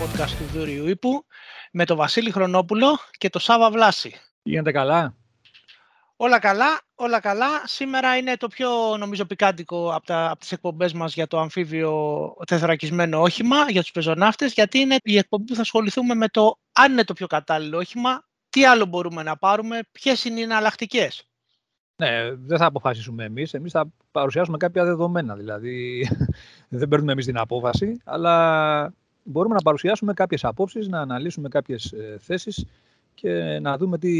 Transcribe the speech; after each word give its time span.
podcast 0.00 0.30
του 0.30 0.44
Δούριου 0.58 0.88
Ήπου 0.88 1.24
με 1.72 1.84
τον 1.84 1.96
Βασίλη 1.96 2.30
Χρονόπουλο 2.30 2.98
και 3.18 3.28
τον 3.28 3.40
Σάβα 3.40 3.70
Βλάση. 3.70 4.14
Γίνεται 4.42 4.72
καλά. 4.72 5.14
Όλα 6.16 6.38
καλά, 6.38 6.80
όλα 6.94 7.20
καλά. 7.20 7.46
Σήμερα 7.64 8.16
είναι 8.16 8.36
το 8.36 8.48
πιο 8.48 8.96
νομίζω 8.96 9.24
πικάντικο 9.24 9.94
από, 9.94 10.06
τα, 10.06 10.30
από 10.30 10.40
τις 10.40 10.52
εκπομπές 10.52 10.92
μας 10.92 11.14
για 11.14 11.26
το 11.26 11.38
αμφίβιο 11.38 12.34
τεθωρακισμένο 12.46 13.20
όχημα, 13.20 13.70
για 13.70 13.80
τους 13.80 13.90
πεζοναύτες, 13.90 14.52
γιατί 14.52 14.78
είναι 14.78 14.96
η 15.02 15.16
εκπομπή 15.16 15.44
που 15.44 15.54
θα 15.54 15.60
ασχοληθούμε 15.60 16.14
με 16.14 16.28
το 16.28 16.58
αν 16.72 16.92
είναι 16.92 17.04
το 17.04 17.12
πιο 17.12 17.26
κατάλληλο 17.26 17.78
όχημα, 17.78 18.24
τι 18.50 18.64
άλλο 18.64 18.86
μπορούμε 18.86 19.22
να 19.22 19.36
πάρουμε, 19.36 19.80
ποιες 19.92 20.24
είναι 20.24 20.40
οι 20.40 20.42
εναλλακτικές. 20.42 21.28
Ναι, 21.96 22.34
δεν 22.34 22.58
θα 22.58 22.66
αποφασίσουμε 22.66 23.24
εμείς. 23.24 23.54
Εμείς 23.54 23.72
θα 23.72 23.92
παρουσιάσουμε 24.10 24.56
κάποια 24.56 24.84
δεδομένα. 24.84 25.34
Δηλαδή, 25.34 26.08
δεν 26.68 26.88
παίρνουμε 26.88 27.12
εμείς 27.12 27.24
την 27.24 27.38
απόφαση, 27.38 28.00
αλλά 28.04 28.94
μπορούμε 29.28 29.54
να 29.54 29.62
παρουσιάσουμε 29.62 30.12
κάποιες 30.12 30.44
απόψεις, 30.44 30.88
να 30.88 31.00
αναλύσουμε 31.00 31.48
κάποιες 31.48 31.94
θέσεις 32.18 32.66
και 33.14 33.58
να 33.62 33.76
δούμε 33.76 33.98
τι 33.98 34.10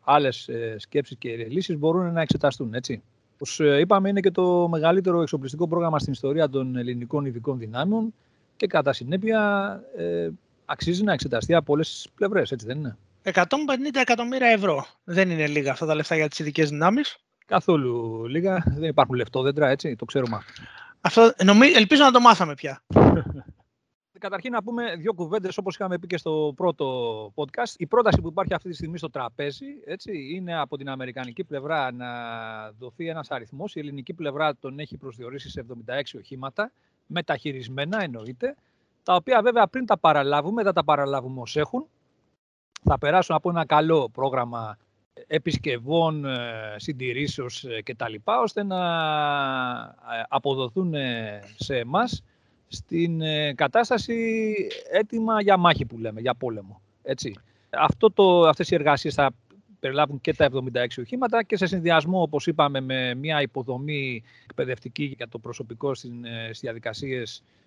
άλλες 0.00 0.48
σκέψεις 0.76 1.16
και 1.18 1.46
λύσεις 1.48 1.78
μπορούν 1.78 2.12
να 2.12 2.20
εξεταστούν. 2.20 2.74
Έτσι. 2.74 3.02
Όπως 3.34 3.60
είπαμε, 3.80 4.08
είναι 4.08 4.20
και 4.20 4.30
το 4.30 4.68
μεγαλύτερο 4.68 5.22
εξοπλιστικό 5.22 5.68
πρόγραμμα 5.68 5.98
στην 5.98 6.12
ιστορία 6.12 6.48
των 6.48 6.76
ελληνικών 6.76 7.24
ειδικών 7.24 7.58
δυνάμεων 7.58 8.14
και 8.56 8.66
κατά 8.66 8.92
συνέπεια 8.92 9.82
ε, 9.96 10.28
αξίζει 10.64 11.02
να 11.02 11.12
εξεταστεί 11.12 11.54
από 11.54 11.72
όλες 11.72 11.88
τις 11.88 12.08
πλευρές, 12.14 12.50
έτσι 12.50 12.66
δεν 12.66 12.78
είναι; 12.78 12.96
150 13.22 13.32
εκατομμύρια 14.00 14.48
ευρώ. 14.48 14.86
Δεν 15.04 15.30
είναι 15.30 15.46
λίγα 15.46 15.72
αυτά 15.72 15.86
τα 15.86 15.94
λεφτά 15.94 16.14
για 16.16 16.28
τις 16.28 16.38
ειδικές 16.38 16.68
δυνάμεις. 16.70 17.16
Καθόλου 17.46 18.24
λίγα. 18.26 18.62
Δεν 18.66 18.88
υπάρχουν 18.88 19.14
λεφτόδεντρα, 19.14 19.68
έτσι, 19.68 19.96
το 19.96 20.04
ξέρουμε. 20.04 20.40
Αυτό 21.00 21.32
νομί... 21.44 21.66
ελπίζω 21.66 22.02
να 22.02 22.10
το 22.10 22.20
μάθαμε 22.20 22.54
πια. 22.54 22.82
Καταρχήν 24.20 24.52
να 24.52 24.62
πούμε 24.62 24.94
δύο 24.96 25.12
κουβέντες 25.12 25.58
όπως 25.58 25.74
είχαμε 25.74 25.98
πει 25.98 26.06
και 26.06 26.16
στο 26.16 26.52
πρώτο 26.56 26.86
podcast. 27.34 27.74
Η 27.76 27.86
πρόταση 27.86 28.20
που 28.20 28.28
υπάρχει 28.28 28.54
αυτή 28.54 28.68
τη 28.68 28.74
στιγμή 28.74 28.98
στο 28.98 29.10
τραπέζι 29.10 29.66
έτσι, 29.84 30.34
είναι 30.34 30.60
από 30.60 30.76
την 30.76 30.88
αμερικανική 30.88 31.44
πλευρά 31.44 31.92
να 31.92 32.06
δοθεί 32.78 33.08
ένας 33.08 33.30
αριθμός. 33.30 33.74
Η 33.74 33.78
ελληνική 33.78 34.14
πλευρά 34.14 34.56
τον 34.56 34.78
έχει 34.78 34.96
προσδιορίσει 34.96 35.50
σε 35.50 35.66
76 35.86 36.00
οχήματα, 36.16 36.72
μεταχειρισμένα 37.06 38.02
εννοείται, 38.02 38.56
τα 39.02 39.14
οποία 39.14 39.42
βέβαια 39.42 39.66
πριν 39.66 39.86
τα 39.86 39.98
παραλάβουμε, 39.98 40.62
δεν 40.62 40.72
τα 40.72 40.84
παραλάβουμε 40.84 41.40
ως 41.40 41.56
έχουν, 41.56 41.86
θα 42.82 42.98
περάσουν 42.98 43.34
από 43.34 43.50
ένα 43.50 43.66
καλό 43.66 44.08
πρόγραμμα 44.12 44.76
επισκευών, 45.26 46.24
ε, 46.24 46.74
συντηρήσεως 46.76 47.64
ε, 47.64 47.82
κτλ. 47.82 48.14
ώστε 48.24 48.62
να 48.62 48.76
ε, 49.84 50.22
αποδοθούν 50.28 50.94
σε 51.56 51.76
εμάς 51.76 52.22
στην 52.72 53.20
κατάσταση 53.54 54.54
έτοιμα 54.90 55.42
για 55.42 55.56
μάχη 55.56 55.86
που 55.86 55.98
λέμε, 55.98 56.20
για 56.20 56.34
πόλεμο. 56.34 56.80
Έτσι. 57.02 57.34
Αυτό 57.70 58.10
το, 58.10 58.48
αυτές 58.48 58.70
οι 58.70 58.74
εργασίες 58.74 59.14
θα 59.14 59.30
περιλάβουν 59.80 60.20
και 60.20 60.34
τα 60.34 60.48
76 60.52 60.86
οχήματα 60.98 61.42
και 61.42 61.56
σε 61.56 61.66
συνδυασμό, 61.66 62.22
όπως 62.22 62.46
είπαμε, 62.46 62.80
με 62.80 63.14
μια 63.14 63.42
υποδομή 63.42 64.22
εκπαιδευτική 64.44 65.14
για 65.16 65.28
το 65.28 65.38
προσωπικό 65.38 65.94
στις 65.94 66.60
διαδικασίες 66.60 67.38
ε, 67.38 67.59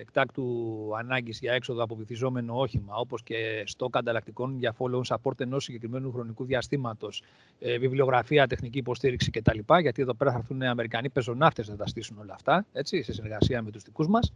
εκτάκτου 0.00 0.90
ανάγκης 0.98 1.38
για 1.38 1.52
έξοδο 1.52 1.82
από 1.82 1.94
βυθιζόμενο 1.94 2.60
όχημα, 2.60 2.94
όπως 2.96 3.22
και 3.22 3.62
στο 3.66 3.88
ανταλλακτικών 3.92 4.58
για 4.58 4.74
follow 4.78 5.00
support 5.06 5.40
ενός 5.40 5.64
συγκεκριμένου 5.64 6.12
χρονικού 6.12 6.44
διαστήματος, 6.44 7.22
ε, 7.58 7.78
βιβλιογραφία, 7.78 8.46
τεχνική 8.46 8.78
υποστήριξη 8.78 9.30
κτλ. 9.30 9.58
Γιατί 9.80 10.02
εδώ 10.02 10.14
πέρα 10.14 10.32
θα 10.32 10.38
έρθουν 10.38 10.62
Αμερικανοί 10.62 11.10
πεζοναύτες 11.10 11.68
να 11.68 11.76
τα 11.76 11.86
στήσουν 11.86 12.18
όλα 12.18 12.34
αυτά, 12.34 12.66
έτσι, 12.72 13.02
σε 13.02 13.12
συνεργασία 13.12 13.62
με 13.62 13.70
τους 13.70 13.82
δικούς 13.82 14.08
μας. 14.08 14.32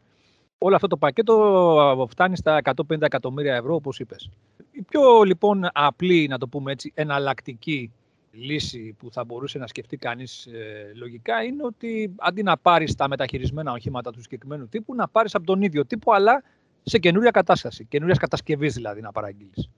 Όλο 0.58 0.74
αυτό 0.74 0.86
το 0.86 0.96
πακέτο 0.96 2.06
φτάνει 2.10 2.36
στα 2.36 2.56
150 2.56 3.00
εκατομμύρια 3.00 3.54
ευρώ, 3.54 3.74
όπως 3.74 3.98
είπες. 3.98 4.30
Η 4.70 4.82
πιο 4.82 5.22
λοιπόν 5.22 5.68
απλή, 5.72 6.26
να 6.28 6.38
το 6.38 6.48
πούμε 6.48 6.72
έτσι, 6.72 6.92
εναλλακτική 6.94 7.92
λύση 8.30 8.96
που 8.98 9.12
θα 9.12 9.24
μπορούσε 9.24 9.58
να 9.58 9.66
σκεφτεί 9.66 9.96
κανείς 9.96 10.46
ε, 10.46 10.92
λογικά 10.94 11.42
είναι 11.42 11.64
ότι 11.64 12.14
αντί 12.18 12.42
να 12.42 12.56
πάρεις 12.56 12.94
τα 12.94 13.08
μεταχειρισμένα 13.08 13.72
οχήματα 13.72 14.12
του 14.12 14.22
συγκεκριμένου 14.22 14.68
τύπου, 14.68 14.94
να 14.94 15.08
πάρεις 15.08 15.34
από 15.34 15.46
τον 15.46 15.62
ίδιο 15.62 15.86
τύπο, 15.86 16.12
αλλά 16.12 16.42
σε 16.82 16.98
καινούρια 16.98 17.30
κατάσταση, 17.30 17.84
καινούρια 17.84 18.14
κατασκευής 18.14 18.74
δηλαδή 18.74 19.00
να 19.00 19.12
παραγγείλεις. 19.12 19.70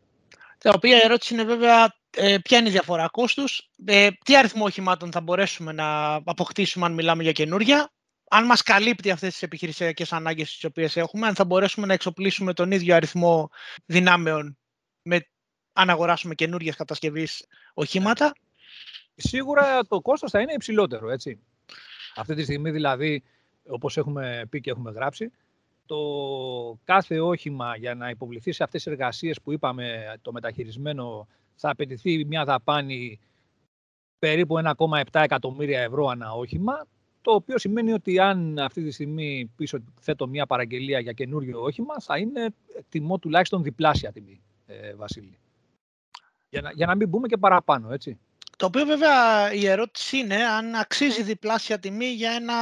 Τα 0.58 0.72
οποία 0.74 0.96
η 0.96 1.00
ερώτηση 1.04 1.34
είναι 1.34 1.44
βέβαια 1.44 1.94
ε, 2.10 2.36
ποια 2.42 2.58
είναι 2.58 2.68
η 2.68 2.70
διαφορά 2.70 3.08
κόστους, 3.10 3.70
ε, 3.84 4.08
τι 4.24 4.36
αριθμό 4.36 4.64
οχημάτων 4.64 5.12
θα 5.12 5.20
μπορέσουμε 5.20 5.72
να 5.72 6.14
αποκτήσουμε 6.14 6.86
αν 6.86 6.94
μιλάμε 6.94 7.22
για 7.22 7.32
καινούρια, 7.32 7.92
αν 8.30 8.44
μας 8.44 8.62
καλύπτει 8.62 9.10
αυτές 9.10 9.32
τις 9.32 9.42
επιχειρησιακές 9.42 10.12
ανάγκες 10.12 10.52
τις 10.52 10.64
οποίες 10.64 10.96
έχουμε, 10.96 11.26
αν 11.26 11.34
θα 11.34 11.44
μπορέσουμε 11.44 11.86
να 11.86 11.92
εξοπλίσουμε 11.92 12.52
τον 12.52 12.70
ίδιο 12.70 12.94
αριθμό 12.94 13.50
δυνάμεων 13.86 14.58
με 15.02 15.26
αν 15.72 15.90
αγοράσουμε 15.90 16.34
καινούργιες 16.34 16.76
κατασκευής 16.76 17.46
οχήματα. 17.74 18.32
Σίγουρα 19.14 19.84
το 19.84 20.00
κόστος 20.00 20.30
θα 20.30 20.40
είναι 20.40 20.52
υψηλότερο, 20.52 21.10
έτσι. 21.10 21.38
Αυτή 22.16 22.34
τη 22.34 22.42
στιγμή 22.42 22.70
δηλαδή, 22.70 23.22
όπως 23.66 23.96
έχουμε 23.96 24.46
πει 24.50 24.60
και 24.60 24.70
έχουμε 24.70 24.90
γράψει, 24.90 25.32
το 25.86 25.98
κάθε 26.84 27.20
όχημα 27.20 27.76
για 27.76 27.94
να 27.94 28.10
υποβληθεί 28.10 28.52
σε 28.52 28.62
αυτές 28.62 28.82
τις 28.82 28.92
εργασίες 28.92 29.40
που 29.40 29.52
είπαμε, 29.52 30.16
το 30.22 30.32
μεταχειρισμένο, 30.32 31.28
θα 31.54 31.70
απαιτηθεί 31.70 32.24
μια 32.24 32.44
δαπάνη 32.44 33.20
περίπου 34.18 34.56
1,7 34.64 35.02
εκατομμύρια 35.12 35.80
ευρώ 35.80 36.06
ανά 36.06 36.32
όχημα, 36.32 36.86
το 37.20 37.32
οποίο 37.32 37.58
σημαίνει 37.58 37.92
ότι 37.92 38.18
αν 38.18 38.58
αυτή 38.58 38.82
τη 38.82 38.90
στιγμή 38.90 39.50
πίσω 39.56 39.78
θέτω 40.00 40.26
μια 40.26 40.46
παραγγελία 40.46 40.98
για 40.98 41.12
καινούριο 41.12 41.62
όχημα, 41.62 41.94
θα 42.00 42.18
είναι 42.18 42.54
τιμό 42.88 43.18
τουλάχιστον 43.18 43.62
διπλάσια 43.62 44.12
τιμή, 44.12 44.42
ε, 44.66 44.94
Βασίλη. 44.94 45.38
Για 46.52 46.60
να, 46.60 46.70
για 46.70 46.86
να 46.86 46.94
μην 46.94 47.08
μπούμε 47.08 47.28
και 47.28 47.36
παραπάνω, 47.36 47.92
έτσι. 47.92 48.18
Το 48.56 48.66
οποίο 48.66 48.84
βέβαια 48.84 49.52
η 49.52 49.66
ερώτηση 49.66 50.18
είναι 50.18 50.34
αν 50.34 50.74
αξίζει 50.74 51.22
διπλάσια 51.22 51.78
τιμή 51.78 52.06
για 52.06 52.30
ένα, 52.30 52.54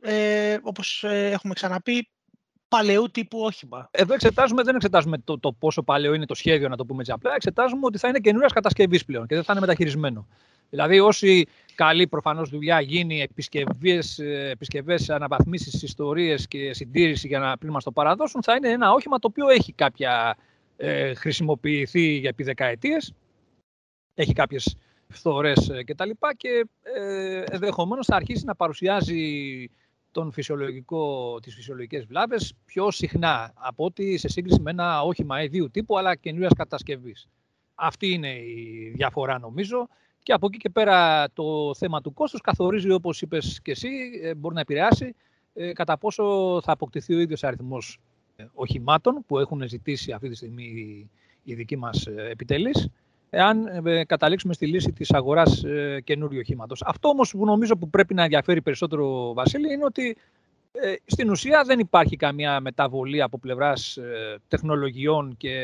ε, 0.00 0.56
όπως 0.62 1.04
ε, 1.04 1.30
έχουμε 1.30 1.54
ξαναπεί, 1.54 2.08
παλαιού 2.68 3.10
τύπου 3.10 3.38
όχημα. 3.40 3.88
Εδώ 3.90 4.14
εξετάζουμε, 4.14 4.62
δεν 4.62 4.74
εξετάζουμε 4.74 5.18
το, 5.18 5.38
το 5.38 5.52
πόσο 5.52 5.82
παλαιό 5.82 6.14
είναι 6.14 6.26
το 6.26 6.34
σχέδιο, 6.34 6.68
να 6.68 6.76
το 6.76 6.84
πούμε 6.84 7.00
έτσι 7.00 7.12
απλά. 7.12 7.34
Εξετάζουμε 7.34 7.80
ότι 7.84 7.98
θα 7.98 8.08
είναι 8.08 8.18
καινούρια 8.18 8.48
κατασκευής 8.48 9.04
πλέον 9.04 9.26
και 9.26 9.34
δεν 9.34 9.44
θα 9.44 9.52
είναι 9.52 9.60
μεταχειρισμένο. 9.60 10.26
Δηλαδή, 10.70 11.00
όση 11.00 11.46
καλή 11.74 12.06
προφανώς 12.06 12.48
δουλειά 12.50 12.80
γίνει, 12.80 13.28
επισκευές, 14.50 15.10
αναβαθμίσεις, 15.10 15.82
ιστορίες 15.82 16.48
και 16.48 16.74
συντήρηση 16.74 17.26
για 17.28 17.38
να 17.38 17.58
πριν 17.58 17.72
μα 17.72 17.80
το 17.80 17.90
παραδώσουν, 17.90 18.42
θα 18.42 18.54
είναι 18.54 18.68
ένα 18.68 18.92
όχημα 18.92 19.18
το 19.18 19.28
οποίο 19.30 19.48
έχει 19.48 19.72
κάποια 19.72 20.36
ε, 20.76 21.14
χρησιμοποιηθεί 21.14 22.18
για 22.18 22.28
επί 22.28 22.42
δεκαετίες 22.42 23.12
έχει 24.18 24.32
κάποιες 24.32 24.76
φθορές 25.08 25.68
ε, 25.68 25.82
και 25.82 25.94
τα 25.94 26.06
λοιπά 26.06 26.34
και 26.34 26.66
ε, 26.82 27.44
ενδεχομένως 27.50 28.06
θα 28.06 28.16
αρχίσει 28.16 28.44
να 28.44 28.54
παρουσιάζει 28.54 29.70
τον 30.10 30.32
φυσιολογικό, 30.32 31.36
τις 31.42 31.54
φυσιολογικές 31.54 32.04
βλάβες 32.04 32.54
πιο 32.64 32.90
συχνά 32.90 33.52
από 33.54 33.84
ότι 33.84 34.16
σε 34.16 34.28
σύγκριση 34.28 34.60
με 34.60 34.70
ένα 34.70 35.02
όχημα 35.02 35.42
ιδίου 35.42 35.70
τύπου 35.70 35.98
αλλά 35.98 36.14
καινούριας 36.14 36.52
κατασκευής. 36.56 37.28
Αυτή 37.74 38.12
είναι 38.12 38.28
η 38.28 38.92
διαφορά 38.94 39.38
νομίζω 39.38 39.88
και 40.22 40.32
από 40.32 40.46
εκεί 40.46 40.58
και 40.58 40.70
πέρα 40.70 41.28
το 41.32 41.74
θέμα 41.74 42.00
του 42.00 42.12
κόστους 42.12 42.40
καθορίζει 42.40 42.90
όπως 42.90 43.22
είπες 43.22 43.60
και 43.62 43.70
εσύ 43.70 43.88
ε, 44.22 44.34
μπορεί 44.34 44.54
να 44.54 44.60
επηρεάσει 44.60 45.14
κατά 45.72 45.98
πόσο 45.98 46.24
θα 46.62 46.72
αποκτηθεί 46.72 47.14
ο 47.14 47.20
ίδιος 47.20 47.44
αριθμός 47.44 47.98
οχημάτων 48.54 49.24
που 49.26 49.38
έχουν 49.38 49.68
ζητήσει 49.68 50.12
αυτή 50.12 50.28
τη 50.28 50.34
στιγμή 50.34 50.64
οι 51.42 51.54
δικοί 51.54 51.76
μας 51.76 52.06
επιτελείς 52.06 52.88
εάν 53.30 53.86
ε, 53.86 54.04
καταλήξουμε 54.04 54.54
στη 54.54 54.66
λύση 54.66 54.92
της 54.92 55.12
αγοράς 55.12 55.64
ε, 55.64 56.00
καινούριου 56.04 56.38
οχήματος. 56.38 56.82
Αυτό 56.86 57.08
όμως 57.08 57.30
που 57.30 57.44
νομίζω 57.44 57.76
που 57.76 57.90
πρέπει 57.90 58.14
να 58.14 58.22
ενδιαφέρει 58.22 58.62
περισσότερο, 58.62 59.32
Βασίλη, 59.32 59.72
είναι 59.72 59.84
ότι 59.84 60.16
ε, 60.72 60.94
στην 61.04 61.30
ουσία 61.30 61.62
δεν 61.66 61.78
υπάρχει 61.78 62.16
καμία 62.16 62.60
μεταβολή 62.60 63.22
από 63.22 63.38
πλευράς 63.38 63.98
τεχνολογιών 64.48 65.36
και 65.36 65.54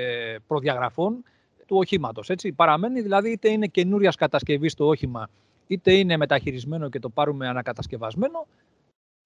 προδιαγραφών 0.47 1.25
του 1.67 1.77
οχήματος. 1.77 2.31
Έτσι. 2.31 2.53
Παραμένει 2.53 3.01
δηλαδή 3.01 3.31
είτε 3.31 3.51
είναι 3.51 3.67
καινούρια 3.67 4.13
κατασκευή 4.19 4.75
το 4.75 4.87
όχημα, 4.87 5.29
είτε 5.67 5.93
είναι 5.93 6.17
μεταχειρισμένο 6.17 6.89
και 6.89 6.99
το 6.99 7.09
πάρουμε 7.09 7.49
ανακατασκευασμένο, 7.49 8.47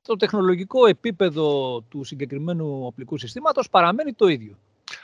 το 0.02 0.16
τεχνολογικό 0.16 0.86
επίπεδο 0.86 1.80
του 1.80 2.04
συγκεκριμένου 2.04 2.86
οπλικού 2.86 3.18
συστήματος 3.18 3.70
παραμένει 3.70 4.12
το 4.12 4.28
ίδιο. 4.28 4.58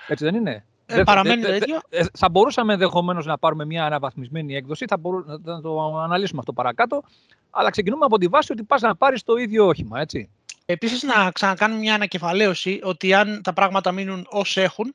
Έτσι 0.08 0.24
δεν 0.24 0.34
είναι; 0.34 0.64
Ε, 0.86 1.02
παραμένει 1.02 1.42
το 1.42 1.54
ίδιο. 1.54 1.80
Ε, 1.88 2.04
θα 2.12 2.28
μπορούσαμε 2.28 2.72
ενδεχομένως 2.72 3.26
να 3.26 3.38
πάρουμε 3.38 3.64
μια 3.64 3.84
αναβαθμισμένη 3.84 4.54
έκδοση, 4.54 4.84
θα 4.88 4.96
μπορού, 4.96 5.24
να 5.42 5.60
το 5.60 5.98
αναλύσουμε 5.98 6.38
αυτό 6.38 6.52
παρακάτω. 6.52 7.02
Αλλά 7.50 7.70
ξεκινούμε 7.70 8.04
από 8.04 8.18
τη 8.18 8.26
βάση 8.26 8.52
ότι 8.52 8.62
πας 8.62 8.80
να 8.80 8.96
πάρεις 8.96 9.22
το 9.22 9.36
ίδιο 9.36 9.66
όχημα, 9.66 10.00
έτσι. 10.00 10.30
Επίσης, 10.66 11.02
να 11.02 11.30
ξανακάνουμε 11.30 11.80
μια 11.80 11.94
ανακεφαλαίωση 11.94 12.80
ότι 12.82 13.14
αν 13.14 13.40
τα 13.42 13.52
πράγματα 13.52 13.92
μείνουν 13.92 14.26
ως 14.30 14.56
έχουν, 14.56 14.94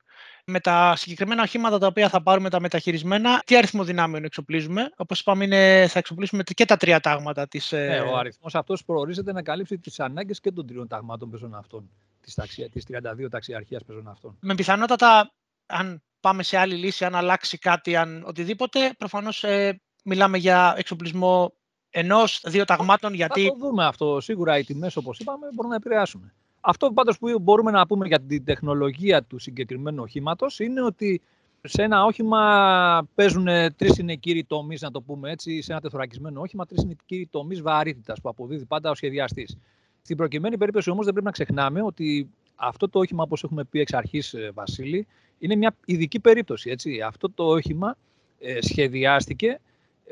με 0.50 0.60
τα 0.60 0.94
συγκεκριμένα 0.96 1.42
οχήματα 1.42 1.78
τα 1.78 1.88
οποία 1.88 2.10
θα 2.10 2.22
πάρουμε 2.22 2.50
τα 2.50 2.60
μεταχειρισμένα, 2.60 3.42
τι 3.46 3.58
αριθμό 3.58 3.84
δυνάμεων 3.84 4.24
εξοπλίζουμε. 4.24 4.92
Όπως 4.96 5.20
είπαμε, 5.20 5.44
είναι, 5.44 5.88
θα 5.90 6.00
εξοπλίσουμε 6.00 6.44
και 6.44 6.66
τα 6.66 6.78
τρία 6.78 7.00
τάγματα 7.00 7.48
της. 7.48 7.72
Ε, 7.72 7.88
ναι, 7.88 8.00
ο 8.00 8.18
αριθμός 8.18 8.56
αυτός 8.56 8.86
προορίζεται 8.86 9.32
να 9.32 9.42
καλύψει 9.42 9.78
τις 9.78 10.00
ανάγκες 10.00 10.40
και 10.40 10.52
των 10.52 10.68
τριών 10.68 10.88
ταγμάτων 10.88 11.30
πεζών 11.30 11.56
αυτών. 11.56 11.90
της, 12.22 12.34
ταξια, 12.34 12.70
της 12.70 12.86
32 12.86 13.30
ταξιαρχίας 13.30 13.84
πεζοναυτών. 13.84 14.38
Με 14.40 14.56
πιθανότατα, 14.56 15.32
αν 15.70 16.02
πάμε 16.20 16.44
σε 16.44 16.58
άλλη 16.58 16.76
λύση, 16.76 17.06
αν 17.06 17.16
αλλάξει 17.16 17.58
κάτι, 17.58 17.96
αν 17.96 18.24
οτιδήποτε, 18.28 18.94
προφανώς 18.98 19.44
ε, 19.44 19.82
μιλάμε 20.04 20.38
για 20.38 20.74
εξοπλισμό 20.78 21.54
ενός, 21.90 22.44
δύο 22.46 22.66
ταγμάτων, 22.66 23.14
γιατί... 23.14 23.44
Θα 23.44 23.50
το 23.50 23.58
δούμε 23.58 23.86
αυτό. 23.86 24.20
Σίγουρα 24.20 24.58
οι 24.58 24.64
τιμές, 24.64 24.96
όπως 24.96 25.20
είπαμε, 25.20 25.48
μπορούν 25.54 25.70
να 25.70 25.78
επηρεάσουν. 25.78 26.32
Αυτό 26.62 26.92
πάντως 26.92 27.18
που 27.18 27.40
μπορούμε 27.40 27.72
να 27.72 27.88
πούμε 27.88 28.08
για 28.08 28.20
την 28.20 28.44
τεχνολογία 28.44 29.24
του 29.24 29.40
συγκεκριμένου 29.40 30.04
οχήματος 30.04 30.60
είναι 30.60 30.82
ότι 30.82 31.22
σε 31.62 31.84
ένα 31.84 32.04
όχημα 32.04 33.08
παίζουν 33.16 33.48
τρεις 33.76 33.98
είναι 33.98 34.16
κύριοι 34.16 34.44
τομείς, 34.44 34.82
να 34.82 34.92
το 34.92 35.02
πούμε 35.02 35.32
έτσι, 35.32 35.62
σε 35.62 35.72
ένα 35.72 35.82
τεθωρακισμένο 35.82 36.42
όχημα, 36.42 36.66
τρεις 36.66 36.84
είναι 36.84 36.96
κύριοι 37.06 37.28
τομείς 37.28 37.62
βαρύτητας 37.62 38.22
που 38.22 38.30
αποδίδει 38.30 38.66
πάντα 38.66 38.90
ο 38.90 38.96
σχεδιαστής. 38.96 39.58
Στην 40.02 40.18
προκειμένη 40.18 40.58
περίπτωση 40.58 40.90
όμως 40.90 41.04
δεν 41.04 41.14
πρέπει 41.14 41.28
να 41.28 41.34
ξεχνάμε 41.34 41.82
ότι 41.82 42.30
αυτό 42.56 42.90
το 42.90 43.00
όχημα, 43.00 43.24
όπως 43.24 43.44
έχουμε 43.44 43.64
πει 43.64 43.80
εξ 43.80 43.94
αρχής, 43.94 44.34
ε, 44.34 44.52
Βασίλη, 44.54 45.08
είναι 45.40 45.56
μια 45.56 45.76
ειδική 45.86 46.20
περίπτωση. 46.20 46.70
Έτσι. 46.70 47.02
Αυτό 47.02 47.30
το 47.30 47.44
όχημα 47.44 47.96
ε, 48.40 48.58
σχεδιάστηκε 48.62 49.60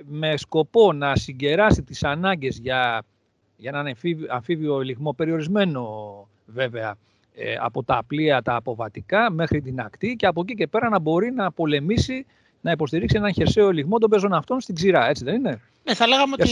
με 0.05 0.37
σκοπό 0.37 0.93
να 0.93 1.15
συγκεράσει 1.15 1.81
τις 1.83 2.03
ανάγκες 2.03 2.57
για, 2.57 3.03
για 3.57 3.69
έναν 3.69 3.95
αμφίβιο 4.29 4.79
λιγμό 4.79 5.13
περιορισμένο 5.13 5.83
βέβαια 6.45 6.97
ε, 7.35 7.55
από 7.59 7.83
τα 7.83 8.03
πλοία 8.07 8.41
τα 8.41 8.55
αποβατικά 8.55 9.31
μέχρι 9.31 9.61
την 9.61 9.79
ακτή 9.79 10.15
και 10.15 10.25
από 10.25 10.41
εκεί 10.41 10.55
και 10.55 10.67
πέρα 10.67 10.89
να 10.89 10.99
μπορεί 10.99 11.31
να 11.31 11.51
πολεμήσει, 11.51 12.25
να 12.61 12.71
υποστηρίξει 12.71 13.17
έναν 13.17 13.33
χερσαίο 13.33 13.71
λιγμό 13.71 13.97
των 13.97 14.09
πεζών 14.09 14.43
στην 14.57 14.75
ξηρά, 14.75 15.07
έτσι 15.09 15.23
δεν 15.23 15.35
είναι; 15.35 15.61
Ναι, 15.83 15.93
θα 15.93 16.07
λέγαμε 16.07 16.33
ότι 16.33 16.43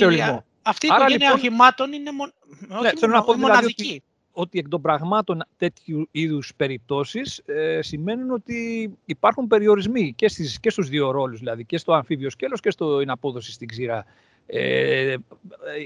αυτή 0.61 0.85
η 0.85 0.89
οικογένεια 0.93 1.17
λοιπόν, 1.17 1.37
οχημάτων 1.37 1.93
είναι 1.93 2.11
μον... 2.11 2.33
ναι, 2.67 2.77
όχι 2.77 2.97
θέλω 2.97 3.13
να 3.13 3.23
πω, 3.23 3.33
δηλαδή 3.33 3.51
μοναδική. 3.51 3.83
Δηλαδή 3.83 4.03
ότι, 4.35 4.59
εκ 4.59 4.67
των 4.67 4.81
πραγμάτων 4.81 5.43
τέτοιου 5.57 6.07
είδους 6.11 6.53
περιπτώσεις 6.55 7.41
ε, 7.45 7.81
σημαίνουν 7.81 8.31
ότι 8.31 8.91
υπάρχουν 9.05 9.47
περιορισμοί 9.47 10.13
και, 10.13 10.27
στις, 10.27 10.59
και 10.59 10.69
στους 10.69 10.89
δύο 10.89 11.11
ρόλους, 11.11 11.39
δηλαδή 11.39 11.65
και 11.65 11.77
στο 11.77 11.93
αμφίβιο 11.93 12.29
σκέλος 12.29 12.59
και 12.59 12.71
στην 12.71 13.09
απόδοση 13.09 13.51
στην 13.51 13.67
ξηρά. 13.67 14.05
Ε, 14.45 15.15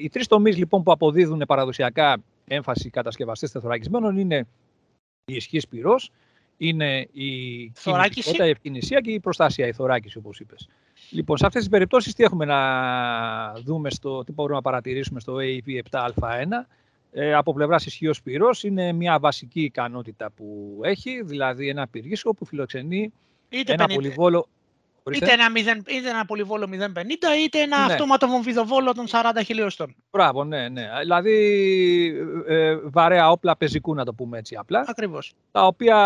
οι 0.02 0.10
τρεις 0.10 0.28
τομείς 0.28 0.58
λοιπόν 0.58 0.84
που 0.84 0.92
αποδίδουν 0.92 1.44
παραδοσιακά 1.48 2.18
έμφαση 2.48 2.90
κατασκευαστές 2.90 3.52
τεθωρακισμένων 3.52 4.18
είναι 4.18 4.48
η 5.26 5.36
ισχύ 5.36 5.62
πυρό, 5.70 5.96
είναι 6.58 7.08
η 7.12 7.72
κινητικότητα, 7.84 8.46
η 8.46 8.50
ευκαινησία 8.50 9.00
και 9.00 9.12
η 9.12 9.20
προστασία, 9.20 9.68
η 9.68 9.74
θωράκιση, 9.74 10.18
όπως 10.18 10.40
είπες. 10.40 10.70
Λοιπόν, 11.10 11.38
σε 11.38 11.46
αυτές 11.46 11.62
τις 11.62 11.70
περιπτώσεις, 11.70 12.14
τι 12.14 12.24
έχουμε 12.24 12.46
να 12.46 13.54
δούμε, 13.64 13.90
στο, 13.90 14.24
τι 14.24 14.32
μπορούμε 14.32 14.56
να 14.56 14.62
παρατηρήσουμε 14.62 15.20
στο 15.20 15.36
AEP 15.40 15.80
7α1. 15.92 16.66
Ε, 17.12 17.34
από 17.34 17.54
πλευράς 17.54 17.86
ισχύω 17.86 18.14
πυρό, 18.24 18.50
είναι 18.62 18.92
μια 18.92 19.20
βασική 19.20 19.62
ικανότητα 19.62 20.32
που 20.32 20.80
έχει, 20.84 21.22
δηλαδή 21.24 21.70
ένα 21.70 21.88
πυργίσκο 21.88 22.34
που 22.34 22.46
φιλοξενεί 22.46 23.14
Είτε 23.50 23.74
ένα 23.74 23.88
πολυβόλο 23.88 24.48
Είτε 25.14 25.32
ένα, 25.32 25.46
0, 25.56 25.58
είτε 25.88 26.10
ένα 26.10 26.26
πολυβόλο 26.26 26.70
050 26.72 26.76
είτε 27.46 27.60
ένα 27.60 27.78
ναι. 27.78 27.94
αυτόματο 27.94 28.28
βομβιδοβόλο 28.28 28.94
των 28.94 29.06
40 29.12 29.16
χιλιοστών. 29.46 29.96
Μπράβο, 30.12 30.44
ναι, 30.44 30.70
ναι. 30.70 30.90
Δηλαδή 31.00 31.36
ε, 32.48 32.56
ε, 32.56 32.80
βαρέα 32.84 33.32
όπλα 33.32 33.58
πεζικού 33.58 33.94
να 33.94 34.06
το 34.06 34.14
πούμε 34.14 34.38
έτσι 34.38 34.56
απλά. 34.56 34.86
Ακριβώς. 34.88 35.34
Τα 35.52 35.66
οποία 35.66 35.98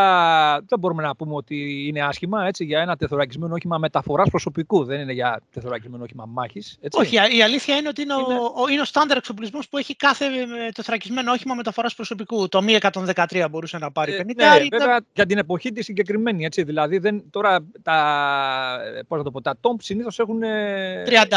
δεν 0.67 0.79
μπορούμε 0.79 1.03
να 1.03 1.15
πούμε 1.15 1.35
ότι 1.35 1.87
είναι 1.87 2.01
άσχημα 2.01 2.45
έτσι, 2.45 2.65
για 2.65 2.81
ένα 2.81 2.95
τεθωρακισμένο 2.95 3.53
όχημα 3.53 3.77
μεταφοράς 3.77 4.29
προσωπικού. 4.29 4.83
Δεν 4.83 4.99
είναι 4.99 5.13
για 5.13 5.41
τεθωρακισμένο 5.53 6.03
όχημα 6.03 6.25
μάχης. 6.25 6.77
Έτσι. 6.81 6.99
Όχι, 6.99 7.15
η 7.37 7.41
αλήθεια 7.43 7.75
είναι 7.75 7.87
ότι 7.87 8.01
είναι, 8.01 8.13
είναι... 8.13 8.33
Ο, 8.33 8.61
ο, 8.61 8.67
είναι 8.67 8.81
ο 8.81 8.85
στάνταρ 8.85 9.17
εξοπλισμός 9.17 9.69
που 9.69 9.77
έχει 9.77 9.95
κάθε 9.95 10.25
ε, 10.25 10.71
τεθωρακισμένο 10.73 11.31
όχημα 11.31 11.55
μεταφοράς 11.55 11.95
προσωπικού. 11.95 12.47
Το 12.47 12.61
μη 12.61 12.77
113 12.81 13.45
μπορούσε 13.49 13.77
να 13.77 13.91
πάρει 13.91 14.15
50. 14.17 14.17
Ε, 14.17 14.33
ναι, 14.33 14.77
βέβαια 14.77 14.99
για 15.13 15.25
την 15.25 15.37
εποχή 15.37 15.71
τη 15.71 15.83
συγκεκριμένη. 15.83 16.45
Έτσι, 16.45 16.63
δηλαδή 16.63 16.97
δεν, 16.97 17.23
τώρα 17.29 17.67
τα 17.81 17.97
πώς 19.07 19.17
να 19.17 19.23
το 19.23 19.31
πω, 19.31 19.41
τα 19.41 19.57
τόμπ 19.61 19.79
συνήθως 19.81 20.19
έχουν 20.19 20.41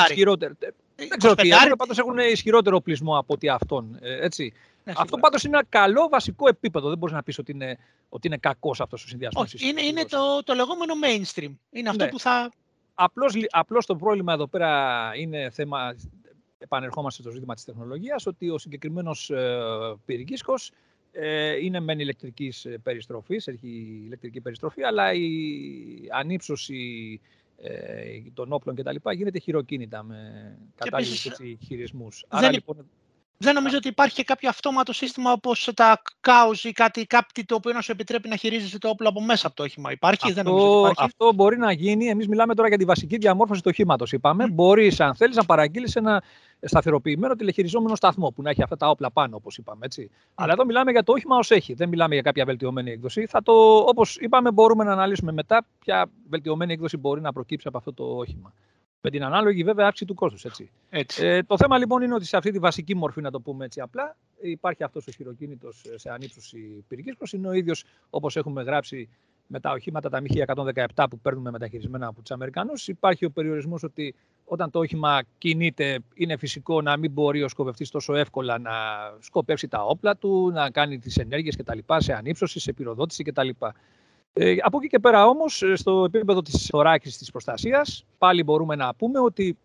ισχυρότερο. 0.08 0.54
Δεν 0.96 1.18
ξέρω 1.18 1.34
τι 1.34 1.48
έχουν, 1.48 1.76
πάντως 1.76 1.98
έχουν 1.98 2.18
ισχυρότερο 2.18 2.76
οπλισμό 2.76 3.18
από 3.18 3.34
ότι 3.34 3.48
αυτόν. 3.48 3.98
Ε, 4.00 4.24
έτσι. 4.24 4.52
Ναι, 4.84 4.92
αυτό 4.96 5.16
πάντως 5.16 5.44
είναι 5.44 5.56
ένα 5.56 5.66
καλό 5.68 6.08
βασικό 6.08 6.48
επίπεδο. 6.48 6.88
Δεν 6.88 6.98
μπορείς 6.98 7.14
να 7.14 7.22
πεις 7.22 7.38
ότι 7.38 7.52
είναι, 7.52 7.78
ότι 8.08 8.26
είναι 8.26 8.36
κακός 8.36 8.80
αυτός 8.80 9.04
ο 9.04 9.08
συνδυασμός. 9.08 9.52
είναι, 9.52 9.82
είναι 9.82 10.04
το, 10.04 10.42
το 10.44 10.54
λεγόμενο 10.54 10.94
mainstream. 11.02 11.54
Είναι 11.70 11.88
αυτό 11.88 12.04
ναι. 12.04 12.10
που 12.10 12.18
θα... 12.18 12.52
Απλώς, 12.94 13.34
απλώς 13.50 13.86
το 13.86 13.96
πρόβλημα 13.96 14.32
εδώ 14.32 14.46
πέρα 14.46 15.10
είναι 15.16 15.50
θέμα, 15.50 15.96
επανερχόμαστε 16.58 17.22
στο 17.22 17.30
ζήτημα 17.30 17.54
της 17.54 17.64
τεχνολογίας, 17.64 18.26
ότι 18.26 18.50
ο 18.50 18.58
συγκεκριμένος 18.58 19.30
ε, 19.30 19.58
πυρηνίσκος 20.04 20.72
ε, 21.12 21.64
είναι 21.64 21.80
μεν 21.80 21.98
ηλεκτρικής 21.98 22.66
περιστροφής, 22.82 23.46
έχει 23.46 24.02
ηλεκτρική 24.04 24.40
περιστροφή, 24.40 24.82
αλλά 24.82 25.12
η 25.12 25.28
ανύψωση 26.10 27.20
ε, 27.22 27.35
των 28.34 28.52
όπλων 28.52 28.76
κτλ. 28.76 28.96
γίνεται 29.10 29.38
χειροκίνητα 29.38 30.02
με 30.02 30.18
κατάλληλους 30.74 31.26
χειρισμούς. 31.66 32.24
Άρα, 32.28 32.52
λοιπόν, 32.52 32.86
δεν 33.38 33.54
νομίζω 33.54 33.76
ότι 33.76 33.88
υπάρχει 33.88 34.14
και 34.14 34.24
κάποιο 34.24 34.48
αυτόματο 34.48 34.92
σύστημα 34.92 35.32
όπως 35.32 35.70
τα 35.74 36.02
CAUS 36.20 36.58
ή 36.62 36.72
κάτι, 36.72 37.06
κάτι 37.06 37.44
το 37.44 37.54
οποίο 37.54 37.72
να 37.72 37.80
σου 37.80 37.92
επιτρέπει 37.92 38.28
να 38.28 38.36
χειρίζεσαι 38.36 38.78
το 38.78 38.88
όπλο 38.88 39.08
από 39.08 39.20
μέσα 39.20 39.46
από 39.46 39.56
το 39.56 39.62
όχημα. 39.62 39.92
Υπάρχει, 39.92 40.22
αυτό, 40.22 40.34
δεν 40.34 40.44
νομίζω 40.44 40.68
ότι 40.70 40.78
υπάρχει; 40.78 41.02
Αυτό 41.02 41.32
μπορεί 41.32 41.58
να 41.58 41.72
γίνει. 41.72 42.06
Εμείς 42.06 42.28
μιλάμε 42.28 42.54
τώρα 42.54 42.68
για 42.68 42.78
τη 42.78 42.84
βασική 42.84 43.16
διαμόρφωση 43.16 43.62
του 43.62 43.68
οχήματος. 43.70 44.12
Είπαμε, 44.12 44.44
mm. 44.44 44.52
μπορείς, 44.52 45.00
αν 45.00 45.14
θέλεις, 45.14 45.36
να 45.36 45.44
παραγγείλεις 45.44 45.96
ένα 45.96 46.22
σταθεροποιημένο 46.66 47.34
τηλεχειριζόμενο 47.34 47.94
σταθμό 47.94 48.30
που 48.30 48.42
να 48.42 48.50
έχει 48.50 48.62
αυτά 48.62 48.76
τα 48.76 48.88
όπλα 48.88 49.10
πάνω, 49.10 49.36
όπως 49.36 49.58
είπαμε. 49.58 49.84
Έτσι. 49.86 50.10
Mm. 50.12 50.32
Αλλά 50.34 50.52
εδώ 50.52 50.64
μιλάμε 50.64 50.90
για 50.90 51.02
το 51.02 51.12
όχημα 51.12 51.36
ως 51.36 51.50
έχει. 51.50 51.74
Δεν 51.74 51.88
μιλάμε 51.88 52.14
για 52.14 52.22
κάποια 52.22 52.44
βελτιωμένη 52.44 52.90
έκδοση. 52.90 53.26
Θα 53.26 53.42
το, 53.42 53.52
όπως 53.76 54.16
είπαμε, 54.16 54.50
μπορούμε 54.50 54.84
να 54.84 54.92
αναλύσουμε 54.92 55.32
μετά 55.32 55.66
ποια 55.78 56.10
βελτιωμένη 56.28 56.72
έκδοση 56.72 56.96
μπορεί 56.96 57.20
να 57.20 57.32
προκύψει 57.32 57.68
από 57.68 57.78
αυτό 57.78 57.92
το 57.92 58.04
όχημα. 58.04 58.52
Με 59.00 59.10
την 59.10 59.24
ανάλογη 59.24 59.64
βέβαια 59.64 59.86
αύξηση 59.86 60.04
του 60.04 60.14
κόστους. 60.14 60.44
Έτσι. 60.44 60.70
Έτσι. 60.90 61.26
Ε, 61.26 61.42
το 61.42 61.56
θέμα 61.56 61.78
λοιπόν 61.78 62.02
είναι 62.02 62.14
ότι 62.14 62.24
σε 62.24 62.36
αυτή 62.36 62.50
τη 62.50 62.58
βασική 62.58 62.96
μορφή, 62.96 63.20
να 63.20 63.30
το 63.30 63.40
πούμε 63.40 63.64
έτσι 63.64 63.80
απλά, 63.80 64.16
υπάρχει 64.40 64.82
αυτός 64.82 65.06
ο 65.06 65.10
χειροκίνητος 65.10 65.84
σε 65.94 66.10
ανύψωση 66.10 66.84
πυρικής 66.88 67.32
Είναι 67.32 67.48
ο 67.48 67.52
ίδιος 67.52 67.84
όπως 68.10 68.36
έχουμε 68.36 68.62
γράψει 68.62 69.08
με 69.46 69.60
τα 69.60 69.70
οχήματα 69.70 70.08
τα 70.08 70.20
μη 70.20 70.28
117 70.94 71.04
που 71.10 71.18
παίρνουμε 71.18 71.50
μεταχειρισμένα 71.50 72.06
από 72.06 72.20
τους 72.20 72.30
Αμερικανούς. 72.30 72.88
Υπάρχει 72.88 73.24
ο 73.24 73.30
περιορισμός 73.30 73.82
ότι 73.82 74.14
όταν 74.44 74.70
το 74.70 74.78
όχημα 74.78 75.22
κινείται, 75.38 75.98
είναι 76.14 76.36
φυσικό 76.36 76.82
να 76.82 76.96
μην 76.96 77.10
μπορεί 77.10 77.42
ο 77.42 77.48
σκοπευτής 77.48 77.90
τόσο 77.90 78.14
εύκολα 78.14 78.58
να 78.58 78.72
σκοπεύσει 79.18 79.68
τα 79.68 79.84
όπλα 79.84 80.16
του, 80.16 80.50
να 80.52 80.70
κάνει 80.70 80.98
τις 80.98 81.16
ενέργειες 81.16 81.56
κτλ. 81.56 81.78
σε 81.96 82.12
ανύψωση, 82.12 82.60
σε 82.60 82.72
πυροδότηση 82.72 83.22
κτλ. 83.22 83.48
Ε, 84.32 84.56
από 84.60 84.78
εκεί 84.78 84.86
και 84.86 84.98
πέρα 84.98 85.26
όμως, 85.26 85.62
ε, 85.62 85.76
στο 85.76 86.04
επίπεδο 86.04 86.42
της 86.42 86.66
θωράκισης 86.66 87.18
της 87.18 87.30
προστασίας, 87.30 88.04
πάλι 88.18 88.42
μπορούμε 88.42 88.74
να 88.74 88.94
πούμε 88.94 89.18
ότι 89.18 89.56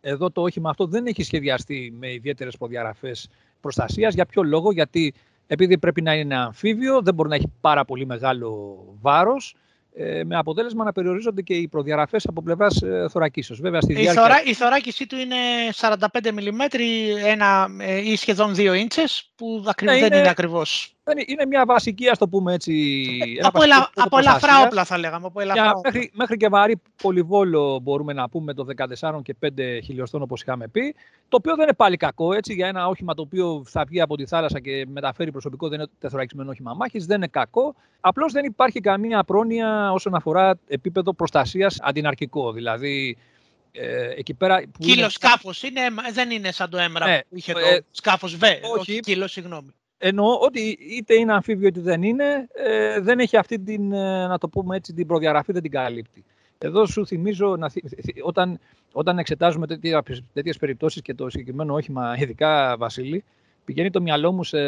εδώ 0.00 0.30
το 0.30 0.42
όχημα 0.42 0.70
αυτό 0.70 0.86
δεν 0.86 1.06
έχει 1.06 1.22
σχεδιαστεί 1.22 1.94
με 1.98 2.12
ιδιαίτερες 2.12 2.56
προδιαγραφές 2.56 3.28
προστασίας. 3.60 4.14
Για 4.14 4.26
ποιο 4.26 4.42
λόγο, 4.42 4.72
γιατί 4.72 5.14
επειδή 5.46 5.78
πρέπει 5.78 6.02
να 6.02 6.14
είναι 6.14 6.36
αμφίβιο, 6.36 7.02
δεν 7.02 7.14
μπορεί 7.14 7.28
να 7.28 7.34
έχει 7.34 7.52
πάρα 7.60 7.84
πολύ 7.84 8.06
μεγάλο 8.06 8.78
βάρος, 9.00 9.56
ε, 9.98 10.24
με 10.24 10.36
αποτέλεσμα 10.36 10.84
να 10.84 10.92
περιορίζονται 10.92 11.42
και 11.42 11.54
οι 11.54 11.68
προδιαγραφές 11.68 12.26
από 12.26 12.42
πλευράς 12.42 12.82
ε, 12.82 13.06
θωρακίσεως. 13.10 13.60
Βέβαια, 13.60 13.80
στη 13.80 13.94
διάρκεια... 13.94 14.12
η, 14.12 14.24
θωρα... 14.24 14.42
η 14.44 14.54
θωράκισή 14.54 15.06
του 15.06 15.16
είναι 15.16 15.36
45 15.74 15.96
mm 16.22 16.78
ένα, 17.24 17.68
ε, 17.78 18.10
ή 18.10 18.16
σχεδόν 18.16 18.54
2 18.56 18.74
ίντσες, 18.76 19.30
που 19.36 19.64
ακριβώς 19.66 19.98
δεν 19.98 20.12
είναι 20.12 20.28
ακριβώς. 20.28 20.95
Είναι 21.26 21.46
μια 21.46 21.64
βασική, 21.64 22.08
ας 22.08 22.18
το 22.18 22.28
πούμε 22.28 22.54
έτσι... 22.54 23.04
Ε, 23.40 23.46
από, 23.46 23.62
ελα... 23.62 23.90
από 23.94 24.18
ελαφρά 24.18 24.62
όπλα 24.64 24.84
θα 24.84 24.98
λέγαμε. 24.98 25.26
Από 25.26 25.40
ελαφρά 25.40 25.70
όπλα. 25.70 25.80
Μέχρι, 25.92 26.10
μέχρι 26.14 26.36
και 26.36 26.48
βαρύ 26.48 26.80
πολυβόλο 27.02 27.78
μπορούμε 27.82 28.12
να 28.12 28.28
πούμε 28.28 28.54
το 28.54 28.66
14 29.00 29.22
και 29.22 29.36
5 29.42 29.48
χιλιοστών 29.84 30.22
όπως 30.22 30.42
είχαμε 30.42 30.68
πει, 30.68 30.94
το 31.28 31.36
οποίο 31.36 31.54
δεν 31.54 31.64
είναι 31.64 31.74
πάλι 31.74 31.96
κακό 31.96 32.32
έτσι, 32.32 32.54
για 32.54 32.68
ένα 32.68 32.88
όχημα 32.88 33.14
το 33.14 33.22
οποίο 33.22 33.62
θα 33.66 33.84
βγει 33.88 34.00
από 34.00 34.16
τη 34.16 34.26
θάλασσα 34.26 34.60
και 34.60 34.86
μεταφέρει 34.88 35.30
προσωπικό, 35.30 35.68
δεν 35.68 35.78
είναι 35.78 35.88
τεθωρακισμένο 35.98 36.50
όχημα 36.50 36.74
μάχης, 36.74 37.06
δεν 37.06 37.16
είναι 37.16 37.26
κακό. 37.26 37.74
Απλώς 38.00 38.32
δεν 38.32 38.44
υπάρχει 38.44 38.80
καμία 38.80 39.24
πρόνοια 39.24 39.92
όσον 39.92 40.14
αφορά 40.14 40.58
επίπεδο 40.66 41.12
προστασίας 41.12 41.78
αντιναρκικό. 41.80 42.52
Δηλαδή 42.52 43.16
ε, 43.72 44.10
εκεί 44.16 44.34
πέρα. 44.34 44.60
Που 44.60 44.78
κύλος 44.78 44.96
είναι... 44.98 45.08
σκάφος 45.08 45.62
είναι, 45.62 45.80
δεν 46.12 46.30
είναι 46.30 46.52
σαν 46.52 46.70
το 46.70 46.78
έμρα 46.78 47.06
ναι, 47.06 47.20
που 47.28 47.36
είχε 47.36 47.52
το 47.52 47.58
ε, 47.58 47.84
σκάφος 47.90 48.36
Β. 48.36 48.42
Όχι, 48.42 48.60
όχι 48.78 49.00
κύλος, 49.00 49.32
συγγνώμη. 49.32 49.74
Εννοώ 49.98 50.38
ότι 50.38 50.60
είτε 50.80 51.14
είναι 51.14 51.32
αμφίβιο 51.32 51.68
είτε 51.68 51.80
δεν 51.80 52.02
είναι, 52.02 52.48
ε, 52.52 53.00
δεν 53.00 53.18
έχει 53.18 53.36
αυτή 53.36 53.58
την, 53.58 53.92
ε, 53.92 54.26
να 54.26 54.38
το 54.38 54.48
πούμε 54.48 54.76
έτσι, 54.76 54.92
την 54.92 55.06
προδιαγραφή, 55.06 55.52
δεν 55.52 55.62
την 55.62 55.70
καλύπτει. 55.70 56.24
Εδώ 56.58 56.86
σου 56.86 57.06
θυμίζω, 57.06 57.56
να, 57.56 57.70
όταν, 58.22 58.58
όταν 58.92 59.18
εξετάζουμε 59.18 59.66
τέτοιες 60.32 60.58
περιπτώσεις 60.58 61.02
και 61.02 61.14
το 61.14 61.30
συγκεκριμένο 61.30 61.74
όχημα, 61.74 62.16
ειδικά 62.18 62.76
Βασίλη, 62.78 63.24
πηγαίνει 63.64 63.90
το 63.90 64.00
μυαλό 64.00 64.32
μου 64.32 64.44
σε, 64.44 64.58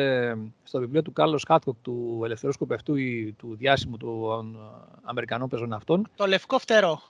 στο 0.63 0.79
βιβλίο 0.79 1.03
του 1.03 1.13
Κάρλος 1.13 1.45
Χάτκοκ, 1.47 1.77
του 1.83 2.21
ελευθερού 2.25 2.53
σκοπευτού 2.53 2.97
ή 2.97 3.35
του 3.39 3.57
διάσημου 3.57 3.97
του 3.97 4.29
Αμερικανών 5.03 5.49
πεζοναυτών. 5.49 6.09
Το 6.17 6.27
λευκό 6.27 6.59
φτερό. 6.59 7.01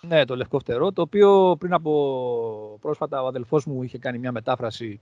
Ναι, 0.00 0.24
το 0.24 0.36
λευκό 0.36 0.58
φτερό, 0.58 0.92
το 0.92 1.02
οποίο 1.02 1.56
πριν 1.58 1.72
από 1.72 2.78
πρόσφατα 2.80 3.22
ο 3.22 3.26
αδελφός 3.26 3.64
μου 3.64 3.82
είχε 3.82 3.98
κάνει 3.98 4.18
μια 4.18 4.32
μετάφραση 4.32 5.00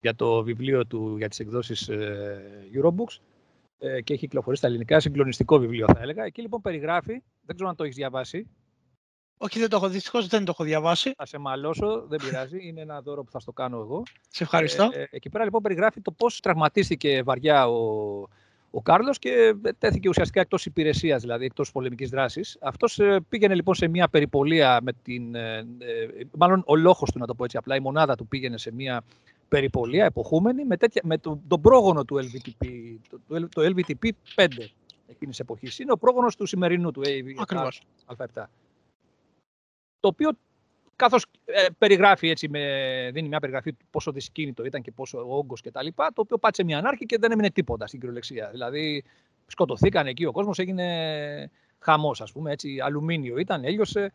για 0.00 0.14
το 0.14 0.42
βιβλίο 0.42 0.86
του 0.86 1.16
για 1.16 1.28
τις 1.28 1.38
εκδόσεις 1.38 1.88
ε, 1.88 2.42
Eurobooks 2.74 3.18
ε, 3.78 4.00
και 4.00 4.12
έχει 4.12 4.22
κυκλοφορήσει 4.22 4.60
στα 4.62 4.70
ελληνικά, 4.70 5.00
συγκλονιστικό 5.00 5.58
βιβλίο 5.58 5.86
θα 5.94 6.00
έλεγα. 6.00 6.24
Εκεί 6.24 6.40
λοιπόν 6.40 6.60
περιγράφει, 6.60 7.22
δεν 7.42 7.54
ξέρω 7.54 7.68
αν 7.68 7.76
το 7.76 7.84
έχεις 7.84 7.96
διαβάσει. 7.96 8.46
Όχι, 9.38 9.58
δεν 9.58 9.68
το 9.68 9.76
έχω 9.76 9.88
δυστυχώς, 9.88 10.26
δεν 10.26 10.44
το 10.44 10.50
έχω 10.50 10.64
διαβάσει. 10.64 11.12
Θα 11.16 11.26
σε 11.26 11.38
μαλώσω, 11.38 12.06
δεν 12.08 12.20
πειράζει, 12.24 12.58
είναι 12.68 12.80
ένα 12.80 13.00
δώρο 13.00 13.24
που 13.24 13.30
θα 13.30 13.38
στο 13.38 13.52
κάνω 13.52 13.78
εγώ. 13.78 14.02
Σε 14.28 14.42
ευχαριστώ. 14.42 14.88
Ε, 14.92 15.00
ε, 15.00 15.06
εκεί 15.10 15.28
πέρα 15.28 15.44
λοιπόν 15.44 15.62
περιγράφει 15.62 16.00
το 16.00 16.10
πώς 16.10 16.40
τραυματίστηκε 16.40 17.22
βαριά 17.22 17.68
ο, 17.68 18.20
ο 18.70 18.82
Κάρλος 18.82 19.18
και 19.18 19.54
τέθηκε 19.78 20.08
ουσιαστικά 20.08 20.40
εκτός 20.40 20.66
υπηρεσίας, 20.66 21.20
δηλαδή 21.20 21.44
εκτός 21.44 21.72
πολεμικής 21.72 22.10
δράσης. 22.10 22.56
Αυτός 22.60 22.98
ε, 22.98 23.20
πήγαινε 23.28 23.54
λοιπόν 23.54 23.74
σε 23.74 23.88
μια 23.88 24.08
περιπολία 24.08 24.80
με 24.82 24.92
την. 25.02 25.34
Ε, 25.34 25.66
μάλλον 26.38 26.62
ο 26.66 26.76
λόγος 26.76 27.10
του, 27.10 27.18
να 27.18 27.26
το 27.26 27.34
πω 27.34 27.44
έτσι 27.44 27.56
απλά, 27.56 27.76
η 27.76 27.80
μονάδα 27.80 28.14
του 28.14 28.26
πήγαινε 28.26 28.58
σε 28.58 28.72
μια 28.72 29.04
περιπολία 29.48 30.04
εποχούμενη 30.04 30.64
με, 30.64 30.76
τέτοια, 30.76 31.02
με 31.04 31.18
το, 31.18 31.40
τον 31.48 31.60
πρόγονο 31.60 32.04
του 32.04 32.16
LVTP, 32.16 32.66
το, 33.08 33.48
το 33.48 33.62
LVTP 33.62 34.10
5 34.34 34.46
εκείνης 35.06 35.36
της 35.36 35.40
εποχής. 35.40 35.78
Είναι 35.78 35.92
ο 35.92 35.98
πρόγονος 35.98 36.36
του 36.36 36.46
σημερινού 36.46 36.90
του 36.90 37.02
AV, 37.04 37.44
Α7. 38.16 38.44
Το 40.00 40.08
οποίο 40.08 40.30
καθώς 40.98 41.26
ε, 41.44 41.66
περιγράφει 41.78 42.28
έτσι, 42.28 42.48
με, 42.48 43.10
δίνει 43.12 43.28
μια 43.28 43.40
περιγραφή 43.40 43.72
του 43.72 43.86
πόσο 43.90 44.12
δυσκίνητο 44.12 44.64
ήταν 44.64 44.82
και 44.82 44.90
πόσο 44.90 45.24
όγκος 45.28 45.60
και 45.60 45.70
τα 45.70 45.82
λοιπά, 45.82 46.12
το 46.14 46.20
οποίο 46.20 46.38
πάτησε 46.38 46.64
μια 46.64 46.78
ανάρκη 46.78 47.06
και 47.06 47.18
δεν 47.18 47.32
έμεινε 47.32 47.50
τίποτα 47.50 47.86
στην 47.86 47.98
κυριολεξία. 47.98 48.48
Δηλαδή 48.50 49.04
σκοτωθήκαν 49.46 50.06
εκεί, 50.06 50.24
ο 50.24 50.32
κόσμος 50.32 50.58
έγινε 50.58 51.50
χαμός, 51.78 52.20
ας 52.20 52.32
πούμε, 52.32 52.52
έτσι, 52.52 52.80
αλουμίνιο 52.80 53.38
ήταν, 53.38 53.64
έλειωσε, 53.64 54.00
ε, 54.00 54.12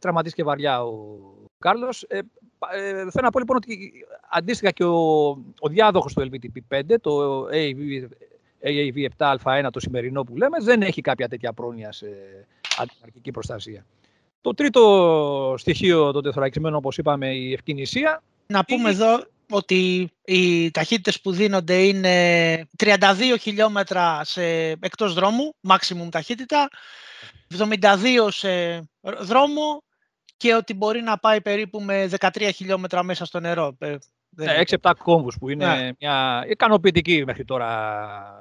τραυματίστηκε 0.00 0.42
βαριά 0.42 0.82
ο 0.84 1.18
Κάρλος. 1.58 2.02
Ε, 2.02 2.18
ε, 2.72 2.90
θέλω 2.90 3.22
να 3.22 3.30
πω 3.30 3.38
λοιπόν 3.38 3.56
ότι 3.56 3.92
αντίστοιχα 4.30 4.70
και 4.70 4.84
ο, 4.84 5.28
ο 5.58 5.68
διάδοχος 5.68 6.12
του 6.14 6.30
LVTP5, 6.30 6.82
το 7.00 7.44
AAV, 7.52 8.04
AAV7α1, 8.64 9.68
το 9.72 9.80
σημερινό 9.80 10.24
που 10.24 10.36
λέμε, 10.36 10.58
δεν 10.60 10.82
έχει 10.82 11.00
κάποια 11.00 11.28
τέτοια 11.28 11.52
πρόνοια 11.52 11.92
σε 11.92 12.06
αντιαρκική 12.78 13.30
προστασία. 13.30 13.84
Το 14.40 14.54
τρίτο 14.54 15.54
στοιχείο 15.58 16.12
το 16.12 16.20
τεθωρακισμένο, 16.20 16.76
όπως 16.76 16.98
είπαμε, 16.98 17.34
η 17.34 17.52
ευκαινησία. 17.52 18.22
Να 18.46 18.64
πούμε 18.64 18.90
εδώ 18.90 19.24
ότι 19.50 20.10
οι 20.24 20.70
ταχύτητες 20.70 21.20
που 21.20 21.32
δίνονται 21.32 21.82
είναι 21.82 22.68
32 22.84 22.96
χιλιόμετρα 23.40 24.24
σε, 24.24 24.44
εκτός 24.70 25.14
δρόμου, 25.14 25.54
maximum 25.68 26.08
ταχύτητα, 26.10 26.68
72 27.80 28.28
σε 28.30 28.82
δρόμο 29.02 29.84
και 30.36 30.54
ότι 30.54 30.74
μπορεί 30.74 31.02
να 31.02 31.18
πάει 31.18 31.40
περίπου 31.40 31.80
με 31.80 32.08
13 32.18 32.50
χιλιόμετρα 32.54 33.02
μέσα 33.02 33.24
στο 33.24 33.40
νερό. 33.40 33.76
Ναι, 34.36 34.60
6-7 34.80 34.92
κόμβους 35.02 35.38
που 35.38 35.48
είναι 35.48 35.66
ναι. 35.66 35.90
μια 36.00 36.44
ικανοποιητική 36.48 37.22
μέχρι 37.26 37.44
τώρα 37.44 37.66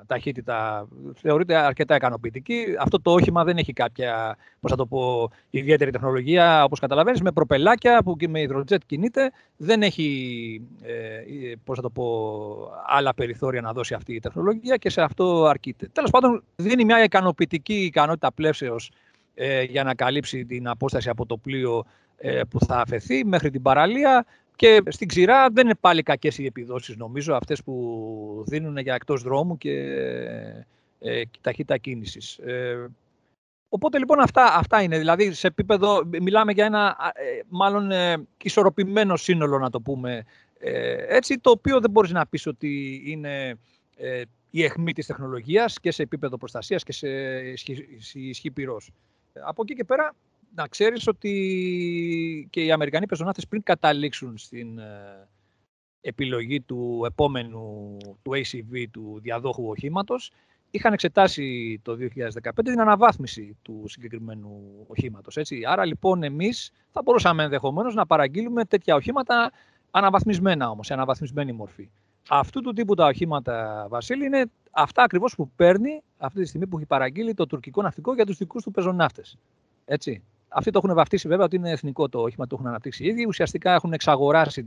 ταχύτητα. 0.07 0.87
Θεωρείται 1.15 1.55
αρκετά 1.55 1.95
ικανοποιητική. 1.95 2.65
Αυτό 2.79 3.01
το 3.01 3.11
όχημα 3.11 3.43
δεν 3.43 3.57
έχει 3.57 3.73
κάποια 3.73 4.37
πώς 4.59 4.71
θα 4.71 4.77
το 4.77 4.85
πω, 4.85 5.29
ιδιαίτερη 5.49 5.91
τεχνολογία. 5.91 6.63
Όπως 6.63 6.79
καταλαβαίνεις, 6.79 7.21
με 7.21 7.31
προπελάκια 7.31 8.03
που 8.03 8.17
και 8.17 8.27
με 8.27 8.41
υδροτζέτ 8.41 8.81
κινείται. 8.85 9.31
Δεν 9.57 9.81
έχει 9.81 10.61
ε, 10.81 11.53
πώς 11.63 11.75
θα 11.75 11.81
το 11.81 11.89
πω, 11.89 12.05
άλλα 12.87 13.13
περιθώρια 13.13 13.61
να 13.61 13.73
δώσει 13.73 13.93
αυτή 13.93 14.13
η 14.13 14.19
τεχνολογία 14.19 14.75
και 14.75 14.89
σε 14.89 15.01
αυτό 15.01 15.45
αρκείται. 15.45 15.87
Τέλος 15.91 16.09
πάντων, 16.09 16.43
δίνει 16.55 16.85
μια 16.85 17.03
ικανοποιητική 17.03 17.83
ικανότητα 17.83 18.31
πλεύσεω 18.31 18.75
ε, 19.33 19.63
για 19.63 19.83
να 19.83 19.95
καλύψει 19.95 20.45
την 20.45 20.67
απόσταση 20.67 21.09
από 21.09 21.25
το 21.25 21.37
πλοίο 21.37 21.85
ε, 22.17 22.41
που 22.49 22.65
θα 22.65 22.77
αφαιθεί 22.79 23.25
μέχρι 23.25 23.49
την 23.49 23.61
παραλία 23.61 24.25
και 24.55 24.83
στην 24.87 25.07
ξηρά 25.07 25.49
δεν 25.49 25.65
είναι 25.65 25.75
πάλι 25.79 26.03
κακές 26.03 26.37
οι 26.37 26.45
επιδόσεις, 26.45 26.95
νομίζω, 26.95 27.35
αυτές 27.35 27.63
που 27.63 28.43
δίνουν 28.47 28.77
για 28.77 28.93
εκτός 28.93 29.21
δρόμου 29.21 29.57
και 29.57 29.71
ε, 30.99 31.21
ταχύτητα 31.41 31.77
κίνησης. 31.77 32.37
Ε, 32.37 32.89
οπότε 33.69 33.97
λοιπόν 33.97 34.19
αυτά, 34.19 34.55
αυτά 34.55 34.81
είναι. 34.81 34.97
Δηλαδή 34.97 35.33
σε 35.33 35.47
επίπεδο, 35.47 36.01
μιλάμε 36.21 36.51
για 36.51 36.65
ένα 36.65 36.97
ε, 37.13 37.41
μάλλον 37.47 37.91
ε, 37.91 38.27
ισορροπημένο 38.43 39.15
σύνολο, 39.15 39.59
να 39.59 39.69
το 39.69 39.81
πούμε 39.81 40.25
ε, 40.59 41.15
έτσι, 41.15 41.39
το 41.39 41.49
οποίο 41.49 41.79
δεν 41.79 41.91
μπορείς 41.91 42.11
να 42.11 42.27
πεις 42.27 42.47
ότι 42.47 43.01
είναι 43.05 43.57
ε, 43.97 44.21
η 44.51 44.63
αιχμή 44.63 44.93
της 44.93 45.05
τεχνολογίας 45.05 45.79
και 45.79 45.91
σε 45.91 46.03
επίπεδο 46.03 46.37
προστασίας 46.37 46.83
και 46.83 46.91
σε 46.91 47.09
ισχύ 48.13 48.51
πυρός. 48.51 48.91
Από 49.33 49.61
εκεί 49.61 49.73
και 49.73 49.83
πέρα 49.83 50.15
να 50.55 50.67
ξέρεις 50.67 51.07
ότι 51.07 52.47
και 52.49 52.63
οι 52.63 52.71
Αμερικανοί 52.71 53.05
πεζοναύτες 53.05 53.47
πριν 53.47 53.63
καταλήξουν 53.63 54.37
στην 54.37 54.79
ε, 54.79 55.27
επιλογή 56.01 56.61
του 56.61 57.03
επόμενου 57.05 57.97
του 58.21 58.31
ACV, 58.31 58.85
του 58.91 59.19
διαδόχου 59.21 59.67
οχήματος, 59.69 60.31
είχαν 60.71 60.93
εξετάσει 60.93 61.79
το 61.83 61.97
2015 62.41 62.49
την 62.63 62.81
αναβάθμιση 62.81 63.57
του 63.61 63.83
συγκεκριμένου 63.87 64.85
οχήματος. 64.87 65.37
Έτσι. 65.37 65.61
Άρα 65.67 65.85
λοιπόν 65.85 66.23
εμείς 66.23 66.71
θα 66.91 67.01
μπορούσαμε 67.01 67.43
ενδεχομένως 67.43 67.93
να 67.93 68.05
παραγγείλουμε 68.05 68.65
τέτοια 68.65 68.95
οχήματα 68.95 69.51
αναβαθμισμένα 69.91 70.69
όμως, 70.69 70.85
σε 70.85 70.93
αναβαθμισμένη 70.93 71.51
μορφή. 71.51 71.89
Αυτού 72.29 72.61
του 72.61 72.73
τύπου 72.73 72.95
τα 72.95 73.05
οχήματα, 73.05 73.85
Βασίλη, 73.89 74.25
είναι 74.25 74.45
αυτά 74.71 75.03
ακριβώς 75.03 75.35
που 75.35 75.49
παίρνει 75.55 76.01
αυτή 76.17 76.41
τη 76.41 76.47
στιγμή 76.47 76.67
που 76.67 76.77
έχει 76.77 76.85
παραγγείλει 76.85 77.33
το 77.33 77.45
τουρκικό 77.45 77.81
ναυτικό 77.81 78.13
για 78.13 78.25
τους 78.25 78.37
δικούς 78.37 78.63
του 78.63 78.71
πεζοναύτες. 78.71 79.37
Έτσι. 79.85 80.23
Αυτοί 80.57 80.71
το 80.71 80.81
έχουν 80.83 80.95
βαφτίσει 80.95 81.27
βέβαια 81.27 81.45
ότι 81.45 81.55
είναι 81.55 81.71
εθνικό 81.71 82.09
το 82.09 82.21
όχημα, 82.21 82.47
το 82.47 82.55
έχουν 82.55 82.67
αναπτύξει 82.67 83.03
οι 83.03 83.07
ίδιοι. 83.07 83.25
Ουσιαστικά 83.25 83.73
έχουν 83.73 83.93
εξαγοράσει 83.93 84.65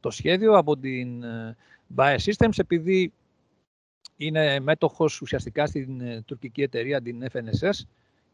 το 0.00 0.10
σχέδιο 0.10 0.56
από 0.56 0.76
την 0.76 1.22
ε, 1.22 1.56
Bae 1.96 2.16
Systems 2.16 2.56
επειδή 2.56 3.12
είναι 4.16 4.60
μέτοχος 4.60 5.20
ουσιαστικά 5.20 5.66
στην 5.66 6.00
ε, 6.00 6.22
τουρκική 6.26 6.62
εταιρεία 6.62 7.02
την 7.02 7.24
FNSS 7.32 7.84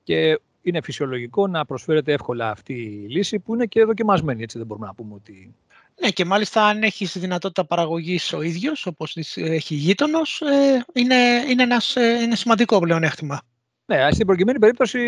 και 0.02 0.40
είναι 0.62 0.80
φυσιολογικό 0.82 1.46
να 1.46 1.64
προσφέρεται 1.64 2.12
εύκολα 2.12 2.50
αυτή 2.50 2.73
η 2.73 3.06
λύση 3.08 3.38
που 3.38 3.54
είναι 3.54 3.66
και 3.66 3.85
δοκιμασμένη, 3.85 4.42
έτσι 4.42 4.58
δεν 4.58 4.66
μπορούμε 4.66 4.87
να 4.87 4.94
πούμε 4.94 5.14
ότι... 5.14 5.54
Ναι 6.00 6.11
και 6.11 6.25
μάλιστα 6.25 6.66
αν 6.66 6.82
έχεις 6.82 7.18
δυνατότητα 7.18 7.64
παραγωγής 7.64 8.32
ο 8.32 8.42
ίδιος, 8.42 8.87
όπως 8.87 9.16
έχει 9.35 9.75
γείτονος, 9.75 10.40
ε, 10.40 10.85
είναι, 10.92 11.14
είναι, 11.49 11.62
ένας, 11.62 11.94
είναι 12.23 12.37
σημαντικό 12.37 12.78
πλεονέκτημα. 12.78 13.40
Ναι, 13.88 14.10
στην 14.10 14.26
προκειμένη 14.26 14.58
περίπτωση 14.58 15.00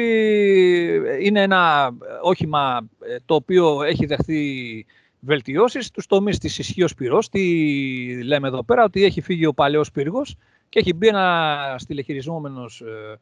ε, 1.06 1.24
είναι 1.24 1.42
ένα 1.42 1.92
όχημα 2.22 2.88
ε, 3.00 3.16
το 3.26 3.34
οποίο 3.34 3.82
έχει 3.82 4.06
δεχθεί 4.06 4.86
βελτιώσεις 5.20 5.86
στους 5.86 6.06
τομείς 6.06 6.38
της 6.38 6.58
ισχύως 6.58 6.94
πυρός. 6.94 7.28
Τι 7.28 8.24
λέμε 8.24 8.48
εδώ 8.48 8.64
πέρα, 8.64 8.84
ότι 8.84 9.04
έχει 9.04 9.20
φύγει 9.20 9.46
ο 9.46 9.54
παλαιός 9.54 9.90
πύργος 9.90 10.36
και 10.68 10.78
έχει 10.78 10.92
μπει 10.92 11.06
ένα 11.06 11.74
στηλεχειριζόμενος, 11.78 12.80
ε, 12.80 13.18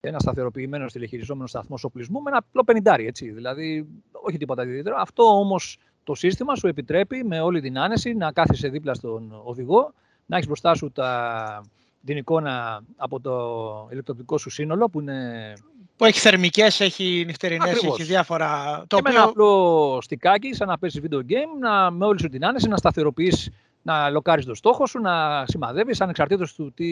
ένα 0.00 0.18
σταθεροποιημένο 0.18 0.88
στηλεχειριζόμενο 0.88 1.46
σταθμός 1.46 1.84
οπλισμού 1.84 2.20
με 2.20 2.30
ένα 2.30 2.38
απλό 2.38 2.64
πενιντάρι, 2.64 3.06
έτσι. 3.06 3.30
Δηλαδή, 3.30 3.86
όχι 4.12 4.36
τίποτα 4.36 4.62
ιδιαίτερο. 4.64 4.96
Αυτό 4.98 5.22
όμως 5.22 5.78
το 6.04 6.14
σύστημα 6.14 6.54
σου 6.54 6.66
επιτρέπει 6.66 7.24
με 7.24 7.40
όλη 7.40 7.60
την 7.60 7.78
άνεση 7.78 8.14
να 8.14 8.32
κάθεσαι 8.32 8.68
δίπλα 8.68 8.94
στον 8.94 9.40
οδηγό, 9.44 9.92
να 10.26 10.36
έχεις 10.36 10.46
μπροστά 10.46 10.74
σου 10.74 10.90
τα, 10.90 11.62
την 12.04 12.16
εικόνα 12.16 12.82
από 12.96 13.20
το 13.20 13.88
ηλεκτροπτικό 13.92 14.38
σου 14.38 14.50
σύνολο 14.50 14.88
που 14.88 15.00
είναι... 15.00 15.52
Που 15.96 16.04
έχει 16.04 16.18
θερμικές, 16.18 16.80
έχει 16.80 17.22
νυχτερινές, 17.26 17.82
έχει 17.82 18.02
διάφορα... 18.02 18.78
Το 18.78 18.86
και 18.86 18.94
οποίο... 18.94 19.12
με 19.12 19.18
ένα 19.18 19.28
απλό 19.28 19.98
στικάκι, 20.02 20.54
σαν 20.54 20.68
να 20.68 20.78
παίζεις 20.78 21.02
video 21.04 21.18
game, 21.18 21.58
να, 21.60 21.90
με 21.90 22.04
όλη 22.04 22.20
σου 22.20 22.28
την 22.28 22.44
άνεση, 22.44 22.68
να 22.68 22.76
σταθεροποιείς, 22.76 23.50
να 23.82 24.10
λοκάρεις 24.10 24.44
το 24.44 24.54
στόχο 24.54 24.86
σου, 24.86 25.00
να 25.00 25.46
σημαδεύεις, 25.46 26.00
ανεξαρτήτως 26.00 26.54
του 26.54 26.72
τι 26.72 26.86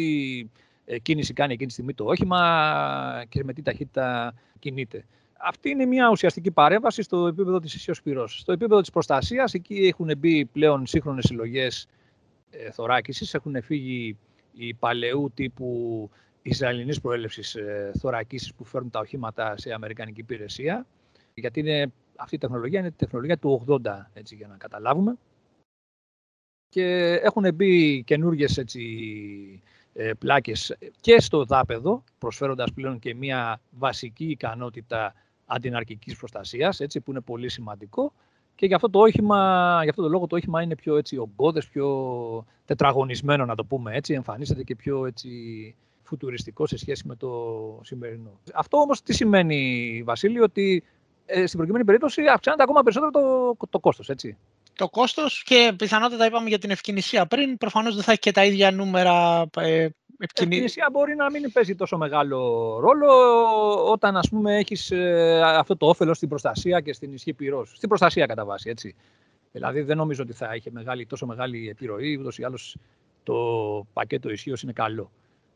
ε, 0.85 0.99
κίνηση 0.99 1.33
κάνει 1.33 1.53
εκείνη 1.53 1.67
τη 1.67 1.73
στιγμή 1.73 1.95
το 1.95 2.05
όχημα 2.05 3.25
και 3.29 3.45
με 3.45 3.53
τι 3.53 3.63
ταχύτητα 3.63 4.35
κινείται. 4.59 5.05
Αυτή 5.41 5.71
είναι 5.71 5.85
μια 5.85 6.11
ουσιαστική 6.11 6.51
παρέμβαση 6.51 7.03
στο 7.03 7.27
επίπεδο 7.27 7.61
της 7.61 7.75
ισχύως 7.75 8.03
πυρός. 8.03 8.39
Στο 8.39 8.53
επίπεδο 8.53 8.81
της 8.81 8.91
προστασίας, 8.91 9.55
εκεί 9.55 9.75
έχουν 9.75 10.19
μπει 10.19 10.45
πλέον 10.45 10.87
σύγχρονες 10.87 11.25
συλλογές 11.25 11.87
ε, 12.51 12.71
θωράκισης, 12.71 13.35
έχουν 13.35 13.63
φύγει 13.63 14.17
οι 14.59 14.75
παλαιού 14.75 15.31
τύπου 15.35 16.11
Ισραηλινής 16.43 17.01
προέλευσης 17.01 17.55
ε, 17.55 17.93
θωρακίσεις 17.99 18.55
που 18.55 18.65
φέρνουν 18.65 18.91
τα 18.91 19.01
οχήματα 19.01 19.57
σε 19.57 19.73
αμερικανική 19.73 20.21
υπηρεσία. 20.21 20.87
Γιατί 21.35 21.61
είναι, 21.61 21.93
αυτή 22.17 22.35
η 22.35 22.39
τεχνολογία 22.39 22.79
είναι 22.79 22.89
η 22.89 22.93
τεχνολογία 22.97 23.39
του 23.39 23.65
80, 23.85 24.07
έτσι, 24.13 24.35
για 24.35 24.47
να 24.47 24.57
καταλάβουμε. 24.57 25.17
Και 26.69 27.13
έχουν 27.23 27.55
μπει 27.55 28.03
καινούργιες 28.03 28.59
έτσι, 28.59 29.63
ε, 29.93 30.13
πλάκες 30.19 30.77
και 31.01 31.21
στο 31.21 31.45
δάπεδο, 31.45 32.05
προσφέροντας 32.19 32.73
πλέον 32.73 32.99
και 32.99 33.15
μια 33.15 33.61
βασική 33.71 34.25
ικανότητα 34.25 35.15
αντιναρκικής 35.47 36.17
προστασίας, 36.17 36.81
έτσι, 36.81 37.01
που 37.01 37.11
είναι 37.11 37.21
πολύ 37.21 37.49
σημαντικό. 37.49 38.13
Και 38.59 38.67
γι' 38.67 38.75
αυτό 38.75 38.91
το 38.91 38.99
όχημα, 38.99 39.81
γι' 39.83 39.89
αυτό 39.89 40.03
το 40.03 40.09
λόγο 40.09 40.27
το 40.27 40.37
όχημα 40.37 40.63
είναι 40.63 40.75
πιο 40.75 40.97
έτσι 40.97 41.17
ογκώδες, 41.17 41.67
πιο 41.67 42.47
τετραγωνισμένο 42.65 43.45
να 43.45 43.55
το 43.55 43.65
πούμε 43.65 43.95
έτσι, 43.95 44.15
εμφανίζεται 44.15 44.63
και 44.63 44.77
πιο 44.77 45.07
έτσι 45.07 45.29
φουτουριστικό 46.03 46.67
σε 46.67 46.79
σχέση 46.79 47.07
με 47.07 47.17
το 47.17 47.31
σημερινό. 47.83 48.41
Αυτό 48.55 48.79
όμως 48.79 49.03
τι 49.03 49.15
σημαίνει 49.15 50.03
Βασίλη, 50.05 50.41
ότι 50.41 50.85
ε, 51.27 51.47
στην 51.47 51.59
προκειμένη 51.59 51.85
περίπτωση 51.85 52.23
αυξάνεται 52.27 52.63
ακόμα 52.63 52.83
περισσότερο 52.83 53.11
το, 53.11 53.67
το 53.71 53.79
κόστος, 53.79 54.09
έτσι. 54.09 54.37
Το 54.75 54.89
κόστος 54.89 55.43
και 55.43 55.73
πιθανότατα 55.79 56.27
είπαμε 56.27 56.49
για 56.49 56.59
την 56.59 56.71
ευκαινησία 56.71 57.27
πριν, 57.27 57.57
προφανώς 57.57 57.95
δεν 57.95 58.05
θα 58.05 58.11
έχει 58.11 58.21
και 58.21 58.33
τα 58.33 58.45
ίδια 58.45 58.71
νούμερα 58.71 59.47
ε, 59.57 59.89
ευκαινησία 60.19 60.89
μπορεί 60.93 61.15
να 61.15 61.31
μην 61.31 61.53
παίζει 61.53 61.75
τόσο 61.75 61.97
μεγάλο 61.97 62.39
ρόλο 62.81 63.11
όταν 63.91 64.17
ας 64.17 64.29
πούμε 64.29 64.57
έχεις 64.57 64.91
ε, 64.91 65.41
αυτό 65.45 65.77
το 65.77 65.87
όφελος 65.87 66.17
στην 66.17 66.29
προστασία 66.29 66.81
και 66.81 66.93
στην 66.93 67.13
ισχύ 67.13 67.33
πυρός. 67.33 67.73
Στην 67.77 67.89
προστασία 67.89 68.27
κατά 68.27 68.45
βάση, 68.45 68.71
έτσι. 68.71 68.95
Δηλαδή 69.53 69.81
δεν 69.81 69.97
νομίζω 69.97 70.23
ότι 70.23 70.33
θα 70.33 70.55
είχε 70.55 70.71
μεγάλη, 70.71 71.07
τόσο 71.07 71.27
μεγάλη 71.27 71.69
επιρροή, 71.69 72.17
ούτως 72.21 72.39
ή 72.39 72.45
άλλως 72.45 72.77
το 73.23 73.35
πακέτο 73.93 74.31
ισχύως 74.31 74.63
είναι 74.63 74.73
καλό. 74.73 75.11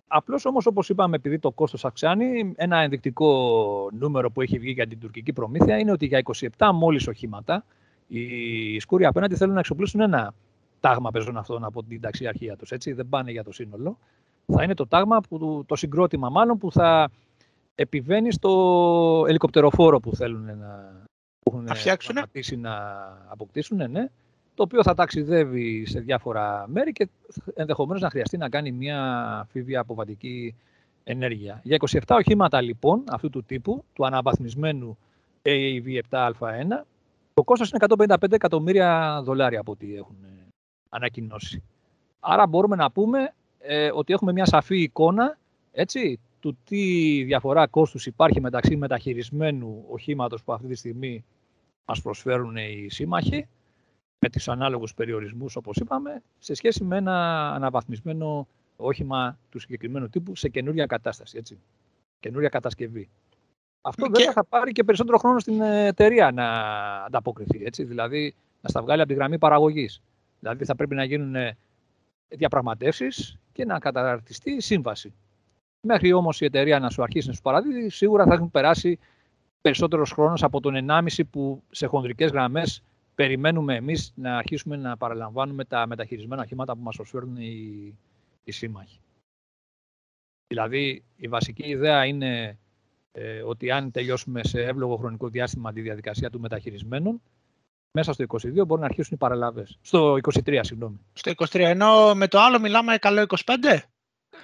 Απλώς 0.06 0.44
όμως, 0.44 0.66
όπως 0.66 0.88
είπαμε, 0.88 1.16
επειδή 1.16 1.38
το 1.38 1.50
κόστος 1.50 1.84
αυξάνει, 1.84 2.52
ένα 2.56 2.78
ενδεικτικό 2.78 3.88
νούμερο 3.92 4.30
που 4.30 4.40
έχει 4.40 4.58
βγει 4.58 4.70
για 4.70 4.86
την 4.86 4.98
τουρκική 4.98 5.32
προμήθεια 5.32 5.78
είναι 5.78 5.92
ότι 5.92 6.06
για 6.06 6.22
27 6.58 6.70
μόλις 6.74 7.06
οχήματα 7.06 7.64
οι 8.06 8.80
σκούροι 8.80 9.04
απέναντι 9.04 9.36
θέλουν 9.36 9.54
να 9.54 9.60
εξοπλίσουν 9.60 10.00
ένα 10.00 10.34
τάγμα 10.80 11.10
πεζών 11.10 11.36
αυτών 11.36 11.64
από 11.64 11.82
την 11.82 12.00
ταξιαρχία 12.00 12.56
τους. 12.56 12.72
Δεν 12.84 13.08
πάνε 13.08 13.30
για 13.30 13.44
το 13.44 13.52
σύνολο. 13.52 13.98
Θα 14.46 14.62
είναι 14.62 14.74
το 14.74 14.86
τάγμα, 14.86 15.20
που, 15.20 15.64
το 15.66 15.76
συγκρότημα 15.76 16.28
μάλλον, 16.30 16.58
που 16.58 16.72
θα 16.72 17.10
επιβαίνει 17.74 18.32
στο 18.32 19.24
ελικοπτεροφόρο 19.28 20.00
που 20.00 20.16
θέλουν 20.16 20.44
να, 20.44 21.02
που 21.40 21.50
έχουν 21.50 22.60
να 22.60 22.72
αποκτήσουν. 23.28 23.90
Ναι 23.90 24.08
το 24.54 24.62
οποίο 24.62 24.82
θα 24.82 24.94
ταξιδεύει 24.94 25.86
σε 25.86 26.00
διάφορα 26.00 26.64
μέρη 26.68 26.92
και 26.92 27.08
ενδεχομένως 27.54 28.02
να 28.02 28.10
χρειαστεί 28.10 28.36
να 28.36 28.48
κάνει 28.48 28.72
μια 28.72 29.46
φίβια 29.50 29.80
αποβατική 29.80 30.54
ενέργεια. 31.04 31.60
Για 31.64 31.76
27 31.90 31.98
οχήματα 32.08 32.60
λοιπόν 32.60 33.04
αυτού 33.10 33.30
του 33.30 33.44
τύπου, 33.44 33.84
του 33.92 34.06
αναβαθμισμένου 34.06 34.98
AAV7α1, 35.42 36.82
το 37.34 37.42
κόστος 37.44 37.70
είναι 37.70 38.06
155 38.18 38.32
εκατομμύρια 38.32 39.20
δολάρια 39.24 39.60
από 39.60 39.72
ό,τι 39.72 39.96
έχουν 39.96 40.16
ανακοινώσει. 40.88 41.62
Άρα 42.20 42.46
μπορούμε 42.46 42.76
να 42.76 42.90
πούμε 42.90 43.34
ε, 43.62 43.90
ότι 43.94 44.12
έχουμε 44.12 44.32
μια 44.32 44.46
σαφή 44.46 44.82
εικόνα 44.82 45.38
έτσι, 45.72 46.20
του 46.40 46.58
τι 46.64 47.22
διαφορά 47.22 47.66
κόστους 47.66 48.06
υπάρχει 48.06 48.40
μεταξύ 48.40 48.76
μεταχειρισμένου 48.76 49.84
οχήματος 49.88 50.42
που 50.42 50.52
αυτή 50.52 50.66
τη 50.66 50.74
στιγμή 50.74 51.24
μας 51.84 52.02
προσφέρουν 52.02 52.56
οι 52.56 52.86
σύμμαχοι 52.90 53.48
με 54.18 54.28
τις 54.28 54.48
ανάλογους 54.48 54.94
περιορισμούς, 54.94 55.56
όπως 55.56 55.76
είπαμε, 55.76 56.22
σε 56.38 56.54
σχέση 56.54 56.84
με 56.84 56.96
ένα 56.96 57.48
αναβαθμισμένο 57.54 58.46
όχημα 58.76 59.38
του 59.50 59.58
συγκεκριμένου 59.58 60.08
τύπου 60.08 60.36
σε 60.36 60.48
καινούρια 60.48 60.86
κατάσταση, 60.86 61.38
έτσι. 61.38 61.58
Καινούρια 62.20 62.48
κατασκευή. 62.48 63.08
Αυτό 63.80 64.06
βέβαια 64.10 64.32
θα 64.32 64.44
πάρει 64.44 64.72
και 64.72 64.84
περισσότερο 64.84 65.18
χρόνο 65.18 65.38
στην 65.38 65.60
εταιρεία 65.60 66.30
να 66.30 66.48
ανταποκριθεί, 67.04 67.64
έτσι, 67.64 67.84
δηλαδή 67.84 68.34
να 68.60 68.68
στα 68.68 68.82
βγάλει 68.82 69.00
από 69.00 69.10
τη 69.10 69.16
γραμμή 69.16 69.38
παραγωγής. 69.38 70.02
Δηλαδή 70.40 70.64
θα 70.64 70.74
πρέπει 70.74 70.94
να 70.94 71.04
γίνουν 71.04 71.34
διαπραγματεύσεις 72.36 73.38
και 73.52 73.64
να 73.64 73.78
καταρτιστεί 73.78 74.50
η 74.50 74.60
σύμβαση. 74.60 75.12
Μέχρι 75.80 76.12
όμως 76.12 76.40
η 76.40 76.44
εταιρεία 76.44 76.78
να 76.78 76.90
σου 76.90 77.02
αρχίσει 77.02 77.28
να 77.28 77.34
σου 77.34 77.42
παραδίδει, 77.42 77.88
σίγουρα 77.88 78.24
θα 78.24 78.34
έχουν 78.34 78.50
περάσει 78.50 78.98
περισσότερος 79.60 80.10
χρόνος 80.10 80.42
από 80.42 80.60
τον 80.60 80.86
1,5 80.88 81.24
που 81.30 81.62
σε 81.70 81.86
χονδρικές 81.86 82.30
γραμμές 82.30 82.82
περιμένουμε 83.14 83.76
εμείς 83.76 84.12
να 84.14 84.36
αρχίσουμε 84.36 84.76
να 84.76 84.96
παραλαμβάνουμε 84.96 85.64
τα 85.64 85.86
μεταχειρισμένα 85.86 86.42
οχήματα 86.42 86.76
που 86.76 86.82
μας 86.82 86.96
προσφέρουν 86.96 87.36
οι, 87.36 87.94
οι 88.44 88.52
σύμμαχοι. 88.52 89.00
Δηλαδή, 90.46 91.02
η 91.16 91.28
βασική 91.28 91.68
ιδέα 91.68 92.04
είναι 92.04 92.58
ε, 93.12 93.42
ότι 93.42 93.70
αν 93.70 93.90
τελειώσουμε 93.90 94.44
σε 94.44 94.62
εύλογο 94.62 94.96
χρονικό 94.96 95.28
διάστημα 95.28 95.72
τη 95.72 95.80
διαδικασία 95.80 96.30
του 96.30 96.40
μεταχειρισμένων, 96.40 97.22
μέσα 97.92 98.12
στο 98.12 98.24
22 98.28 98.38
μπορούν 98.54 98.80
να 98.80 98.84
αρχίσουν 98.84 99.14
οι 99.14 99.18
παραλαβές. 99.18 99.78
Στο 99.80 100.14
23, 100.14 100.58
συγγνώμη. 100.60 101.00
Στο 101.12 101.32
23, 101.36 101.54
ενώ 101.54 102.14
με 102.14 102.28
το 102.28 102.40
άλλο 102.40 102.60
μιλάμε 102.60 102.98
καλό 102.98 103.24
25? 103.44 103.78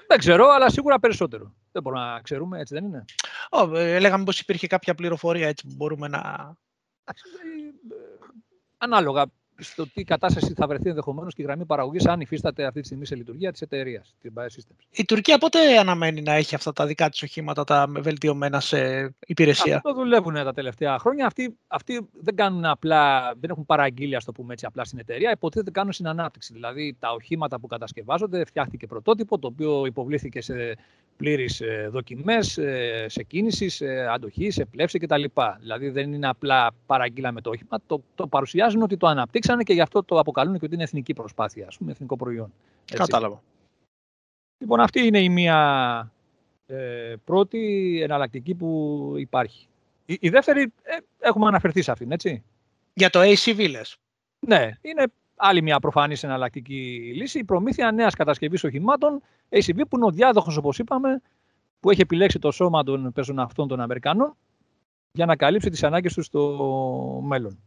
Δεν 0.06 0.18
ξέρω, 0.18 0.48
αλλά 0.48 0.70
σίγουρα 0.70 0.98
περισσότερο. 0.98 1.54
Δεν 1.72 1.82
μπορούμε 1.82 2.02
να 2.02 2.20
ξέρουμε, 2.20 2.60
έτσι 2.60 2.74
δεν 2.74 2.84
είναι; 2.84 3.04
Oh, 3.50 3.68
λέγαμε 4.00 4.24
πως 4.24 4.40
υπήρχε 4.40 4.66
κάποια 4.66 4.94
πληροφορία 4.94 5.48
έτσι 5.48 5.66
που 5.66 5.74
μπορούμε 5.76 6.08
να 6.08 6.54
ανάλογα 8.78 9.26
στο 9.58 9.88
τι 9.88 10.04
κατάσταση 10.04 10.52
θα 10.56 10.66
βρεθεί 10.66 10.88
ενδεχομένως 10.88 11.34
και 11.34 11.42
η 11.42 11.44
γραμμή 11.44 11.64
παραγωγής, 11.64 12.06
αν 12.06 12.20
υφίσταται 12.20 12.64
αυτή 12.64 12.80
τη 12.80 12.86
στιγμή 12.86 13.06
σε 13.06 13.14
λειτουργία 13.14 13.52
της 13.52 13.60
εταιρείας, 13.60 14.14
την 14.20 14.32
Biosystems. 14.36 14.84
Η 14.90 15.04
Τουρκία 15.04 15.38
πότε 15.38 15.78
αναμένει 15.78 16.22
να 16.22 16.32
έχει 16.32 16.54
αυτά 16.54 16.72
τα 16.72 16.86
δικά 16.86 17.08
της 17.08 17.22
οχήματα, 17.22 17.64
τα 17.64 17.86
βελτιωμένα 17.88 18.60
σε 18.60 19.10
υπηρεσία; 19.26 19.76
Αυτό 19.76 19.94
δουλεύουν 19.94 20.34
τα 20.34 20.52
τελευταία 20.52 20.98
χρόνια. 20.98 21.26
Αυτοί, 21.26 21.56
αυτοί 21.66 22.08
δεν 22.12 22.34
κάνουν 22.34 22.64
απλά, 22.64 23.34
δεν 23.40 23.50
έχουν 23.50 23.66
παραγγείλει, 23.66 24.16
ας 24.16 24.24
το 24.24 24.32
πούμε 24.32 24.52
έτσι, 24.52 24.66
απλά 24.66 24.84
στην 24.84 24.98
εταιρεία. 24.98 25.30
Υποτίθεται 25.30 25.70
κάνουν 25.70 25.92
συνανάπτυξη. 25.92 26.52
Δηλαδή 26.52 26.96
τα 26.98 27.12
οχήματα 27.12 27.60
που 27.60 27.66
κατασκευάζονται, 27.66 28.44
φτιάχτηκε 28.44 28.86
πρωτότυπο, 28.86 29.38
το 29.38 29.46
οποίο 29.46 29.86
υποβλήθηκε 29.86 30.40
σε 30.40 30.76
πλήρε 31.16 31.44
δοκιμές, 31.90 32.58
ε, 32.58 33.06
σε 33.08 33.22
κίνησης, 33.22 33.74
σε 33.74 33.86
αντοχή, 34.12 34.50
σε 34.50 34.64
πλεύση 34.64 34.98
κτλ. 34.98 35.24
Δηλαδή 35.60 35.88
δεν 35.88 36.12
είναι 36.12 36.28
απλά 36.28 36.70
παραγγείλαμε 36.86 37.40
το 37.40 37.50
όχημα, 37.50 37.78
το, 37.86 38.02
το 38.14 38.26
παρουσιάζουν 38.26 38.82
ότι 38.82 38.96
το 38.96 39.06
αναπτύξανε 39.52 39.62
και 39.62 39.72
γι' 39.72 39.80
αυτό 39.80 40.02
το 40.02 40.18
αποκαλούν 40.18 40.58
και 40.58 40.64
ότι 40.64 40.74
είναι 40.74 40.82
εθνική 40.82 41.12
προσπάθεια, 41.12 41.66
ας 41.66 41.76
πούμε, 41.76 41.90
εθνικό 41.90 42.16
προϊόν. 42.16 42.52
Έτσι. 42.82 42.96
Κατάλαβα. 42.96 43.42
Λοιπόν, 44.58 44.80
αυτή 44.80 45.06
είναι 45.06 45.20
η 45.20 45.28
μία 45.28 46.12
ε, 46.66 47.14
πρώτη 47.24 48.00
εναλλακτική 48.02 48.54
που 48.54 49.12
υπάρχει. 49.18 49.66
Η, 50.06 50.18
η 50.20 50.28
δεύτερη, 50.28 50.62
ε, 50.82 50.96
έχουμε 51.18 51.46
αναφερθεί 51.46 51.82
σε 51.82 51.90
αυτήν, 51.90 52.12
έτσι. 52.12 52.42
Για 52.94 53.10
το 53.10 53.20
ACV, 53.22 53.70
λες. 53.70 53.96
Ναι, 54.46 54.70
είναι 54.80 55.04
άλλη 55.36 55.62
μια 55.62 55.78
προφανής 55.78 56.22
εναλλακτική 56.22 57.12
λύση. 57.14 57.38
Η 57.38 57.44
προμήθεια 57.44 57.92
νέας 57.92 58.14
κατασκευής 58.14 58.64
οχημάτων 58.64 59.22
ACV, 59.48 59.80
που 59.88 59.96
είναι 59.96 60.04
ο 60.04 60.10
διάδοχος, 60.10 60.56
όπως 60.56 60.78
είπαμε, 60.78 61.20
που 61.80 61.90
έχει 61.90 62.00
επιλέξει 62.00 62.38
το 62.38 62.50
σώμα 62.50 62.82
των 62.82 63.12
πεζοναυτών 63.12 63.68
των 63.68 63.80
Αμερικανών 63.80 64.36
για 65.12 65.26
να 65.26 65.36
καλύψει 65.36 65.70
τις 65.70 65.82
ανάγκες 65.82 66.14
τους 66.14 66.26
στο 66.26 67.20
μέλλον. 67.24 67.58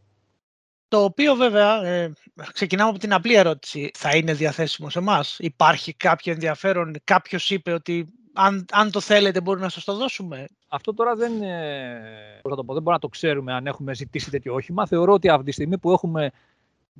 Το 0.92 1.04
οποίο 1.04 1.34
βέβαια, 1.34 1.84
ε, 1.84 2.12
ξεκινάμε 2.52 2.90
από 2.90 2.98
την 2.98 3.12
απλή 3.12 3.34
ερώτηση, 3.34 3.90
θα 3.94 4.16
είναι 4.16 4.32
διαθέσιμο 4.32 4.90
σε 4.90 4.98
εμάς; 4.98 5.38
Υπάρχει 5.38 5.94
κάποιο 5.94 6.32
ενδιαφέρον, 6.32 6.94
κάποιος 7.04 7.50
είπε 7.50 7.72
ότι 7.72 8.08
αν, 8.32 8.64
αν 8.72 8.90
το 8.90 9.00
θέλετε 9.00 9.40
μπορεί 9.40 9.60
να 9.60 9.68
σας 9.68 9.84
το 9.84 9.96
δώσουμε; 9.96 10.46
Αυτό 10.68 10.94
τώρα 10.94 11.14
δεν, 11.14 11.42
ε, 11.42 12.40
θα 12.42 12.56
το 12.56 12.64
πω, 12.64 12.72
δεν 12.74 12.82
μπορούμε 12.82 12.92
να 12.92 12.98
το 12.98 13.08
ξέρουμε 13.08 13.52
αν 13.52 13.66
έχουμε 13.66 13.94
ζητήσει 13.94 14.30
τέτοιο 14.30 14.54
όχημα. 14.54 14.86
Θεωρώ 14.86 15.12
ότι 15.12 15.28
αυτή 15.28 15.44
τη 15.44 15.52
στιγμή 15.52 15.78
που 15.78 15.90
έχουμε 15.90 16.30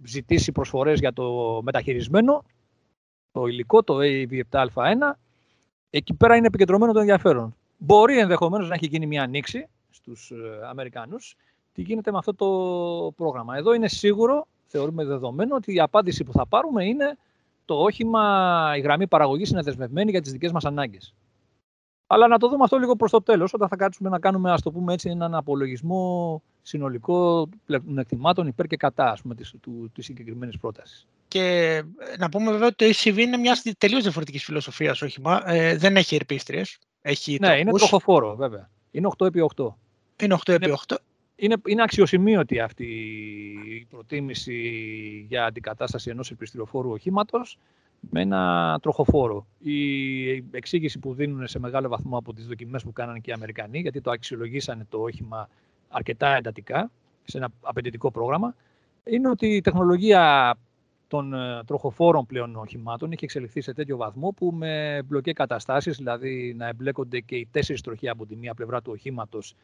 ζητήσει 0.04 0.52
προσφορές 0.52 0.98
για 0.98 1.12
το 1.12 1.60
μεταχειρισμένο, 1.62 2.44
το 3.32 3.46
υλικό, 3.46 3.82
το 3.82 3.98
AV7α1, 4.00 5.12
εκεί 5.90 6.14
πέρα 6.14 6.36
είναι 6.36 6.46
επικεντρωμένο 6.46 6.92
το 6.92 6.98
ενδιαφέρον. 6.98 7.56
Μπορεί 7.78 8.18
ενδεχομένως 8.18 8.68
να 8.68 8.74
έχει 8.74 8.86
γίνει 8.86 9.06
μια 9.06 9.22
ανοίξη 9.22 9.68
στους 9.90 10.30
ε, 10.30 10.66
Αμερικάνους 10.68 11.36
τι 11.72 11.82
γίνεται 11.82 12.10
με 12.12 12.18
αυτό 12.18 12.34
το 12.34 12.46
πρόγραμμα. 13.16 13.56
Εδώ 13.56 13.72
είναι 13.72 13.88
σίγουρο, 13.88 14.46
θεωρούμε 14.66 15.04
δεδομένο, 15.04 15.54
ότι 15.56 15.74
η 15.74 15.80
απάντηση 15.80 16.24
που 16.24 16.32
θα 16.32 16.46
πάρουμε 16.46 16.84
είναι 16.84 17.18
το 17.64 17.74
όχημα, 17.74 18.74
η 18.76 18.80
γραμμή 18.80 19.06
παραγωγής 19.06 19.50
είναι 19.50 19.62
δεσμευμένη 19.62 20.10
για 20.10 20.20
τις 20.20 20.32
δικές 20.32 20.52
μας 20.52 20.64
ανάγκες. 20.64 21.14
Αλλά 22.06 22.28
να 22.28 22.38
το 22.38 22.48
δούμε 22.48 22.64
αυτό 22.64 22.78
λίγο 22.78 22.96
προς 22.96 23.10
το 23.10 23.22
τέλος, 23.22 23.54
όταν 23.54 23.68
θα 23.68 23.76
κάτσουμε 23.76 24.08
να 24.08 24.18
κάνουμε, 24.18 24.50
ας 24.50 24.62
το 24.62 24.70
πούμε 24.70 24.92
έτσι, 24.92 25.10
έναν 25.10 25.34
απολογισμό 25.34 26.42
συνολικό 26.62 27.48
εκτιμάτων 27.96 28.46
υπέρ 28.46 28.66
και 28.66 28.76
κατά, 28.76 29.10
ας 29.10 29.22
πούμε, 29.22 29.34
της, 29.34 29.54
του, 29.60 29.90
της 29.94 30.04
συγκεκριμένης 30.04 30.58
πρότασης. 30.58 31.06
Και 31.28 31.74
ε, 31.98 32.16
να 32.18 32.28
πούμε 32.28 32.50
βέβαια 32.50 32.66
ότι 32.66 32.76
το 32.76 32.84
ECV 32.84 33.16
είναι 33.16 33.36
μια 33.36 33.58
τελείως 33.78 34.02
διαφορετικής 34.02 34.44
φιλοσοφίας 34.44 35.02
όχημα. 35.02 35.50
Ε, 35.50 35.76
δεν 35.76 35.96
έχει 35.96 36.14
ερπίστριες. 36.14 36.78
Έχει 37.02 37.38
ναι, 37.40 37.58
είναι 37.58 37.72
τροχοφόρο 37.72 38.36
βέβαια. 38.36 38.70
Είναι 38.90 39.08
8x8. 39.18 39.74
Είναι 40.22 40.38
8x8 40.46 40.62
είναι, 40.62 40.76
είναι 41.66 41.82
αξιοσημείωτη 41.82 42.60
αυτή 42.60 42.84
η 43.68 43.86
προτίμηση 43.90 44.56
για 45.28 45.44
αντικατάσταση 45.44 46.10
ενός 46.10 46.30
επιστηροφόρου 46.30 46.90
οχήματος 46.90 47.58
με 48.10 48.20
ένα 48.20 48.78
τροχοφόρο. 48.82 49.46
Η 49.58 50.30
εξήγηση 50.50 50.98
που 50.98 51.14
δίνουν 51.14 51.46
σε 51.46 51.58
μεγάλο 51.58 51.88
βαθμό 51.88 52.18
από 52.18 52.32
τις 52.32 52.46
δοκιμές 52.46 52.82
που 52.82 52.92
κάνανε 52.92 53.18
και 53.18 53.30
οι 53.30 53.32
Αμερικανοί, 53.32 53.78
γιατί 53.78 54.00
το 54.00 54.10
αξιολογήσανε 54.10 54.86
το 54.88 54.98
όχημα 54.98 55.48
αρκετά 55.88 56.36
εντατικά, 56.36 56.90
σε 57.24 57.36
ένα 57.36 57.48
απαιτητικό 57.60 58.10
πρόγραμμα, 58.10 58.54
είναι 59.04 59.28
ότι 59.28 59.46
η 59.46 59.60
τεχνολογία 59.60 60.54
των 61.08 61.34
ε, 61.34 61.62
τροχοφόρων 61.66 62.26
πλέον 62.26 62.56
οχημάτων 62.56 63.12
έχει 63.12 63.24
εξελιχθεί 63.24 63.60
σε 63.60 63.72
τέτοιο 63.72 63.96
βαθμό 63.96 64.28
που 64.36 64.52
με 64.54 65.02
μπλοκέ 65.04 65.32
καταστάσεις, 65.32 65.96
δηλαδή 65.96 66.54
να 66.56 66.68
εμπλέκονται 66.68 67.20
και 67.20 67.36
οι 67.36 67.48
τέσσερις 67.50 67.80
τροχοί 67.80 68.08
από 68.08 68.26
τη 68.26 68.36
μία 68.36 68.54
πλευρά 68.54 68.82
του 68.82 68.92
οχήματος 68.94 69.54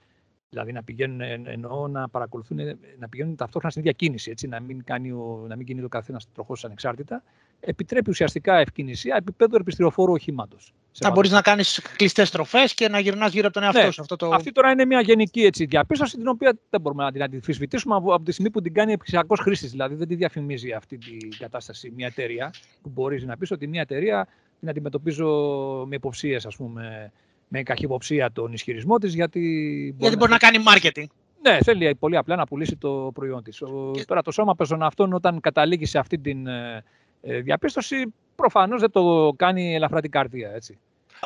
Δηλαδή 0.51 0.73
να 0.73 0.83
πηγαίνουν, 0.83 1.21
εννοώ 1.47 1.89
να 1.89 2.09
παρακολουθούν, 2.09 2.59
να 2.99 3.09
πηγαίνουν 3.09 3.37
ταυτόχρονα 3.37 3.71
στην 3.71 3.83
ίδια 3.83 3.93
κίνηση, 3.93 4.31
έτσι, 4.31 4.49
να 4.49 4.61
μην, 4.61 4.85
κάνει 4.85 5.11
ο, 5.11 5.45
να 5.49 5.57
μην 5.57 5.67
κινείται 5.67 5.87
ο 5.87 5.89
καθένας 5.89 6.29
τροχός 6.35 6.65
ανεξάρτητα. 6.65 7.23
Επιτρέπει 7.61 8.11
ουσιαστικά 8.11 8.57
ευκαινησία 8.59 9.17
επίπεδο 9.17 9.57
επιστηροφόρου 9.57 10.13
οχήματος. 10.13 10.75
Να 11.01 11.11
μπορείς 11.11 11.31
να 11.31 11.43
κάνεις 11.43 11.81
κλειστές 11.97 12.29
στροφέ 12.29 12.65
και 12.75 12.89
να 12.89 12.99
γυρνάς 12.99 13.33
γύρω 13.33 13.45
από 13.45 13.55
τον 13.55 13.63
εαυτό 13.63 13.83
ναι. 13.83 13.91
σου. 13.91 14.01
Αυτό 14.01 14.17
το... 14.17 14.31
Αυτή 14.31 14.53
τώρα 14.53 14.71
είναι 14.71 14.85
μια 14.85 15.01
γενική 15.01 15.41
έτσι, 15.41 15.65
διαπίστωση, 15.65 16.17
την 16.17 16.29
οποία 16.29 16.59
δεν 16.71 16.81
μπορούμε 16.81 17.05
να 17.05 17.13
την 17.13 17.23
αντιφυσβητήσουμε 17.23 17.95
από, 17.95 18.15
από 18.15 18.25
τη 18.25 18.33
στιγμή 18.33 18.51
που 18.51 18.61
την 18.61 18.73
κάνει 18.73 18.93
επιχειρησιακός 18.93 19.41
χρήστης. 19.41 19.71
Δηλαδή 19.71 19.95
δεν 19.95 20.09
τη 20.09 20.15
διαφημίζει 20.15 20.73
αυτή 20.73 20.99
την 20.99 21.39
κατάσταση 21.39 21.93
μια 21.97 22.07
εταιρεία, 22.07 22.53
που 22.83 22.89
μπορείς 22.89 23.25
να 23.25 23.37
πεις 23.37 23.51
ότι 23.51 23.67
μια 23.67 23.81
εταιρεία 23.81 24.29
την 24.61 24.69
αντιμετωπίζω 24.69 25.27
με 25.89 25.97
υποψίες, 25.97 26.47
ας 26.47 26.57
πούμε, 26.57 27.13
με 27.49 27.63
καχυποψία 27.63 28.33
τον 28.33 28.53
ισχυρισμό 28.53 28.99
της, 28.99 29.15
γιατί... 29.15 29.41
Γιατί 29.99 30.17
μπορεί 30.17 30.31
να, 30.31 30.37
να 30.43 30.51
κάνει 30.51 30.65
marketing. 30.67 31.07
Ναι, 31.43 31.59
θέλει 31.63 31.95
πολύ 31.95 32.17
απλά 32.17 32.37
να 32.37 32.47
πουλήσει 32.47 32.77
το 32.77 33.11
προϊόν 33.15 33.43
της. 33.43 33.63
Και... 33.93 34.05
Τώρα 34.05 34.23
το 34.23 34.31
σώμα 34.31 34.55
αυτόν 34.81 35.13
όταν 35.13 35.41
καταλήγει 35.41 35.87
σε 35.87 35.99
αυτή 35.99 36.19
την 36.19 36.47
ε, 36.47 36.85
ε, 37.21 37.41
διαπίστωση, 37.41 38.15
προφανώς 38.37 38.81
δεν 38.81 38.91
το 38.91 39.33
κάνει 39.37 39.75
ελαφρά 39.75 40.01
την 40.01 40.11
καρδία, 40.11 40.51
έτσι. 40.55 40.79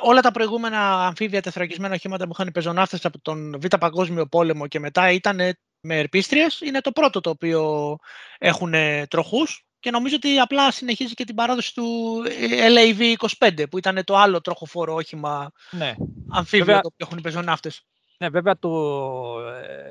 Όλα 0.03 0.21
τα 0.21 0.31
προηγούμενα 0.31 1.07
αμφίβια 1.07 1.43
τεθρακισμένα 1.43 1.95
οχήματα 1.95 2.25
που 2.25 2.31
είχαν 2.33 2.47
οι 2.47 2.51
πεζοναύτες 2.51 3.05
από 3.05 3.19
τον 3.19 3.61
Β' 3.61 3.77
Παγκόσμιο 3.81 4.27
Πόλεμο 4.27 4.67
και 4.67 4.79
μετά 4.79 5.11
ήταν 5.11 5.37
με 5.81 5.99
ερπίστριες. 5.99 6.61
Είναι 6.61 6.81
το 6.81 6.93
πρώτο 6.93 7.21
το 7.21 7.31
οποίο 7.31 7.97
έχουν 8.39 8.75
τροχούς 9.09 9.65
και 9.83 9.91
νομίζω 9.91 10.17
ότι 10.17 10.39
απλά 10.39 10.71
συνεχίζει 10.71 11.15
και 11.15 11.25
την 11.25 11.35
παράδοση 11.35 11.75
του 11.75 11.85
LAV-25 12.77 13.63
που 13.71 13.79
ήταν 13.79 14.05
το 14.05 14.17
άλλο 14.17 14.41
τροχοφόρο 14.41 14.95
όχημα 14.95 15.53
ναι. 15.71 15.95
αμφίβιο 16.29 16.65
Βέβαια... 16.65 16.81
το 16.81 16.91
οποίο 16.93 17.07
έχουν 17.07 17.19
οι 17.19 17.21
πεζοναύτες. 17.21 17.85
Ναι, 18.19 18.29
βέβαια 18.29 18.59
το 18.59 18.71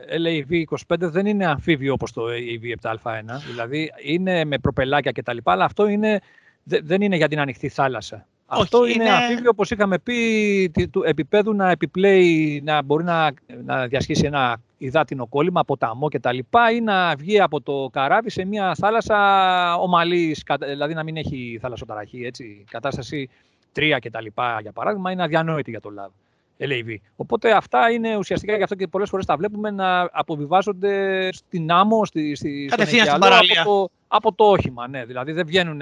ε, 0.08 0.18
LAV25 0.18 0.96
δεν 1.00 1.26
είναι 1.26 1.46
αμφίβιο 1.46 1.94
όπως 1.94 2.12
το 2.12 2.24
AV7α1. 2.26 3.24
Δηλαδή 3.48 3.92
είναι 4.04 4.46
με 4.46 4.58
προπελάκια 4.58 5.12
κτλ. 5.12 5.38
Αλλά 5.44 5.66
αυτό 5.66 5.88
είναι, 5.88 6.20
δεν 6.64 7.02
είναι 7.02 7.16
για 7.16 7.28
την 7.28 7.40
ανοιχτή 7.40 7.70
θάλασσα. 7.70 8.28
Αυτό 8.60 8.86
είναι, 8.86 9.04
είναι 9.04 9.14
αμφίβιο 9.14 9.50
όπως 9.50 9.72
είχαμε 9.72 10.00
πει 10.00 10.72
του 10.92 11.04
επίπεδου 11.06 11.54
να 11.54 11.70
επιπλέει, 11.70 12.62
να 12.66 12.82
μπορεί 12.82 13.04
να, 13.04 13.32
να 13.66 13.88
διασχίσει 13.88 14.26
ένα 14.26 14.62
υδάτινο 14.78 15.28
κόλλημα, 15.28 15.64
ποταμό 15.64 16.08
κτλ. 16.08 16.38
ή 16.76 16.82
να 16.84 17.16
βγει 17.16 17.40
από 17.40 17.62
το 17.62 17.90
καράβι 17.92 18.30
σε 18.30 18.46
μια 18.46 18.76
θάλασσα 18.76 19.76
ομαλής, 19.76 20.44
δηλαδή 20.60 20.94
να 20.94 21.04
μην 21.04 21.18
έχει 21.18 21.58
θαλασσοταραχή, 21.62 22.26
έτσι, 22.26 22.64
κατάσταση 22.70 23.30
3 23.76 23.98
κτλ. 24.02 24.26
Για 24.62 24.72
παράδειγμα, 24.74 25.12
είναι 25.12 25.24
αδιανόητη 25.24 25.70
για 25.70 25.82
το 25.82 25.90
λάβο. 25.90 26.14
LAV. 26.60 26.96
Οπότε 27.16 27.52
αυτά 27.52 27.92
είναι 27.92 28.18
ουσιαστικά 28.18 28.56
γι' 28.56 28.64
αυτό 28.64 28.76
και 28.76 28.88
πολλές 28.88 29.10
φορές 29.10 29.26
τα 29.26 29.38
βλέπουμε 29.38 29.72
να 29.72 30.10
αποβιβάζονται 30.12 31.30
στην 31.34 31.72
άμμο, 31.72 32.06
στη, 32.06 32.36
στη, 32.36 32.70
στην 32.72 33.10
από, 33.10 33.64
το, 33.64 33.90
από 34.08 34.34
το 34.34 34.44
όχημα. 34.44 34.88
Ναι. 34.88 35.06
Δηλαδή 35.06 35.32
δεν 35.32 35.46
βγαίνουν 35.46 35.82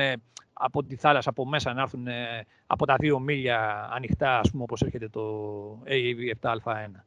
από 0.61 0.83
τη 0.83 0.95
θάλασσα 0.95 1.29
από 1.29 1.45
μέσα 1.45 1.73
να 1.73 1.81
έρθουν 1.81 2.07
από 2.67 2.85
τα 2.85 2.95
δύο 2.99 3.19
μίλια 3.19 3.89
ανοιχτά, 3.93 4.39
ας 4.39 4.51
πούμε, 4.51 4.63
όπως 4.63 4.81
έρχεται 4.81 5.07
το 5.09 5.21
AAV 5.87 6.49
7α1. 6.49 7.03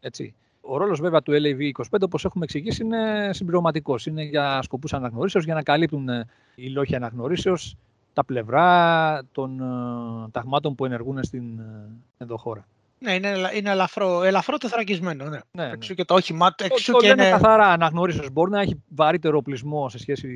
Έτσι. 0.00 0.34
Ο 0.60 0.76
ρόλος 0.76 1.00
βέβαια 1.00 1.22
του 1.22 1.32
LAV25, 1.32 2.00
όπως 2.00 2.24
έχουμε 2.24 2.44
εξηγήσει, 2.44 2.82
είναι 2.82 3.30
συμπληρωματικός. 3.32 4.06
Είναι 4.06 4.22
για 4.22 4.62
σκοπούς 4.62 4.92
αναγνωρίσεως, 4.92 5.44
για 5.44 5.54
να 5.54 5.62
καλύπτουν 5.62 6.08
οι 6.54 6.68
λόγοι 6.68 6.94
αναγνωρίσεως 6.94 7.76
τα 8.12 8.24
πλευρά 8.24 9.22
των 9.32 9.60
uh, 9.62 10.30
ταγμάτων 10.32 10.74
που 10.74 10.84
ενεργούν 10.84 11.24
στην 11.24 11.58
uh, 11.58 11.92
ενδοχώρα. 12.18 12.66
Ναι, 12.98 13.14
είναι, 13.14 13.32
είναι 13.54 13.70
ελαφρό, 13.70 14.22
ελαφρό 14.22 14.56
τεθρακισμένο. 14.56 15.24
Ναι. 15.24 15.38
Ναι, 15.50 15.64
ναι. 15.64 15.72
Εξού 15.72 15.94
και 15.94 16.04
το 16.04 16.14
όχημά 16.14 16.52
του. 16.52 16.64
Εξού 16.64 16.92
το, 16.92 16.98
και 16.98 17.06
είναι 17.06 17.30
καθαρά 17.30 17.66
αναγνωρίσεως. 17.66 18.30
Μπορεί 18.30 18.50
να 18.50 18.60
έχει 18.60 18.82
βαρύτερο 18.88 19.36
οπλισμό 19.36 19.88
σε 19.88 19.98
σχέση 19.98 20.28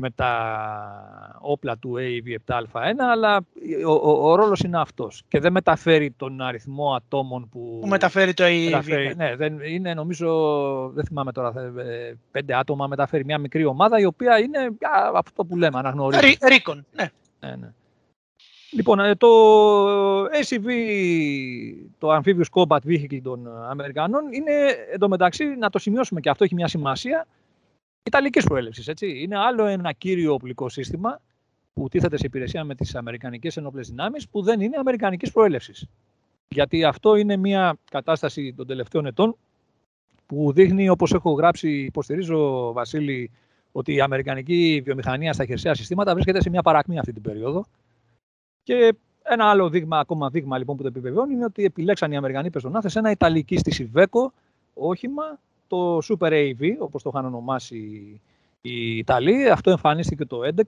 με 0.00 0.10
τα 0.10 1.38
όπλα 1.40 1.78
του 1.78 1.94
AV7α1, 1.98 2.94
αλλά 3.12 3.46
ο, 3.86 3.92
ο, 3.92 4.30
ο 4.30 4.34
ρόλος 4.34 4.60
είναι 4.60 4.80
αυτός. 4.80 5.22
Και 5.28 5.40
δεν 5.40 5.52
μεταφέρει 5.52 6.10
τον 6.10 6.40
αριθμό 6.40 6.94
ατόμων 6.94 7.48
που... 7.48 7.78
Που 7.80 7.88
μεταφέρει 7.88 8.34
το 8.34 8.44
AV. 8.44 8.64
Μεταφέρει, 8.64 9.14
ναι, 9.16 9.36
δεν, 9.36 9.60
είναι 9.60 9.94
νομίζω, 9.94 10.90
δεν 10.94 11.04
θυμάμαι 11.04 11.32
τώρα, 11.32 11.52
ε, 11.78 12.14
πέντε 12.30 12.54
άτομα 12.54 12.86
μεταφέρει 12.86 13.24
μια 13.24 13.38
μικρή 13.38 13.64
ομάδα, 13.64 13.98
η 13.98 14.04
οποία 14.04 14.38
είναι 14.38 14.58
α, 14.58 15.10
αυτό 15.14 15.44
που 15.44 15.56
λέμε, 15.56 15.78
αναγνωρίζει. 15.78 16.36
Ρίκον, 16.48 16.86
ναι. 16.92 17.10
ναι, 17.40 17.56
ναι. 17.56 17.72
Λοιπόν, 18.70 19.00
ε, 19.00 19.14
το 19.14 19.28
SUV, 20.24 20.68
το 21.98 22.16
Amphibious 22.16 22.62
Combat 22.62 22.78
Vehicle 22.86 23.20
των 23.22 23.48
Αμερικανών, 23.68 24.32
είναι 24.32 24.52
εντωμεταξύ, 24.92 25.44
να 25.44 25.70
το 25.70 25.78
σημειώσουμε 25.78 26.20
και 26.20 26.30
αυτό 26.30 26.44
έχει 26.44 26.54
μια 26.54 26.68
σημασία, 26.68 27.26
Ιταλικής 28.08 28.44
προέλευσης, 28.44 28.88
έτσι. 28.88 29.22
Είναι 29.22 29.38
άλλο 29.38 29.64
ένα 29.66 29.92
κύριο 29.92 30.32
οπλικό 30.32 30.68
σύστημα 30.68 31.20
που 31.74 31.88
τίθεται 31.88 32.16
σε 32.16 32.26
υπηρεσία 32.26 32.64
με 32.64 32.74
τις 32.74 32.94
Αμερικανικές 32.94 33.56
ενόπλες 33.56 33.88
δυνάμεις 33.88 34.28
που 34.28 34.42
δεν 34.42 34.60
είναι 34.60 34.76
Αμερικανικής 34.76 35.32
προέλευσης. 35.32 35.86
Γιατί 36.48 36.84
αυτό 36.84 37.16
είναι 37.16 37.36
μια 37.36 37.76
κατάσταση 37.90 38.54
των 38.56 38.66
τελευταίων 38.66 39.06
ετών 39.06 39.36
που 40.26 40.52
δείχνει, 40.52 40.88
όπως 40.88 41.12
έχω 41.12 41.32
γράψει, 41.32 41.70
υποστηρίζω, 41.70 42.72
Βασίλη, 42.72 43.30
ότι 43.72 43.94
η 43.94 44.00
Αμερικανική 44.00 44.82
βιομηχανία 44.84 45.32
στα 45.32 45.44
χερσαία 45.44 45.74
συστήματα 45.74 46.12
βρίσκεται 46.12 46.40
σε 46.40 46.50
μια 46.50 46.62
παρακμή 46.62 46.98
αυτή 46.98 47.12
την 47.12 47.22
περίοδο 47.22 47.64
και 48.62 48.94
ένα 49.22 49.50
άλλο 49.50 49.68
δείγμα, 49.68 49.98
ακόμα 49.98 50.30
δείγμα 50.30 50.58
λοιπόν 50.58 50.76
που 50.76 50.82
το 50.82 50.88
επιβεβαιώνει 50.88 51.32
είναι 51.34 51.44
ότι 51.44 51.64
επιλέξαν 51.64 52.12
οι 52.12 52.16
Αμερικανοί 52.16 52.50
πεζοναύτες 52.50 52.96
ένα 52.96 53.10
Ιταλική 53.10 53.56
στη 53.56 53.90
Iveco 53.94 54.26
όχημα, 54.74 55.38
το 55.68 55.98
Super 55.98 56.32
AV, 56.32 56.76
όπως 56.78 57.02
το 57.02 57.10
είχαν 57.12 57.24
ονομάσει 57.24 57.76
οι 58.60 58.96
Ιταλοί. 58.96 59.50
Αυτό 59.50 59.70
εμφανίστηκε 59.70 60.24
το 60.24 60.40
11, 60.56 60.62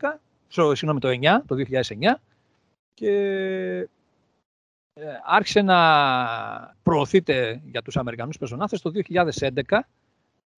συγγνώμη, 0.48 1.00
το 1.00 1.08
9, 1.08 1.40
το 1.46 1.56
2009 1.56 2.14
και 2.94 3.12
ε, 4.94 5.04
άρχισε 5.26 5.62
να 5.62 6.76
προωθείται 6.82 7.60
για 7.70 7.82
τους 7.82 7.96
Αμερικανούς 7.96 8.38
πεζοναύτες 8.38 8.80
το 8.80 8.90
2011 9.08 9.78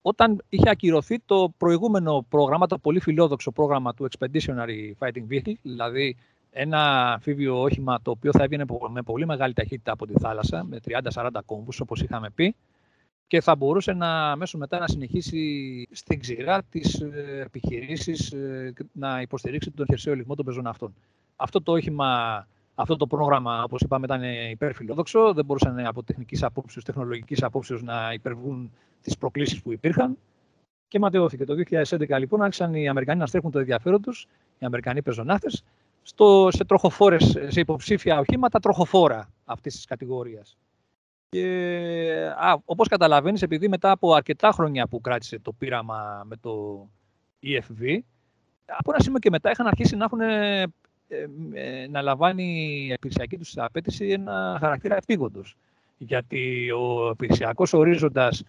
όταν 0.01 0.43
είχε 0.49 0.69
ακυρωθεί 0.69 1.19
το 1.19 1.53
προηγούμενο 1.57 2.25
πρόγραμμα, 2.29 2.67
το 2.67 2.77
πολύ 2.77 2.99
φιλόδοξο 2.99 3.51
πρόγραμμα 3.51 3.93
του 3.93 4.07
Expeditionary 4.09 4.91
Fighting 4.99 5.27
Vehicle, 5.29 5.53
δηλαδή 5.61 6.17
ένα 6.51 7.11
αμφίβιο 7.13 7.61
όχημα 7.61 8.01
το 8.01 8.11
οποίο 8.11 8.31
θα 8.31 8.43
έβγαινε 8.43 8.65
με 8.89 9.01
πολύ 9.01 9.25
μεγάλη 9.25 9.53
ταχύτητα 9.53 9.91
από 9.91 10.07
τη 10.07 10.13
θάλασσα, 10.19 10.63
με 10.63 10.79
30-40 11.13 11.29
κόμβους 11.45 11.79
όπως 11.79 12.01
είχαμε 12.01 12.29
πει, 12.29 12.55
και 13.27 13.41
θα 13.41 13.55
μπορούσε 13.55 13.93
να 13.93 14.35
μέσω 14.35 14.57
μετά 14.57 14.79
να 14.79 14.87
συνεχίσει 14.87 15.87
στην 15.91 16.19
ξηρά 16.19 16.63
τις 16.63 17.01
ε, 17.01 17.41
επιχειρήσεις 17.45 18.31
ε, 18.31 18.73
να 18.91 19.21
υποστηρίξει 19.21 19.71
τον 19.71 19.85
χερσαίο 19.85 20.15
λιγμό 20.15 20.35
των 20.35 20.45
πεζών 20.45 20.67
αυτών. 20.67 20.93
Αυτό 21.35 21.61
το 21.61 21.71
όχημα, 21.71 22.47
αυτό 22.75 22.97
το 22.97 23.07
πρόγραμμα, 23.07 23.63
όπως 23.63 23.81
είπαμε, 23.81 24.05
ήταν 24.05 24.21
υπερφιλόδοξο, 24.51 25.33
δεν 25.33 25.45
μπορούσαν 25.45 25.85
από 25.85 26.03
τεχνικής 26.03 26.43
απόψεως, 26.43 26.85
τεχνολογικής 26.85 27.43
απόψεως 27.43 27.83
να 27.83 28.13
υπερβούν 28.13 28.71
τις 29.01 29.17
προκλήσεις 29.17 29.61
που 29.61 29.71
υπήρχαν 29.71 30.17
και 30.87 30.99
ματαιώθηκε. 30.99 31.45
Το 31.45 31.53
2011 31.53 32.19
λοιπόν 32.19 32.41
άρχισαν 32.41 32.73
οι 32.73 32.87
Αμερικανοί 32.87 33.19
να 33.19 33.25
στρέφουν 33.25 33.51
το 33.51 33.59
ενδιαφέρον 33.59 34.01
τους, 34.01 34.27
οι 34.59 34.65
Αμερικανοί 34.65 35.01
πεζοναύτες, 35.01 35.63
στο, 36.01 36.47
σε, 36.51 36.63
τροχοφόρες, 36.63 37.37
σε 37.47 37.59
υποψήφια 37.59 38.19
οχήματα 38.19 38.59
τροχοφόρα 38.59 39.29
αυτής 39.45 39.75
της 39.75 39.85
κατηγορίας. 39.85 40.57
Και 41.33 42.33
α, 42.37 42.55
όπως 42.65 42.87
καταλαβαίνεις, 42.87 43.41
επειδή 43.41 43.67
μετά 43.67 43.91
από 43.91 44.13
αρκετά 44.13 44.51
χρόνια 44.51 44.87
που 44.87 45.01
κράτησε 45.01 45.39
το 45.39 45.51
πείραμα 45.51 46.23
με 46.25 46.35
το 46.35 46.85
EFV, 47.43 47.97
από 48.65 48.91
ένα 48.91 48.99
σημείο 49.03 49.19
και 49.19 49.29
μετά 49.29 49.51
είχαν 49.51 49.67
αρχίσει 49.67 49.95
να 49.95 50.05
έχουν 50.05 50.21
ε, 50.21 50.63
ε, 51.53 51.87
να 51.89 52.01
λαμβάνει 52.01 52.43
η 52.87 52.91
επιχειρησιακή 52.91 53.37
τους 53.37 53.57
απέτηση 53.57 54.07
ένα 54.07 54.57
χαρακτήρα 54.59 54.95
επίγοντος. 54.95 55.55
Γιατί 55.97 56.71
ο 56.71 57.09
επιχειρησιακός 57.09 57.73
ορίζοντας 57.73 58.43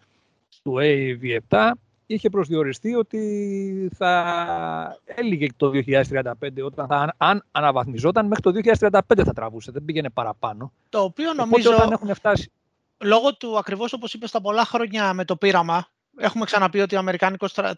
του 0.63 0.77
AV7 0.81 1.71
είχε 2.07 2.31
προσδιοριστεί 2.31 2.95
ότι 2.95 3.91
θα 3.95 4.99
έλυγε 5.05 5.47
το 5.57 5.71
2035 5.87 6.33
όταν 6.65 6.87
θα, 6.87 7.15
αν 7.17 7.45
αναβαθμιζόταν 7.53 8.27
μέχρι 8.27 8.43
το 8.43 8.75
2035 8.89 9.01
θα 9.25 9.33
τραβούσε, 9.33 9.71
δεν 9.71 9.85
πήγαινε 9.85 10.11
παραπάνω. 10.11 10.73
Το 10.89 11.01
οποίο 11.01 11.33
νομίζω, 11.33 11.69
Οπότε, 11.71 11.85
όταν 11.85 11.93
έχουν 11.93 12.15
φτάσει... 12.15 12.51
λόγω 12.99 13.37
του 13.37 13.59
ακριβώς 13.59 13.93
όπως 13.93 14.15
είπες 14.15 14.31
τα 14.31 14.41
πολλά 14.41 14.65
χρόνια 14.65 15.13
με 15.13 15.25
το 15.25 15.37
πείραμα, 15.37 15.89
έχουμε 16.17 16.45
ξαναπεί 16.45 16.81
ότι 16.81 16.95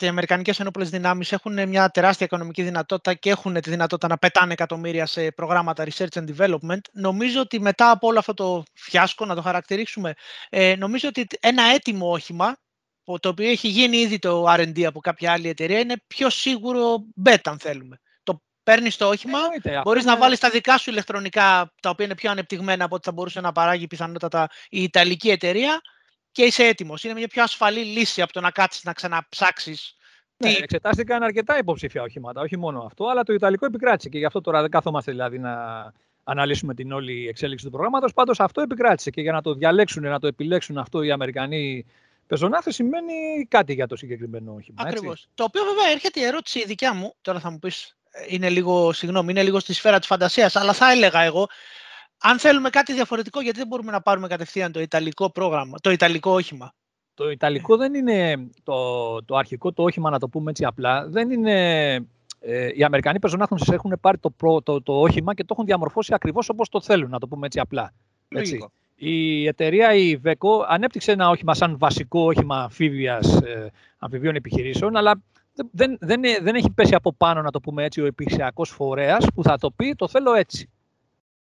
οι 0.00 0.08
Αμερικανικές 0.08 0.60
ενόπλες 0.60 0.90
δυνάμεις 0.90 1.32
έχουν 1.32 1.68
μια 1.68 1.90
τεράστια 1.90 2.26
οικονομική 2.26 2.62
δυνατότητα 2.62 3.14
και 3.14 3.30
έχουν 3.30 3.60
τη 3.60 3.70
δυνατότητα 3.70 4.08
να 4.08 4.18
πετάνε 4.18 4.52
εκατομμύρια 4.52 5.06
σε 5.06 5.30
προγράμματα 5.30 5.84
research 5.84 6.12
and 6.12 6.36
development. 6.36 6.80
Νομίζω 6.92 7.40
ότι 7.40 7.60
μετά 7.60 7.90
από 7.90 8.06
όλο 8.06 8.18
αυτό 8.18 8.34
το 8.34 8.62
φιάσκο, 8.74 9.24
να 9.24 9.34
το 9.34 9.42
χαρακτηρίξουμε, 9.42 10.14
ε, 10.48 10.76
νομίζω 10.76 11.08
ότι 11.08 11.26
ένα 11.40 11.62
έτοιμο 11.62 12.10
όχημα 12.10 12.56
το 13.20 13.28
οποίο 13.28 13.50
έχει 13.50 13.68
γίνει 13.68 13.96
ήδη 13.96 14.18
το 14.18 14.44
R&D 14.48 14.82
από 14.82 15.00
κάποια 15.00 15.32
άλλη 15.32 15.48
εταιρεία, 15.48 15.78
είναι 15.78 15.94
πιο 16.06 16.30
σίγουρο 16.30 16.96
bet 17.24 17.40
αν 17.44 17.58
θέλουμε. 17.58 18.00
Το 18.66 18.72
παίρνεις 18.72 18.96
το 18.96 19.08
όχημα, 19.08 19.38
μπορείς 19.82 20.04
να 20.04 20.16
βάλεις 20.16 20.38
τα 20.38 20.50
δικά 20.50 20.78
σου 20.78 20.90
ηλεκτρονικά, 20.90 21.72
τα 21.82 21.90
οποία 21.90 22.04
είναι 22.04 22.14
πιο 22.14 22.30
ανεπτυγμένα 22.30 22.84
από 22.84 22.94
ό,τι 22.94 23.04
θα 23.04 23.12
μπορούσε 23.12 23.40
να 23.40 23.52
παράγει 23.52 23.86
πιθανότατα 23.86 24.48
η 24.68 24.82
Ιταλική 24.82 25.30
εταιρεία 25.30 25.80
και 26.32 26.42
είσαι 26.42 26.64
έτοιμος. 26.64 27.04
Είναι 27.04 27.14
μια 27.14 27.28
πιο 27.28 27.42
ασφαλή 27.42 27.84
λύση 27.84 28.22
από 28.22 28.32
το 28.32 28.40
να 28.40 28.50
κάτσεις 28.50 28.84
να 28.84 28.92
ξαναψάξεις. 28.92 29.96
Ναι, 30.36 30.52
τι... 30.52 30.56
εξετάστηκαν 30.62 31.22
αρκετά 31.22 31.58
υποψήφια 31.58 32.02
οχήματα, 32.02 32.40
όχι 32.40 32.58
μόνο 32.58 32.82
αυτό, 32.82 33.06
αλλά 33.06 33.22
το 33.22 33.32
Ιταλικό 33.32 33.66
επικράτησε 33.66 34.08
και 34.08 34.18
γι' 34.18 34.24
αυτό 34.24 34.40
τώρα 34.40 34.60
δεν 34.60 34.70
κάθομαστε 34.70 35.10
δηλαδή 35.10 35.38
να 35.38 35.54
αναλύσουμε 36.24 36.74
την 36.74 36.92
όλη 36.92 37.28
εξέλιξη 37.28 37.64
του 37.64 37.70
προγράμματος. 37.70 38.12
Πάντως 38.12 38.40
αυτό 38.40 38.60
επικράτησε 38.60 39.10
και 39.10 39.20
για 39.20 39.32
να 39.32 39.42
το 39.42 39.54
διαλέξουν, 39.54 40.02
να 40.02 40.20
το 40.20 40.26
επιλέξουν 40.26 40.78
αυτό 40.78 41.02
οι 41.02 41.10
Αμερικανοί 41.10 41.86
Πεζονάθες 42.26 42.74
σημαίνει 42.74 43.46
κάτι 43.48 43.74
για 43.74 43.86
το 43.86 43.96
συγκεκριμένο 43.96 44.54
όχημα. 44.54 44.82
Ακριβώς. 44.86 45.28
Το 45.34 45.44
οποίο 45.44 45.64
βέβαια 45.64 45.90
έρχεται 45.90 46.20
η 46.20 46.22
ερώτηση 46.22 46.58
η 46.58 46.64
δικιά 46.66 46.94
μου, 46.94 47.14
τώρα 47.20 47.40
θα 47.40 47.50
μου 47.50 47.58
πεις 47.58 47.95
είναι 48.28 48.48
λίγο, 48.48 48.92
συγγνώμη, 48.92 49.30
είναι 49.30 49.42
λίγο 49.42 49.60
στη 49.60 49.72
σφαίρα 49.72 49.98
της 49.98 50.06
φαντασίας, 50.06 50.56
αλλά 50.56 50.72
θα 50.72 50.90
έλεγα 50.90 51.20
εγώ, 51.20 51.48
αν 52.18 52.38
θέλουμε 52.38 52.70
κάτι 52.70 52.92
διαφορετικό, 52.92 53.40
γιατί 53.40 53.58
δεν 53.58 53.66
μπορούμε 53.66 53.90
να 53.90 54.00
πάρουμε 54.00 54.28
κατευθείαν 54.28 54.72
το 54.72 54.80
ιταλικό 54.80 55.30
πρόγραμμα, 55.30 55.76
το 55.80 55.90
ιταλικό 55.90 56.30
όχημα; 56.30 56.72
Το 57.14 57.30
ιταλικό 57.30 57.76
δεν 57.76 57.94
είναι 57.94 58.48
το, 58.62 59.24
το 59.24 59.36
αρχικό 59.36 59.72
το 59.72 59.82
όχημα, 59.82 60.10
να 60.10 60.18
το 60.18 60.28
πούμε 60.28 60.50
έτσι 60.50 60.64
απλά. 60.64 61.06
Δεν 61.08 61.30
είναι... 61.30 61.94
Ε, 62.40 62.68
οι 62.74 62.84
Αμερικανοί 62.84 63.18
πεζονάθμονες 63.18 63.68
έχουν 63.68 63.98
πάρει 64.00 64.18
το, 64.18 64.30
προ, 64.30 64.62
το, 64.62 64.82
το, 64.82 65.00
όχημα 65.00 65.34
και 65.34 65.42
το 65.42 65.48
έχουν 65.52 65.64
διαμορφώσει 65.64 66.14
ακριβώς 66.14 66.48
όπως 66.48 66.68
το 66.68 66.80
θέλουν, 66.80 67.10
να 67.10 67.18
το 67.18 67.28
πούμε 67.28 67.46
έτσι 67.46 67.58
απλά. 67.58 67.92
Έτσι. 68.28 68.68
Η 68.94 69.46
εταιρεία 69.46 69.94
η 69.94 70.20
Veco 70.24 70.64
ανέπτυξε 70.68 71.12
ένα 71.12 71.28
όχημα 71.28 71.54
σαν 71.54 71.78
βασικό 71.78 72.20
όχημα 72.20 72.62
αμφίβιας, 72.62 73.40
ε, 73.40 73.72
αμφιβίων 73.98 74.34
επιχειρήσεων, 74.34 74.96
αλλά 74.96 75.22
δεν, 75.72 75.96
δεν, 76.00 76.20
δεν 76.42 76.54
έχει 76.54 76.70
πέσει 76.70 76.94
από 76.94 77.12
πάνω, 77.12 77.42
να 77.42 77.50
το 77.50 77.60
πούμε 77.60 77.84
έτσι, 77.84 78.00
ο 78.00 78.06
επιχειρησιακό 78.06 78.64
φορέας 78.64 79.26
που 79.34 79.42
θα 79.42 79.58
το 79.58 79.70
πει 79.70 79.94
το 79.94 80.08
θέλω 80.08 80.34
έτσι. 80.34 80.70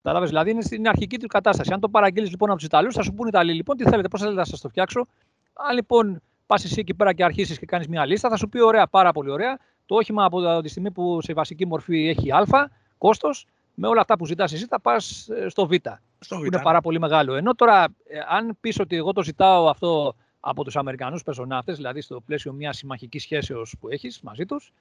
Κατάλαβες, 0.02 0.28
δηλαδή 0.28 0.50
είναι 0.50 0.62
στην 0.62 0.88
αρχική 0.88 1.18
του 1.18 1.26
κατάσταση. 1.26 1.72
Αν 1.72 1.80
το 1.80 1.88
παραγγείλεις 1.88 2.30
λοιπόν 2.30 2.48
από 2.48 2.58
τους 2.58 2.66
Ιταλούς, 2.66 2.94
θα 2.94 3.02
σου 3.02 3.14
πούνε 3.14 3.26
οι 3.26 3.30
Ιταλοί, 3.34 3.52
λοιπόν, 3.52 3.76
τι 3.76 3.84
θέλετε, 3.84 4.08
πώς 4.08 4.20
θέλετε 4.20 4.38
να 4.38 4.44
σας 4.44 4.60
το 4.60 4.68
φτιάξω. 4.68 5.06
Αν 5.52 5.74
λοιπόν 5.74 6.22
πας 6.46 6.64
εσύ 6.64 6.80
εκεί 6.80 6.94
πέρα 6.94 7.12
και 7.12 7.24
αρχίσεις 7.24 7.58
και 7.58 7.66
κάνεις 7.66 7.88
μια 7.88 8.06
λίστα, 8.06 8.28
θα 8.28 8.36
σου 8.36 8.48
πει 8.48 8.62
ωραία, 8.62 8.86
πάρα 8.86 9.12
πολύ 9.12 9.30
ωραία. 9.30 9.58
Το 9.86 9.94
όχημα 9.94 10.24
από 10.24 10.60
τη 10.60 10.68
στιγμή 10.68 10.90
που 10.90 11.20
σε 11.22 11.32
βασική 11.32 11.66
μορφή 11.66 12.08
έχει 12.08 12.30
Α, 12.30 12.70
κόστος, 12.98 13.46
με 13.74 13.88
όλα 13.88 14.00
αυτά 14.00 14.16
που 14.16 14.26
ζητάς 14.26 14.52
εσύ 14.52 14.66
θα 14.66 14.80
πας 14.80 15.28
ε, 15.28 15.48
στο 15.48 15.66
Β. 15.66 15.72
Στο 16.18 16.38
β. 16.38 16.44
Είναι 16.44 16.60
πάρα 16.62 16.80
πολύ 16.80 16.98
μεγάλο. 16.98 17.34
Ενώ 17.34 17.54
τώρα, 17.54 17.84
ε, 18.06 18.18
αν 18.28 18.56
πεις 18.60 18.78
ότι 18.80 18.96
εγώ 18.96 19.12
το 19.12 19.22
ζητάω 19.22 19.68
αυτό 19.68 20.14
από 20.44 20.64
τους 20.64 20.76
Αμερικανούς 20.76 21.22
πεζοναύτες, 21.22 21.76
δηλαδή 21.76 22.00
στο 22.00 22.20
πλαίσιο 22.20 22.52
μιας 22.52 22.76
συμμαχικής 22.76 23.22
σχέσεως 23.22 23.74
που 23.80 23.88
έχεις 23.88 24.20
μαζί 24.20 24.46
τους, 24.46 24.72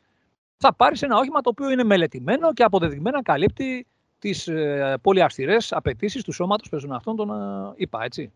θα 0.57 0.73
πάρεις 0.73 1.01
ένα 1.01 1.17
όχημα 1.17 1.41
το 1.41 1.49
οποίο 1.49 1.69
είναι 1.69 1.83
μελετημένο 1.83 2.53
και 2.53 2.63
αποδεδειγμένα 2.63 3.21
καλύπτει 3.21 3.87
τις 4.19 4.47
ε, 4.47 4.97
πολύ 5.01 5.21
αυστηρές 5.21 5.73
απαιτήσεις 5.73 6.23
του 6.23 6.31
σώματος 6.31 6.69
πεζοναυτών 6.69 7.15
των 7.15 7.29
ΙΠΑ, 7.75 8.03
έτσι. 8.03 8.31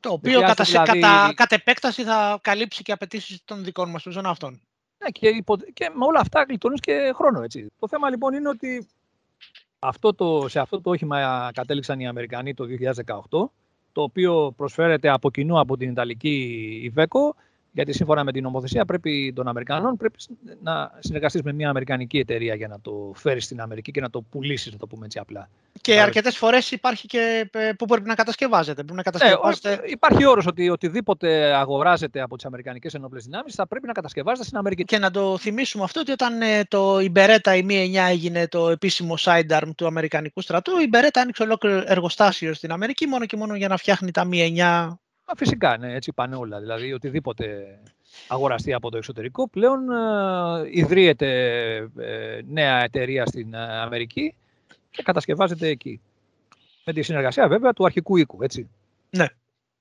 Το 0.00 0.12
οποίο 0.12 0.40
κατά, 0.40 0.64
δηλαδή... 0.64 1.00
κατά, 1.00 1.32
κατά 1.34 1.54
επέκταση 1.54 2.02
θα 2.02 2.38
καλύψει 2.42 2.82
και 2.82 2.92
απαιτήσεις 2.92 3.44
των 3.44 3.64
δικών 3.64 3.90
μας 3.90 4.02
πεζοναυτών. 4.02 4.60
Ναι, 4.98 5.10
και, 5.10 5.28
υπο... 5.28 5.56
και 5.56 5.90
με 5.94 6.04
όλα 6.04 6.20
αυτά 6.20 6.44
γλιτώνεις 6.48 6.80
και 6.80 7.12
χρόνο. 7.14 7.42
Έτσι. 7.42 7.72
Το 7.78 7.88
θέμα 7.88 8.10
λοιπόν 8.10 8.34
είναι 8.34 8.48
ότι 8.48 8.88
αυτό 9.78 10.14
το, 10.14 10.48
σε 10.48 10.60
αυτό 10.60 10.80
το 10.80 10.90
όχημα 10.90 11.50
κατέληξαν 11.54 12.00
οι 12.00 12.06
Αμερικανοί 12.06 12.54
το 12.54 12.64
2018 13.30 13.61
το 13.92 14.02
οποίο 14.02 14.52
προσφέρεται 14.56 15.08
από 15.08 15.30
κοινού 15.30 15.58
από 15.58 15.76
την 15.76 15.90
Ιταλική 15.90 16.92
Iveco 16.94 17.34
γιατί 17.72 17.92
σύμφωνα 17.92 18.24
με 18.24 18.32
την 18.32 18.42
νομοθεσία 18.42 18.84
πρέπει 18.84 19.32
των 19.36 19.48
Αμερικανών 19.48 19.96
πρέπει 19.96 20.18
να 20.62 20.92
συνεργαστείς 20.98 21.42
με 21.42 21.52
μια 21.52 21.68
Αμερικανική 21.68 22.18
εταιρεία 22.18 22.54
για 22.54 22.68
να 22.68 22.80
το 22.80 23.12
φέρεις 23.14 23.44
στην 23.44 23.60
Αμερική 23.60 23.90
και 23.90 24.00
να 24.00 24.10
το 24.10 24.20
πουλήσεις, 24.20 24.72
να 24.72 24.78
το 24.78 24.86
πούμε 24.86 25.04
έτσι 25.04 25.18
απλά. 25.18 25.48
Και 25.80 26.00
αρκετές 26.00 26.36
φορές 26.36 26.70
υπάρχει 26.70 27.06
και 27.06 27.48
ε, 27.52 27.72
που 27.72 27.86
πρέπει 27.86 28.08
να 28.08 28.14
κατασκευάζεται. 28.14 28.82
Πρέπει 28.82 28.96
να 28.96 29.02
κατασκευάζεται... 29.02 29.70
Ναι, 29.70 29.82
υπάρχει 29.86 30.24
όρος 30.26 30.46
ότι 30.46 30.68
οτιδήποτε 30.68 31.54
αγοράζεται 31.54 32.20
από 32.20 32.36
τις 32.36 32.44
Αμερικανικές 32.44 32.94
Ενόπλες 32.94 33.24
Δυνάμεις 33.24 33.54
θα 33.54 33.66
πρέπει 33.66 33.86
να 33.86 33.92
κατασκευάζεται 33.92 34.46
στην 34.46 34.58
Αμερική. 34.58 34.84
Και 34.84 34.98
να 34.98 35.10
το 35.10 35.38
θυμίσουμε 35.38 35.84
αυτό 35.84 36.00
ότι 36.00 36.12
όταν 36.12 36.42
ε, 36.42 36.64
το 36.68 37.00
η 37.00 37.12
Beretta 37.14 37.56
η 37.56 37.66
Mi 37.68 38.02
9 38.02 38.08
έγινε 38.08 38.48
το 38.48 38.68
επίσημο 38.70 39.14
sidearm 39.18 39.70
του 39.76 39.86
Αμερικανικού 39.86 40.40
στρατού, 40.40 40.78
η 40.78 40.90
Beretta 40.92 41.18
άνοιξε 41.20 41.42
ολόκληρο 41.42 41.82
εργοστάσιο 41.86 42.54
στην 42.54 42.72
Αμερική 42.72 43.06
μόνο 43.06 43.26
και 43.26 43.36
μόνο 43.36 43.56
για 43.56 43.68
να 43.68 43.76
φτιάχνει 43.76 44.10
τα 44.10 44.28
Mi 44.30 44.58
9 44.58 44.94
φυσικά, 45.36 45.76
ναι, 45.78 45.94
έτσι 45.94 46.12
πάνε 46.12 46.36
όλα. 46.36 46.60
Δηλαδή, 46.60 46.92
οτιδήποτε 46.92 47.78
αγοραστεί 48.28 48.72
από 48.72 48.90
το 48.90 48.96
εξωτερικό, 48.96 49.48
πλέον 49.48 49.90
ε, 49.90 50.68
ιδρύεται 50.70 51.28
ε, 51.98 52.40
νέα 52.46 52.82
εταιρεία 52.82 53.26
στην 53.26 53.54
ε, 53.54 53.80
Αμερική 53.80 54.34
και 54.90 55.02
κατασκευάζεται 55.02 55.68
εκεί. 55.68 56.00
Με 56.84 56.92
τη 56.92 57.02
συνεργασία 57.02 57.48
βέβαια 57.48 57.72
του 57.72 57.84
αρχικού 57.84 58.16
οίκου, 58.16 58.42
έτσι. 58.42 58.70
Ναι. 59.10 59.26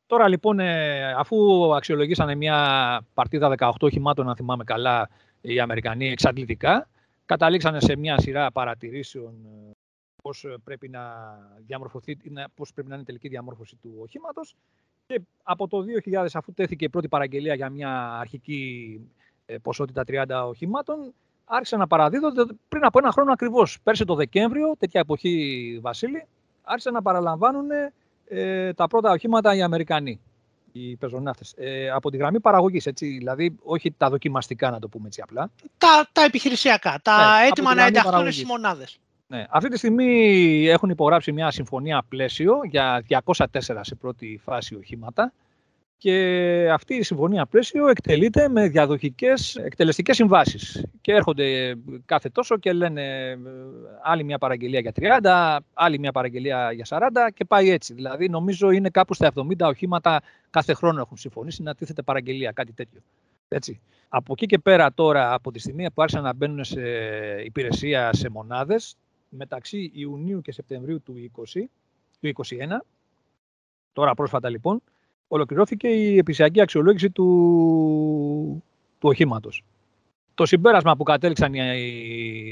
Τώρα 0.05 0.27
λοιπόν, 0.27 0.59
ε, 0.59 1.13
αφού 1.13 1.37
αξιολογήσανε 1.75 2.35
μια 2.35 3.01
παρτίδα 3.13 3.55
18 3.57 3.71
οχημάτων, 3.79 4.29
αν 4.29 4.35
θυμάμαι 4.35 4.63
καλά, 4.63 5.09
οι 5.41 5.59
Αμερικανοί 5.59 6.09
εξαντλητικά, 6.09 6.89
καταλήξανε 7.25 7.79
σε 7.79 7.95
μια 7.95 8.19
σειρά 8.19 8.51
παρατηρήσεων 8.51 9.33
πώς 10.23 10.45
πρέπει 10.63 10.89
να 10.89 11.01
διαμορφωθεί, 11.65 12.17
πώς 12.55 12.73
πρέπει 12.73 12.87
να 12.87 12.93
είναι 12.93 13.03
η 13.03 13.05
τελική 13.05 13.27
διαμόρφωση 13.27 13.75
του 13.75 13.99
οχήματος 14.01 14.55
και 15.11 15.21
από 15.43 15.67
το 15.67 15.83
2000, 16.05 16.25
αφού 16.33 16.53
τέθηκε 16.53 16.85
η 16.85 16.89
πρώτη 16.89 17.07
παραγγελία 17.07 17.53
για 17.53 17.69
μια 17.69 18.17
αρχική 18.19 18.99
ε, 19.45 19.57
ποσότητα 19.57 20.03
30 20.07 20.47
οχημάτων, 20.47 21.13
άρχισαν 21.45 21.79
να 21.79 21.87
παραδίδονται 21.87 22.45
πριν 22.69 22.85
από 22.85 22.99
ένα 22.99 23.11
χρόνο 23.11 23.31
ακριβώς. 23.31 23.77
Πέρσι 23.83 24.05
το 24.05 24.15
Δεκέμβριο, 24.15 24.75
τέτοια 24.79 24.99
εποχή 24.99 25.79
Βασίλη, 25.81 26.27
άρχισαν 26.63 26.93
να 26.93 27.01
παραλαμβάνουν 27.01 27.67
ε, 28.27 28.73
τα 28.73 28.87
πρώτα 28.87 29.11
οχήματα 29.11 29.55
οι 29.55 29.61
Αμερικανοί, 29.61 30.19
οι 30.71 30.95
πεζοναύτες. 30.95 31.53
Ε, 31.57 31.89
από 31.89 32.11
τη 32.11 32.17
γραμμή 32.17 32.39
παραγωγής, 32.39 32.87
δηλαδή 32.93 33.55
όχι 33.63 33.91
τα 33.91 34.09
δοκιμαστικά, 34.09 34.69
να 34.69 34.79
το 34.79 34.87
πούμε 34.87 35.07
έτσι 35.07 35.21
απλά. 35.21 35.51
Τα, 35.77 36.09
τα 36.11 36.23
επιχειρησιακά, 36.23 36.99
τα 37.03 37.39
ναι, 37.39 37.47
έτοιμα 37.47 37.75
να 37.75 37.85
ενταχθούν 37.85 38.31
στις 38.31 38.45
μονάδες. 38.45 38.99
Ναι. 39.31 39.45
Αυτή 39.49 39.69
τη 39.69 39.77
στιγμή 39.77 40.65
έχουν 40.67 40.89
υπογράψει 40.89 41.31
μια 41.31 41.51
συμφωνία 41.51 42.03
πλαίσιο 42.09 42.59
για 42.63 43.03
204 43.07 43.45
σε 43.81 43.95
πρώτη 43.95 44.39
φάση 44.43 44.75
οχήματα 44.75 45.33
και 45.97 46.67
αυτή 46.71 46.95
η 46.95 47.03
συμφωνία 47.03 47.45
πλαίσιο 47.45 47.87
εκτελείται 47.87 48.49
με 48.49 48.67
διαδοχικές 48.67 49.55
εκτελεστικές 49.55 50.15
συμβάσεις 50.15 50.85
και 51.01 51.11
έρχονται 51.11 51.75
κάθε 52.05 52.29
τόσο 52.29 52.57
και 52.57 52.73
λένε 52.73 53.29
ε, 53.29 53.37
άλλη 54.03 54.23
μια 54.23 54.37
παραγγελία 54.37 54.79
για 54.79 54.93
30, 55.21 55.63
άλλη 55.73 55.99
μια 55.99 56.11
παραγγελία 56.11 56.71
για 56.71 56.85
40 56.89 56.99
και 57.33 57.45
πάει 57.45 57.69
έτσι. 57.69 57.93
Δηλαδή 57.93 58.29
νομίζω 58.29 58.71
είναι 58.71 58.89
κάπου 58.89 59.13
στα 59.13 59.31
70 59.35 59.41
οχήματα 59.59 60.21
κάθε 60.49 60.73
χρόνο 60.73 60.99
έχουν 60.99 61.17
συμφωνήσει 61.17 61.63
να 61.63 61.75
τίθεται 61.75 62.01
παραγγελία, 62.01 62.51
κάτι 62.51 62.73
τέτοιο. 62.73 63.01
Έτσι. 63.47 63.79
Από 64.09 64.33
εκεί 64.33 64.45
και 64.45 64.59
πέρα 64.59 64.93
τώρα, 64.93 65.33
από 65.33 65.51
τη 65.51 65.59
στιγμή 65.59 65.91
που 65.91 66.01
άρχισαν 66.01 66.23
να 66.23 66.33
μπαίνουν 66.33 66.63
σε 66.63 66.81
υπηρεσία 67.43 68.13
σε 68.13 68.29
μονάδες, 68.29 68.95
μεταξύ 69.31 69.91
Ιουνίου 69.93 70.41
και 70.41 70.51
Σεπτεμβρίου 70.51 71.01
του 71.01 71.31
20, 71.35 71.43
του 72.19 72.33
2021, 72.45 72.77
τώρα 73.93 74.13
πρόσφατα 74.13 74.49
λοιπόν, 74.49 74.81
ολοκληρώθηκε 75.27 75.87
η 75.87 76.17
επισιακή 76.17 76.61
αξιολόγηση 76.61 77.09
του, 77.09 77.27
του 78.99 79.09
οχήματος. 79.09 79.63
Το 80.33 80.45
συμπέρασμα 80.45 80.95
που 80.95 81.03
κατέληξαν 81.03 81.53
οι, 81.53 81.59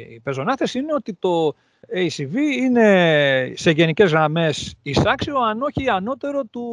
οι 0.09 0.19
πεζονάθες 0.19 0.73
είναι 0.73 0.93
ότι 0.93 1.13
το 1.13 1.53
ACV 1.93 2.35
είναι 2.59 3.53
σε 3.55 3.71
γενικές 3.71 4.11
γραμμές 4.11 4.75
εισάξιο, 4.81 5.37
αν 5.39 5.61
όχι 5.61 5.89
ανώτερο 5.89 6.45
του 6.45 6.67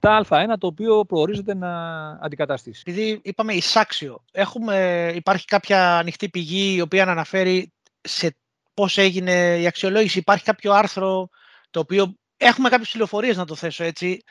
AV7α1, 0.00 0.54
το 0.58 0.66
οποίο 0.66 1.04
προορίζεται 1.04 1.54
να 1.54 2.08
αντικαταστήσει. 2.10 2.82
Επειδή 2.86 3.20
είπαμε 3.22 3.52
εισάξιο, 3.52 4.24
έχουμε, 4.32 5.12
υπάρχει 5.14 5.44
κάποια 5.44 5.96
ανοιχτή 5.96 6.28
πηγή 6.28 6.74
η 6.76 6.80
οποία 6.80 7.02
αναφέρει 7.02 7.72
σε 8.00 8.36
πώς 8.78 8.98
έγινε 8.98 9.58
η 9.60 9.66
αξιολόγηση. 9.66 10.18
Υπάρχει 10.18 10.44
κάποιο 10.44 10.72
άρθρο 10.72 11.28
το 11.70 11.80
οποίο 11.80 12.14
έχουμε 12.36 12.68
κάποιες 12.68 12.90
πληροφορίες 12.90 13.36
να 13.36 13.44
το 13.44 13.54
θέσω 13.54 13.84
έτσι. 13.84 14.22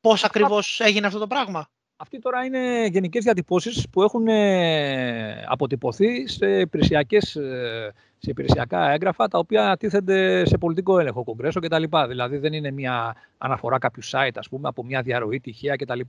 Πώς 0.00 0.24
ακριβώς 0.24 0.80
έγινε 0.80 1.06
αυτό 1.06 1.18
το 1.18 1.26
πράγμα. 1.26 1.68
Αυτοί 1.96 2.18
τώρα 2.18 2.44
είναι 2.44 2.86
γενικές 2.86 3.24
διατυπώσεις 3.24 3.86
που 3.92 4.02
έχουν 4.02 4.28
ε, 4.28 5.44
αποτυπωθεί 5.48 6.28
σε, 6.28 6.60
υπηρεσιακές, 6.60 7.36
ε, 7.36 7.92
σε 8.18 8.30
υπηρεσιακά 8.30 8.90
έγγραφα 8.90 9.28
τα 9.28 9.38
οποία 9.38 9.76
τίθενται 9.76 10.46
σε 10.46 10.58
πολιτικό 10.58 10.98
έλεγχο, 10.98 11.24
κογκρέσο 11.24 11.60
κτλ. 11.60 11.84
Δηλαδή 12.08 12.36
δεν 12.36 12.52
είναι 12.52 12.70
μια 12.70 13.16
αναφορά 13.38 13.78
κάποιου 13.78 14.02
site 14.10 14.34
ας 14.34 14.48
πούμε, 14.48 14.68
από 14.68 14.84
μια 14.84 15.02
διαρροή 15.02 15.40
τυχαία 15.40 15.76
κτλ. 15.76 16.00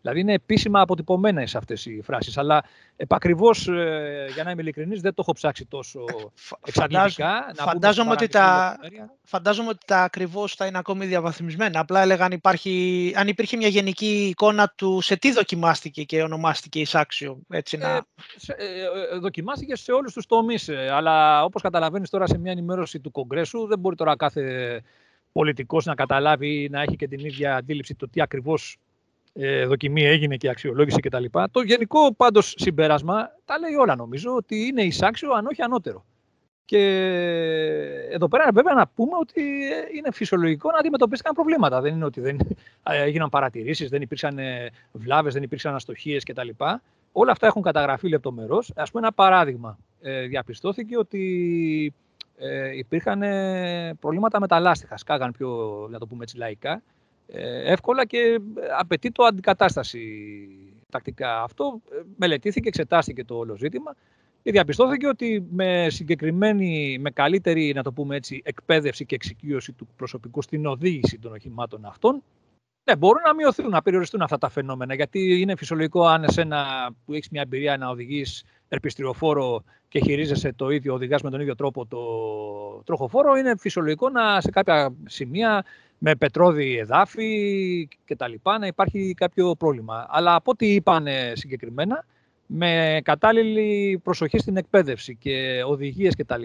Δηλαδή 0.00 0.20
είναι 0.20 0.32
επίσημα 0.32 0.80
αποτυπωμένες 0.80 1.54
αυτές 1.54 1.86
οι 1.86 2.00
φράσεις. 2.02 2.38
Αλλά 2.38 2.64
επακριβώς, 2.96 3.68
ε, 3.68 4.26
για 4.34 4.44
να 4.44 4.50
είμαι 4.50 4.62
ειλικρινής, 4.62 5.00
δεν 5.00 5.14
το 5.14 5.22
έχω 5.22 5.32
ψάξει 5.32 5.66
τόσο 5.66 6.04
εξαντλητικά. 6.66 7.52
Φαντάζομαι, 7.54 8.10
ότι 8.10 8.28
τα, 8.28 8.78
φαντάζομαι 9.22 9.68
ότι 9.68 9.86
τα 9.86 10.02
ακριβώς 10.02 10.54
θα 10.54 10.66
είναι 10.66 10.78
ακόμη 10.78 11.06
διαβαθμισμένα. 11.06 11.80
Απλά 11.80 12.00
έλεγα 12.02 12.24
αν, 12.24 12.32
υπάρχει, 12.32 13.12
αν 13.16 13.28
υπήρχε 13.28 13.56
μια 13.56 13.68
γενική 13.68 14.26
εικόνα 14.28 14.72
του 14.76 15.00
σε 15.00 15.16
τι 15.16 15.32
δοκιμάστηκε 15.32 16.02
και 16.02 16.22
ονομάστηκε 16.22 16.80
εισάξιο. 16.80 17.40
Έτσι, 17.48 17.76
να... 17.76 17.88
ε, 17.88 18.00
ε, 18.46 19.14
ε 19.14 19.18
δοκιμάστηκε 19.18 19.76
σε 19.76 19.92
όλους 19.92 20.12
τους 20.12 20.26
τομείς. 20.26 20.68
Ε, 20.68 20.88
αλλά 20.92 21.44
όπως 21.44 21.62
καταλαβαίνεις 21.62 22.10
τώρα 22.10 22.26
σε 22.26 22.38
μια 22.38 22.52
ενημέρωση 22.52 23.00
του 23.00 23.10
Κογκρέσου, 23.10 23.66
δεν 23.66 23.78
μπορεί 23.78 23.96
τώρα 23.96 24.16
κάθε 24.16 24.82
πολιτικός 25.32 25.84
να 25.84 25.94
καταλάβει 25.94 26.62
ή 26.62 26.68
να 26.68 26.82
έχει 26.82 26.96
και 26.96 27.08
την 27.08 27.24
ίδια 27.24 27.56
αντίληψη 27.56 27.94
το 27.94 28.08
τι 28.08 28.20
ακριβώς 28.20 28.78
ε, 29.32 29.66
δοκιμή 29.66 30.04
έγινε 30.04 30.36
και 30.36 30.48
αξιολόγηση 30.48 31.00
κτλ. 31.00 31.24
Το 31.50 31.60
γενικό 31.60 32.14
πάντως 32.14 32.54
συμπέρασμα 32.58 33.30
τα 33.44 33.58
λέει 33.58 33.74
όλα 33.74 33.96
νομίζω 33.96 34.34
ότι 34.34 34.66
είναι 34.66 34.82
εισάξιο 34.82 35.32
αν 35.32 35.46
όχι 35.46 35.62
ανώτερο. 35.62 36.04
Και 36.64 36.78
εδώ 38.10 38.28
πέρα 38.28 38.48
βέβαια 38.52 38.74
να 38.74 38.86
πούμε 38.86 39.16
ότι 39.20 39.42
είναι 39.96 40.12
φυσιολογικό 40.12 40.70
να 40.70 40.78
αντιμετωπίστηκαν 40.78 41.34
προβλήματα. 41.34 41.80
Δεν 41.80 41.94
είναι 41.94 42.04
ότι 42.04 42.20
δεν 42.20 42.38
έγιναν 43.06 43.28
παρατηρήσεις, 43.28 43.88
δεν 43.88 44.02
υπήρξαν 44.02 44.38
βλάβες, 44.92 45.34
δεν 45.34 45.42
υπήρξαν 45.42 45.74
αστοχίες 45.74 46.24
κτλ. 46.24 46.48
Όλα 47.12 47.32
αυτά 47.32 47.46
έχουν 47.46 47.62
καταγραφεί 47.62 48.08
λεπτομερώς. 48.08 48.72
Ας 48.76 48.90
πούμε 48.90 49.02
ένα 49.06 49.12
παράδειγμα. 49.14 49.78
Ε, 50.00 50.26
διαπιστώθηκε 50.26 50.98
ότι 50.98 51.94
ε, 52.38 52.76
υπήρχαν 52.76 53.22
προβλήματα 54.00 54.40
με 54.40 54.46
τα 54.46 54.60
λάστιχα. 54.60 54.96
Σκάγαν 54.96 55.32
πιο, 55.32 55.48
να 55.90 55.98
το 55.98 56.06
πούμε 56.06 56.22
έτσι, 56.22 56.36
λαϊκά. 56.36 56.82
Ε, 57.32 57.72
εύκολα 57.72 58.06
και 58.06 58.40
απαιτεί 58.78 59.10
το 59.10 59.24
αντικατάσταση 59.24 60.00
τακτικά. 60.90 61.42
Αυτό 61.42 61.80
ε, 61.92 62.00
μελετήθηκε, 62.16 62.68
εξετάστηκε 62.68 63.24
το 63.24 63.36
όλο 63.36 63.56
ζήτημα 63.56 63.96
και 64.42 64.50
διαπιστώθηκε 64.50 65.06
ότι 65.06 65.46
με 65.50 65.86
συγκεκριμένη, 65.90 66.98
με 67.00 67.10
καλύτερη 67.10 67.72
να 67.74 67.82
το 67.82 67.92
πούμε 67.92 68.16
έτσι, 68.16 68.42
εκπαίδευση 68.44 69.06
και 69.06 69.14
εξοικείωση 69.14 69.72
του 69.72 69.88
προσωπικού 69.96 70.42
στην 70.42 70.66
οδήγηση 70.66 71.18
των 71.18 71.32
οχημάτων 71.32 71.84
αυτών, 71.84 72.22
ναι, 72.84 72.96
μπορούν 72.96 73.22
να 73.26 73.34
μειωθούν, 73.34 73.68
να 73.68 73.82
περιοριστούν 73.82 74.22
αυτά 74.22 74.38
τα 74.38 74.48
φαινόμενα. 74.48 74.94
Γιατί 74.94 75.40
είναι 75.40 75.56
φυσιολογικό 75.56 76.06
αν 76.06 76.24
εσένα 76.24 76.90
που 77.04 77.12
έχεις 77.12 77.28
μια 77.30 77.42
εμπειρία 77.42 77.76
να 77.76 77.88
οδηγείς 77.88 78.44
ερπιστριοφόρο 78.68 79.64
και 79.88 80.00
χειρίζεσαι 80.00 80.52
το 80.52 80.70
ίδιο, 80.70 80.94
οδηγάς 80.94 81.22
με 81.22 81.30
τον 81.30 81.40
ίδιο 81.40 81.54
τρόπο 81.54 81.86
το 81.86 81.98
τροχοφόρο, 82.84 83.36
είναι 83.36 83.54
φυσιολογικό 83.58 84.08
να 84.08 84.40
σε 84.40 84.50
κάποια 84.50 84.94
σημεία 85.06 85.64
με 86.02 86.14
πετρώδη 86.14 86.76
εδάφη 86.78 87.88
κτλ. 88.04 88.32
να 88.60 88.66
υπάρχει 88.66 89.14
κάποιο 89.16 89.54
πρόβλημα. 89.54 90.06
Αλλά 90.08 90.34
από 90.34 90.50
ό,τι 90.50 90.74
είπαν 90.74 91.06
συγκεκριμένα, 91.32 92.04
με 92.46 93.00
κατάλληλη 93.04 94.00
προσοχή 94.02 94.38
στην 94.38 94.56
εκπαίδευση 94.56 95.16
και 95.16 95.62
οδηγίες 95.66 96.16
κτλ. 96.16 96.42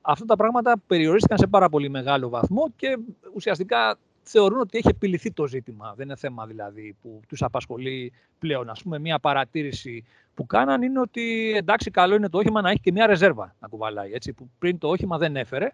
Αυτά 0.00 0.24
τα 0.24 0.36
πράγματα 0.36 0.74
περιορίστηκαν 0.86 1.38
σε 1.38 1.46
πάρα 1.46 1.68
πολύ 1.68 1.88
μεγάλο 1.88 2.28
βαθμό 2.28 2.72
και 2.76 2.98
ουσιαστικά 3.34 3.98
θεωρούν 4.22 4.60
ότι 4.60 4.78
έχει 4.78 4.88
επιληθεί 4.88 5.32
το 5.32 5.46
ζήτημα. 5.46 5.94
Δεν 5.96 6.06
είναι 6.06 6.16
θέμα 6.16 6.46
δηλαδή 6.46 6.96
που 7.02 7.20
τους 7.28 7.42
απασχολεί 7.42 8.12
πλέον. 8.38 8.70
Ας 8.70 8.82
πούμε, 8.82 8.98
μια 8.98 9.18
παρατήρηση 9.18 10.04
που 10.34 10.46
κάναν 10.46 10.82
είναι 10.82 11.00
ότι 11.00 11.52
εντάξει, 11.56 11.90
καλό 11.90 12.14
είναι 12.14 12.28
το 12.28 12.38
όχημα 12.38 12.60
να 12.60 12.70
έχει 12.70 12.80
και 12.80 12.92
μια 12.92 13.06
ρεζέρβα 13.06 13.54
να 13.60 13.68
κουβαλάει. 13.68 14.12
Έτσι, 14.12 14.32
που 14.32 14.50
πριν 14.58 14.78
το 14.78 14.88
όχημα 14.88 15.18
δεν 15.18 15.36
έφερε. 15.36 15.72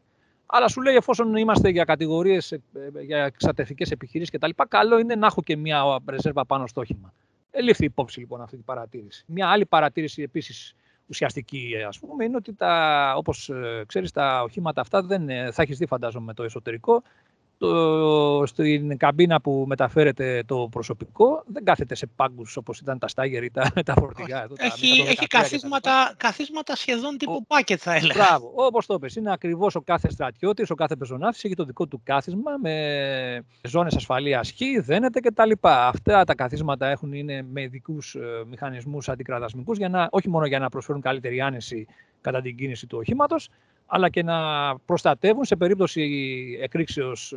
Αλλά 0.55 0.69
σου 0.69 0.83
λέει, 0.83 0.95
εφόσον 0.95 1.37
είμαστε 1.37 1.69
για 1.69 1.85
κατηγορίες, 1.85 2.53
ε, 2.53 2.61
για 3.01 3.25
εξατεθικές 3.25 3.91
επιχειρήσεις 3.91 4.39
κτλ., 4.39 4.51
καλό 4.69 4.99
είναι 4.99 5.15
να 5.15 5.27
έχω 5.27 5.43
και 5.43 5.57
μια 5.57 5.83
ρεζέρβα 6.07 6.47
πάνω 6.47 6.67
στο 6.67 6.81
όχημα. 6.81 7.13
Ελήφθη 7.51 7.85
υπόψη 7.85 8.21
λοιπόν 8.21 8.43
αυτή 8.43 8.57
η 8.57 8.63
παρατήρηση. 8.65 9.25
Μια 9.27 9.49
άλλη 9.49 9.67
παρατήρηση 9.67 10.23
επίσης 10.23 10.75
ουσιαστική, 11.07 11.75
ας 11.89 11.99
πούμε, 11.99 12.25
είναι 12.25 12.37
ότι 12.37 12.55
τα, 12.55 13.15
όπως 13.17 13.49
ε, 13.49 13.85
ξέρεις, 13.87 14.11
τα 14.11 14.43
οχήματα 14.43 14.81
αυτά 14.81 15.03
δεν 15.03 15.29
ε, 15.29 15.51
θα 15.51 15.63
έχεις 15.63 15.79
δει 15.79 15.87
φαντάζομαι 15.87 16.35
το 16.35 16.43
εσωτερικό, 16.43 17.03
το, 17.63 18.47
στην 18.47 18.97
καμπίνα 18.97 19.41
που 19.41 19.65
μεταφέρεται 19.67 20.43
το 20.47 20.69
προσωπικό 20.71 21.43
δεν 21.47 21.65
κάθεται 21.65 21.95
σε 21.95 22.07
πάγκους 22.07 22.57
όπως 22.57 22.79
ήταν 22.79 22.99
τα 22.99 23.09
στάγερ 23.09 23.45
ή 23.45 23.51
τα, 23.51 23.73
τα 23.85 23.95
φορτηγά. 23.99 24.43
Εδώ, 24.43 24.55
έχει, 24.59 25.03
τα 25.03 25.11
έχει 25.11 25.27
καθίσματα, 25.27 26.15
καθίσματα 26.17 26.77
σχεδόν 26.77 27.19
τύπου 27.19 27.47
πάκετ 27.47 27.81
θα 27.83 27.95
έλεγα. 27.95 28.25
Μπράβο, 28.25 28.53
όπως 28.55 28.87
το 28.87 28.99
πες. 28.99 29.17
Είναι 29.17 29.33
ακριβώς 29.33 29.75
ο 29.75 29.81
κάθε 29.81 30.11
στρατιώτης, 30.11 30.71
ο 30.71 30.75
κάθε 30.75 30.97
πεζοναύτης 30.97 31.45
έχει 31.45 31.55
το 31.55 31.65
δικό 31.65 31.87
του 31.87 32.01
κάθισμα 32.05 32.51
με 32.63 33.45
ζώνες 33.63 33.97
ασφαλείας 33.97 34.51
χ, 34.51 34.85
δένεται 34.85 35.21
κτλ. 35.21 35.51
Αυτά 35.61 36.25
τα 36.25 36.35
καθίσματα 36.35 36.87
έχουν, 36.87 37.13
είναι 37.13 37.43
με 37.51 37.63
ειδικούς 37.63 38.15
ε, 38.15 38.21
μηχανισμούς 38.47 39.09
αντικρατασμικούς 39.09 39.79
για 39.79 39.89
να, 39.89 40.09
όχι 40.11 40.29
μόνο 40.29 40.47
για 40.47 40.59
να 40.59 40.69
προσφέρουν 40.69 41.01
καλύτερη 41.01 41.41
άνεση 41.41 41.87
κατά 42.21 42.41
την 42.41 42.57
κίνηση 42.57 42.87
του 42.87 42.99
οχήματος, 42.99 43.49
αλλά 43.95 44.09
και 44.09 44.23
να 44.23 44.39
προστατεύουν 44.79 45.45
σε 45.45 45.57
περίπτωση 45.57 46.03
εκρήξεως 46.61 47.33
ε, 47.33 47.37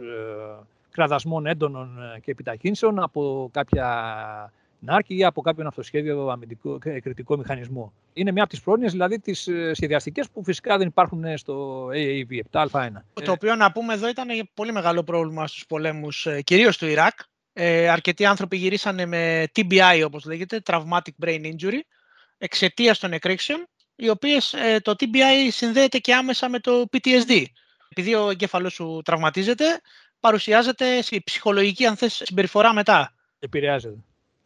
κραδασμών 0.92 1.46
έντονων 1.46 2.02
ε, 2.16 2.20
και 2.20 2.32
επιταχύνσεων 2.32 3.00
από 3.00 3.50
κάποια 3.54 4.54
νάρκη 4.80 5.18
ή 5.18 5.24
από 5.24 5.42
κάποιον 5.42 5.68
αυτοσχέδιο 5.68 6.28
αμυντικό, 6.28 6.78
κριτικό 6.78 7.38
μηχανισμό. 7.38 7.94
Είναι 8.14 8.32
μια 8.32 8.42
από 8.42 8.52
τις 8.52 8.62
πρόνοιες, 8.62 8.92
δηλαδή 8.92 9.20
τις 9.20 9.48
ε, 9.48 9.74
σχεδιαστικές, 9.74 10.30
που 10.30 10.44
φυσικά 10.44 10.78
δεν 10.78 10.88
υπάρχουν 10.88 11.38
στο 11.38 11.88
AAV 11.88 12.40
7α1. 12.52 12.90
Το 13.24 13.32
οποίο 13.32 13.56
να 13.56 13.72
πούμε 13.72 13.94
εδώ 13.94 14.10
ήταν 14.10 14.28
πολύ 14.54 14.72
μεγάλο 14.72 15.04
πρόβλημα 15.04 15.48
στους 15.48 15.66
πολέμους, 15.66 16.28
κυρίως 16.44 16.78
του 16.78 16.86
Ιράκ. 16.86 17.20
Ε, 17.54 17.90
αρκετοί 17.90 18.26
άνθρωποι 18.26 18.58
γυρίσανε 18.58 19.06
με 19.06 19.48
TBI, 19.56 20.04
όπως 20.06 20.26
λέγεται, 20.26 20.62
Traumatic 20.66 21.26
Brain 21.26 21.42
Injury, 21.42 21.80
εξαιτίας 22.38 23.00
των 23.00 23.14
εκρήξεων 23.14 23.68
οι 23.96 24.10
οποίες 24.10 24.54
ε, 24.54 24.80
το 24.80 24.92
TBI 25.00 25.48
συνδέεται 25.50 25.98
και 25.98 26.14
άμεσα 26.16 26.50
με 26.50 26.60
το 26.60 26.84
PTSD. 26.92 27.44
Επειδή 27.90 28.16
ο 28.16 28.30
εγκέφαλος 28.30 28.74
σου 28.74 29.02
τραυματίζεται, 29.06 29.82
παρουσιάζεται 30.20 31.04
η 31.10 31.24
ψυχολογική 31.24 31.86
αν 31.86 31.96
θες, 31.96 32.22
συμπεριφορά 32.26 32.74
μετά. 32.74 33.14
Επηρεάζεται. 33.40 33.98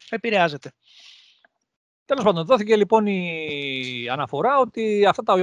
Επηρεάζεται. 0.10 0.72
Τέλος 2.06 2.24
πάντων, 2.24 2.46
δόθηκε 2.46 2.76
λοιπόν 2.76 3.06
η 3.06 4.08
αναφορά 4.12 4.60
ότι 4.60 5.06
αυτά 5.06 5.24
τα 5.24 5.34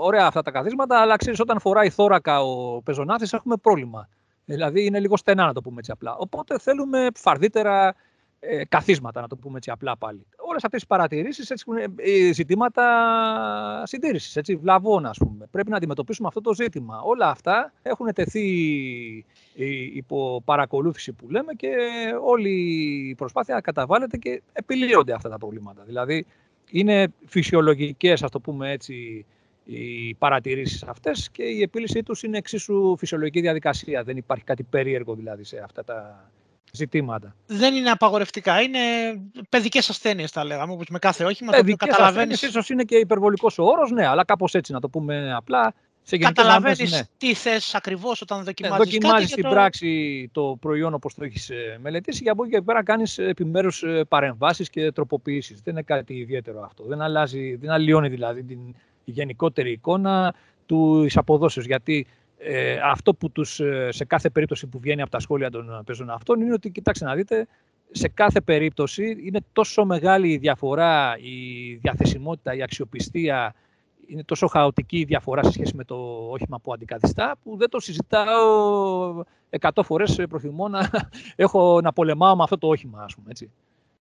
ωραία 0.00 0.26
αυτά 0.26 0.42
τα 0.42 0.50
καθίσματα, 0.50 1.00
αλλά 1.00 1.16
ξέρεις, 1.16 1.40
όταν 1.40 1.60
φοράει 1.60 1.90
θώρακα 1.90 2.42
ο 2.42 2.82
πεζονάθης 2.82 3.32
έχουμε 3.32 3.56
πρόβλημα. 3.56 4.08
Δηλαδή 4.44 4.84
είναι 4.84 5.00
λίγο 5.00 5.16
στενά, 5.16 5.46
να 5.46 5.52
το 5.52 5.60
πούμε 5.60 5.76
έτσι 5.78 5.90
απλά. 5.90 6.16
Οπότε 6.16 6.58
θέλουμε 6.58 7.08
φαρδύτερα 7.14 7.94
ε, 8.40 8.64
καθίσματα, 8.64 9.20
να 9.20 9.28
το 9.28 9.36
πούμε 9.36 9.56
έτσι 9.56 9.70
απλά 9.70 9.96
πάλι. 9.96 10.26
Όλες 10.36 10.64
αυτές 10.64 10.82
οι 10.82 10.86
παρατηρήσεις 10.86 11.50
έτσι, 11.50 11.64
έχουν 11.68 11.94
ε, 11.96 12.32
ζητήματα 12.32 13.82
συντήρησης, 13.86 14.36
έτσι, 14.36 14.56
βλαβών 14.56 15.06
ας 15.06 15.18
πούμε. 15.18 15.46
Πρέπει 15.50 15.70
να 15.70 15.76
αντιμετωπίσουμε 15.76 16.28
αυτό 16.28 16.40
το 16.40 16.54
ζήτημα. 16.54 17.00
Όλα 17.00 17.28
αυτά 17.28 17.72
έχουν 17.82 18.12
τεθεί 18.12 18.44
υπό 19.94 20.42
παρακολούθηση 20.44 21.12
που 21.12 21.30
λέμε 21.30 21.52
και 21.52 21.74
όλη 22.24 22.50
η 23.08 23.14
προσπάθεια 23.14 23.60
καταβάλλεται 23.60 24.16
και 24.16 24.42
επιλύονται 24.52 25.12
αυτά 25.12 25.28
τα 25.28 25.38
προβλήματα. 25.38 25.82
Δηλαδή 25.82 26.26
είναι 26.70 27.08
φυσιολογικές, 27.26 28.22
ας 28.22 28.30
το 28.30 28.40
πούμε 28.40 28.70
έτσι, 28.70 29.24
οι 29.64 30.14
παρατηρήσεις 30.14 30.82
αυτές 30.82 31.30
και 31.30 31.42
η 31.42 31.62
επίλυσή 31.62 32.02
τους 32.02 32.22
είναι 32.22 32.38
εξίσου 32.38 32.96
φυσιολογική 32.96 33.40
διαδικασία. 33.40 34.02
Δεν 34.02 34.16
υπάρχει 34.16 34.44
κάτι 34.44 34.62
περίεργο 34.62 35.14
δηλαδή 35.14 35.44
σε 35.44 35.58
αυτά 35.64 35.84
τα 35.84 36.30
ζητήματα. 36.72 37.34
Δεν 37.46 37.74
είναι 37.74 37.90
απαγορευτικά, 37.90 38.60
είναι 38.60 38.78
παιδικές 39.48 39.88
ασθένειες, 39.88 40.30
τα 40.30 40.44
λέγαμε, 40.44 40.72
όπως 40.72 40.86
με 40.88 40.98
κάθε 40.98 41.24
όχημα. 41.24 41.52
Παιδικές 41.52 41.96
ασθένειες, 41.98 42.42
ίσως 42.42 42.70
είναι 42.70 42.82
και 42.82 42.96
υπερβολικός 42.96 43.58
ο 43.58 43.64
όρος, 43.64 43.90
ναι, 43.90 44.06
αλλά 44.06 44.24
κάπως 44.24 44.54
έτσι 44.54 44.72
να 44.72 44.80
το 44.80 44.88
πούμε 44.88 45.34
απλά. 45.34 45.74
Καταλαβαίνεις 46.18 46.92
ναι. 46.92 47.00
τι 47.18 47.34
θες 47.34 47.74
ακριβώς 47.74 48.20
όταν 48.20 48.44
δοκιμάζεις. 48.44 48.78
Ναι, 48.78 48.84
δοκιμάζεις 48.84 49.30
στην 49.30 49.42
το... 49.42 49.48
πράξη 49.50 50.30
το 50.32 50.56
προϊόν 50.60 50.94
όπως 50.94 51.14
το 51.14 51.24
έχεις 51.24 51.50
ε, 51.50 51.78
μελετήσει 51.82 52.22
και 52.22 52.30
από 52.30 52.44
εκεί 52.44 52.52
και 52.52 52.60
πέρα 52.60 52.82
κάνεις 52.82 53.18
επιμέρους 53.18 53.82
ε, 53.82 54.04
παρεμβάσεις 54.08 54.70
και 54.70 54.92
τροποποιήσεις. 54.92 55.60
Δεν 55.64 55.74
είναι 55.74 55.82
κάτι 55.82 56.14
ιδιαίτερο 56.14 56.62
αυτό. 56.64 56.84
Δεν, 56.84 57.00
αλλάζει, 57.00 57.56
δεν 57.56 57.70
αλλοιώνει 57.70 58.08
δηλαδή 58.08 58.42
την 58.42 58.58
γενικότερη 59.04 59.70
εικόνα 59.70 60.34
του 60.66 61.06
αποδόσεω. 61.14 61.62
Γιατί 61.62 62.06
ε, 62.38 62.78
αυτό 62.82 63.14
που 63.14 63.30
τους, 63.30 63.60
ε, 63.60 63.88
σε 63.92 64.04
κάθε 64.04 64.30
περίπτωση 64.30 64.66
που 64.66 64.78
βγαίνει 64.78 65.02
από 65.02 65.10
τα 65.10 65.18
σχόλια 65.18 65.50
των 65.50 65.82
παίζων 65.86 66.10
αυτών 66.10 66.40
είναι 66.40 66.52
ότι, 66.52 66.70
κοιτάξτε 66.70 67.04
να 67.04 67.14
δείτε, 67.14 67.46
σε 67.90 68.08
κάθε 68.08 68.40
περίπτωση 68.40 69.16
είναι 69.24 69.40
τόσο 69.52 69.84
μεγάλη 69.84 70.28
η 70.28 70.36
διαφορά, 70.36 71.16
η 71.18 71.74
διαθεσιμότητα, 71.74 72.54
η 72.54 72.62
αξιοπιστία, 72.62 73.54
είναι 74.06 74.22
τόσο 74.24 74.46
χαοτική 74.46 74.98
η 74.98 75.04
διαφορά 75.04 75.44
σε 75.44 75.50
σχέση 75.52 75.74
με 75.76 75.84
το 75.84 75.96
όχημα 76.30 76.60
που 76.60 76.72
αντικαθιστά, 76.72 77.36
που 77.42 77.56
δεν 77.56 77.68
το 77.68 77.80
συζητάω 77.80 79.24
εκατό 79.50 79.82
φορές 79.82 80.22
προτιμώ 80.28 80.68
να, 80.68 80.90
έχω, 81.36 81.80
να 81.80 81.92
πολεμάω 81.92 82.36
με 82.36 82.42
αυτό 82.42 82.58
το 82.58 82.68
όχημα, 82.68 83.02
ας 83.02 83.14
πούμε, 83.14 83.26
έτσι. 83.30 83.50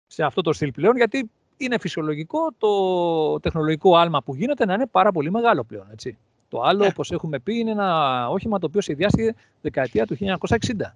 Σε 0.06 0.22
αυτό 0.22 0.40
το 0.40 0.52
στυλ 0.52 0.72
πλέον, 0.72 0.96
γιατί 0.96 1.30
είναι 1.56 1.78
φυσιολογικό 1.78 2.38
το 2.58 3.40
τεχνολογικό 3.40 3.96
άλμα 3.96 4.22
που 4.22 4.34
γίνεται 4.34 4.64
να 4.64 4.74
είναι 4.74 4.86
πάρα 4.86 5.12
πολύ 5.12 5.30
μεγάλο 5.30 5.64
πλέον, 5.64 5.86
έτσι. 5.92 6.18
Το 6.48 6.60
άλλο, 6.60 6.82
ναι. 6.82 6.86
όπως 6.86 7.10
έχουμε 7.10 7.38
πει, 7.38 7.58
είναι 7.58 7.70
ένα 7.70 8.28
όχημα 8.28 8.58
το 8.58 8.66
οποίο 8.66 8.80
σχεδιάστηκε 8.80 9.34
δεκαετία 9.60 10.06
του 10.06 10.16
1960. 10.48 10.94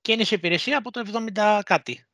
Και 0.00 0.12
είναι 0.12 0.24
σε 0.24 0.34
υπηρεσία 0.34 0.78
από 0.78 0.90
το 0.90 1.02
70 1.34 1.60
κάτι. 1.64 2.04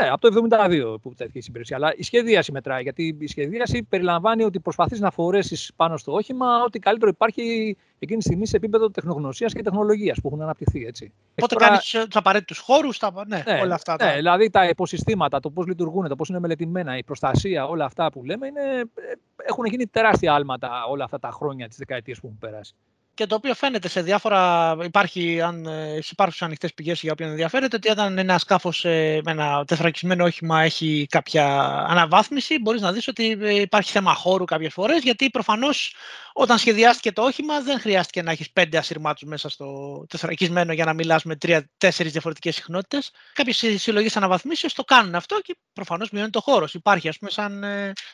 Ναι, 0.00 0.08
από 0.08 0.30
το 0.30 0.48
72 0.50 0.96
που 1.02 1.14
τέθηκε 1.14 1.38
η 1.38 1.44
υπηρεσία. 1.48 1.76
Αλλά 1.76 1.92
η 1.96 2.02
σχεδίαση 2.02 2.52
μετράει. 2.52 2.82
Γιατί 2.82 3.16
η 3.18 3.26
σχεδίαση 3.26 3.82
περιλαμβάνει 3.82 4.42
ότι 4.42 4.60
προσπαθείς 4.60 5.00
να 5.00 5.10
φορέσεις 5.10 5.72
πάνω 5.76 5.96
στο 5.96 6.12
όχημα 6.12 6.62
ό,τι 6.64 6.78
καλύτερο 6.78 7.10
υπάρχει 7.14 7.76
εκείνη 7.98 8.18
τη 8.18 8.24
στιγμή 8.24 8.46
σε 8.46 8.56
επίπεδο 8.56 8.90
τεχνογνωσίας 8.90 9.52
και 9.52 9.62
τεχνολογίας 9.62 10.20
που 10.20 10.28
έχουν 10.28 10.42
αναπτυχθεί. 10.42 10.84
Έτσι. 10.84 11.12
Οπότε 11.30 11.54
τώρα... 11.54 11.66
κάνεις 11.66 11.90
τους 11.90 12.16
απαραίτητους 12.16 12.58
χώρους, 12.58 13.00
ναι, 13.26 13.42
ναι, 13.46 13.60
όλα 13.60 13.74
αυτά. 13.74 13.96
Ναι, 14.00 14.14
δηλαδή 14.14 14.50
τα 14.50 14.68
υποσυστήματα, 14.68 15.40
το 15.40 15.50
πώς 15.50 15.66
λειτουργούν, 15.66 16.08
το 16.08 16.16
πώς 16.16 16.28
είναι 16.28 16.38
μελετημένα, 16.38 16.96
η 16.96 17.04
προστασία, 17.04 17.66
όλα 17.66 17.84
αυτά 17.84 18.10
που 18.10 18.24
λέμε 18.24 18.46
είναι, 18.46 18.60
ε, 18.80 19.12
έχουν 19.36 19.64
γίνει 19.64 19.86
τεράστια 19.86 20.34
άλματα 20.34 20.84
όλα 20.90 21.04
αυτά 21.04 21.18
τα 21.18 21.30
χρόνια 21.30 21.68
της 21.68 21.76
δεκαετίας 21.76 22.20
που 22.20 22.26
έχουν 22.26 22.38
περάσει. 22.38 22.74
Και 23.16 23.26
το 23.26 23.34
οποίο 23.34 23.54
φαίνεται 23.54 23.88
σε 23.88 24.02
διάφορα, 24.02 24.76
υπάρχει, 24.84 25.40
αν 25.40 25.66
ε, 25.66 25.98
υπάρχουν 26.10 26.46
ανοιχτές 26.46 26.74
πηγές 26.74 27.00
για 27.00 27.12
όποιον 27.12 27.30
ενδιαφέρεται, 27.30 27.76
ότι 27.76 27.90
όταν 27.90 28.18
ένα 28.18 28.38
σκάφος 28.38 28.84
ε, 28.84 29.20
με 29.24 29.30
ένα 29.30 29.64
τεθρακισμένο 29.64 30.24
όχημα 30.24 30.62
έχει 30.62 31.06
κάποια 31.10 31.46
αναβάθμιση, 31.88 32.58
μπορείς 32.58 32.80
να 32.80 32.92
δεις 32.92 33.08
ότι 33.08 33.38
ε, 33.40 33.60
υπάρχει 33.60 33.92
θέμα 33.92 34.14
χώρου 34.14 34.44
κάποιες 34.44 34.72
φορές, 34.72 35.02
γιατί 35.02 35.30
προφανώς 35.30 35.94
όταν 36.32 36.58
σχεδιάστηκε 36.58 37.12
το 37.12 37.22
όχημα 37.22 37.60
δεν 37.60 37.80
χρειάστηκε 37.80 38.22
να 38.22 38.30
έχεις 38.30 38.50
πέντε 38.50 38.78
ασυρμάτου 38.78 39.26
μέσα 39.26 39.48
στο 39.48 39.66
τεθρακισμένο 40.08 40.72
για 40.72 40.84
να 40.84 40.92
μιλάς 40.92 41.24
με 41.24 41.36
τρία-τέσσερι 41.36 42.08
διαφορετικές 42.08 42.54
συχνότητες. 42.54 43.10
Κάποιες 43.32 43.64
συλλογές 43.76 44.16
αναβαθμίσεω 44.16 44.70
το 44.74 44.84
κάνουν 44.84 45.14
αυτό 45.14 45.40
και 45.40 45.56
προφανώς 45.72 46.10
μειώνει 46.10 46.30
το 46.30 46.40
χώρος. 46.40 46.74
Υπάρχει, 46.74 47.08
ας 47.08 47.18
πούμε, 47.18 47.30
σαν, 47.30 47.64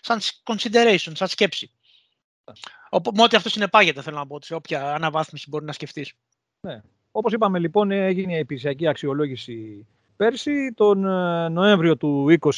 σαν 0.01 0.21
consideration, 0.45 1.13
σαν 1.15 1.29
σκέψη. 1.29 1.71
Με 3.15 3.23
ό,τι 3.23 3.37
αυτό 3.37 3.49
συνεπάγεται, 3.49 4.03
θέλω 4.03 4.17
να 4.17 4.27
πω, 4.27 4.39
σε 4.43 4.55
όποια 4.55 4.95
αναβάθμιση 4.95 5.49
μπορεί 5.49 5.65
να 5.65 5.73
σκεφτείς. 5.73 6.15
Ναι. 6.61 6.83
Όπως 7.13 7.33
είπαμε, 7.33 7.59
λοιπόν, 7.59 7.91
έγινε 7.91 8.33
η 8.33 8.39
επιχειρησιακή 8.39 8.87
αξιολόγηση 8.87 9.87
πέρσι. 10.17 10.73
Τον 10.75 11.07
ε, 11.07 11.49
Νοέμβριο 11.49 11.97
του 11.97 12.37
20 12.41 12.51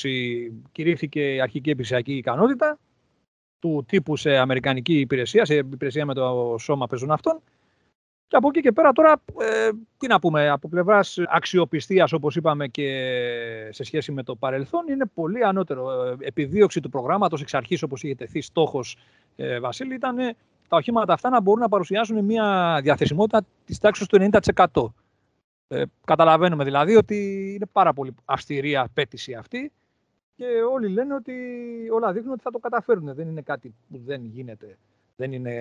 κηρύχθηκε 0.73 1.35
η 1.35 1.41
αρχική 1.41 1.71
επιχειρησιακή 1.71 2.17
ικανότητα 2.17 2.79
του 3.59 3.85
τύπου 3.89 4.17
σε 4.17 4.37
αμερικανική 4.37 5.01
υπηρεσία, 5.01 5.45
σε 5.45 5.55
υπηρεσία 5.55 6.07
με 6.07 6.15
το 6.15 6.57
σώμα 6.59 6.87
πεζοναυτών. 6.87 7.41
Και 8.29 8.37
από 8.37 8.49
εκεί 8.49 8.61
και 8.61 8.73
πέρα 8.73 8.93
τώρα, 8.93 9.23
ε, 9.39 9.69
τι 9.99 10.07
να 10.07 10.19
πούμε, 10.19 10.49
από 10.49 10.69
πλευράς 10.69 11.19
αξιοπιστίας, 11.29 12.13
όπως 12.13 12.37
είπαμε 12.37 12.69
και 12.69 12.89
σε 13.71 13.85
σχέση 13.85 14.13
με 14.13 14.23
το 14.23 14.37
παρελθόν, 14.37 14.89
είναι 14.89 15.05
πολύ 15.15 15.45
ανώτερο. 15.45 16.03
Ε, 16.03 16.17
επιδίωξη 16.21 16.81
του 16.81 16.89
προγράμματος 16.89 17.41
εξ 17.41 17.55
αρχής, 17.55 17.83
όπως 17.83 18.03
είχε 18.03 18.15
τεθεί 18.15 18.41
στόχος, 18.41 18.97
ε, 19.37 19.61
Βασίλη, 19.61 19.95
ήταν 19.95 20.17
τα 20.69 20.77
οχήματα 20.77 21.13
αυτά 21.13 21.31
να 21.31 21.41
μπορούν 21.41 21.61
να 21.61 21.69
παρουσιάσουν 21.69 22.25
μια 22.25 22.79
διαθεσιμότητα 22.83 23.43
της 23.65 23.79
τάξης 23.79 24.07
του 24.07 24.17
90%. 24.17 24.95
Ε, 25.69 25.83
καταλαβαίνουμε 26.05 26.65
δηλαδή 26.65 26.97
ότι 26.97 27.51
είναι 27.55 27.67
πάρα 27.73 27.93
πολύ 27.93 28.15
αυστηρή 28.25 28.77
απέτηση 28.77 29.35
αυτή 29.35 29.73
και 30.37 30.45
όλοι 30.73 30.89
λένε 30.89 31.15
ότι 31.15 31.35
όλα 31.93 32.13
δείχνουν 32.13 32.33
ότι 32.33 32.43
θα 32.43 32.51
το 32.51 32.59
καταφέρουν. 32.59 33.15
Δεν 33.15 33.29
είναι 33.29 33.41
κάτι 33.41 33.75
που 33.89 34.01
δεν 34.05 34.25
γίνεται, 34.25 34.79
δεν 35.17 35.33
είναι 35.33 35.53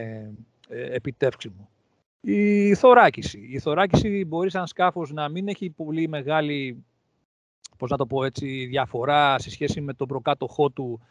ε, 0.70 0.96
επιτεύξιμο. 0.96 1.70
Η 2.26 2.76
θωράκιση. 2.76 3.48
Η 3.52 3.60
θωράκιση 3.60 4.26
μπορεί 4.26 4.52
σαν 4.52 4.68
σκάφος 4.68 5.12
να 5.12 5.30
μην 5.30 5.48
έχει 5.48 5.70
πολύ 5.70 6.08
μεγάλη 6.08 6.84
πώς 7.78 7.90
να 7.90 7.98
το 7.98 8.06
πω 8.06 8.24
έτσι, 8.24 8.66
διαφορά 8.66 9.40
σε 9.40 9.50
σχέση 9.50 9.82
με 9.82 9.94
τον 9.94 10.08
προκάτοχό 10.08 10.70
του 10.70 11.02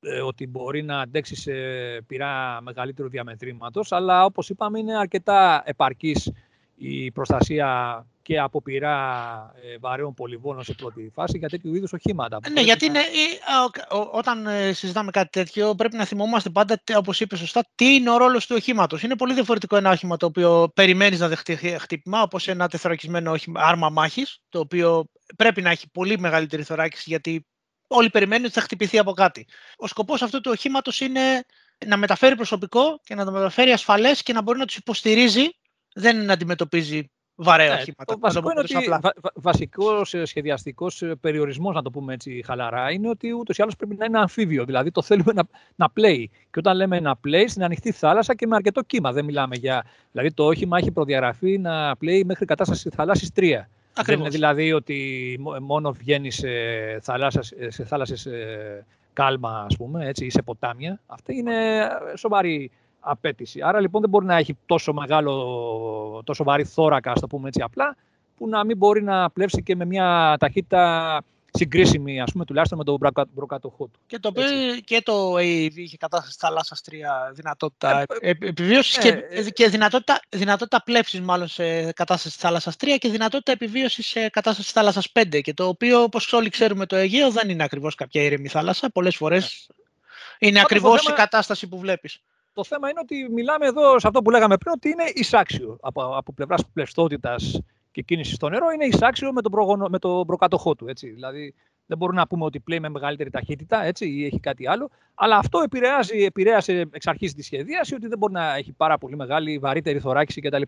ε, 0.00 0.20
ότι 0.20 0.46
μπορεί 0.46 0.82
να 0.82 1.00
αντέξει 1.00 1.36
σε 1.36 1.52
πυρά 2.06 2.60
μεγαλύτερου 2.60 3.08
διαμετρήματος, 3.08 3.92
αλλά 3.92 4.24
όπως 4.24 4.48
είπαμε 4.48 4.78
είναι 4.78 4.96
αρκετά 4.98 5.62
επαρκής 5.64 6.32
η 6.82 7.10
προστασία 7.10 8.06
και 8.22 8.38
από 8.38 8.62
πειρά 8.62 9.52
ε, 9.62 9.78
βαρέων 9.78 10.14
πολυβόλων 10.14 10.64
σε 10.64 10.72
πρώτη 10.72 11.10
φάση 11.14 11.38
για 11.38 11.48
τέτοιου 11.48 11.74
είδους 11.74 11.92
οχήματα. 11.92 12.38
Ναι, 12.52 12.60
γιατί 12.60 12.86
είναι, 12.86 13.00
όταν 14.12 14.46
ε, 14.46 14.72
συζητάμε 14.72 15.10
κάτι 15.10 15.28
τέτοιο, 15.30 15.74
πρέπει 15.74 15.96
να 15.96 16.04
θυμόμαστε 16.04 16.50
πάντα, 16.50 16.82
όπως 16.96 17.20
είπε 17.20 17.36
σωστά, 17.36 17.64
τι 17.74 17.94
είναι 17.94 18.10
ο 18.10 18.16
ρόλος 18.16 18.46
του 18.46 18.54
οχήματος. 18.58 19.02
Είναι 19.02 19.16
πολύ 19.16 19.34
διαφορετικό 19.34 19.76
ένα 19.76 19.90
όχημα 19.90 20.16
το 20.16 20.26
οποίο 20.26 20.70
περιμένεις 20.74 21.18
να 21.18 21.28
δεχτεί 21.28 21.56
χτύπημα, 21.56 22.22
όπως 22.22 22.48
ένα 22.48 22.68
τεθωρακισμένο 22.68 23.34
άρμα 23.54 23.88
μάχης, 23.88 24.38
το 24.48 24.58
οποίο 24.58 25.04
πρέπει 25.36 25.62
να 25.62 25.70
έχει 25.70 25.90
πολύ 25.90 26.18
μεγαλύτερη 26.18 26.62
θωράκιση, 26.62 27.04
γιατί 27.06 27.46
όλοι 27.86 28.10
περιμένουν 28.10 28.44
ότι 28.44 28.54
θα 28.54 28.60
χτυπηθεί 28.60 28.98
από 28.98 29.12
κάτι. 29.12 29.46
Ο 29.76 29.86
σκοπός 29.86 30.22
αυτού 30.22 30.40
του 30.40 30.50
οχήματος 30.54 31.00
είναι 31.00 31.44
να 31.86 31.96
μεταφέρει 31.96 32.36
προσωπικό 32.36 33.00
και 33.04 33.14
να 33.14 33.24
το 33.24 33.30
μεταφέρει 33.32 33.70
ασφαλές 33.72 34.22
και 34.22 34.32
να 34.32 34.42
μπορεί 34.42 34.58
να 34.58 34.64
τους 34.64 34.76
υποστηρίζει, 34.76 35.48
δεν 35.94 36.24
να 36.24 36.32
αντιμετωπίζει 36.32 37.10
βαρέα 37.42 37.74
ναι, 37.74 37.74
οχήματα. 37.74 38.12
Το 38.12 38.18
βασικό 38.18 38.50
είναι 38.50 38.60
ότι 38.60 38.88
βα, 38.88 39.12
βασικός 39.34 40.14
σχεδιαστικός 40.22 41.02
περιορισμός, 41.20 41.74
να 41.74 41.82
το 41.82 41.90
πούμε 41.90 42.14
έτσι 42.14 42.42
χαλαρά, 42.46 42.90
είναι 42.90 43.08
ότι 43.08 43.32
ούτως 43.32 43.58
ή 43.58 43.62
άλλως 43.62 43.76
πρέπει 43.76 43.96
να 43.96 44.04
είναι 44.04 44.18
αμφίβιο. 44.18 44.64
Δηλαδή 44.64 44.90
το 44.90 45.02
θέλουμε 45.02 45.32
να, 45.32 45.42
να 45.76 45.90
πλέει. 45.90 46.30
Και 46.32 46.58
όταν 46.58 46.76
λέμε 46.76 47.00
να 47.00 47.16
πλέει, 47.16 47.48
στην 47.48 47.64
ανοιχτή 47.64 47.92
θάλασσα 47.92 48.34
και 48.34 48.46
με 48.46 48.56
αρκετό 48.56 48.82
κύμα. 48.82 49.12
Δεν 49.12 49.24
μιλάμε 49.24 49.56
για. 49.56 49.84
Δηλαδή 50.12 50.32
το 50.32 50.44
όχημα 50.44 50.78
έχει 50.78 50.90
προδιαγραφεί 50.90 51.58
να 51.58 51.96
πλέει 51.96 52.24
μέχρι 52.24 52.44
κατάσταση 52.44 52.90
θαλάσσης 52.90 53.30
3. 53.36 53.42
Δεν 54.04 54.18
είναι 54.18 54.28
δηλαδή 54.28 54.72
ότι 54.72 55.38
μόνο 55.60 55.92
βγαίνει 55.92 56.30
σε, 56.30 56.48
θάλασσες, 57.00 57.54
σε 57.68 57.84
θάλασσες 57.84 58.26
ε, 58.26 58.84
κάλμα, 59.12 59.66
ας 59.68 59.76
πούμε, 59.76 60.06
έτσι, 60.06 60.24
ή 60.24 60.30
σε 60.30 60.42
ποτάμια. 60.42 61.00
Αυτή 61.06 61.36
είναι 61.36 61.88
σοβαρή 62.16 62.70
απέτηση. 63.00 63.62
Άρα 63.62 63.80
λοιπόν 63.80 64.00
δεν 64.00 64.10
μπορεί 64.10 64.26
να 64.26 64.36
έχει 64.36 64.56
τόσο 64.66 64.92
μεγάλο, 64.92 66.22
τόσο 66.24 66.44
βαρύ 66.44 66.64
θώρακα, 66.64 67.12
το 67.12 67.26
πούμε 67.26 67.48
έτσι 67.48 67.62
απλά, 67.62 67.96
που 68.36 68.48
να 68.48 68.64
μην 68.64 68.76
μπορεί 68.76 69.02
να 69.02 69.30
πλεύσει 69.30 69.62
και 69.62 69.76
με 69.76 69.84
μια 69.84 70.36
ταχύτητα 70.38 71.22
συγκρίσιμη, 71.52 72.20
ας 72.20 72.32
πούμε, 72.32 72.44
τουλάχιστον 72.44 72.78
με 72.78 72.84
τον 72.84 72.98
προκατοχό 73.34 73.84
του. 73.84 73.98
Και 74.06 74.18
το, 74.18 74.32
και 74.84 75.02
το 75.02 75.34
AAV 75.34 75.72
είχε 75.74 75.96
κατάσταση 75.96 76.36
θάλασσα 76.38 76.76
3 76.90 76.92
δυνατότητα 77.34 78.04
ε, 78.20 78.30
επιβίωσης 78.30 78.98
και, 78.98 79.08
ε, 79.30 79.50
και 79.50 79.68
δυνατότητα, 79.68 80.20
δυνατότητα 80.28 80.82
πλεύσης 80.82 81.20
μάλλον 81.20 81.48
σε 81.48 81.92
κατάσταση 81.92 82.38
θάλασσα 82.38 82.72
3 82.80 82.86
και 82.98 83.08
δυνατότητα 83.08 83.52
επιβίωσης 83.52 84.06
σε 84.06 84.28
κατάσταση 84.28 84.72
θάλασσα 84.72 85.02
5 85.12 85.40
και 85.40 85.54
το 85.54 85.66
οποίο 85.66 86.02
όπως 86.02 86.32
όλοι 86.32 86.48
ξέρουμε 86.48 86.86
το 86.86 86.96
Αιγαίο 86.96 87.30
δεν 87.30 87.48
είναι 87.48 87.62
ακριβώς 87.62 87.94
κάποια 87.94 88.22
ήρεμη 88.22 88.48
θάλασσα, 88.48 88.90
πολλές 88.90 89.16
φορές 89.16 89.68
ναι. 89.68 90.48
είναι 90.48 90.60
ακριβώς 90.60 91.08
η 91.08 91.12
κατάσταση 91.12 91.68
που 91.68 91.78
βλέπεις. 91.78 92.20
Το 92.52 92.64
θέμα 92.64 92.90
είναι 92.90 93.00
ότι 93.02 93.28
μιλάμε 93.30 93.66
εδώ 93.66 93.98
σε 93.98 94.06
αυτό 94.06 94.22
που 94.22 94.30
λέγαμε 94.30 94.56
πριν, 94.56 94.72
ότι 94.76 94.88
είναι 94.88 95.04
εισάξιο 95.14 95.78
από, 95.80 96.16
από 96.16 96.32
πλευράς 96.32 96.66
πλευστότητα 96.72 97.36
και 97.90 98.02
κίνησης 98.02 98.34
στο 98.34 98.48
νερό, 98.48 98.70
είναι 98.70 98.84
εισάξιο 98.84 99.32
με 99.32 99.42
τον, 99.42 99.52
προγονο, 99.52 99.86
με 99.88 99.98
τον 99.98 100.26
προκατοχό 100.26 100.74
του. 100.74 100.88
Έτσι. 100.88 101.10
Δηλαδή, 101.10 101.54
δεν 101.86 101.98
μπορούμε 101.98 102.20
να 102.20 102.26
πούμε 102.26 102.44
ότι 102.44 102.60
πλέει 102.60 102.80
με 102.80 102.88
μεγαλύτερη 102.88 103.30
ταχύτητα 103.30 103.84
έτσι, 103.84 104.08
ή 104.08 104.24
έχει 104.24 104.40
κάτι 104.40 104.68
άλλο. 104.68 104.90
Αλλά 105.14 105.36
αυτό 105.36 105.60
επηρεάζει, 105.60 106.24
επηρέασε 106.24 106.88
εξ 106.90 107.06
αρχής 107.06 107.34
τη 107.34 107.42
σχεδίαση 107.42 107.94
ότι 107.94 108.06
δεν 108.06 108.18
μπορεί 108.18 108.32
να 108.32 108.54
έχει 108.54 108.72
πάρα 108.72 108.98
πολύ 108.98 109.16
μεγάλη 109.16 109.58
βαρύτερη 109.58 109.98
θωράκιση 109.98 110.40
κτλ. 110.40 110.62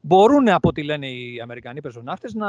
Μπορούν, 0.00 0.48
από 0.48 0.68
ό,τι 0.68 0.82
λένε 0.82 1.08
οι 1.08 1.40
Αμερικανοί 1.40 1.80
πεζοναύτες, 1.80 2.34
να, 2.34 2.48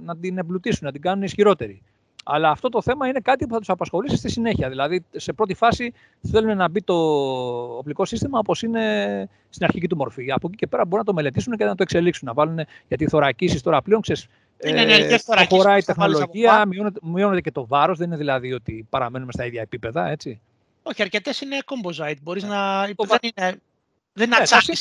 να 0.00 0.16
την 0.16 0.38
εμπλουτίσουν, 0.38 0.86
να 0.86 0.92
την 0.92 1.00
κάνουν 1.00 1.22
ισχυρότερη. 1.22 1.82
Αλλά 2.24 2.50
αυτό 2.50 2.68
το 2.68 2.82
θέμα 2.82 3.06
είναι 3.06 3.20
κάτι 3.20 3.46
που 3.46 3.52
θα 3.52 3.58
τους 3.58 3.68
απασχολήσει 3.68 4.16
στη 4.16 4.30
συνέχεια. 4.30 4.68
Δηλαδή, 4.68 5.04
σε 5.16 5.32
πρώτη 5.32 5.54
φάση 5.54 5.92
θέλουν 6.30 6.56
να 6.56 6.68
μπει 6.68 6.82
το 6.82 6.94
οπλικό 7.76 8.04
σύστημα 8.04 8.38
όπως 8.38 8.62
είναι 8.62 9.28
στην 9.50 9.64
αρχική 9.64 9.86
του 9.86 9.96
μορφή. 9.96 10.32
Από 10.32 10.46
εκεί 10.48 10.56
και 10.56 10.66
πέρα 10.66 10.84
μπορούν 10.84 10.98
να 10.98 11.04
το 11.04 11.12
μελετήσουν 11.12 11.56
και 11.56 11.64
να 11.64 11.74
το 11.74 11.82
εξελίξουν. 11.82 12.28
Να 12.28 12.34
βάλουν 12.34 12.60
γιατί 12.88 13.04
οι 13.04 13.08
θωρακίσεις 13.08 13.62
τώρα 13.62 13.82
πλέον 13.82 14.00
ξέρεις. 14.00 14.26
Είναι 14.64 14.80
ε, 14.80 15.18
προχωράει 15.26 15.78
η 15.78 15.82
τεχνολογία, 15.82 16.66
μειώνεται, 16.66 17.00
μειώνεται, 17.02 17.40
και 17.40 17.50
το 17.50 17.66
βάρος. 17.66 17.98
Δεν 17.98 18.06
είναι 18.06 18.16
δηλαδή 18.16 18.52
ότι 18.52 18.86
παραμένουμε 18.90 19.32
στα 19.32 19.44
ίδια 19.46 19.60
επίπεδα. 19.60 20.08
Έτσι. 20.08 20.40
Όχι, 20.82 21.02
αρκετές 21.02 21.40
είναι 21.40 21.58
composite. 21.64 22.14
Μπορείς 22.22 22.42
να. 22.42 22.88
Το... 22.94 23.04
Δεν 23.04 23.18
είναι, 23.22 23.60
δεν 24.12 24.26
είναι 24.26 24.36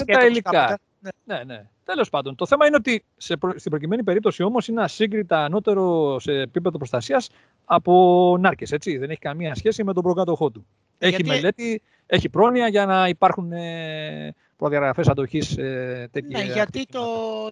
ναι, 0.06 0.14
τα 0.14 0.26
υλικά. 0.26 0.80
Ναι, 1.00 1.10
ναι. 1.24 1.44
ναι. 1.44 1.68
Τέλος 1.84 2.10
πάντων, 2.10 2.36
το 2.36 2.46
θέμα 2.46 2.66
είναι 2.66 2.76
ότι 2.76 3.04
σε 3.18 3.38
στην 3.56 3.72
προκειμένη 3.72 4.04
περίπτωση 4.04 4.44
όμως 4.44 4.68
είναι 4.68 4.82
ασύγκριτα 4.82 5.44
ανώτερο 5.44 6.20
σε 6.20 6.32
επίπεδο 6.32 6.78
προστασίας 6.78 7.30
από 7.66 8.36
νάρκες. 8.40 8.70
Δεν 8.70 9.10
έχει 9.10 9.20
καμία 9.20 9.56
σχέση 9.56 9.84
με 9.84 9.94
τον 9.94 10.04
προκάτοχό 10.04 10.50
του. 10.52 10.66
Έχει 10.98 11.26
μελέτη, 11.26 11.82
έχει 12.06 12.30
πρόνοια 12.30 12.68
για 12.68 12.86
να 12.86 13.08
υπάρχουν 13.08 13.52
ε, 13.52 14.36
προδιαγραφές 14.56 15.08
αντοχής 15.08 15.58
ε, 15.58 16.10
τέτοια. 16.12 16.38
Ναι, 16.38 16.52
γιατί 16.54 16.86
το, 16.86 17.06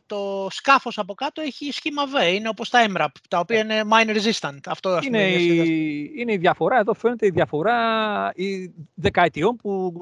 το 0.05 0.47
σκάφος 0.49 0.97
από 0.97 1.13
κάτω 1.13 1.41
έχει 1.41 1.71
σχήμα 1.71 2.03
V. 2.03 2.33
Είναι 2.33 2.49
όπως 2.49 2.69
τα 2.69 2.85
MRAP, 2.95 3.07
τα 3.29 3.39
οποία 3.39 3.59
είναι 3.59 3.81
mine 3.91 4.17
resistant. 4.17 4.59
Αυτό 4.67 4.99
είναι, 5.03 5.27
η, 5.27 6.11
είναι 6.15 6.33
η 6.33 6.37
διαφορά. 6.37 6.79
Εδώ 6.79 6.93
φαίνεται 6.93 7.25
η 7.25 7.29
διαφορά 7.29 7.75
η 8.35 8.73
δεκαετιών 8.93 9.55
που 9.55 9.93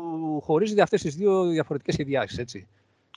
χωρίζει 0.43 0.81
αυτές 0.81 1.01
τις 1.01 1.15
δύο 1.15 1.45
διαφορετικές 1.45 1.93
σχεδιάσεις 1.93 2.65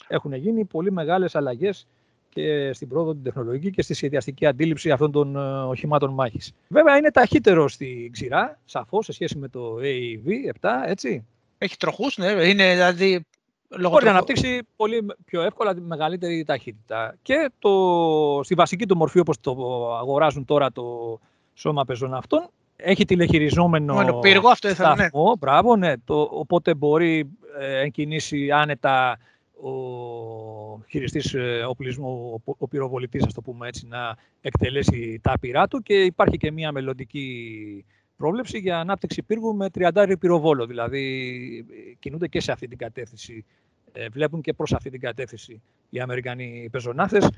έχουν 0.09 0.33
γίνει 0.33 0.65
πολύ 0.65 0.93
μεγάλες 0.93 1.35
αλλαγές 1.35 1.87
και 2.29 2.73
στην 2.73 2.89
πρόοδο 2.89 3.13
την 3.13 3.23
τεχνολογική 3.23 3.71
και 3.71 3.83
στη 3.83 3.95
σχεδιαστική 3.95 4.47
αντίληψη 4.47 4.91
αυτών 4.91 5.13
των 5.13 5.37
ε, 5.37 5.63
οχημάτων 5.63 6.15
μάχης. 6.15 6.53
Βέβαια 6.69 6.97
είναι 6.97 7.11
ταχύτερο 7.11 7.69
στην 7.69 8.13
ξηρά, 8.13 8.59
σαφώς, 8.65 9.05
σε 9.05 9.13
σχέση 9.13 9.39
με 9.39 9.49
το 9.49 9.77
AEV7, 9.83 10.69
έτσι. 10.87 11.25
Έχει 11.59 11.77
τροχούς, 11.77 12.17
ναι, 12.17 12.27
είναι 12.27 12.73
δηλαδή... 12.73 13.27
Λόγω 13.71 13.93
Μπορεί 13.93 14.05
να 14.05 14.11
αναπτύξει 14.11 14.61
πολύ 14.77 15.07
πιο 15.25 15.43
εύκολα 15.43 15.75
τη 15.75 15.81
μεγαλύτερη 15.81 16.45
ταχύτητα. 16.45 17.17
Και 17.23 17.51
το, 17.59 18.41
στη 18.43 18.55
βασική 18.55 18.87
του 18.87 18.97
μορφή, 18.97 19.19
όπως 19.19 19.41
το 19.41 19.53
αγοράζουν 19.97 20.45
τώρα 20.45 20.73
το 20.73 21.19
σώμα 21.55 21.85
πεζοναυτών, 21.85 22.49
έχει 22.77 23.05
τηλεχειριζόμενο 23.05 23.95
Μόνο, 23.95 24.19
πύργο, 24.19 24.49
αυτό 24.49 24.69
ήθελα, 24.69 24.97
ναι. 24.97 25.09
Μπράβο, 25.39 25.77
ναι. 25.77 25.93
Το, 26.05 26.29
οπότε 26.33 26.75
μπορεί 26.75 27.31
ε, 27.59 27.81
εγκινήσει 27.81 28.51
άνετα 28.51 29.19
ο 29.63 30.85
χειριστής 30.89 31.35
ε, 31.35 31.65
οπλισμού, 31.69 32.43
ο 32.59 32.69
πυροβολητής, 32.69 33.25
ας 33.25 33.35
το 33.35 33.41
πούμε 33.41 33.69
έτσι, 33.69 33.87
να 33.87 34.17
εκτελέσει 34.41 35.21
τα 35.23 35.39
πυρά 35.41 35.69
του 35.69 35.83
και 35.83 35.95
υπάρχει 35.95 36.37
και 36.37 36.51
μια 36.51 36.73
μελλοντική 36.73 37.85
πρόβλεψη 38.17 38.59
για 38.59 38.79
ανάπτυξη 38.79 39.23
πύργου 39.23 39.55
με 39.55 39.67
30 39.79 40.15
πυροβόλο. 40.21 40.67
Δηλαδή 40.67 41.97
κινούνται 41.99 42.27
και 42.27 42.41
σε 42.41 42.53
αυτή 42.53 42.69
την 42.69 42.79
κατεύθυνση 42.79 43.45
ε, 43.93 44.09
βλέπουν 44.09 44.41
και 44.41 44.53
προς 44.53 44.73
αυτή 44.73 44.91
την 44.91 45.01
κατεύθυνση 45.01 45.63
οι 45.91 46.01
Αμερικανοί 46.01 46.69
πεζοναύτες 46.71 47.29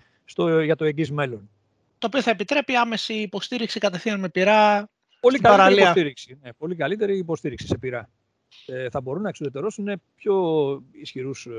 για 0.64 0.76
το 0.76 0.84
εγγύς 0.84 1.10
μέλλον. 1.10 1.50
Το 1.98 2.06
οποίο 2.06 2.22
θα 2.22 2.30
επιτρέπει 2.30 2.76
άμεση 2.76 3.14
υποστήριξη 3.14 3.78
κατευθείαν 3.80 4.20
με 4.20 4.28
πειρά 4.28 4.88
Πολύ 5.20 5.38
καλύτερη 5.38 5.80
υποστήριξη. 5.80 6.38
Ναι, 6.42 6.52
πολύ 6.52 6.74
καλύτερη 6.74 7.18
υποστήριξη 7.18 7.66
σε 7.66 7.78
πειρά. 7.78 8.08
Ε, 8.66 8.90
θα 8.90 9.01
μπορούν 9.01 9.22
να 9.22 9.28
εξουδετερώσουν 9.28 10.01
πιο 10.16 10.36
ισχυρούς 10.92 11.46
ε, 11.46 11.51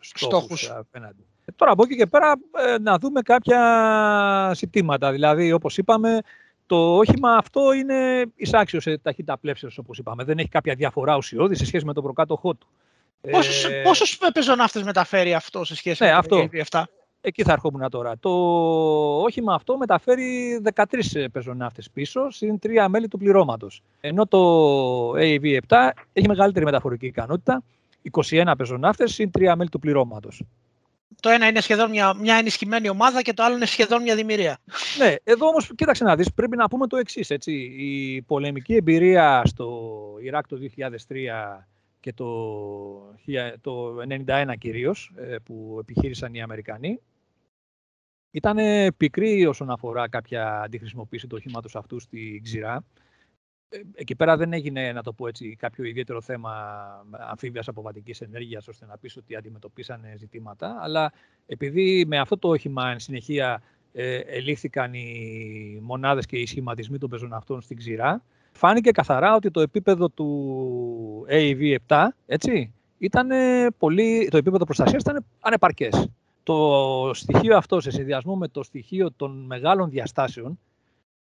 στόχους, 0.00 0.70
απέναντι. 0.70 1.26
Ε, 1.44 1.52
τώρα 1.56 1.72
από 1.72 1.82
εκεί 1.82 1.96
και 1.96 2.06
πέρα 2.06 2.34
ε, 2.56 2.78
να 2.78 2.98
δούμε 2.98 3.22
κάποια 3.22 4.52
ζητήματα. 4.54 5.12
Δηλαδή, 5.12 5.52
όπως 5.52 5.78
είπαμε, 5.78 6.20
το 6.66 6.96
όχημα 6.96 7.36
αυτό 7.36 7.72
είναι 7.72 8.24
εισάξιος 8.36 8.82
σε 8.82 8.98
ταχύτητα 8.98 9.38
πλεύσεως, 9.38 9.78
όπως 9.78 9.98
είπαμε. 9.98 10.24
Δεν 10.24 10.38
έχει 10.38 10.48
κάποια 10.48 10.74
διαφορά 10.74 11.16
ουσιώδη 11.16 11.54
σε 11.54 11.66
σχέση 11.66 11.84
με 11.84 11.92
τον 11.92 12.02
προκάτοχό 12.02 12.54
του. 12.54 12.66
Πόσους, 13.30 13.64
ε... 13.64 13.82
πόσους 13.82 14.18
πεζοναύτες 14.32 14.82
μεταφέρει 14.82 15.34
αυτό 15.34 15.64
σε 15.64 15.74
σχέση 15.76 16.02
ναι, 16.02 16.10
με 16.10 16.16
αυτό. 16.16 16.36
το 16.36 16.48
Εκεί 17.22 17.42
θα 17.42 17.52
ερχόμουν 17.52 17.90
τώρα. 17.90 18.18
Το 18.18 18.30
όχημα 19.22 19.54
αυτό 19.54 19.76
μεταφέρει 19.76 20.60
13 20.74 21.26
πεζοναύτες 21.32 21.90
πίσω, 21.90 22.30
συν 22.30 22.58
τρία 22.58 22.88
μέλη 22.88 23.08
του 23.08 23.18
πληρώματος. 23.18 23.82
Ενώ 24.00 24.26
το 24.26 24.40
AV7 25.10 25.90
έχει 26.12 26.28
μεγαλύτερη 26.28 26.64
μεταφορική 26.64 27.06
ικανότητα, 27.06 27.62
21 28.10 28.52
πεζοναύτες 28.56 29.12
συν 29.14 29.30
τρία 29.30 29.56
μέλη 29.56 29.68
του 29.68 29.78
πληρώματος. 29.78 30.42
Το 31.20 31.28
ένα 31.28 31.46
είναι 31.46 31.60
σχεδόν 31.60 31.90
μια, 31.90 32.14
μια 32.14 32.34
ενισχυμένη 32.34 32.88
ομάδα 32.88 33.22
και 33.22 33.32
το 33.32 33.42
άλλο 33.42 33.56
είναι 33.56 33.66
σχεδόν 33.66 34.02
μια 34.02 34.14
δημιουργία. 34.14 34.58
Ναι, 34.98 35.14
εδώ 35.24 35.46
όμως 35.46 35.70
κοίταξε 35.74 36.04
να 36.04 36.16
δεις, 36.16 36.32
πρέπει 36.32 36.56
να 36.56 36.68
πούμε 36.68 36.86
το 36.86 36.96
εξής. 36.96 37.30
Η 37.78 38.22
πολεμική 38.22 38.74
εμπειρία 38.74 39.42
στο 39.44 39.90
Ιράκ 40.22 40.46
το 40.46 40.58
2003 40.76 40.88
και 42.00 42.12
το, 42.12 42.26
το 43.60 43.96
1991 44.26 44.52
κυρίως, 44.58 45.12
ε, 45.16 45.36
που 45.44 45.76
επιχείρησαν 45.80 46.34
οι 46.34 46.42
Αμερικανοί, 46.42 47.00
ήταν 48.30 48.56
πικρή 48.96 49.46
όσον 49.46 49.70
αφορά 49.70 50.08
κάποια 50.08 50.60
αντιχρησιμοποίηση 50.60 51.26
του 51.26 51.36
οχήματος 51.38 51.76
αυτού 51.76 52.00
στη 52.00 52.40
ξηρά. 52.44 52.84
Ε, 53.68 53.78
εκεί 53.94 54.14
πέρα 54.14 54.36
δεν 54.36 54.52
έγινε, 54.52 54.92
να 54.92 55.02
το 55.02 55.12
πω 55.12 55.26
έτσι, 55.26 55.56
κάποιο 55.58 55.84
ιδιαίτερο 55.84 56.20
θέμα 56.20 56.52
αμφίβιας 57.10 57.68
αποβατικής 57.68 58.20
ενέργειας, 58.20 58.68
ώστε 58.68 58.86
να 58.86 58.98
πεις 58.98 59.16
ότι 59.16 59.36
αντιμετωπίσαν 59.36 60.00
ζητήματα, 60.16 60.78
αλλά 60.80 61.12
επειδή 61.46 62.04
με 62.06 62.18
αυτό 62.18 62.38
το 62.38 62.48
όχημα 62.48 62.90
εν 62.90 62.98
συνεχεία 62.98 63.62
ε, 63.92 64.16
ελήφθηκαν 64.16 64.94
οι 64.94 65.78
μονάδες 65.82 66.26
και 66.26 66.36
οι 66.36 66.46
σχηματισμοί 66.46 66.98
των 66.98 67.08
πεζοναυτών 67.10 67.60
στην 67.60 67.76
ξηρά, 67.76 68.22
φάνηκε 68.52 68.90
καθαρά 68.90 69.34
ότι 69.34 69.50
το 69.50 69.60
επίπεδο 69.60 70.08
του 70.08 71.26
AV7, 71.28 72.06
έτσι, 72.26 72.72
ήταν 72.98 73.28
πολύ, 73.78 74.28
το 74.30 74.36
επίπεδο 74.36 74.64
προστασίας 74.64 75.02
ήταν 75.02 75.24
ανεπαρκές. 75.40 76.10
Το 76.42 77.10
στοιχείο 77.14 77.56
αυτό 77.56 77.80
σε 77.80 77.90
συνδυασμό 77.90 78.36
με 78.36 78.48
το 78.48 78.62
στοιχείο 78.62 79.12
των 79.16 79.44
μεγάλων 79.46 79.90
διαστάσεων, 79.90 80.58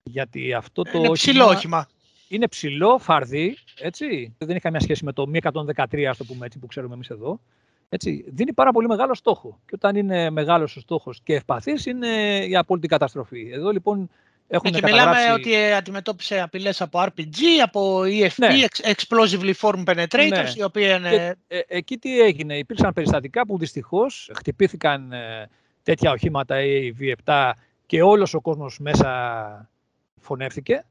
γιατί 0.02 0.52
αυτό 0.52 0.82
το 0.82 0.98
είναι 0.98 1.10
ψηλό 1.12 1.46
όχημα. 1.46 1.88
Είναι 2.28 2.48
ψηλό, 2.48 2.98
φαρδί, 2.98 3.56
έτσι. 3.78 4.34
Δεν 4.38 4.50
έχει 4.50 4.60
καμία 4.60 4.80
σχέση 4.80 5.04
με 5.04 5.12
το 5.12 5.30
113, 5.42 6.04
ας 6.04 6.16
το 6.16 6.24
πούμε 6.24 6.46
έτσι, 6.46 6.58
που 6.58 6.66
ξέρουμε 6.66 6.94
εμείς 6.94 7.08
εδώ. 7.08 7.40
Έτσι, 7.88 8.24
δίνει 8.28 8.52
πάρα 8.52 8.72
πολύ 8.72 8.86
μεγάλο 8.86 9.14
στόχο. 9.14 9.58
Και 9.66 9.72
όταν 9.74 9.96
είναι 9.96 10.30
μεγάλος 10.30 10.76
ο 10.76 10.80
στόχος 10.80 11.20
και 11.22 11.34
ευπαθής, 11.34 11.86
είναι 11.86 12.08
η 12.48 12.56
απόλυτη 12.56 12.86
καταστροφή. 12.88 13.50
Εδώ 13.52 13.70
λοιπόν 13.70 14.10
έχουν 14.48 14.70
και 14.70 14.80
καταγράψει... 14.80 15.20
μιλάμε 15.20 15.32
ότι 15.32 15.72
αντιμετώπισε 15.72 16.40
απειλές 16.40 16.80
από 16.80 17.02
RPG, 17.02 17.40
από 17.62 18.00
EFP, 18.00 18.36
ναι. 18.36 18.48
Explosively 18.82 19.52
Formed 19.60 19.84
Penetrators, 19.84 20.28
ναι. 20.28 20.52
οι 20.56 20.62
οποίοι 20.62 20.94
είναι... 20.98 21.10
Και, 21.10 21.36
ε, 21.48 21.60
εκεί 21.66 21.98
τι 21.98 22.20
έγινε, 22.20 22.58
υπήρξαν 22.58 22.92
περιστατικά 22.92 23.46
που 23.46 23.58
δυστυχώς 23.58 24.30
χτυπήθηκαν 24.34 25.12
ε, 25.12 25.48
τέτοια 25.82 26.10
οχήματα 26.10 26.56
AV7 26.58 27.52
και 27.86 28.02
όλος 28.02 28.34
ο 28.34 28.40
κόσμος 28.40 28.78
μέσα 28.78 29.70
φωνεύτηκε 30.20 30.84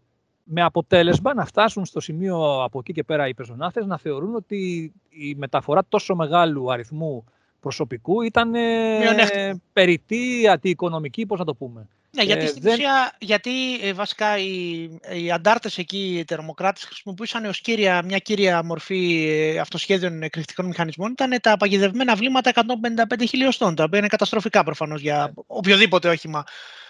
με 0.43 0.61
αποτέλεσμα 0.61 1.33
να 1.33 1.45
φτάσουν 1.45 1.85
στο 1.85 1.99
σημείο 1.99 2.63
από 2.63 2.79
εκεί 2.79 2.93
και 2.93 3.03
πέρα 3.03 3.27
οι 3.27 3.33
πεζοναύτες 3.33 3.85
να 3.85 3.97
θεωρούν 3.97 4.35
ότι 4.35 4.93
η 5.09 5.35
μεταφορά 5.35 5.85
τόσο 5.89 6.15
μεγάλου 6.15 6.71
αριθμού 6.71 7.23
προσωπικού 7.59 8.21
ήταν 8.21 8.55
ε, 8.55 9.61
περιττή, 9.73 10.47
αντιοικονομική, 10.47 11.25
πώς 11.25 11.39
να 11.39 11.45
το 11.45 11.55
πούμε. 11.55 11.87
Ναι, 12.17 12.23
γιατί 12.23 12.43
ε, 12.43 12.47
στην 12.47 12.61
δεν... 12.61 12.73
ουσία, 12.73 13.15
γιατί 13.19 13.79
ε, 13.81 13.93
βασικά 13.93 14.37
οι, 14.37 14.81
οι 15.13 15.31
αντάρτες 15.31 15.77
εκεί, 15.77 16.15
οι 16.17 16.25
τερμοκράτες, 16.25 16.83
χρησιμοποιούσαν 16.83 17.45
ως 17.45 17.61
κύρια, 17.61 18.01
μια 18.03 18.17
κύρια 18.17 18.63
μορφή 18.63 19.27
ε, 19.29 19.59
αυτοσχέδιων 19.59 20.23
εκρηκτικών 20.23 20.65
μηχανισμών, 20.65 21.11
ήταν 21.11 21.41
τα 21.41 21.57
παγιδευμένα 21.57 22.15
βλήματα 22.15 22.51
155 22.53 23.23
χιλιοστών, 23.27 23.75
τα 23.75 23.83
οποία 23.83 23.99
είναι 23.99 24.07
καταστροφικά 24.07 24.63
προφανώς 24.63 25.01
για 25.01 25.17
ναι. 25.17 25.43
οποιοδήποτε 25.47 26.09
όχημα. 26.09 26.43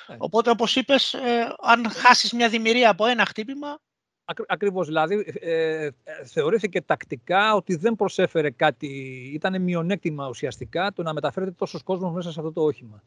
Ναι. 0.07 0.15
Οπότε, 0.19 0.49
όπως 0.49 0.75
είπες, 0.75 1.13
ε, 1.13 1.53
αν 1.61 1.89
χάσεις 1.89 2.31
μια 2.31 2.49
δημιουργία 2.49 2.89
από 2.89 3.05
ένα 3.05 3.25
χτύπημα, 3.25 3.79
Ακριβώς, 4.47 4.87
δηλαδή 4.87 5.33
ε, 5.39 5.89
θεωρήθηκε 6.23 6.81
τακτικά 6.81 7.55
ότι 7.55 7.75
δεν 7.75 7.95
προσέφερε 7.95 8.49
κάτι, 8.49 8.87
ήταν 9.33 9.61
μειονέκτημα 9.61 10.27
ουσιαστικά 10.27 10.91
το 10.93 11.03
να 11.03 11.13
μεταφέρεται 11.13 11.51
τόσος 11.51 11.83
κόσμος 11.83 12.13
μέσα 12.13 12.31
σε 12.31 12.39
αυτό 12.39 12.51
το 12.51 12.61
όχημα 12.61 13.03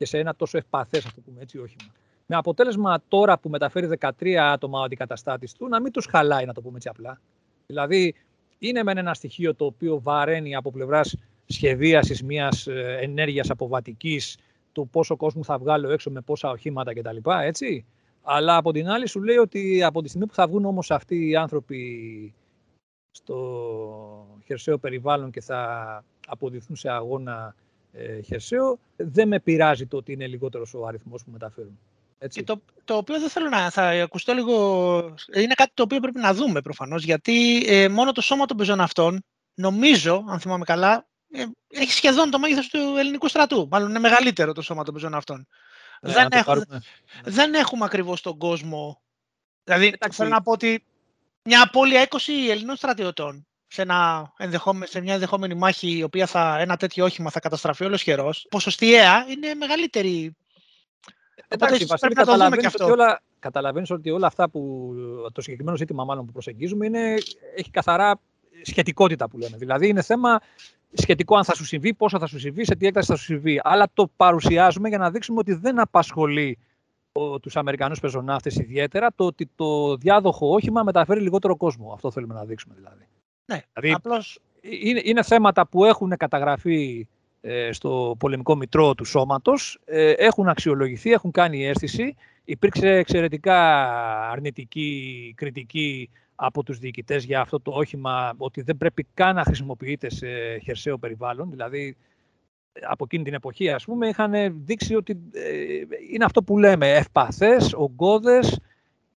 και 0.00 0.06
σε 0.06 0.18
ένα 0.18 0.34
τόσο 0.36 0.58
ευπαθές, 0.58 1.06
ας 1.06 1.14
το 1.14 1.20
πούμε 1.20 1.40
έτσι, 1.40 1.58
όχημα. 1.58 1.92
Με 2.26 2.36
αποτέλεσμα 2.36 3.02
τώρα 3.08 3.38
που 3.38 3.48
μεταφέρει 3.48 3.88
13 4.00 4.34
άτομα 4.34 4.80
ο 4.80 4.82
αντικαταστάτης 4.82 5.52
του 5.52 5.68
να 5.68 5.80
μην 5.80 5.92
τους 5.92 6.06
χαλάει, 6.10 6.44
να 6.44 6.52
το 6.52 6.60
πούμε 6.60 6.76
έτσι 6.76 6.88
απλά. 6.88 7.20
Δηλαδή, 7.66 8.14
είναι 8.58 8.82
με 8.82 8.92
ένα 8.92 9.14
στοιχείο 9.14 9.54
το 9.54 9.64
οποίο 9.64 10.00
βαραίνει 10.00 10.54
από 10.54 10.70
πλευράς 10.70 11.16
σχεδίασης 11.46 12.22
μιας 12.22 12.66
ε, 12.66 12.98
ενέργειας 13.00 13.50
αποβατικής, 13.50 14.38
του 14.72 14.88
πόσο 14.88 15.16
κόσμο 15.16 15.42
θα 15.42 15.58
βγάλω 15.58 15.90
έξω 15.90 16.10
με 16.10 16.20
πόσα 16.20 16.50
οχήματα 16.50 16.94
κτλ. 16.94 17.16
Έτσι. 17.42 17.84
Αλλά 18.22 18.56
από 18.56 18.72
την 18.72 18.88
άλλη 18.88 19.08
σου 19.08 19.22
λέει 19.22 19.36
ότι 19.36 19.82
από 19.82 20.02
τη 20.02 20.08
στιγμή 20.08 20.26
που 20.26 20.34
θα 20.34 20.46
βγουν 20.46 20.64
όμως 20.64 20.90
αυτοί 20.90 21.28
οι 21.28 21.36
άνθρωποι 21.36 22.34
στο 23.10 24.38
χερσαίο 24.44 24.78
περιβάλλον 24.78 25.30
και 25.30 25.40
θα 25.40 26.04
αποδειχθούν 26.26 26.76
σε 26.76 26.90
αγώνα 26.90 27.54
ε, 27.92 28.20
χερσαίο, 28.20 28.78
δεν 28.96 29.28
με 29.28 29.40
πειράζει 29.40 29.86
το 29.86 29.96
ότι 29.96 30.12
είναι 30.12 30.26
λιγότερος 30.26 30.74
ο 30.74 30.86
αριθμός 30.86 31.24
που 31.24 31.30
μεταφέρουν. 31.30 31.78
Έτσι. 32.18 32.38
Και 32.38 32.44
το, 32.44 32.62
το 32.84 32.96
οποίο 32.96 33.20
δεν 33.20 33.28
θέλω 33.28 33.48
να 33.48 33.70
θα 33.70 33.88
ακουστώ 33.88 34.32
λίγο. 34.32 34.96
Είναι 35.34 35.54
κάτι 35.54 35.70
το 35.74 35.82
οποίο 35.82 36.00
πρέπει 36.00 36.18
να 36.18 36.34
δούμε 36.34 36.60
προφανώς. 36.60 37.04
Γιατί 37.04 37.64
ε, 37.66 37.88
μόνο 37.88 38.12
το 38.12 38.20
σώμα 38.20 38.46
των 38.46 38.56
πεζών 38.56 38.80
αυτών, 38.80 39.24
νομίζω, 39.54 40.24
αν 40.28 40.40
θυμάμαι 40.40 40.64
καλά, 40.64 41.06
ε, 41.30 41.44
έχει 41.68 41.92
σχεδόν 41.92 42.30
το 42.30 42.38
μέγεθος 42.38 42.68
του 42.68 42.78
ελληνικού 42.98 43.28
στρατού. 43.28 43.68
Μάλλον 43.70 43.88
είναι 43.88 43.98
μεγαλύτερο 43.98 44.52
το 44.52 44.62
σώμα 44.62 44.84
των 44.84 44.94
πεζών 44.94 45.14
αυτών. 45.14 45.46
Ναι, 46.00 46.12
δεν, 46.12 46.28
έχουμε, 46.30 46.64
δεν 47.24 47.54
έχουμε 47.54 47.84
ακριβώς 47.84 48.20
τον 48.20 48.38
κόσμο. 48.38 49.02
Δηλαδή, 49.64 49.86
Εντάξει. 49.86 50.18
θέλω 50.18 50.28
να 50.30 50.42
πω 50.42 50.52
ότι 50.52 50.84
μια 51.42 51.62
απώλεια 51.62 52.08
20 52.10 52.16
Ελληνών 52.50 52.76
στρατιωτών 52.76 53.46
σε, 53.72 53.82
ένα 53.82 54.32
σε 54.82 55.00
μια 55.00 55.14
ενδεχόμενη 55.14 55.54
μάχη 55.54 55.96
η 55.96 56.02
οποία 56.02 56.26
θα, 56.26 56.58
ένα 56.58 56.76
τέτοιο 56.76 57.04
όχημα 57.04 57.30
θα 57.30 57.40
καταστραφεί 57.40 57.84
όλος 57.84 58.02
καιρός, 58.02 58.46
ποσοστιαία 58.50 59.26
είναι 59.28 59.54
μεγαλύτερη. 59.54 60.36
Εντάξει, 61.48 61.84
Βασίλη, 61.84 62.14
καταλαβαίνεις, 62.14 62.66
αυτό. 62.66 62.84
Ότι 62.84 62.92
όλα, 62.92 63.22
καταλαβαίνεις 63.38 63.90
ότι 63.90 64.10
όλα 64.10 64.26
αυτά 64.26 64.50
που 64.50 64.94
το 65.32 65.40
συγκεκριμένο 65.40 65.76
ζήτημα 65.76 66.04
μάλλον 66.04 66.26
που 66.26 66.32
προσεγγίζουμε 66.32 66.86
είναι, 66.86 67.14
έχει 67.56 67.70
καθαρά 67.70 68.20
σχετικότητα 68.62 69.28
που 69.28 69.38
λέμε. 69.38 69.56
Δηλαδή 69.56 69.88
είναι 69.88 70.02
θέμα 70.02 70.40
σχετικό 70.92 71.36
αν 71.36 71.44
θα 71.44 71.54
σου 71.54 71.64
συμβεί, 71.64 71.94
πόσο 71.94 72.18
θα 72.18 72.26
σου 72.26 72.38
συμβεί, 72.38 72.64
σε 72.64 72.74
τι 72.74 72.86
έκταση 72.86 73.06
θα 73.06 73.16
σου 73.16 73.24
συμβεί. 73.24 73.60
Αλλά 73.62 73.90
το 73.94 74.10
παρουσιάζουμε 74.16 74.88
για 74.88 74.98
να 74.98 75.10
δείξουμε 75.10 75.38
ότι 75.38 75.54
δεν 75.54 75.80
απασχολεί 75.80 76.58
τους 77.42 77.56
Αμερικανούς 77.56 78.00
πεζοναύτες 78.00 78.56
ιδιαίτερα 78.56 79.08
το 79.14 79.24
ότι 79.24 79.50
το 79.54 79.96
διάδοχο 79.96 80.52
όχημα 80.52 80.82
μεταφέρει 80.82 81.20
λιγότερο 81.20 81.56
κόσμο. 81.56 81.92
Αυτό 81.92 82.10
θέλουμε 82.10 82.34
να 82.34 82.44
δείξουμε 82.44 82.74
δηλαδή. 82.74 83.08
Ναι, 83.50 83.62
δηλαδή, 83.72 83.94
απλώς... 83.94 84.40
είναι, 84.60 85.00
είναι 85.04 85.22
θέματα 85.22 85.66
που 85.66 85.84
έχουν 85.84 86.16
καταγραφεί 86.16 87.06
ε, 87.40 87.72
στο 87.72 88.16
πολεμικό 88.18 88.56
μητρό 88.56 88.94
του 88.94 89.04
σώματος, 89.04 89.80
ε, 89.84 90.10
έχουν 90.10 90.48
αξιολογηθεί, 90.48 91.12
έχουν 91.12 91.30
κάνει 91.30 91.66
αίσθηση. 91.66 92.16
Υπήρξε 92.44 92.88
εξαιρετικά 92.88 93.80
αρνητική 94.30 95.32
κριτική 95.36 96.10
από 96.34 96.62
τους 96.62 96.78
διοικητές 96.78 97.24
για 97.24 97.40
αυτό 97.40 97.60
το 97.60 97.70
όχημα, 97.70 98.32
ότι 98.36 98.62
δεν 98.62 98.76
πρέπει 98.76 99.06
καν 99.14 99.34
να 99.34 99.42
χρησιμοποιείται 99.42 100.10
σε 100.10 100.58
χερσαίο 100.62 100.98
περιβάλλον. 100.98 101.50
Δηλαδή, 101.50 101.96
από 102.82 103.04
εκείνη 103.04 103.24
την 103.24 103.34
εποχή, 103.34 103.70
ας 103.70 103.84
πούμε, 103.84 104.08
είχαν 104.08 104.32
δείξει 104.64 104.94
ότι 104.94 105.20
ε, 105.32 105.52
είναι 106.12 106.24
αυτό 106.24 106.42
που 106.42 106.58
λέμε, 106.58 106.90
ευπαθές, 106.90 107.72
ογκώδες, 107.72 108.60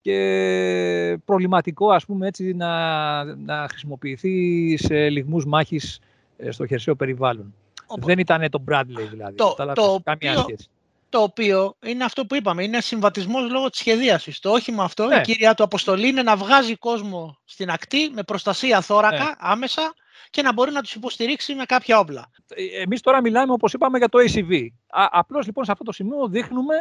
και 0.03 1.19
προβληματικό 1.25 1.91
ας 1.91 2.05
πούμε 2.05 2.27
έτσι 2.27 2.53
να, 2.53 3.25
να 3.25 3.67
χρησιμοποιηθεί 3.69 4.77
σε 4.77 5.09
λιγμούς 5.09 5.47
μάχης 5.47 6.01
ε, 6.37 6.51
στο 6.51 6.67
χερσαίο 6.67 6.95
περιβάλλον. 6.95 7.55
Δεν 7.99 8.19
ήταν 8.19 8.51
το 8.51 8.65
Bradley 8.69 9.09
δηλαδή. 9.11 9.35
Το, 9.35 9.55
το, 9.75 10.01
καμία 10.05 10.31
οποίο, 10.31 10.43
σχέση. 10.43 10.69
το 11.09 11.19
οποίο 11.19 11.77
είναι 11.85 12.05
αυτό 12.05 12.27
που 12.27 12.35
είπαμε, 12.35 12.63
είναι 12.63 12.81
συμβατισμός 12.81 13.51
λόγω 13.51 13.71
της 13.71 13.79
σχεδίασης. 13.79 14.41
Το 14.41 14.51
όχημα 14.51 14.85
αυτό, 14.85 15.07
ναι. 15.07 15.17
η 15.17 15.21
κυρία 15.21 15.55
του 15.55 15.63
αποστολή 15.63 16.09
είναι 16.09 16.23
να 16.23 16.37
βγάζει 16.37 16.77
κόσμο 16.77 17.39
στην 17.45 17.71
ακτή 17.71 18.11
με 18.11 18.23
προστασία 18.23 18.81
θώρακα 18.81 19.25
ναι. 19.25 19.33
άμεσα 19.39 19.95
και 20.31 20.43
να 20.43 20.53
μπορεί 20.53 20.73
να 20.73 20.83
τους 20.83 20.95
υποστηρίξει 20.95 21.55
με 21.55 21.65
κάποια 21.65 21.99
όπλα. 21.99 22.31
Ε, 22.49 22.83
Εμείς 22.83 23.01
τώρα 23.01 23.21
μιλάμε, 23.21 23.53
όπως 23.53 23.73
είπαμε, 23.73 23.99
για 23.99 24.09
το 24.09 24.19
ACV. 24.19 24.67
Απλώς 25.11 25.47
λοιπόν 25.47 25.65
σε 25.65 25.73
αυτό 25.73 25.85
το 25.85 25.93
σημείο 25.93 26.29
δείχνουμε 26.29 26.75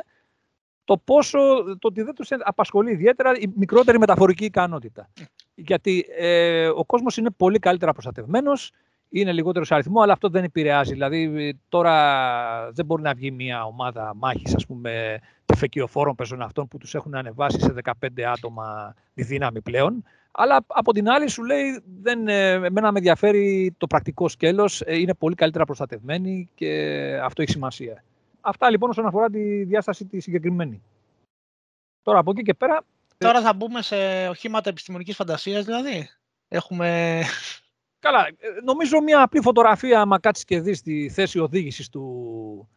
το 0.84 0.98
πόσο, 0.98 1.40
το 1.80 1.88
ότι 1.88 2.02
δεν 2.02 2.16
τους 2.16 2.30
απασχολεί 2.40 2.92
ιδιαίτερα 2.92 3.32
η 3.38 3.52
μικρότερη 3.56 4.00
μεταφορική 4.00 4.46
ικανότητα. 4.46 5.10
Γιατί 5.56 6.06
ε, 6.18 6.68
ο 6.68 6.86
κόσμος 6.86 7.18
είναι 7.18 7.30
πολύ 7.38 7.60
καλύτερα 7.60 7.92
προστατευμένος, 7.92 8.72
είναι 9.10 9.32
λιγότερος 9.32 9.68
σε 9.68 9.74
αριθμό, 9.74 10.02
αλλά 10.02 10.14
αυτό 10.14 10.30
δεν 10.30 10.44
επηρεάζει. 10.44 10.92
Δηλαδή, 10.92 11.54
τώρα 11.70 12.72
δεν 12.72 12.86
μπορεί 12.86 13.02
να 13.02 13.14
βγει 13.14 13.32
μια 13.32 13.64
ομάδα 13.64 14.14
μάχης, 14.16 14.56
ας 14.56 14.66
πούμε, 14.66 15.20
τεφεκιοφόρων 15.46 16.16
αυτών 16.40 16.68
που 16.68 16.78
τους 16.78 16.96
έχουν 16.96 17.16
ανεβάσει 17.16 17.60
σε 17.60 17.74
15 17.74 18.22
άτομα 18.22 18.94
τη 19.14 19.24
δύναμη 19.24 19.62
πλέον. 19.62 20.04
Αλλά 20.32 20.66
από 20.68 20.94
την 20.94 21.10
άλλη 21.10 21.30
σου 21.30 21.44
λέει, 21.44 21.84
δεν, 22.02 22.28
ε, 22.28 22.52
εμένα 22.52 22.92
με 22.92 22.98
ενδιαφέρει 22.98 23.76
το 23.78 23.88
πρακτικό 23.88 24.30
σκέλος, 24.30 24.82
ε, 24.82 24.98
είναι 25.00 25.14
πολύ 25.14 25.36
καλύτερα 25.36 25.66
προστατευμένοι 25.66 26.50
και 26.56 27.20
αυτό 27.24 27.42
έχει 27.42 27.52
σημασία. 27.52 28.04
Αυτά 28.42 28.70
λοιπόν 28.70 28.90
όσον 28.90 29.06
αφορά 29.06 29.30
τη 29.30 29.64
διάσταση 29.64 30.06
τη 30.06 30.20
συγκεκριμένη. 30.20 30.82
Τώρα 32.02 32.20
από 32.20 32.32
εκεί 32.32 32.42
και 32.42 32.54
πέρα... 32.54 32.84
Τώρα 33.18 33.42
θα 33.42 33.54
μπούμε 33.54 33.82
σε 33.82 34.28
οχήματα 34.28 34.70
επιστημονικής 34.70 35.16
φαντασίας 35.16 35.66
δηλαδή. 35.66 36.10
Έχουμε... 36.48 37.22
Καλά, 38.00 38.28
ε, 38.28 38.62
νομίζω 38.64 39.02
μια 39.02 39.22
απλή 39.22 39.42
φωτογραφία, 39.42 40.02
άμα 40.02 40.20
κάτσεις 40.20 40.46
και 40.46 40.60
δεις 40.60 40.82
τη 40.82 41.10
θέση 41.10 41.40
οδήγησης 41.40 41.90
του 41.90 42.68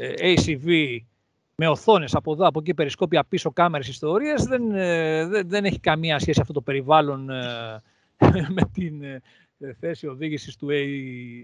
ACV 0.00 0.98
με 1.60 1.68
οθόνες 1.68 2.14
από 2.14 2.32
εδώ, 2.32 2.46
από 2.46 2.58
εκεί, 2.58 2.74
περισκόπια 2.74 3.24
πίσω, 3.24 3.52
κάμερες, 3.52 3.88
ιστορίες, 3.88 4.44
δεν, 4.44 4.74
ε, 4.74 5.26
δεν, 5.26 5.48
δεν 5.48 5.64
έχει 5.64 5.80
καμία 5.80 6.18
σχέση 6.18 6.40
αυτό 6.40 6.52
το 6.52 6.60
περιβάλλον 6.60 7.30
ε, 7.30 7.82
με 8.56 8.62
την 8.72 9.02
ε, 9.02 9.22
θέση 9.80 10.06
οδήγησης 10.06 10.56
του 10.56 10.68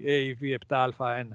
AV7α1. 0.07 1.27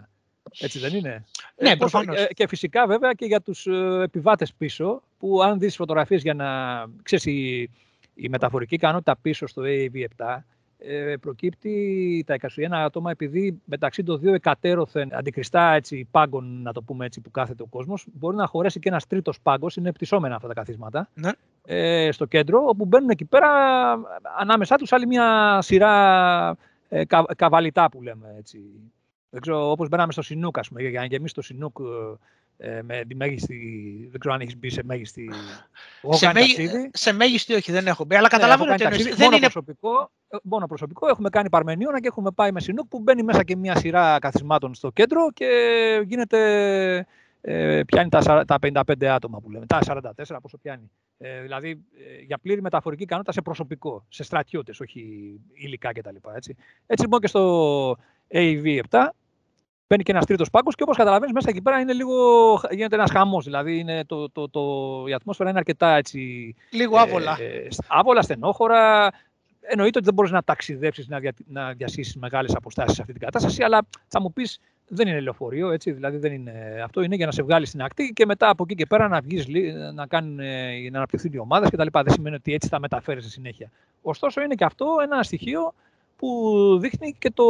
Έτσι 0.59 0.79
δεν 0.79 0.95
είναι; 0.95 1.25
Ναι, 1.55 1.77
προφανώς. 1.77 2.27
Και 2.33 2.47
φυσικά 2.47 2.87
βέβαια 2.87 3.13
και 3.13 3.25
για 3.25 3.41
τους 3.41 3.67
επιβάτες 4.03 4.53
πίσω, 4.53 5.01
που 5.19 5.43
αν 5.43 5.59
δεις 5.59 5.75
φωτογραφίες 5.75 6.21
για 6.21 6.33
να 6.33 6.47
ξέρεις 7.03 7.25
η, 7.25 7.69
η 8.13 8.29
μεταφορική 8.29 8.75
ικανότητα 8.75 9.15
πίσω 9.21 9.47
στο 9.47 9.61
AV7, 9.65 10.37
ε, 10.81 11.15
προκύπτει 11.21 12.23
τα 12.27 12.35
21 12.35 12.47
άτομα 12.71 13.11
επειδή 13.11 13.61
μεταξύ 13.65 14.03
των 14.03 14.19
δύο 14.19 14.33
εκατέρωθεν 14.33 15.09
αντικριστά 15.15 15.73
έτσι, 15.73 16.07
πάγκων, 16.11 16.61
να 16.61 16.73
το 16.73 16.81
πούμε 16.81 17.05
έτσι, 17.05 17.21
που 17.21 17.31
κάθεται 17.31 17.63
ο 17.63 17.65
κόσμος, 17.65 18.05
μπορεί 18.13 18.35
να 18.35 18.47
χωρέσει 18.47 18.79
και 18.79 18.89
ένας 18.89 19.07
τρίτος 19.07 19.41
πάγκος, 19.41 19.75
είναι 19.75 19.91
πτυσσόμενα 19.91 20.35
αυτά 20.35 20.47
τα 20.47 20.53
καθίσματα, 20.53 21.09
ναι. 21.13 21.31
ε, 21.65 22.11
στο 22.11 22.25
κέντρο, 22.25 22.63
όπου 22.65 22.85
μπαίνουν 22.85 23.09
εκεί 23.09 23.25
πέρα 23.25 23.49
ανάμεσά 24.39 24.75
τους 24.75 24.91
άλλη 24.91 25.07
μια 25.07 25.57
σειρά 25.61 26.57
ε, 26.89 27.05
κα, 27.05 27.25
καβαλητά 27.35 27.89
που 27.89 28.01
λέμε. 28.01 28.35
Έτσι. 28.37 28.59
Δεν 29.29 29.41
ξέρω, 29.41 29.71
όπως 29.71 29.87
μπαίναμε 29.87 30.11
στο 30.11 30.21
Σινούκ, 30.21 30.57
ας 30.57 30.67
πούμε, 30.67 30.81
για 30.81 30.99
να 30.99 31.05
γεμίσει 31.05 31.33
το 31.33 31.41
Σινούκ 31.41 31.77
ε, 32.61 32.81
με 32.81 33.03
τη 33.07 33.15
μέγιστη, 33.15 34.07
δεν 34.11 34.19
ξέρω 34.19 34.35
αν 34.35 34.41
έχεις 34.41 34.57
μπει 34.57 34.69
σε 34.69 34.83
μέγιστη. 34.83 35.29
σε, 36.09 36.31
μέγι, 36.33 36.89
σε 36.93 37.11
μέγιστη 37.11 37.53
όχι, 37.53 37.71
δεν 37.71 37.87
έχω 37.87 38.03
μπει, 38.05 38.15
αλλά 38.15 38.27
ναι, 38.31 38.37
καταλαβαίνω 38.37 38.73
ότι 38.73 38.83
δεν 38.83 39.15
μόνο 39.17 39.35
είναι... 39.35 39.39
Προσωπικό, 39.39 40.11
ε, 40.27 40.37
μόνο 40.43 40.67
προσωπικό, 40.67 41.07
έχουμε 41.07 41.29
κάνει 41.29 41.49
Παρμενίωνα 41.49 41.99
και 41.99 42.07
έχουμε 42.07 42.31
πάει 42.31 42.51
με 42.51 42.59
Σινούκ 42.59 42.87
που 42.87 42.99
μπαίνει 42.99 43.23
μέσα 43.23 43.43
και 43.43 43.55
μια 43.55 43.75
σειρά 43.75 44.19
καθισμάτων 44.19 44.73
στο 44.73 44.89
κέντρο 44.89 45.31
και 45.33 45.47
γίνεται, 46.05 47.07
ε, 47.41 47.81
πιάνει 47.85 48.09
τα, 48.09 48.45
τα 48.45 48.57
55 48.61 49.05
άτομα 49.05 49.39
που 49.39 49.49
λέμε, 49.49 49.65
τα 49.65 49.79
44 49.85 50.37
πόσο 50.41 50.57
πιάνει. 50.57 50.91
Ε, 51.17 51.41
δηλαδή 51.41 51.69
ε, 51.69 52.21
για 52.21 52.37
πλήρη 52.37 52.61
μεταφορική 52.61 53.03
ικανότητα 53.03 53.33
σε 53.33 53.41
προσωπικό, 53.41 54.05
σε 54.09 54.23
στρατιώτες, 54.23 54.79
όχι 54.79 55.01
υλικά 55.53 55.91
κτλ. 55.91 56.15
Έτσι. 56.35 56.55
έτσι 56.85 57.03
λοιπόν 57.03 57.19
και 57.19 57.27
στο 57.27 57.95
AV7 58.33 59.09
Μπαίνει 59.91 60.03
και 60.03 60.11
ένας 60.11 60.25
τρίτος 60.25 60.49
πάγκος 60.49 60.75
και 60.75 60.83
όπως 60.83 60.97
καταλαβαίνεις, 60.97 61.33
μέσα 61.33 61.49
εκεί 61.49 61.61
πέρα 61.61 61.79
είναι 61.79 61.93
λίγο, 61.93 62.15
γίνεται 62.71 62.95
ένας 62.95 63.11
χαμός. 63.11 63.43
Δηλαδή 63.43 63.77
είναι 63.79 64.05
το, 64.05 64.29
το, 64.29 64.49
το, 64.49 64.61
η 65.07 65.13
ατμόσφαιρα 65.13 65.49
είναι 65.49 65.59
αρκετά 65.59 65.95
έτσι. 65.95 66.55
Λίγο 66.71 66.97
άβολα. 66.97 67.37
Ε, 67.39 67.67
άβολα, 67.87 68.21
στενόχωρα. 68.21 69.11
Εννοείται 69.61 69.97
ότι 69.97 70.05
δεν 70.05 70.13
μπορείς 70.13 70.31
να 70.31 70.43
ταξιδέψεις, 70.43 71.07
να, 71.07 71.19
δια, 71.19 71.33
να 71.47 71.73
διασύσεις 71.73 72.15
μεγάλες 72.15 72.55
αποστάσεις 72.55 72.95
σε 72.95 73.01
αυτή 73.01 73.13
την 73.13 73.21
κατάσταση, 73.21 73.63
αλλά 73.63 73.87
θα 74.07 74.21
μου 74.21 74.33
πεις 74.33 74.59
δεν 74.89 75.07
είναι 75.07 75.19
λεωφορείο, 75.19 75.71
έτσι, 75.71 75.91
δηλαδή 75.91 76.17
δεν 76.17 76.33
είναι, 76.33 76.81
αυτό 76.83 77.01
είναι 77.01 77.15
για 77.15 77.25
να 77.25 77.31
σε 77.31 77.43
βγάλει 77.43 77.65
στην 77.65 77.81
ακτή 77.81 78.11
και 78.15 78.25
μετά 78.25 78.49
από 78.49 78.63
εκεί 78.63 78.75
και 78.75 78.85
πέρα 78.85 79.07
να 79.07 79.21
βγεις, 79.21 79.47
να, 79.93 80.07
κάνουν, 80.07 80.35
να 80.91 80.97
αναπτυχθούν 80.97 81.31
οι 81.33 81.37
ομάδες 81.37 81.69
κτλ. 81.69 81.87
Δεν 81.91 82.13
σημαίνει 82.13 82.35
ότι 82.35 82.53
έτσι 82.53 82.67
θα 82.67 82.79
μεταφέρεις 82.79 83.23
στη 83.23 83.31
συνέχεια. 83.31 83.71
Ωστόσο 84.01 84.41
είναι 84.41 84.55
και 84.55 84.63
αυτό 84.63 84.85
ένα 85.03 85.23
στοιχείο 85.23 85.73
που 86.15 86.77
δείχνει 86.81 87.15
και 87.19 87.31
το 87.31 87.45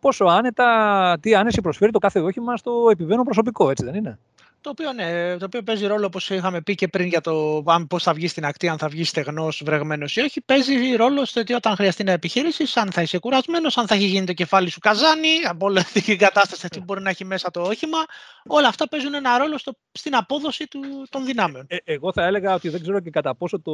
πόσο 0.00 0.24
άνετα, 0.24 1.18
τι 1.20 1.34
άνεση 1.34 1.60
προσφέρει 1.60 1.92
το 1.92 1.98
κάθε 1.98 2.20
όχημα 2.20 2.56
στο 2.56 2.88
επιβαίνον 2.90 3.24
προσωπικό, 3.24 3.70
έτσι 3.70 3.84
δεν 3.84 3.94
είναι; 3.94 4.18
Το 4.62 4.70
οποίο, 4.70 4.92
ναι, 4.92 5.36
το 5.36 5.44
οποίο 5.44 5.62
παίζει 5.62 5.86
ρόλο, 5.86 6.06
όπως 6.06 6.30
είχαμε 6.30 6.60
πει 6.60 6.74
και 6.74 6.88
πριν 6.88 7.06
για 7.06 7.20
το 7.20 7.62
αν 7.66 7.86
πώς 7.86 8.02
θα 8.02 8.12
βγει 8.12 8.28
στην 8.28 8.44
ακτή, 8.44 8.68
αν 8.68 8.78
θα 8.78 8.88
βγει 8.88 9.04
στεγνός, 9.04 9.62
βρεγμένος 9.64 10.16
ή 10.16 10.20
όχι, 10.20 10.40
παίζει 10.40 10.94
ρόλο 10.96 11.24
στο 11.24 11.40
ότι 11.40 11.52
όταν 11.52 11.76
χρειαστεί 11.76 12.04
να 12.04 12.12
επιχειρήσει, 12.12 12.64
αν 12.74 12.92
θα 12.92 13.02
είσαι 13.02 13.18
κουρασμένος, 13.18 13.76
αν 13.76 13.86
θα 13.86 13.94
έχει 13.94 14.04
γίνει 14.04 14.26
το 14.26 14.32
κεφάλι 14.32 14.70
σου 14.70 14.78
καζάνι, 14.78 15.28
από 15.48 15.66
όλη 15.66 15.82
την 16.06 16.18
κατάσταση 16.18 16.68
τι 16.68 16.80
μπορεί 16.80 17.02
να 17.02 17.10
έχει 17.10 17.24
μέσα 17.24 17.50
το 17.50 17.62
όχημα. 17.62 17.98
Όλα 18.46 18.68
αυτά 18.68 18.88
παίζουν 18.88 19.14
ένα 19.14 19.38
ρόλο 19.38 19.58
στο, 19.58 19.72
στην 19.92 20.16
απόδοση 20.16 20.66
του, 20.68 20.80
των 21.08 21.24
δυνάμεων. 21.24 21.64
Ε, 21.68 21.76
εγώ 21.84 22.12
θα 22.12 22.26
έλεγα 22.26 22.54
ότι 22.54 22.68
δεν 22.68 22.80
ξέρω 22.80 23.00
και 23.00 23.10
κατά 23.10 23.34
πόσο 23.34 23.60
το. 23.60 23.72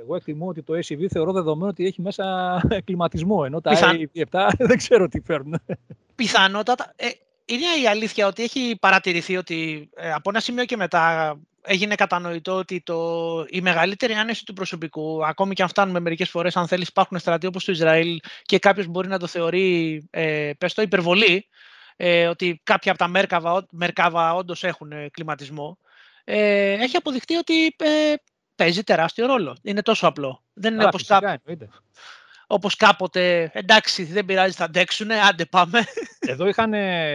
Εγώ 0.00 0.16
εκτιμώ 0.16 0.46
ότι 0.46 0.62
το 0.62 0.74
SUV 0.74 1.06
θεωρώ 1.10 1.32
δεδομένο 1.32 1.70
ότι 1.70 1.86
έχει 1.86 2.00
μέσα 2.02 2.24
κλιματισμό, 2.86 3.42
ενώ 3.46 3.60
τα 3.60 3.70
Πιθαν... 3.70 4.10
7 4.30 4.50
δεν 4.68 4.76
ξέρω 4.76 5.08
τι 5.08 5.20
φέρνουν. 5.20 5.62
Πιθανότατα. 6.14 6.92
Ε, 6.96 7.08
είναι 7.44 7.66
η 7.82 7.86
αλήθεια 7.86 8.26
ότι 8.26 8.42
έχει 8.42 8.76
παρατηρηθεί 8.80 9.36
ότι 9.36 9.90
ε, 9.94 10.12
από 10.12 10.30
ένα 10.30 10.40
σημείο 10.40 10.64
και 10.64 10.76
μετά 10.76 11.36
έγινε 11.62 11.94
κατανοητό 11.94 12.56
ότι 12.56 12.80
το, 12.80 13.44
η 13.48 13.60
μεγαλύτερη 13.60 14.12
άνεση 14.12 14.44
του 14.44 14.52
προσωπικού, 14.52 15.26
ακόμη 15.26 15.54
και 15.54 15.62
αν 15.62 15.68
φτάνουμε 15.68 16.00
μερικές 16.00 16.30
φορές, 16.30 16.56
αν 16.56 16.66
θέλεις, 16.68 16.88
υπάρχουν 16.88 17.18
στρατοί 17.18 17.46
όπως 17.46 17.64
το 17.64 17.72
Ισραήλ 17.72 18.20
και 18.42 18.58
κάποιος 18.58 18.86
μπορεί 18.86 19.08
να 19.08 19.18
το 19.18 19.26
θεωρεί, 19.26 20.06
ε, 20.10 20.50
πες 20.58 20.74
το, 20.74 20.82
υπερβολή, 20.82 21.48
ε, 21.96 22.26
ότι 22.26 22.60
κάποια 22.62 22.90
από 22.90 23.00
τα 23.00 23.08
Μέρκαβα, 23.08 23.66
Μέρκαβα 23.70 24.34
όντως 24.34 24.64
έχουν 24.64 24.92
ε, 24.92 25.08
κλιματισμό, 25.08 25.78
ε, 26.24 26.72
έχει 26.72 26.96
αποδειχτεί 26.96 27.36
ότι 27.36 27.66
ε, 27.78 28.14
παίζει 28.54 28.82
τεράστιο 28.82 29.26
ρόλο. 29.26 29.56
Είναι 29.62 29.82
τόσο 29.82 30.06
απλό. 30.06 30.42
Δεν 30.52 30.74
είναι 30.74 30.84
όπως 30.84 31.06
όπως 32.52 32.76
κάποτε, 32.76 33.50
εντάξει 33.54 34.04
δεν 34.04 34.24
πειράζει 34.24 34.52
θα 34.52 34.64
αντέξουν, 34.64 35.10
άντε 35.10 35.44
πάμε. 35.44 35.84
Εδώ 36.18 36.48
είχαν 36.48 36.72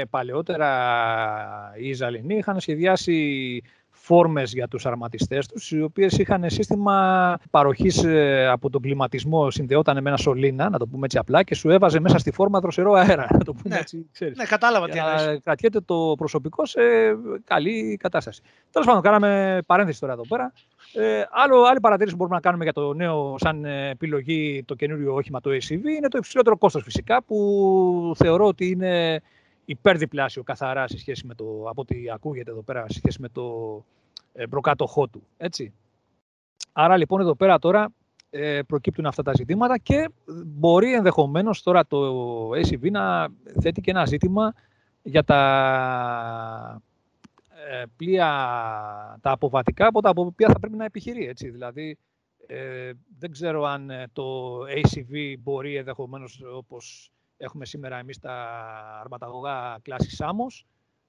παλαιότερα 0.10 1.74
οι 1.80 1.90
Ισραηλινοί, 1.90 2.38
είχαν 2.38 2.60
σχεδιάσει 2.60 3.62
φόρμες 4.08 4.54
για 4.54 4.68
τους 4.68 4.86
αρματιστές 4.86 5.48
τους, 5.48 5.72
οι 5.72 5.82
οποίες 5.82 6.18
είχαν 6.18 6.50
σύστημα 6.50 7.38
παροχής 7.50 8.04
ε, 8.04 8.48
από 8.48 8.70
τον 8.70 8.82
κλιματισμό, 8.82 9.52
συνδεόταν 9.52 10.02
με 10.02 10.10
ένα 10.10 10.18
σωλήνα, 10.18 10.70
να 10.70 10.78
το 10.78 10.88
πούμε 10.88 11.06
έτσι 11.06 11.18
απλά, 11.18 11.44
και 11.44 11.56
σου 11.56 11.70
έβαζε 11.70 12.00
μέσα 12.00 12.18
στη 12.18 12.32
φόρμα 12.32 12.60
δροσερό 12.60 12.94
αέρα, 12.94 13.28
να 13.38 13.44
το 13.44 13.54
πούμε 13.54 13.76
ναι. 13.76 13.82
έτσι, 13.82 14.06
ξέρεις. 14.12 14.38
Ναι, 14.38 14.44
κατάλαβα 14.44 14.90
τι 14.90 14.98
εννοείς. 14.98 15.40
Κρατιέται 15.44 15.80
το 15.80 16.14
προσωπικό 16.18 16.66
σε 16.66 16.82
καλή 17.44 17.98
κατάσταση. 18.00 18.42
Τέλος 18.72 18.88
πάντων, 18.88 19.02
κάναμε 19.02 19.62
παρένθεση 19.66 20.00
τώρα 20.00 20.14
εδώ 20.14 20.28
πέρα. 20.28 20.54
Ε, 20.94 21.24
άλλο, 21.32 21.64
άλλη 21.64 21.80
παρατήρηση 21.80 22.12
που 22.12 22.18
μπορούμε 22.18 22.36
να 22.36 22.42
κάνουμε 22.42 22.64
για 22.64 22.74
το 22.74 22.94
νέο 22.94 23.36
σαν 23.38 23.66
επιλογή 23.66 24.64
το 24.68 24.76
καινούριο 24.76 25.14
όχημα 25.14 25.42
το 25.42 25.50
ACV 25.50 25.72
είναι 25.98 26.08
το 26.10 26.18
υψηλότερο 26.18 26.58
κόστος 26.58 26.84
φυσικά 26.84 27.24
που 27.24 28.14
θεωρώ 28.18 28.46
ότι 28.46 28.70
είναι 28.70 29.22
υπερδιπλάσιο 29.70 30.44
καθαρά 30.44 30.88
σε 30.88 30.98
σχέση 30.98 31.26
με 31.26 31.36
το, 31.36 31.46
από 31.70 31.82
ό,τι 31.82 31.96
ακούγεται 32.14 32.52
εδώ 32.52 32.62
πέρα, 32.62 32.86
σε 32.88 32.98
σχέση 32.98 33.22
με 33.22 33.30
το 33.30 33.44
ε, 33.96 33.97
προκάτοχό 34.50 35.08
του. 35.08 35.28
Έτσι. 35.38 35.74
Άρα 36.72 36.98
λοιπόν 36.98 37.22
εδώ 37.22 37.36
πέρα 37.36 37.60
τώρα 37.60 37.92
ε, 38.30 38.62
προκύπτουν 38.68 39.06
αυτά 39.06 39.24
τα 39.24 39.34
ζητήματα 39.34 39.78
και 39.78 40.10
μπορεί 40.46 40.94
ενδεχομένως 40.94 41.64
τώρα 41.64 41.88
το 41.88 42.50
ACV 42.50 42.92
να 42.92 43.28
θέτει 43.62 43.82
και 43.82 43.92
ένα 43.92 44.06
ζήτημα 44.06 44.54
για 45.04 45.24
τα 45.24 46.82
ε, 47.70 47.84
πλοία 47.96 48.28
τα 49.22 49.32
αποβατικά 49.32 49.88
από 49.88 50.02
τα 50.02 50.12
οποία 50.16 50.48
θα 50.48 50.60
πρέπει 50.60 50.76
να 50.76 50.86
επιχειρεί. 50.86 51.28
Έτσι. 51.28 51.50
Δηλαδή, 51.50 51.98
ε, 52.48 52.92
δεν 53.20 53.32
ξέρω 53.32 53.64
αν 53.64 53.90
ε, 53.90 54.08
το 54.14 54.60
ACV 54.62 55.36
μπορεί 55.40 55.76
ενδεχομένως 55.76 56.42
όπως 56.54 57.12
έχουμε 57.38 57.66
σήμερα 57.66 57.98
εμείς 57.98 58.20
τα 58.20 58.34
αρματαγωγά 59.02 59.80
κλάσης 59.82 60.22
Samos, 60.22 60.66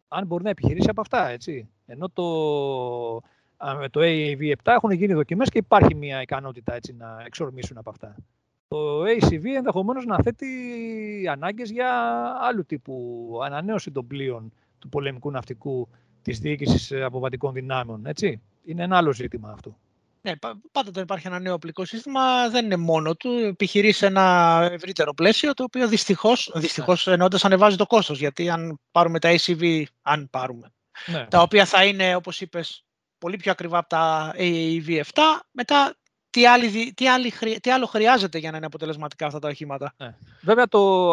αν 0.08 0.26
μπορεί 0.26 0.44
να 0.44 0.50
επιχειρήσει 0.50 0.90
από 0.90 1.00
αυτά, 1.00 1.28
έτσι. 1.28 1.68
Ενώ 1.86 2.08
το, 2.08 2.24
με 3.78 3.88
το 3.88 4.00
AAV7 4.02 4.52
έχουν 4.64 4.90
γίνει 4.90 5.12
δοκιμές 5.12 5.48
και 5.48 5.58
υπάρχει 5.58 5.94
μια 5.94 6.22
ικανότητα 6.22 6.74
έτσι, 6.74 6.94
να 6.98 7.22
εξορμήσουν 7.24 7.78
από 7.78 7.90
αυτά. 7.90 8.14
Το 8.68 9.02
ACV 9.02 9.44
ενδεχομένως 9.44 10.04
να 10.04 10.18
θέτει 10.22 10.48
ανάγκες 11.30 11.70
για 11.70 11.90
άλλου 12.40 12.64
τύπου 12.64 13.28
ανανέωση 13.44 13.90
των 13.90 14.06
πλοίων 14.06 14.52
του 14.78 14.88
πολεμικού 14.88 15.30
ναυτικού 15.30 15.88
της 16.22 16.38
διοίκησης 16.38 16.92
αποβατικών 16.92 17.52
δυνάμεων, 17.52 18.06
έτσι. 18.06 18.40
Είναι 18.64 18.82
ένα 18.82 18.96
άλλο 18.96 19.12
ζήτημα 19.12 19.50
αυτό. 19.50 19.76
Ναι, 20.20 20.32
πάντοτε 20.72 21.00
υπάρχει 21.00 21.26
ένα 21.26 21.38
νέο 21.38 21.54
οπλικό 21.54 21.84
σύστημα, 21.84 22.48
δεν 22.48 22.64
είναι 22.64 22.76
μόνο 22.76 23.14
του. 23.14 23.30
Επιχειρείς 23.30 23.96
σε 23.96 24.06
ένα 24.06 24.68
ευρύτερο 24.72 25.14
πλαίσιο, 25.14 25.54
το 25.54 25.62
οποίο 25.62 25.88
δυστυχώς, 25.88 26.50
δυστυχώς 26.54 27.06
ναι. 27.06 27.12
εννοώντας 27.12 27.44
ανεβάζει 27.44 27.76
το 27.76 27.86
κόστος. 27.86 28.18
Γιατί 28.18 28.50
αν 28.50 28.80
πάρουμε 28.90 29.18
τα 29.18 29.36
ACV, 29.36 29.82
αν 30.02 30.28
πάρουμε, 30.30 30.72
ναι. 31.06 31.26
τα 31.26 31.42
οποία 31.42 31.64
θα 31.64 31.84
είναι, 31.84 32.14
όπως 32.14 32.40
είπες, 32.40 32.84
πολύ 33.18 33.36
πιο 33.36 33.52
ακριβά 33.52 33.78
από 33.78 33.88
τα 33.88 34.34
AAV7, 34.36 35.20
μετά 35.50 35.94
τι, 36.30 36.46
άλλη, 36.46 36.92
τι, 36.92 37.08
άλλη, 37.08 37.32
τι 37.60 37.70
άλλο 37.70 37.86
χρειάζεται 37.86 38.38
για 38.38 38.50
να 38.50 38.56
είναι 38.56 38.66
αποτελεσματικά 38.66 39.26
αυτά 39.26 39.38
τα 39.38 39.48
οχήματα; 39.48 39.94
Ναι. 39.96 40.14
Βέβαια, 40.40 40.68
το, 40.68 41.12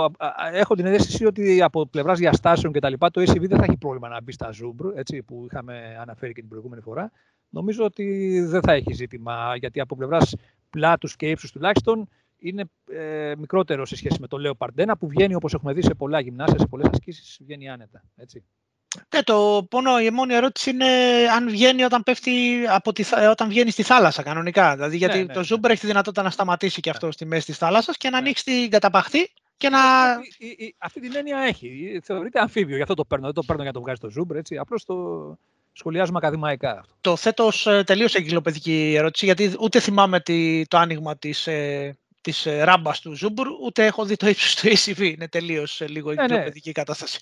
έχω 0.52 0.76
την 0.76 0.86
αίσθηση 0.86 1.26
ότι 1.26 1.62
από 1.62 1.88
πλευράς 1.88 2.20
διαστάσεων 2.20 2.74
και 2.74 2.80
τα 2.80 2.90
λοιπά, 2.90 3.12
το 3.12 3.22
ACV 3.22 3.48
δεν 3.48 3.58
θα 3.58 3.64
έχει 3.64 3.78
πρόβλημα 3.78 4.08
να 4.08 4.22
μπει 4.22 4.32
στα 4.32 4.50
Zoom, 4.50 4.96
έτσι, 4.96 5.24
που 5.24 5.48
είχαμε 5.52 5.98
αναφέρει 6.00 6.34
και 6.34 6.40
την 6.40 6.50
προηγούμενη 6.50 6.82
φορά. 6.82 7.12
Νομίζω 7.56 7.84
ότι 7.84 8.40
δεν 8.42 8.62
θα 8.62 8.74
έχει 8.74 8.94
ζήτημα, 8.94 9.56
γιατί 9.56 9.80
από 9.80 9.96
πλευράς 9.96 10.36
πλάτους 10.70 11.16
και 11.16 11.30
ύψους 11.30 11.52
τουλάχιστον 11.52 12.10
είναι 12.38 12.64
ε, 12.92 13.34
μικρότερο 13.38 13.86
σε 13.86 13.96
σχέση 13.96 14.18
με 14.20 14.28
το 14.28 14.38
Λέω 14.38 14.56
Παρντένα, 14.56 14.98
που 14.98 15.08
βγαίνει 15.08 15.36
όπως 15.36 15.54
έχουμε 15.54 15.74
δει 15.74 15.82
σε 15.82 15.94
πολλά 15.94 16.20
γυμνάσια, 16.20 16.60
σε 16.60 16.68
πολλές 16.68 16.88
ασκήσεις, 16.92 17.38
βγαίνει 17.42 17.70
άνετα. 17.70 18.04
Έτσι. 18.16 18.44
Ναι, 19.16 19.22
το 19.24 19.68
πόνο, 19.70 20.00
η 20.00 20.10
μόνη 20.10 20.34
ερώτηση 20.34 20.70
είναι 20.70 20.86
αν 21.36 21.50
βγαίνει 21.50 21.84
όταν, 21.84 22.04
πέφτει 22.04 22.64
από 22.68 22.94
τη, 22.94 23.04
όταν 23.30 23.50
βγαίνει 23.50 23.72
στη 23.72 23.84
θάλασσα 23.84 24.24
κανονικά. 24.24 24.76
Δηλαδή, 24.76 24.98
γιατί 24.98 25.18
ναι, 25.18 25.24
ναι, 25.24 25.34
το 25.34 25.40
Zoomer 25.40 25.60
ναι. 25.60 25.72
έχει 25.72 25.82
τη 25.82 25.88
δυνατότητα 25.88 26.22
να 26.22 26.30
σταματήσει 26.30 26.82
και 26.82 26.90
αυτό 26.90 27.12
στη 27.12 27.26
μέση 27.26 27.46
της 27.46 27.58
θάλασσας 27.58 27.98
και 27.98 28.10
να 28.10 28.18
ανοίξει 28.18 28.44
την 28.44 28.70
καταπαχτή 28.70 29.32
και 29.58 29.70
να. 29.70 29.80
Η, 30.38 30.48
η, 30.48 30.66
η, 30.66 30.76
αυτή 30.78 31.00
την 31.00 31.16
έννοια 31.16 31.40
έχει. 31.40 32.00
Θεωρείται 32.04 32.40
αμφίβιο, 32.40 32.76
γι' 32.76 32.82
αυτό 32.82 32.94
το 32.94 33.06
παίρνω. 33.06 33.26
Δεν 33.26 33.34
το 33.34 33.44
παίρνω 33.44 33.62
για 33.62 33.72
να 33.72 33.78
το 33.78 33.86
βγάζει 33.86 34.00
το 34.00 34.10
Zoomer. 34.18 34.36
Έτσι. 34.36 34.58
Απλώς 34.58 34.86
το 34.86 34.96
σχολιάζουμε 35.76 36.18
ακαδημαϊκά. 36.18 36.86
Το 37.02 37.16
θέτω 37.16 37.46
ως 37.46 37.68
ε, 37.68 37.84
τελείως 37.84 38.16
εγκυλοπαιδική 38.16 38.94
ερώτηση, 38.98 39.26
γιατί 39.26 39.56
ούτε 39.60 39.80
θυμάμαι 39.80 40.22
το 40.68 40.78
άνοιγμα 40.78 41.18
της 41.18 41.48
ε, 41.48 41.98
της 42.22 42.46
ε, 42.46 42.64
ράμπας 42.64 43.02
του 43.02 43.16
Ζούμπουρ, 43.16 43.48
ούτε 43.66 43.86
έχω 43.86 44.06
δει 44.06 44.16
το 44.16 44.28
ύψος 44.28 44.56
του 44.56 44.68
ACV. 44.68 45.00
Είναι 45.00 45.28
τελείως 45.28 45.82
λίγο 45.88 46.14
ναι, 46.14 46.22
εγκυλοπαιδική 46.24 46.72
κατάσταση. 46.72 47.20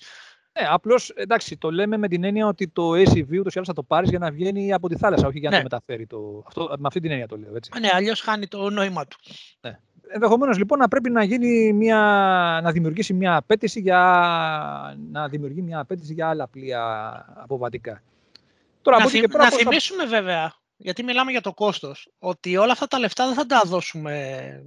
Ναι, 0.60 0.66
απλώς 0.70 1.10
εντάξει, 1.10 1.56
το 1.56 1.70
λέμε 1.70 1.96
με 1.96 2.08
την 2.08 2.24
έννοια 2.24 2.46
ότι 2.46 2.68
το 2.68 2.90
SUV 2.92 3.38
ούτως 3.38 3.54
ή 3.54 3.56
άλλως 3.56 3.66
θα 3.66 3.72
το 3.72 3.82
πάρεις 3.82 4.10
για 4.10 4.18
να 4.18 4.30
βγαίνει 4.30 4.72
από 4.72 4.88
τη 4.88 4.96
θάλασσα, 4.96 5.26
όχι 5.26 5.38
για 5.38 5.50
να 5.50 5.56
ναι. 5.56 5.62
το 5.62 5.68
μεταφέρει. 5.70 6.06
Το... 6.06 6.42
Αυτό, 6.46 6.74
με 6.78 6.86
αυτή 6.86 7.00
την 7.00 7.10
έννοια 7.10 7.26
το 7.26 7.36
λέω. 7.36 7.56
Έτσι. 7.56 7.70
Ναι, 7.80 7.88
αλλιώς 7.92 8.20
χάνει 8.20 8.46
το 8.46 8.70
νόημα 8.70 9.06
του. 9.06 9.16
Ναι. 9.60 9.78
Ενδεχομένως 10.08 10.58
λοιπόν 10.58 10.78
να 10.78 10.88
πρέπει 10.88 11.10
να, 11.10 11.24
γίνει 11.24 11.72
μια, 11.72 11.98
να 12.62 12.72
δημιουργήσει 12.72 13.12
μια 13.12 13.36
απέτηση 13.36 13.80
για, 13.80 14.00
να 15.10 15.28
δημιουργεί 15.28 15.62
μια 15.62 15.78
απέτηση 15.78 16.12
για 16.12 16.28
άλλα 16.28 16.48
πλοία 16.48 17.24
αποβατικά. 17.34 18.02
Τώρα, 18.84 18.98
να, 18.98 19.06
θυμ, 19.06 19.24
να 19.30 19.50
θυμίσουμε 19.50 20.04
βέβαια, 20.04 20.54
γιατί 20.76 21.02
μιλάμε 21.02 21.30
για 21.30 21.40
το 21.40 21.54
κόστος, 21.54 22.08
ότι 22.18 22.56
όλα 22.56 22.72
αυτά 22.72 22.86
τα 22.86 22.98
λεφτά 22.98 23.26
δεν 23.26 23.34
θα 23.34 23.46
τα 23.46 23.62
δώσουμε 23.64 24.64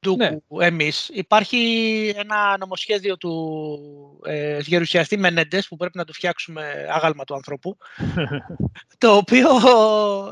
ντούκου 0.00 0.56
ναι. 0.56 0.66
εμείς. 0.66 1.08
Υπάρχει 1.12 2.12
ένα 2.16 2.56
νομοσχέδιο 2.58 3.16
του 3.16 4.20
ε, 4.24 4.58
γερουσιαστή 4.60 5.16
Μενέντες 5.16 5.68
που 5.68 5.76
πρέπει 5.76 5.98
να 5.98 6.04
του 6.04 6.12
φτιάξουμε 6.12 6.86
άγαλμα 6.90 7.24
του 7.24 7.34
ανθρώπου 7.34 7.76
το 8.98 9.16
οποίο 9.16 9.48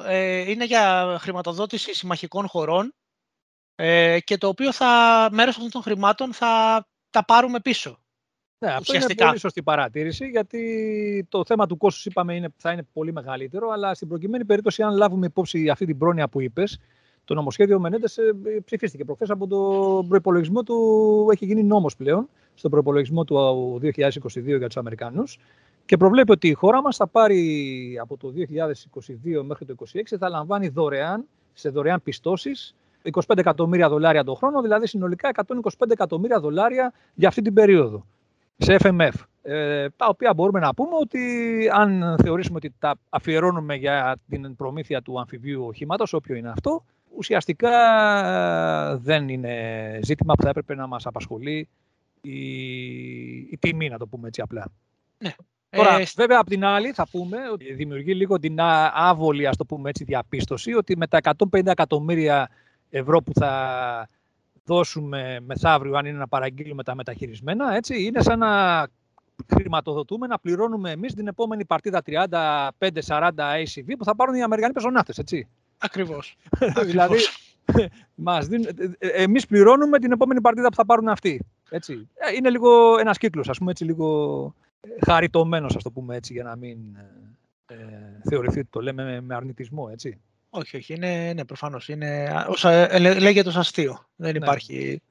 ε, 0.07 0.51
είναι 0.51 0.65
για 0.65 1.17
χρηματοδότηση 1.21 1.95
συμμαχικών 1.95 2.49
χωρών 2.49 2.95
ε, 3.75 4.21
και 4.21 4.37
το 4.37 4.49
οποίο 4.49 4.73
θα, 4.73 5.29
μέρος 5.33 5.55
αυτών 5.55 5.71
των 5.71 5.83
χρημάτων 5.83 6.33
θα 6.33 6.85
τα 7.11 7.25
πάρουμε 7.25 7.61
πίσω. 7.61 8.03
Ναι, 8.63 8.73
αυτό 8.73 8.95
είναι 8.95 9.15
πολύ 9.15 9.39
σωστή 9.39 9.63
παρατήρηση, 9.63 10.27
γιατί 10.27 11.27
το 11.29 11.45
θέμα 11.45 11.67
του 11.67 11.77
κόστους 11.77 12.07
είπαμε 12.07 12.35
είναι, 12.35 12.49
θα 12.57 12.73
είναι 12.73 12.87
πολύ 12.93 13.13
μεγαλύτερο, 13.13 13.71
αλλά 13.71 13.95
στην 13.95 14.09
προκειμένη 14.09 14.45
περίπτωση, 14.45 14.83
αν 14.83 14.97
λάβουμε 14.97 15.27
υπόψη 15.27 15.69
αυτή 15.69 15.87
την 15.87 15.99
πρόνοια 15.99 16.29
που 16.29 16.41
είπες, 16.41 16.79
το 17.25 17.35
νομοσχέδιο 17.35 17.81
Μενέντες 17.81 18.19
ε, 18.19 18.35
ψηφίστηκε 18.65 19.05
προχθές 19.05 19.31
από 19.31 19.47
τον 19.47 20.09
προπολογισμό 20.09 20.63
του. 20.63 21.29
Έχει 21.33 21.45
γίνει 21.45 21.63
νόμος 21.63 21.97
πλέον 21.97 22.29
στον 22.55 22.71
προπολογισμό 22.71 23.25
του 23.25 23.37
2022 23.83 23.89
για 24.45 24.67
τους 24.67 24.77
Αμερικανούς. 24.77 25.39
Και 25.85 25.97
προβλέπει 25.97 26.33
ότι 26.33 26.49
η 26.49 26.53
χώρα 26.53 26.83
μας 26.83 26.97
θα 26.97 27.07
πάρει 27.07 27.99
από 28.01 28.17
το 28.17 28.33
2022 28.37 29.43
μέχρι 29.45 29.67
το 29.67 29.75
2026 29.93 30.17
θα 30.19 30.29
λαμβάνει 30.29 30.69
δωρεάν, 30.69 31.25
σε 31.53 31.69
δωρεάν 31.69 32.03
πιστώσεις 32.03 32.75
25 33.13 33.21
εκατομμύρια 33.37 33.89
δολάρια 33.89 34.25
το 34.25 34.35
χρόνο, 34.35 34.61
δηλαδή 34.61 34.87
συνολικά 34.87 35.31
125 35.35 35.91
εκατομμύρια 35.91 36.41
δολάρια 36.41 36.93
για 37.15 37.29
αυτή 37.29 37.43
την 37.43 37.55
περίοδο 37.55 38.07
σε 38.63 38.77
FMF. 38.79 39.13
Ε, 39.43 39.89
τα 39.97 40.07
οποία 40.07 40.35
μπορούμε 40.35 40.61
να 40.61 40.75
πούμε 40.75 40.97
ότι 41.01 41.21
αν 41.73 42.17
θεωρήσουμε 42.23 42.57
ότι 42.57 42.75
τα 42.79 42.95
αφιερώνουμε 43.09 43.75
για 43.75 44.17
την 44.29 44.57
προμήθεια 44.57 45.03
του 45.03 45.21
αμφιβίου 45.21 45.65
οχήματος, 45.67 46.13
όποιο 46.13 46.35
είναι 46.35 46.51
αυτό, 46.51 46.85
ουσιαστικά 47.17 47.71
ε, 48.93 48.97
δεν 48.97 49.29
είναι 49.29 49.99
ζήτημα 50.03 50.35
που 50.35 50.43
θα 50.43 50.49
έπρεπε 50.49 50.75
να 50.75 50.87
μας 50.87 51.07
απασχολεί 51.07 51.69
η, 52.21 52.41
η 53.37 53.59
τιμή, 53.61 53.89
να 53.89 53.99
το 53.99 54.07
πούμε 54.07 54.29
έτσι 54.29 54.41
απλά. 54.41 54.67
Ναι. 55.19 55.35
Τώρα, 55.71 55.99
ε, 55.99 56.05
βέβαια, 56.17 56.39
απ' 56.41 56.49
την 56.49 56.65
άλλη, 56.65 56.93
θα 56.93 57.07
πούμε 57.11 57.37
ότι 57.53 57.75
δημιουργεί 57.75 58.15
λίγο 58.15 58.39
την 58.39 58.57
άβολη, 58.93 59.47
ας 59.47 59.57
το 59.57 59.65
πούμε 59.65 59.89
έτσι, 59.89 60.05
διαπίστωση 60.05 60.75
ότι 60.75 60.97
με 60.97 61.07
τα 61.07 61.19
150 61.53 61.67
εκατομμύρια 61.67 62.49
ευρώ 62.91 63.23
που 63.23 63.33
θα 63.35 64.09
δώσουμε 64.65 65.41
μεθαύριο, 65.41 65.97
αν 65.97 66.07
είναι 66.07 66.19
να 66.19 66.29
παραγγείλουμε 66.29 66.83
τα 66.83 66.95
μεταχειρισμένα, 66.95 67.75
έτσι, 67.75 68.03
είναι 68.03 68.23
σαν 68.23 68.39
να 68.39 68.87
χρηματοδοτούμε 69.55 70.27
να 70.27 70.39
πληρώνουμε 70.39 70.91
εμείς 70.91 71.15
την 71.15 71.27
επόμενη 71.27 71.65
παρτίδα 71.65 72.03
35-40 72.07 73.31
ACV 73.39 73.93
που 73.99 74.05
θα 74.05 74.17
πάρουν 74.17 74.35
οι 74.35 74.43
Αμερικανοί 74.43 74.73
πεζοναύτες, 74.73 75.19
έτσι. 75.19 75.49
Ακριβώς. 75.79 76.37
δηλαδή, 76.91 77.17
μας 78.15 78.47
δίνουν, 78.47 78.67
ε, 78.99 79.09
εμείς 79.09 79.47
πληρώνουμε 79.47 79.99
την 79.99 80.13
επόμενη 80.13 80.41
παρτίδα 80.41 80.69
που 80.69 80.75
θα 80.75 80.85
πάρουν 80.85 81.09
αυτοί. 81.09 81.45
Έτσι. 81.71 82.09
Ε, 82.15 82.35
είναι 82.35 82.51
λίγο 82.51 82.99
ένας 82.99 83.19
κύκλος, 83.19 83.49
ας 83.49 83.59
πούμε, 83.59 83.71
έτσι, 83.71 83.85
λίγο 83.85 84.55
ε, 84.81 84.89
χαριτωμένος, 85.05 85.77
ας 85.77 85.83
το 85.83 85.91
πούμε 85.91 86.17
έτσι, 86.17 86.33
για 86.33 86.43
να 86.43 86.57
μην 86.57 86.79
ε, 87.67 87.77
θεωρηθεί 88.29 88.59
ότι 88.59 88.69
το 88.71 88.81
λέμε 88.81 89.21
με 89.21 89.35
αρνητισμό, 89.35 89.89
έτσι. 89.93 90.21
Όχι, 90.55 90.77
όχι, 90.77 90.95
είναι, 90.95 91.33
ναι, 91.35 91.45
προφανώς. 91.45 91.89
Είναι, 91.89 92.45
όσα, 92.49 93.01
λέγεται 93.01 93.49
ως 93.49 93.57
αστείο. 93.57 94.07
Δεν 94.17 94.33
ναι. 94.33 94.39
υπάρχει... 94.39 95.03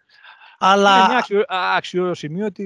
Αλλά... 0.60 0.96
Είναι 0.96 1.08
μια 1.30 1.46
άξιο, 1.48 2.14
σημείο 2.14 2.46
ότι... 2.46 2.64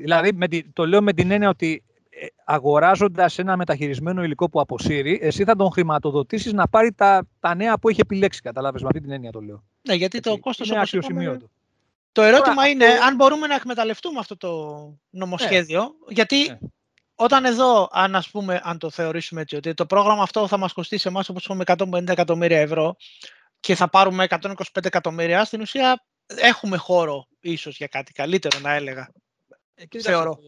Δηλαδή, 0.00 0.32
με 0.32 0.46
το 0.72 0.86
λέω 0.86 1.02
με 1.02 1.12
την 1.12 1.30
έννοια 1.30 1.48
ότι 1.48 1.82
ε, 2.10 2.26
αγοράζοντας 2.44 3.38
ένα 3.38 3.56
μεταχειρισμένο 3.56 4.22
υλικό 4.22 4.50
που 4.50 4.60
αποσύρει, 4.60 5.18
εσύ 5.22 5.44
θα 5.44 5.56
τον 5.56 5.70
χρηματοδοτήσεις 5.70 6.52
να 6.52 6.68
πάρει 6.68 6.92
τα, 6.92 7.26
τα 7.40 7.54
νέα 7.54 7.78
που 7.78 7.88
έχει 7.88 8.00
επιλέξει. 8.00 8.40
Κατάλαβες 8.40 8.82
με 8.82 8.88
αυτή 8.88 9.00
την 9.00 9.10
έννοια 9.10 9.30
το 9.30 9.40
λέω. 9.40 9.64
Ναι, 9.82 9.94
γιατί 9.94 10.20
το 10.20 10.38
κόστος 10.38 10.68
είναι 10.68 10.80
άξιο 10.80 11.02
σημείο 11.02 11.36
του. 11.38 11.50
Το 12.12 12.22
ερώτημα 12.22 12.68
είναι 12.68 12.86
αν 12.86 13.14
μπορούμε 13.14 13.46
να 13.46 13.54
εκμεταλλευτούμε 13.54 14.18
αυτό 14.18 14.36
το 14.36 14.50
νομοσχέδιο, 15.10 15.82
ναι. 15.82 16.14
γιατί 16.14 16.36
ναι. 16.48 16.58
Όταν 17.14 17.44
εδώ, 17.44 17.88
αν, 17.92 18.14
ας 18.14 18.30
πούμε, 18.30 18.60
αν 18.64 18.78
το 18.78 18.90
θεωρήσουμε 18.90 19.40
έτσι, 19.40 19.56
ότι 19.56 19.74
το 19.74 19.86
πρόγραμμα 19.86 20.22
αυτό 20.22 20.48
θα 20.48 20.56
μας 20.56 20.72
κοστίσει 20.72 21.08
εμάς 21.08 21.28
όπως 21.28 21.44
είπαμε 21.44 21.64
150 21.66 22.08
εκατομμύρια 22.08 22.58
ευρώ 22.58 22.96
και 23.60 23.74
θα 23.74 23.88
πάρουμε 23.88 24.26
125 24.28 24.54
εκατομμύρια, 24.82 25.44
στην 25.44 25.60
ουσία 25.60 26.04
έχουμε 26.26 26.76
χώρο 26.76 27.26
ίσως 27.40 27.76
για 27.76 27.86
κάτι 27.86 28.12
καλύτερο 28.12 28.58
να 28.58 28.72
έλεγα. 28.74 29.12
Ε, 29.74 30.00
θεωρώ. 30.00 30.38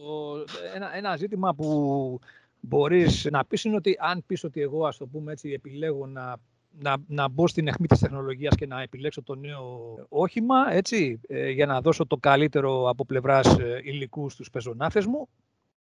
ένα, 0.75 0.95
ένα 0.95 1.15
ζήτημα 1.15 1.53
που 1.53 2.19
μπορείς 2.59 3.27
να 3.31 3.45
πεις 3.45 3.63
είναι 3.63 3.75
ότι 3.75 3.97
αν 3.99 4.23
πεις 4.27 4.43
ότι 4.43 4.61
εγώ 4.61 4.85
ας 4.85 4.97
το 4.97 5.05
πούμε 5.05 5.31
έτσι 5.31 5.51
επιλέγω 5.51 6.07
να, 6.07 6.35
να, 6.79 6.95
να 7.07 7.27
μπω 7.29 7.47
στην 7.47 7.67
αιχμή 7.67 7.87
της 7.87 7.99
τεχνολογίας 7.99 8.55
και 8.55 8.67
να 8.67 8.81
επιλέξω 8.81 9.23
το 9.23 9.35
νέο 9.35 9.95
όχημα 10.09 10.71
έτσι, 10.71 11.19
ε, 11.27 11.49
για 11.49 11.65
να 11.65 11.81
δώσω 11.81 12.05
το 12.05 12.17
καλύτερο 12.17 12.89
από 12.89 13.05
πλευράς 13.05 13.59
ε, 13.59 13.81
υλικού 13.83 14.29
στους 14.29 14.49
πεζονάφες 14.49 15.05
μου 15.05 15.27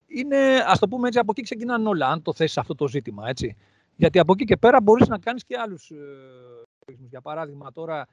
είναι, 0.07 0.65
ας 0.67 0.79
το 0.79 0.89
πούμε 0.89 1.07
έτσι, 1.07 1.19
από 1.19 1.31
εκεί 1.31 1.43
ξεκινάνε 1.43 1.89
όλα, 1.89 2.09
αν 2.09 2.23
το 2.23 2.35
θέσεις 2.35 2.59
αυτό 2.59 2.75
το 2.75 2.89
ζήτημα, 2.89 3.29
έτσι. 3.29 3.57
Γιατί 3.97 4.19
από 4.19 4.33
εκεί 4.33 4.45
και 4.45 4.57
πέρα 4.57 4.81
μπορείς 4.81 5.09
να 5.09 5.19
κάνεις 5.19 5.45
και 5.45 5.57
άλλους 5.59 5.91
ε, 5.91 6.93
Για 7.09 7.21
παράδειγμα, 7.21 7.73
τώρα 7.73 8.07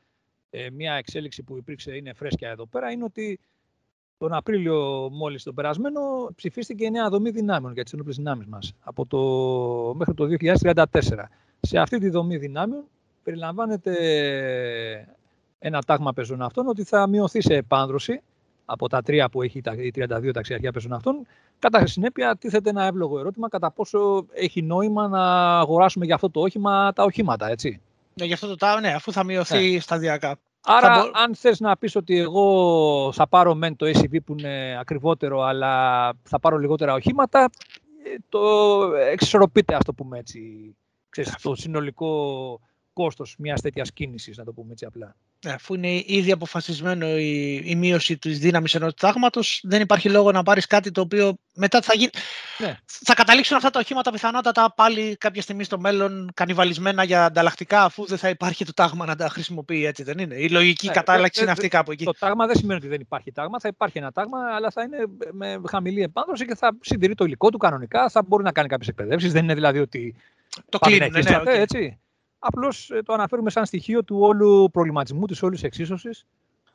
ε, 0.49 0.69
μια 0.69 0.93
εξέλιξη 0.93 1.43
που 1.43 1.57
υπήρξε, 1.57 1.95
είναι 1.95 2.13
φρέσκια 2.13 2.49
εδώ 2.49 2.65
πέρα, 2.65 2.91
είναι 2.91 3.03
ότι 3.03 3.39
τον 4.17 4.33
Απρίλιο 4.33 5.09
μόλις 5.11 5.43
τον 5.43 5.53
περασμένο 5.55 6.01
ψηφίστηκε 6.35 6.85
η 6.85 6.89
νέα 6.89 7.09
δομή 7.09 7.29
δυνάμεων 7.29 7.73
για 7.73 7.83
τις 7.83 7.93
ενόπλες 7.93 8.15
δυνάμεις 8.15 8.45
μας 8.45 8.73
από 8.79 9.05
το, 9.05 9.19
μέχρι 9.95 10.13
το 10.13 10.27
2034. 10.39 10.85
Σε 11.59 11.79
αυτή 11.79 11.97
τη 11.97 12.09
δομή 12.09 12.37
δυνάμεων 12.37 12.83
περιλαμβάνεται 13.23 13.95
ένα 15.59 15.81
τάγμα 15.81 16.13
πεζοναυτών 16.13 16.67
ότι 16.67 16.83
θα 16.83 17.07
μειωθεί 17.07 17.41
σε 17.41 17.55
επάνδρωση 17.55 18.21
από 18.65 18.89
τα 18.89 19.01
τρία 19.01 19.29
που 19.29 19.41
έχει 19.41 19.61
η 19.77 19.91
32 19.95 20.29
ταξιαρχία 20.33 20.71
πεζοναυτών. 20.71 21.27
Κατά 21.59 21.85
συνέπεια, 21.87 22.37
τίθεται 22.37 22.69
ένα 22.69 22.83
εύλογο 22.83 23.19
ερώτημα 23.19 23.49
κατά 23.49 23.71
πόσο 23.71 24.25
έχει 24.33 24.61
νόημα 24.61 25.07
να 25.07 25.57
αγοράσουμε 25.59 26.05
για 26.05 26.15
αυτό 26.15 26.29
το 26.29 26.41
όχημα 26.41 26.93
τα 26.93 27.03
οχήματα, 27.03 27.49
έτσι. 27.49 27.81
Ναι, 28.13 28.25
γι' 28.25 28.33
αυτό 28.33 28.55
το 28.55 28.79
ναι, 28.79 28.93
αφού 28.93 29.11
θα 29.11 29.23
μειωθεί 29.23 29.71
ναι. 29.71 29.79
σταδιακά. 29.79 30.39
Άρα, 30.63 31.09
αν 31.13 31.35
θες 31.35 31.59
να 31.59 31.77
πεις 31.77 31.95
ότι 31.95 32.19
εγώ 32.19 33.11
θα 33.11 33.27
πάρω 33.27 33.55
μεν 33.55 33.75
το 33.75 33.85
SUV 33.85 34.17
που 34.25 34.35
είναι 34.37 34.77
ακριβότερο, 34.79 35.41
αλλά 35.41 36.13
θα 36.23 36.39
πάρω 36.39 36.57
λιγότερα 36.57 36.93
οχήματα, 36.93 37.49
ε, 38.03 38.15
το 38.29 38.39
εξισορροπείται, 38.95 39.75
ας 39.75 39.83
το 39.83 39.93
πούμε 39.93 40.17
έτσι, 40.17 40.75
ξέρεις, 41.09 41.35
το 41.41 41.55
συνολικό 41.55 42.59
κόστος 42.93 43.35
μιας 43.37 43.61
τέτοιας 43.61 43.93
κίνησης, 43.93 44.37
να 44.37 44.43
το 44.43 44.53
πούμε 44.53 44.71
έτσι 44.71 44.85
απλά. 44.85 45.15
Ναι, 45.45 45.51
αφού 45.51 45.73
είναι 45.73 46.03
ήδη 46.05 46.31
αποφασισμένο 46.31 47.17
η, 47.17 47.61
η 47.65 47.75
μείωση 47.75 48.17
της 48.17 48.39
δύναμης 48.39 48.75
ενός 48.75 48.93
τάγματο, 48.93 49.41
δεν 49.61 49.81
υπάρχει 49.81 50.09
λόγο 50.09 50.31
να 50.31 50.43
πάρεις 50.43 50.67
κάτι 50.67 50.91
το 50.91 51.01
οποίο 51.01 51.37
μετά 51.55 51.81
θα 51.81 51.93
γίνει. 51.95 52.09
Ναι. 52.57 52.77
Θα 52.85 53.13
καταλήξουν 53.13 53.57
αυτά 53.57 53.69
τα 53.69 53.79
οχήματα 53.79 54.11
πιθανότατα 54.11 54.73
πάλι 54.75 55.15
κάποια 55.19 55.41
στιγμή 55.41 55.63
στο 55.63 55.79
μέλλον 55.79 56.31
κανιβαλισμένα 56.33 57.03
για 57.03 57.25
ανταλλακτικά, 57.25 57.83
αφού 57.83 58.05
δεν 58.05 58.17
θα 58.17 58.29
υπάρχει 58.29 58.65
το 58.65 58.73
τάγμα 58.73 59.05
να 59.05 59.15
τα 59.15 59.29
χρησιμοποιεί 59.29 59.85
έτσι, 59.85 60.03
δεν 60.03 60.17
είναι; 60.17 60.35
Η 60.35 60.49
λογική 60.49 60.87
ναι, 60.87 60.93
κατάλλαξη 60.93 61.41
είναι 61.41 61.51
αυτή 61.51 61.67
κάπου 61.67 61.91
εκεί. 61.91 62.03
Το 62.05 62.13
τάγμα 62.19 62.45
δεν 62.45 62.55
σημαίνει 62.55 62.79
ότι 62.79 62.87
δεν 62.87 62.99
υπάρχει 62.99 63.31
τάγμα. 63.31 63.59
Θα 63.59 63.67
υπάρχει 63.67 63.97
ένα 63.97 64.11
τάγμα, 64.11 64.37
αλλά 64.55 64.71
θα 64.71 64.81
είναι 64.81 64.97
με 65.31 65.61
χαμηλή 65.69 66.01
επάνδρωση 66.01 66.45
και 66.45 66.55
θα 66.55 66.77
συντηρεί 66.81 67.15
το 67.15 67.25
υλικό 67.25 67.49
του 67.49 67.57
κανονικά. 67.57 68.09
Θα 68.09 68.23
μπορεί 68.27 68.43
να 68.43 68.51
κάνει 68.51 68.67
κάποιες 68.67 68.87
εκπαιδεύσεις. 68.87 69.31
Δεν 69.31 69.43
είναι 69.43 69.53
δηλαδή 69.53 69.79
ότι. 69.79 70.15
Το 70.69 70.79
κλείνουν, 70.79 71.11
ναι, 71.11 71.21
ναι, 71.43 71.51
έτσι. 71.51 71.99
Απλώς 72.43 72.89
ε, 72.89 73.01
το 73.05 73.13
αναφέρουμε 73.13 73.49
σαν 73.49 73.65
στοιχείο 73.65 74.03
του 74.03 74.17
όλου 74.19 74.69
προβληματισμού, 74.71 75.25
της 75.25 75.43
όλης 75.43 75.63
εξίσωσης 75.63 76.25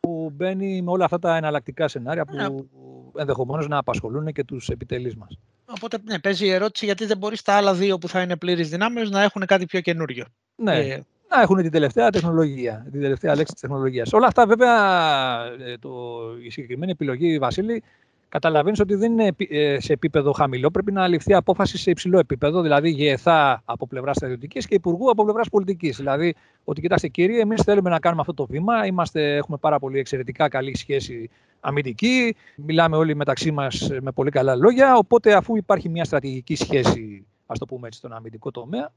που 0.00 0.32
μπαίνει 0.34 0.82
με 0.82 0.90
όλα 0.90 1.04
αυτά 1.04 1.18
τα 1.18 1.36
εναλλακτικά 1.36 1.88
σενάρια 1.88 2.24
που 2.24 2.34
yeah. 2.34 2.38
Ναι. 2.38 3.20
ενδεχομένως 3.20 3.68
να 3.68 3.78
απασχολούν 3.78 4.32
και 4.32 4.44
τους 4.44 4.68
επιτελείς 4.68 5.16
μας. 5.16 5.38
Οπότε 5.66 5.98
ναι, 6.04 6.18
παίζει 6.18 6.46
η 6.46 6.50
ερώτηση 6.50 6.84
γιατί 6.84 7.06
δεν 7.06 7.18
μπορείς 7.18 7.42
τα 7.42 7.54
άλλα 7.54 7.74
δύο 7.74 7.98
που 7.98 8.08
θα 8.08 8.22
είναι 8.22 8.36
πλήρη 8.36 8.62
δυνάμεω 8.62 9.04
να 9.04 9.22
έχουν 9.22 9.46
κάτι 9.46 9.66
πιο 9.66 9.80
καινούριο. 9.80 10.24
Ναι. 10.56 10.78
Ε, 10.78 11.02
να 11.28 11.40
έχουν 11.40 11.56
την 11.56 11.70
τελευταία 11.70 12.10
τεχνολογία, 12.10 12.86
την 12.90 13.00
τελευταία 13.00 13.34
λέξη 13.34 13.52
της 13.52 13.60
τεχνολογίας. 13.60 14.12
Όλα 14.12 14.26
αυτά, 14.26 14.46
βέβαια, 14.46 14.74
ε, 15.44 15.78
το, 15.78 15.90
η 16.42 16.50
συγκεκριμένη 16.50 16.90
επιλογή, 16.90 17.38
Βασίλη, 17.38 17.82
καταλαβαίνεις 18.28 18.80
ότι 18.80 18.94
δεν 18.94 19.12
είναι 19.12 19.34
ε, 19.48 19.80
σε 19.80 19.92
επίπεδο 19.92 20.32
χαμηλό. 20.32 20.70
Πρέπει 20.70 20.92
να 20.92 21.08
ληφθεί 21.08 21.34
απόφαση 21.34 21.78
σε 21.78 21.90
υψηλό 21.90 22.18
επίπεδο, 22.18 22.60
δηλαδή 22.60 22.90
ΓΕΘΑ 22.90 23.62
από 23.64 23.86
πλευράς 23.86 24.16
στρατιωτικής 24.16 24.66
και 24.66 24.74
Υπουργού 24.74 25.10
από 25.10 25.24
πλευράς 25.24 25.48
πολιτικής. 25.48 25.96
Δηλαδή, 25.96 26.34
ότι 26.64 26.80
κοιτάξτε, 26.80 27.08
κύριε, 27.08 27.40
εμείς 27.40 27.62
θέλουμε 27.62 27.90
να 27.90 27.98
κάνουμε 27.98 28.20
αυτό 28.20 28.34
το 28.34 28.46
βήμα. 28.46 28.86
Είμαστε, 28.86 29.36
έχουμε 29.36 29.56
πάρα 29.56 29.78
πολύ 29.78 29.98
εξαιρετικά 29.98 30.48
καλή 30.48 30.76
σχέση 30.76 31.30
αμυντική. 31.60 32.36
Μιλάμε 32.56 32.96
όλοι 32.96 33.14
μεταξύ 33.14 33.50
μας 33.50 33.90
με 34.00 34.12
πολύ 34.12 34.30
καλά 34.30 34.54
λόγια. 34.56 34.96
Οπότε, 34.96 35.34
αφού 35.34 35.56
υπάρχει 35.56 35.88
μια 35.88 36.04
στρατηγική 36.04 36.54
σχέση, 36.54 37.26
ας 37.46 37.58
το 37.58 37.66
πούμε 37.66 37.86
έτσι, 37.86 37.98
στον 37.98 38.12
αμυντικό 38.12 38.50
τομέα, 38.50 38.92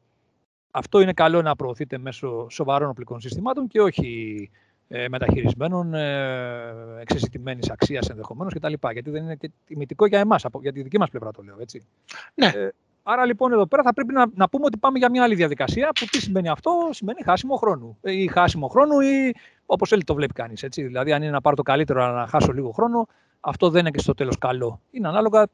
αυτό 0.72 1.02
είναι 1.02 1.14
καλό 1.14 1.42
να 1.42 1.56
προωθείτε 1.56 1.98
μέσω 1.98 2.48
σοβαρών 2.50 2.90
οπλικών 2.90 3.20
συστημάτων 3.20 3.68
και 3.68 3.82
όχι 3.82 4.50
ε, 4.52 4.69
μεταχειρισμένων, 5.10 5.94
ε, 5.94 6.74
εξεζητημένη 7.00 7.60
αξίας 7.72 8.10
ενδεχομένως 8.10 8.54
κτλ. 8.54 8.74
Γιατί 8.92 9.10
δεν 9.10 9.24
είναι 9.24 9.36
και 9.36 9.52
τιμητικό 9.66 10.06
για 10.06 10.20
εμάς, 10.20 10.46
για 10.62 10.74
τη 10.74 10.82
δική 10.82 10.98
μας 10.98 11.10
πλευρά 11.10 11.32
το 11.32 11.42
λέω 11.42 11.56
έτσι. 11.60 11.86
Ναι. 12.34 12.46
Ε, 12.46 12.70
άρα 13.04 13.26
λοιπόν 13.26 13.52
εδώ 13.52 13.66
πέρα 13.66 13.84
θα 13.84 13.94
πρέπει 13.94 14.14
να, 14.14 14.26
να 14.36 14.50
πούμε 14.50 14.66
ότι 14.66 14.78
πάμε 14.78 14.98
για 14.98 15.10
μια 15.10 15.24
άλλη 15.24 15.36
διαδικασία 15.36 15.90
που 16.00 16.06
τι 16.06 16.22
σημαίνει 16.22 16.50
αυτό, 16.50 16.90
σημαίνει 16.92 17.24
χάσιμο 17.24 17.56
χρόνου. 17.56 17.98
Ε, 18.02 18.12
ή 18.12 18.28
χάσιμο 18.28 18.68
χρόνου 18.68 19.00
ή 19.00 19.36
όπως 19.66 19.90
θέλει 19.90 20.04
το 20.04 20.14
βλέπει 20.14 20.34
κανείς. 20.34 20.66
Δηλαδή, 20.70 21.14
αν 21.14 21.22
είναι 21.22 21.32
να 21.32 21.42
πάρω 21.42 21.56
το 21.56 21.64
καλύτερο, 21.64 22.04
αλλά 22.04 22.14
να 22.14 22.28
χάσω 22.28 22.52
λίγο 22.52 22.72
χρόνο, 22.72 23.08
αυτό 23.40 23.70
δεν 23.70 23.80
είναι 23.80 23.92
και 23.92 24.00
στο 24.00 24.14
τέλος 24.14 24.38
καλό. 24.38 24.82
Είναι 24.92 25.08
ανάλογα 25.08 25.48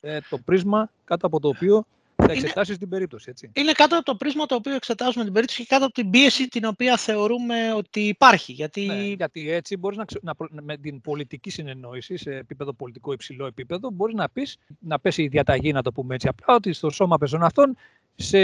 ε, 0.00 0.18
το 0.30 0.38
πρίσμα 0.38 0.90
κάτω 1.04 1.26
από 1.26 1.40
το 1.40 1.48
οποίο 1.48 1.84
θα 2.20 2.32
εξετάσεις 2.32 2.78
την 2.78 2.88
περίπτωση. 2.88 3.30
Έτσι. 3.30 3.50
Είναι 3.54 3.72
κάτω 3.72 3.96
από 3.96 4.04
το 4.04 4.14
πρίσμα 4.14 4.46
το 4.46 4.54
οποίο 4.54 4.74
εξετάζουμε 4.74 5.24
την 5.24 5.32
περίπτωση 5.32 5.62
και 5.62 5.66
κάτω 5.68 5.84
από 5.84 5.94
την 5.94 6.10
πίεση 6.10 6.48
την 6.48 6.64
οποία 6.64 6.96
θεωρούμε 6.96 7.72
ότι 7.76 8.00
υπάρχει. 8.00 8.52
Γιατί, 8.52 8.86
ναι, 8.86 8.94
γιατί 8.94 9.50
έτσι 9.50 9.76
μπορείς 9.76 9.98
να, 9.98 10.04
να, 10.20 10.34
με 10.62 10.76
την 10.76 11.00
πολιτική 11.00 11.50
συνεννόηση 11.50 12.16
σε 12.16 12.30
επίπεδο 12.30 12.72
πολιτικό 12.72 13.12
υψηλό 13.12 13.46
επίπεδο, 13.46 13.90
μπορείς 13.90 14.14
να 14.14 14.28
πεις, 14.28 14.56
να 14.78 15.00
πέσει 15.00 15.22
η 15.22 15.28
διαταγή, 15.28 15.72
να 15.72 15.82
το 15.82 15.92
πούμε 15.92 16.14
έτσι 16.14 16.28
απλά, 16.28 16.54
ότι 16.54 16.72
στο 16.72 16.90
σώμα 16.90 17.18
πεζών 17.18 17.42
αυτών 17.42 17.76
σε 18.14 18.38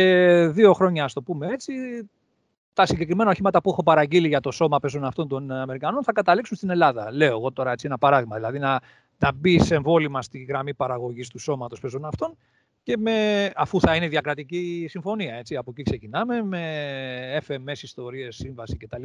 δύο 0.47 0.73
χρόνια, 0.73 1.05
ας 1.05 1.13
το 1.13 1.23
πούμε 1.23 1.47
έτσι, 1.47 1.73
τα 2.73 2.87
συγκεκριμένα 2.87 3.31
οχήματα 3.31 3.61
που 3.61 3.71
έχω 3.71 3.83
παραγγείλει 3.83 4.29
για 4.29 4.41
το 4.41 4.51
σώμα 4.51 4.79
πεζών 4.79 5.05
αυτών 5.05 5.29
των 5.29 5.51
Αμερικανών 5.51 6.03
θα 6.03 6.13
καταλήξουν 6.13 6.57
στην 6.57 6.71
Ελλάδα. 6.71 7.13
Λέω 7.13 7.31
εγώ 7.31 7.53
τώρα 7.53 7.73
έτσι 7.73 7.87
ένα 7.87 7.99
παράδειγμα. 7.99 8.37
Δηλαδή 8.37 8.59
να, 8.59 8.81
να 9.19 9.33
μπει 9.33 9.63
σε 9.63 9.75
εμβόλυμα 9.75 10.23
στη 10.23 10.39
γραμμή 10.39 10.75
παραγωγής 10.75 11.29
του 11.29 11.39
σώματος 11.39 11.81
πεζών 11.81 12.05
αυτών 12.05 12.37
και 12.87 12.97
με, 12.97 13.51
αφού 13.57 13.81
θα 13.81 13.97
είναι 13.97 14.09
διακρατική 14.09 14.87
συμφωνία. 14.89 15.35
Έτσι, 15.35 15.57
από 15.57 15.71
εκεί 15.71 15.83
ξεκινάμε 15.83 16.43
με 16.43 17.43
FMS, 17.47 17.83
ιστορίες, 17.83 18.37
σύμβαση 18.37 18.77
κτλ. 18.77 19.03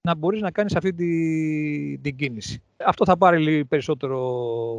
Να 0.00 0.14
μπορείς 0.14 0.40
να 0.40 0.50
κάνεις 0.50 0.76
αυτή 0.76 0.92
τη, 0.92 1.98
την 1.98 2.16
κίνηση. 2.16 2.62
Αυτό 2.76 3.04
θα 3.04 3.16
πάρει 3.16 3.64
περισσότερο 3.64 4.18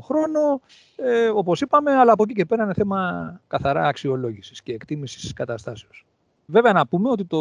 χρόνο, 0.04 0.62
ε, 0.96 1.28
όπως 1.28 1.62
είπαμε, 1.62 1.92
αλλά 1.92 2.12
από 2.12 2.24
εκεί 2.24 2.34
και 2.34 2.46
πέρα 2.46 2.64
είναι 2.64 2.74
θέμα 2.74 3.42
καθαρά 3.48 3.88
αξιολόγησης 3.88 4.62
και 4.62 4.74
εκτίμησης 4.74 5.34
καταστάσεως. 5.34 6.06
Βέβαια 6.46 6.74
να 6.74 6.88
πούμε 6.88 7.10
ότι 7.10 7.26
το, 7.26 7.40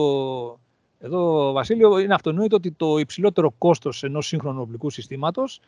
εδώ, 1.01 1.53
Βασίλειο, 1.53 1.99
είναι 1.99 2.15
αυτονόητο 2.15 2.57
ότι 2.57 2.71
το 2.71 2.99
υψηλότερο 2.99 3.55
κόστος 3.59 4.03
ενός 4.03 4.27
σύγχρονου 4.27 4.61
οπλικού 4.61 4.91
συστήματος 4.91 5.61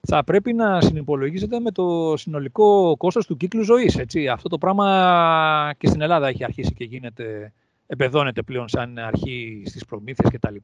θα 0.00 0.24
πρέπει 0.24 0.52
να 0.52 0.80
συνυπολογίζεται 0.80 1.60
με 1.60 1.70
το 1.70 2.16
συνολικό 2.16 2.96
κόστος 2.96 3.26
του 3.26 3.36
κύκλου 3.36 3.62
ζωής. 3.62 3.96
Έτσι. 3.96 4.28
Αυτό 4.28 4.48
το 4.48 4.58
πράγμα 4.58 5.74
και 5.78 5.86
στην 5.86 6.00
Ελλάδα 6.00 6.28
έχει 6.28 6.44
αρχίσει 6.44 6.72
και 6.72 6.84
γίνεται, 6.84 7.52
επεδώνεται 7.86 8.42
πλέον 8.42 8.68
σαν 8.68 8.98
αρχή 8.98 9.62
στις 9.66 9.84
προμήθειες 9.84 10.30
κτλ. 10.32 10.56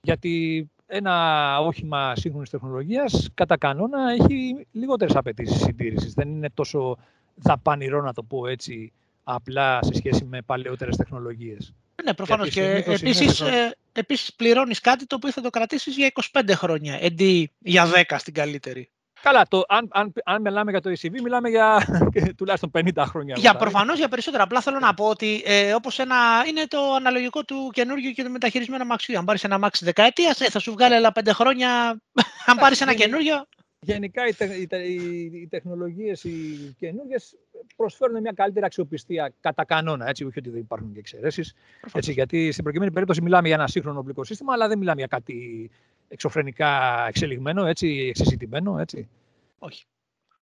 Γιατί 0.00 0.66
ένα 0.86 1.58
όχημα 1.60 2.16
σύγχρονης 2.16 2.50
τεχνολογίας 2.50 3.30
κατά 3.34 3.56
κανόνα 3.58 4.12
έχει 4.12 4.66
λιγότερες 4.72 5.16
απαιτήσεις 5.16 5.60
συντήρησης. 5.60 6.14
Δεν 6.14 6.28
είναι 6.28 6.50
τόσο 6.54 6.96
δαπανηρό 7.34 8.02
να 8.02 8.12
το 8.12 8.22
πω 8.22 8.46
έτσι 8.46 8.92
απλά 9.24 9.78
σε 9.82 9.94
σχέση 9.94 10.24
με 10.24 10.42
παλαιότερες 10.42 10.96
τεχνολογίες. 10.96 11.74
Ναι, 12.04 12.14
προφανώς. 12.14 12.48
Και 12.48 12.84
επίσης, 12.86 13.40
ε, 13.40 13.76
επίσης 13.92 14.34
πληρώνεις 14.34 14.80
κάτι 14.80 15.06
το 15.06 15.14
οποίο 15.14 15.32
θα 15.32 15.40
το 15.40 15.50
κρατήσεις 15.50 15.96
για 15.96 16.06
25 16.06 16.54
χρόνια, 16.54 17.00
αντί 17.04 17.50
για 17.58 17.86
10 17.86 18.18
στην 18.18 18.34
καλύτερη. 18.34 18.90
Καλά, 19.22 19.46
το, 19.48 19.64
αν, 19.68 19.88
αν, 19.90 20.12
αν 20.24 20.40
μιλάμε 20.42 20.70
για 20.70 20.80
το 20.80 20.90
ECV, 20.90 21.20
μιλάμε 21.22 21.48
για 21.48 21.86
τουλάχιστον 22.36 22.70
50 22.74 23.04
χρόνια. 23.06 23.34
Για 23.38 23.56
προφανώς 23.56 23.98
για 23.98 24.08
περισσότερα. 24.08 24.42
Απλά 24.42 24.60
θέλω 24.60 24.78
να 24.78 24.94
πω 24.94 25.04
ότι 25.04 25.42
ε, 25.44 25.74
όπως 25.74 25.98
ένα, 25.98 26.16
είναι 26.48 26.66
το 26.66 26.94
αναλογικό 26.94 27.44
του 27.44 27.70
καινούργιου 27.72 28.10
και 28.10 28.24
του 28.24 28.30
μεταχειρισμένου 28.30 28.82
αμαξιού. 28.82 29.18
Αν 29.18 29.24
πάρεις 29.24 29.44
ένα 29.44 29.54
αμάξι 29.54 29.84
δεκαετίας, 29.84 30.40
ε, 30.40 30.50
θα 30.50 30.58
σου 30.58 30.72
βγάλει 30.72 30.94
άλλα 30.94 31.12
5 31.14 31.28
χρόνια. 31.32 32.00
αν 32.46 32.56
πάρεις 32.56 32.80
ένα 32.80 32.94
καινούργιο. 32.94 33.46
Γενικά 33.80 34.26
οι, 34.26 34.32
τε, 34.66 34.84
οι, 34.84 35.30
οι 35.34 35.48
τεχνολογίες 35.50 36.24
οι 36.24 36.74
καινούργιες 36.78 37.36
προσφέρουν 37.76 38.20
μια 38.20 38.32
καλύτερη 38.32 38.64
αξιοπιστία 38.64 39.32
κατά 39.40 39.64
κανόνα, 39.64 40.08
έτσι, 40.08 40.24
όχι 40.24 40.38
ότι 40.38 40.50
δεν 40.50 40.60
υπάρχουν 40.60 40.92
και 40.92 40.98
εξαιρέσεις. 40.98 41.54
Γιατί 41.94 42.52
στην 42.52 42.64
προκειμένη 42.64 42.92
περίπτωση 42.92 43.22
μιλάμε 43.22 43.46
για 43.46 43.56
ένα 43.56 43.66
σύγχρονο 43.66 43.98
οπλικό 43.98 44.24
σύστημα, 44.24 44.52
αλλά 44.52 44.68
δεν 44.68 44.78
μιλάμε 44.78 44.98
για 44.98 45.06
κάτι 45.06 45.70
εξωφρενικά 46.08 47.04
εξελιγμένο, 47.08 47.66
έτσι, 47.66 48.06
εξεζητημένο. 48.08 48.78
Έτσι. 48.78 49.08
Όχι. 49.58 49.84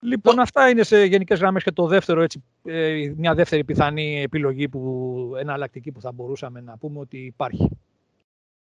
Λοιπόν, 0.00 0.34
το... 0.34 0.42
αυτά 0.42 0.68
είναι 0.68 0.82
σε 0.82 1.04
γενικές 1.04 1.38
γραμμές 1.38 1.62
και 1.62 1.72
το 1.72 1.86
δεύτερο, 1.86 2.22
έτσι, 2.22 2.44
ε, 2.64 3.12
μια 3.16 3.34
δεύτερη 3.34 3.64
πιθανή 3.64 4.22
επιλογή, 4.22 4.68
που, 4.68 5.32
εναλλακτική 5.38 5.92
που 5.92 6.00
θα 6.00 6.12
μπορούσαμε 6.12 6.60
να 6.60 6.76
πούμε 6.76 6.98
ότι 6.98 7.18
υπάρχει. 7.18 7.70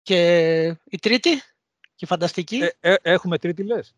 Και 0.02 0.78
η 0.90 0.98
τρίτη, 1.00 1.30
και 1.96 2.06
η 2.06 2.06
φανταστική. 2.06 2.60
Ε, 2.80 2.94
ε, 2.94 2.96
έχουμε 3.02 3.38
τρίτη, 3.38 3.64
λες; 3.64 3.96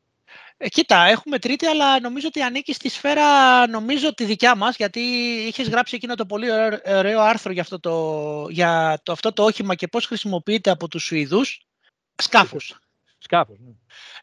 Ε, 0.57 0.69
κοίτα, 0.69 1.05
έχουμε 1.05 1.39
τρίτη, 1.39 1.65
αλλά 1.65 1.99
νομίζω 1.99 2.27
ότι 2.27 2.41
ανήκει 2.41 2.73
στη 2.73 2.89
σφαίρα, 2.89 3.67
νομίζω, 3.67 4.13
τη 4.13 4.25
δικιά 4.25 4.55
μας, 4.55 4.75
γιατί 4.75 4.99
είχες 5.47 5.69
γράψει 5.69 5.95
εκείνο 5.95 6.15
το 6.15 6.25
πολύ 6.25 6.47
ωραίο 6.85 7.21
άρθρο 7.21 7.51
για 7.51 7.61
αυτό 7.61 7.79
το, 7.79 8.47
για 8.49 8.99
το, 9.03 9.11
αυτό 9.11 9.33
το 9.33 9.43
όχημα 9.43 9.75
και 9.75 9.87
πώς 9.87 10.05
χρησιμοποιείται 10.05 10.69
από 10.69 10.87
τους 10.87 11.03
Σουηδούς. 11.03 11.65
Σκάφους. 12.15 12.77
Σκάφους, 13.17 13.59
ναι. 13.59 13.71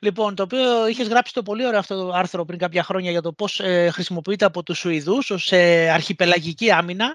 Λοιπόν, 0.00 0.34
το 0.34 0.42
οποίο 0.42 0.86
είχες 0.86 1.08
γράψει 1.08 1.32
το 1.32 1.42
πολύ 1.42 1.66
ωραίο 1.66 1.78
αυτό 1.78 1.96
το 1.96 2.12
άρθρο 2.12 2.44
πριν 2.44 2.58
κάποια 2.58 2.82
χρόνια 2.82 3.10
για 3.10 3.22
το 3.22 3.32
πώς 3.32 3.60
ε, 3.60 3.90
χρησιμοποιείται 3.92 4.44
από 4.44 4.62
τους 4.62 4.78
Σουηδούς 4.78 5.30
ως 5.30 5.52
ε, 5.52 5.90
αρχιπελαγική 5.90 6.70
άμυνα 6.70 7.14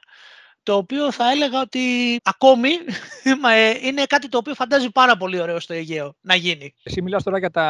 το 0.66 0.76
οποίο 0.76 1.12
θα 1.12 1.32
έλεγα 1.32 1.62
ότι 1.62 1.80
ακόμη 2.24 2.70
ε, 3.56 3.88
είναι 3.88 4.04
κάτι 4.04 4.30
το 4.30 4.38
οποίο 4.38 4.54
φαντάζει 4.54 4.92
πάρα 4.92 5.18
πολύ 5.18 5.40
ωραίο 5.42 5.60
στο 5.60 5.74
Αιγαίο 5.74 6.16
να 6.22 6.36
γίνει. 6.36 6.74
Εσύ 6.84 7.02
μιλάς 7.02 7.24
τώρα 7.24 7.40
για 7.40 7.50
τα 7.50 7.64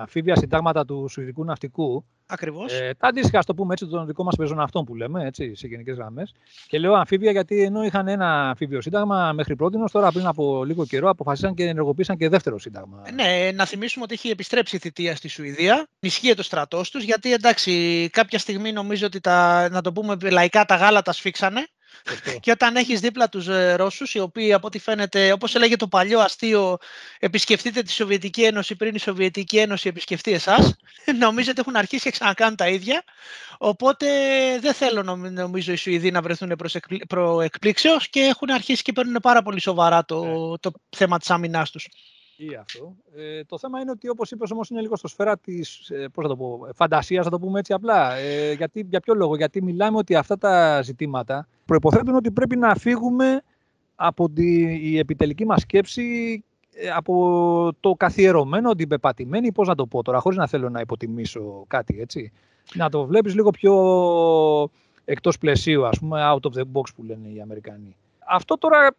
αμφίβια 0.00 0.36
συντάγματα 0.36 0.84
του 0.84 1.06
Σουηδικού 1.10 1.44
Ναυτικού. 1.44 2.04
Ακριβώς. 2.26 2.72
Ε, 2.72 2.94
τα 2.98 3.08
αντίστοιχα, 3.08 3.38
ας 3.38 3.46
το 3.46 3.54
πούμε 3.54 3.72
έτσι, 3.72 3.86
των 3.86 4.06
δικών 4.06 4.24
μας 4.24 4.36
πεζών 4.36 4.84
που 4.84 4.94
λέμε, 4.94 5.24
έτσι, 5.24 5.54
σε 5.54 5.66
γενικές 5.66 5.96
γραμμές. 5.96 6.34
Και 6.66 6.78
λέω 6.78 6.94
αμφίβια 6.94 7.30
γιατί 7.30 7.62
ενώ 7.62 7.82
είχαν 7.82 8.08
ένα 8.08 8.48
αμφίβιο 8.48 8.80
σύνταγμα 8.80 9.32
μέχρι 9.32 9.56
πρώτη, 9.56 9.76
τώρα 9.92 10.12
πριν 10.12 10.26
από 10.26 10.64
λίγο 10.64 10.86
καιρό 10.86 11.08
αποφασίσαν 11.08 11.54
και 11.54 11.64
ενεργοποίησαν 11.64 12.16
και 12.16 12.28
δεύτερο 12.28 12.58
σύνταγμα. 12.58 13.02
Ναι, 13.14 13.50
να 13.54 13.66
θυμίσουμε 13.66 14.04
ότι 14.04 14.14
έχει 14.14 14.28
επιστρέψει 14.28 14.76
η 14.76 14.78
θητεία 14.78 15.16
στη 15.16 15.28
Σουηδία. 15.28 15.86
Ισχύει 16.00 16.34
το 16.34 16.42
στρατός 16.42 16.90
τους, 16.90 17.04
γιατί 17.04 17.32
εντάξει, 17.32 18.08
κάποια 18.12 18.38
στιγμή 18.38 18.72
νομίζω 18.72 19.06
ότι 19.06 19.20
τα, 19.20 19.68
να 19.70 19.80
το 19.80 19.92
πούμε 19.92 20.16
λαϊκά 20.30 20.64
τα 20.64 20.76
γάλα 20.76 21.02
τα 21.02 21.12
σφίξανε 21.12 21.66
Και 22.40 22.50
όταν 22.50 22.76
έχεις 22.76 23.00
δίπλα 23.00 23.28
τους 23.28 23.48
ε, 23.48 23.74
Ρώσους, 23.74 24.14
οι 24.14 24.18
οποίοι 24.18 24.52
από 24.52 24.66
ό,τι 24.66 24.78
φαίνεται, 24.78 25.32
όπως 25.32 25.54
έλεγε 25.54 25.76
το 25.76 25.88
παλιό 25.88 26.20
αστείο, 26.20 26.78
επισκεφτείτε 27.18 27.82
τη 27.82 27.92
Σοβιετική 27.92 28.42
Ένωση 28.42 28.76
πριν 28.76 28.94
η 28.94 28.98
Σοβιετική 28.98 29.58
Ένωση 29.58 29.88
επισκεφτεί 29.88 30.32
εσάς, 30.32 30.76
νομίζω 31.24 31.50
ότι 31.50 31.60
έχουν 31.60 31.76
αρχίσει 31.76 32.02
και 32.02 32.10
ξανακάνουν 32.10 32.56
τα 32.56 32.68
ίδια. 32.68 33.04
Οπότε 33.58 34.06
δεν 34.60 34.74
θέλω 34.74 35.02
νομίζω 35.30 35.72
οι 35.72 35.76
Σουηδοί 35.76 36.10
να 36.10 36.22
βρεθούν 36.22 36.56
προεκπλήξεως 37.08 38.08
και 38.08 38.20
έχουν 38.20 38.50
αρχίσει 38.50 38.82
και 38.82 38.92
παίρνουν 38.92 39.16
πάρα 39.22 39.42
πολύ 39.42 39.60
σοβαρά 39.60 40.04
το, 40.04 40.24
ναι. 40.24 40.58
το 40.58 40.72
θέμα 40.96 41.18
της 41.18 41.30
άμυνάς 41.30 41.70
τους. 41.70 41.88
Αυτό. 42.60 42.96
Ε, 43.16 43.44
το 43.44 43.58
θέμα 43.58 43.80
είναι 43.80 43.90
ότι, 43.90 44.08
όπως 44.08 44.30
είπες, 44.30 44.50
όμως 44.50 44.70
είναι 44.70 44.80
λίγο 44.80 44.96
στο 44.96 45.08
σφαίρα 45.08 45.38
της 45.38 45.90
ε, 45.90 46.06
φαντασίας, 46.74 47.24
θα 47.24 47.30
το 47.30 47.38
πούμε 47.38 47.58
έτσι 47.58 47.72
απλά. 47.72 48.14
Ε, 48.14 48.52
γιατί, 48.52 48.86
για 48.88 49.00
ποιο 49.00 49.14
λόγο, 49.14 49.36
Γιατί 49.36 49.62
μιλάμε 49.62 49.96
ότι 49.96 50.14
αυτά 50.14 50.38
τα 50.38 50.82
ζητήματα 50.82 51.48
προποθέτουν 51.64 52.14
ότι 52.14 52.30
πρέπει 52.30 52.56
να 52.56 52.74
φύγουμε 52.74 53.42
από 53.94 54.30
τη, 54.30 54.60
η 54.90 54.98
επιτελική 54.98 55.46
μας 55.46 55.60
σκέψη 55.60 56.44
ε, 56.74 56.90
από 56.90 57.72
το 57.80 57.92
καθιερωμένο, 57.92 58.74
την 58.74 58.88
πεπατημένη, 58.88 59.52
πώς 59.52 59.68
να 59.68 59.74
το 59.74 59.86
πω 59.86 60.02
τώρα, 60.02 60.18
χωρίς 60.18 60.38
να 60.38 60.46
θέλω 60.46 60.68
να 60.68 60.80
υποτιμήσω 60.80 61.64
κάτι, 61.66 62.00
έτσι. 62.00 62.32
Να 62.74 62.88
το 62.88 63.04
βλέπεις 63.06 63.34
λίγο 63.34 63.50
πιο 63.50 63.74
εκτός 65.04 65.38
πλαισίου, 65.38 65.86
ας 65.86 65.98
πούμε, 65.98 66.20
out 66.32 66.50
of 66.50 66.58
the 66.58 66.64
box 66.72 66.94
που 66.96 67.02
λένε 67.02 67.28
οι 67.28 67.40
Αμερικανοί. 67.40 67.96
Αυτό 68.26 68.58
τώρα 68.58 68.96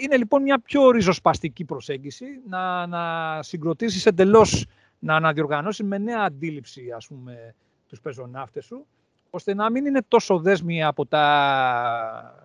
είναι 0.00 0.16
λοιπόν 0.16 0.42
μια 0.42 0.60
πιο 0.60 0.90
ριζοσπαστική 0.90 1.64
προσέγγιση, 1.64 2.26
να, 2.48 2.86
να 2.86 3.42
συγκροτήσεις 3.42 4.06
εντελώς, 4.06 4.66
να 4.98 5.16
αναδιοργανώσεις 5.16 5.86
με 5.86 5.98
νέα 5.98 6.20
αντίληψη, 6.20 6.90
ας 6.96 7.06
πούμε, 7.06 7.54
τους 7.88 8.00
πεζοναύτες 8.00 8.64
σου, 8.64 8.86
ώστε 9.30 9.54
να 9.54 9.70
μην 9.70 9.86
είναι 9.86 10.02
τόσο 10.08 10.38
δέσμοι 10.38 10.84
από 10.84 11.06
τα 11.06 11.24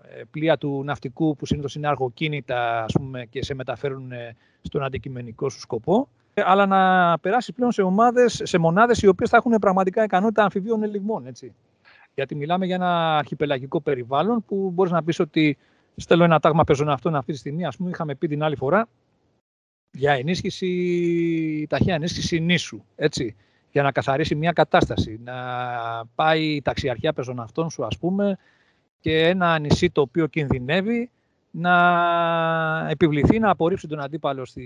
ε, 0.09 0.21
πλοία 0.31 0.57
του 0.57 0.83
ναυτικού 0.85 1.35
που 1.35 1.45
συνήθως 1.45 1.75
είναι 1.75 1.87
αργοκίνητα 1.87 2.83
ας 2.83 2.93
πούμε, 2.93 3.25
και 3.25 3.43
σε 3.43 3.53
μεταφέρουν 3.53 4.11
ε, 4.11 4.35
στον 4.61 4.83
αντικειμενικό 4.83 5.49
σου 5.49 5.59
σκοπό, 5.59 6.09
ε, 6.33 6.41
αλλά 6.45 6.65
να 6.65 7.19
περάσει 7.19 7.53
πλέον 7.53 7.71
σε, 7.71 7.81
ομάδες, 7.81 8.41
σε 8.43 8.57
μονάδες 8.57 9.01
οι 9.01 9.07
οποίες 9.07 9.29
θα 9.29 9.37
έχουν 9.37 9.51
πραγματικά 9.51 10.03
ικανότητα 10.03 10.43
αμφιβίων 10.43 10.83
ελιγμών. 10.83 11.27
Έτσι. 11.27 11.53
Γιατί 12.13 12.35
μιλάμε 12.35 12.65
για 12.65 12.75
ένα 12.75 13.17
αρχιπελαγικό 13.17 13.81
περιβάλλον 13.81 14.43
που 14.47 14.71
μπορείς 14.73 14.91
να 14.91 15.03
πεις 15.03 15.19
ότι 15.19 15.57
Στέλνω 15.99 16.23
ένα 16.23 16.39
τάγμα 16.39 16.63
πεζοναυτών 16.63 17.15
αυτή 17.15 17.31
τη 17.31 17.37
στιγμή. 17.37 17.65
Α 17.65 17.73
πούμε, 17.77 17.89
είχαμε 17.89 18.15
πει 18.15 18.27
την 18.27 18.43
άλλη 18.43 18.55
φορά 18.55 18.87
για 19.91 20.13
ενίσχυση, 20.13 21.67
ταχεία 21.69 21.95
ενίσχυση 21.95 22.39
νήσου. 22.39 22.83
Έτσι, 22.95 23.35
για 23.71 23.83
να 23.83 23.91
καθαρίσει 23.91 24.35
μια 24.35 24.51
κατάσταση. 24.51 25.19
Να 25.23 25.35
πάει 26.15 26.43
η 26.43 26.61
ταξιαρχία 26.61 27.13
πεζοναυτών 27.13 27.69
σου, 27.69 27.85
ας 27.85 27.97
πούμε, 27.97 28.37
και 28.99 29.27
ένα 29.27 29.59
νησί 29.59 29.89
το 29.89 30.01
οποίο 30.01 30.27
κινδυνεύει 30.27 31.09
να 31.51 32.87
επιβληθεί 32.89 33.39
να 33.39 33.49
απορρίψει 33.49 33.87
τον 33.87 33.99
αντίπαλο 33.99 34.45
στη 34.45 34.65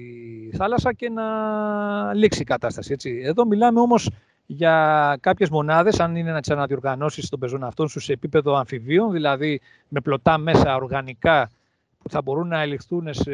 θάλασσα 0.53 0.93
και 0.93 1.09
να 1.09 1.23
λήξει 2.13 2.41
η 2.41 2.45
κατάσταση. 2.45 2.93
Έτσι. 2.93 3.21
Εδώ 3.23 3.45
μιλάμε 3.45 3.79
όμως 3.79 4.09
για 4.45 5.17
κάποιες 5.21 5.49
μονάδες, 5.49 5.99
αν 5.99 6.15
είναι 6.15 6.31
να 6.31 6.41
τι 6.41 6.53
αναδιοργανώσει 6.53 7.29
των 7.29 7.39
πεζών 7.39 7.63
αυτών 7.63 7.89
σε 7.89 8.13
επίπεδο 8.13 8.55
αμφιβίων, 8.55 9.11
δηλαδή 9.11 9.61
με 9.87 10.01
πλωτά 10.01 10.37
μέσα 10.37 10.75
οργανικά 10.75 11.49
που 12.03 12.09
θα 12.09 12.21
μπορούν 12.21 12.47
να 12.47 12.61
ελιχθούν 12.61 13.13
σε 13.13 13.31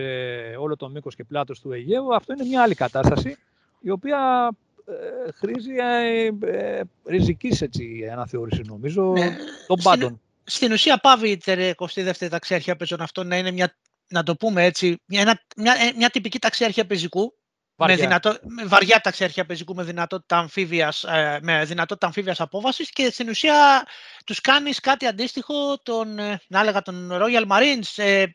όλο 0.60 0.76
το 0.76 0.89
μήκος 0.89 1.16
και 1.16 1.24
πλάτος 1.24 1.60
του 1.60 1.72
Αιγαίου, 1.72 2.16
αυτό 2.16 2.34
είναι 2.34 2.43
μια 2.43 2.62
άλλη 2.62 2.76
κατάσταση, 2.76 3.38
η 3.80 3.89
οποία 3.89 4.49
ε, 4.86 5.32
χρήζει 5.32 5.76
ε, 5.76 6.30
ε, 6.51 6.82
ριζικής 7.05 7.62
έτσι, 7.62 8.10
αναθεώρηση, 8.12 8.62
νομίζω, 8.66 9.12
ναι. 9.12 9.36
των 9.68 9.80
πάντων. 9.84 10.22
Στην, 10.43 10.72
ουσία 10.72 10.97
πάβει 10.97 11.30
η 11.30 11.41
22η 11.78 12.28
ταξιάρχεια 12.30 12.76
πεζών 12.76 13.01
αυτών 13.01 13.28
να 13.28 13.38
είναι 13.38 13.51
μια, 13.51 13.76
να 14.08 14.24
το 14.24 14.36
πούμε 14.36 14.64
έτσι, 14.64 15.01
μια, 15.05 15.41
μια, 15.58 15.76
μια 15.97 16.10
τυπική 16.10 16.39
ταξιάρχεια 16.39 16.86
πεζικού, 16.86 17.34
Βαριά. 17.78 17.95
Με, 17.95 18.01
δυνατό, 18.01 18.38
με 18.47 18.65
βαριά 18.65 18.99
ταξιάρχεια 18.99 19.45
πεζικού 19.45 19.75
με 19.75 19.84
δυνατότητα 19.84 20.38
αμφίβιας, 20.38 21.03
ε, 21.03 21.39
με 21.41 21.65
δυνατότητα 21.65 22.05
αμφίβιας 22.05 22.39
απόβασης 22.41 22.89
και 22.89 23.09
στην 23.11 23.30
ουσία 23.30 23.88
τους 24.25 24.41
κάνεις 24.41 24.80
κάτι 24.80 25.05
αντίστοιχο 25.05 25.80
τον, 25.84 26.19
ε, 26.19 26.41
να 26.47 26.59
έλεγα, 26.59 26.82
τον 26.82 27.09
Royal 27.11 27.47
Marines, 27.47 28.03
ε, 28.03 28.25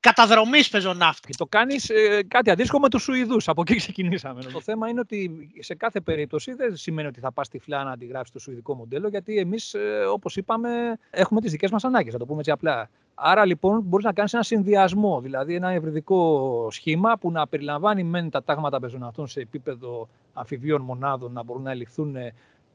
καταδρομής 0.00 0.68
πεζοναύτη. 0.68 1.32
Το 1.36 1.46
κάνεις 1.46 1.90
ε, 1.90 2.22
κάτι 2.28 2.50
αντίστοιχο 2.50 2.78
με 2.78 2.88
τους 2.88 3.02
Σουηδούς. 3.02 3.48
Από 3.48 3.60
εκεί 3.60 3.76
ξεκινήσαμε. 3.76 4.42
Το 4.42 4.60
θέμα 4.60 4.88
είναι 4.88 5.00
ότι 5.00 5.50
σε 5.58 5.74
κάθε 5.74 6.00
περίπτωση 6.00 6.52
δεν 6.52 6.76
σημαίνει 6.76 7.08
ότι 7.08 7.20
θα 7.20 7.32
πας 7.32 7.48
τυφλά 7.48 7.84
να 7.84 7.90
αντιγράψεις 7.90 8.32
το 8.32 8.38
σουηδικό 8.38 8.74
μοντέλο, 8.74 9.08
γιατί 9.08 9.38
εμείς, 9.38 9.74
ε, 9.74 10.04
όπως 10.12 10.36
είπαμε, 10.36 10.98
έχουμε 11.10 11.40
τις 11.40 11.50
δικές 11.50 11.70
μας 11.70 11.84
ανάγκες. 11.84 12.12
Θα 12.12 12.18
το 12.18 12.26
πούμε 12.26 12.38
έτσι 12.38 12.50
απλά. 12.50 12.90
Άρα 13.14 13.44
λοιπόν 13.44 13.80
μπορείς 13.80 14.04
να 14.04 14.12
κάνεις 14.12 14.32
ένα 14.32 14.42
συνδυασμό, 14.42 15.20
δηλαδή 15.20 15.54
ένα 15.54 15.70
ευρυδικό 15.70 16.68
σχήμα 16.70 17.18
που 17.18 17.30
να 17.30 17.46
περιλαμβάνει 17.46 18.04
μεν 18.04 18.30
τα 18.30 18.42
τάγματα 18.42 18.80
πεζοναυτών 18.80 19.26
σε 19.26 19.40
επίπεδο 19.40 20.08
αμφιβίων 20.32 20.82
μονάδων 20.82 21.32
να 21.32 21.42
μπορούν 21.42 21.62
να 21.62 21.70
ελιχθούν 21.70 22.16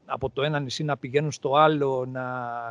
από 0.06 0.30
το 0.30 0.42
ένα 0.42 0.60
νησί 0.60 0.84
να 0.84 0.96
πηγαίνουν 0.96 1.32
στο 1.32 1.56
άλλο, 1.56 2.06
να 2.12 2.22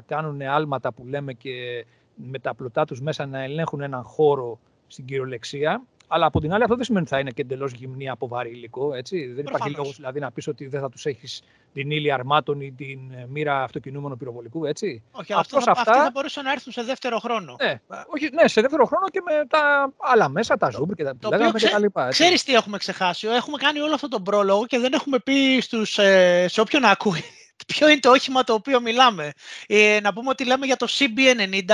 κάνουν 0.05 0.41
άλματα 0.41 0.93
που 0.93 1.05
λέμε 1.07 1.33
και 1.33 1.85
με 2.15 2.39
τα 2.39 2.53
πλωτά 2.55 2.85
τους 2.85 3.01
μέσα 3.01 3.25
να 3.25 3.43
ελέγχουν 3.43 3.81
έναν 3.81 4.03
χώρο 4.03 4.59
στην 4.87 5.05
κυριολεξία. 5.05 5.83
Αλλά 6.07 6.25
από 6.25 6.39
την 6.39 6.53
άλλη, 6.53 6.63
αυτό 6.63 6.75
δεν 6.75 6.85
σημαίνει 6.85 7.05
ότι 7.05 7.13
θα 7.13 7.19
είναι 7.19 7.31
και 7.31 7.41
εντελώς 7.41 7.71
γυμνή 7.71 8.09
από 8.09 8.27
βαρύ 8.27 8.49
υλικό. 8.49 8.93
Έτσι. 8.93 9.25
Δεν 9.25 9.45
υπάρχει 9.45 9.69
λόγος 9.69 9.95
δηλαδή, 9.95 10.19
να 10.19 10.31
πεις 10.31 10.47
ότι 10.47 10.67
δεν 10.67 10.81
θα 10.81 10.89
τους 10.89 11.05
έχεις 11.05 11.41
την 11.73 11.91
ύλη 11.91 12.11
αρμάτων 12.11 12.61
ή 12.61 12.73
την 12.77 13.11
ε, 13.11 13.25
μοίρα 13.29 13.63
αυτοκινούμενου 13.63 14.17
πυροβολικού. 14.17 14.65
Έτσι. 14.65 15.03
Όχι, 15.11 15.33
αυτός 15.33 15.63
θα, 15.63 15.71
αυτά... 15.71 15.91
αυτοί 15.91 16.03
θα 16.03 16.09
μπορούσαν 16.13 16.43
να 16.43 16.51
έρθουν 16.51 16.73
σε 16.73 16.83
δεύτερο 16.83 17.19
χρόνο. 17.19 17.55
Ναι, 17.61 17.79
όχι, 18.07 18.29
ναι, 18.33 18.47
σε 18.47 18.61
δεύτερο 18.61 18.85
χρόνο 18.85 19.07
και 19.09 19.21
με 19.25 19.45
τα 19.47 19.93
άλλα 19.97 20.29
μέσα, 20.29 20.57
τα 20.57 20.69
ζούμπρ 20.69 20.93
και 20.93 21.03
τα, 21.03 21.17
το 21.19 21.29
οποίο 21.33 21.51
ξέ... 21.51 21.79
λοιπά. 21.79 22.07
Ξέρεις 22.07 22.43
τι 22.43 22.53
έχουμε 22.53 22.77
ξεχάσει; 22.77 23.27
Έχουμε 23.27 23.57
κάνει 23.57 23.79
όλο 23.79 23.93
αυτό 23.93 24.07
τον 24.07 24.23
πρόλογο 24.23 24.65
και 24.65 24.79
δεν 24.79 24.93
έχουμε 24.93 25.19
πει 25.19 25.59
στους, 25.61 25.97
ε, 25.97 26.45
σε 26.47 26.61
όποιον 26.61 26.83
ακούει 26.83 27.23
ποιο 27.67 27.89
είναι 27.89 27.99
το 27.99 28.09
όχημα 28.09 28.43
το 28.43 28.53
οποίο 28.53 28.81
μιλάμε. 28.81 29.31
Ε, 29.67 29.99
να 30.01 30.13
πούμε 30.13 30.29
ότι 30.29 30.45
λέμε 30.45 30.65
για 30.65 30.75
το 30.75 30.87
CB90, 30.89 31.71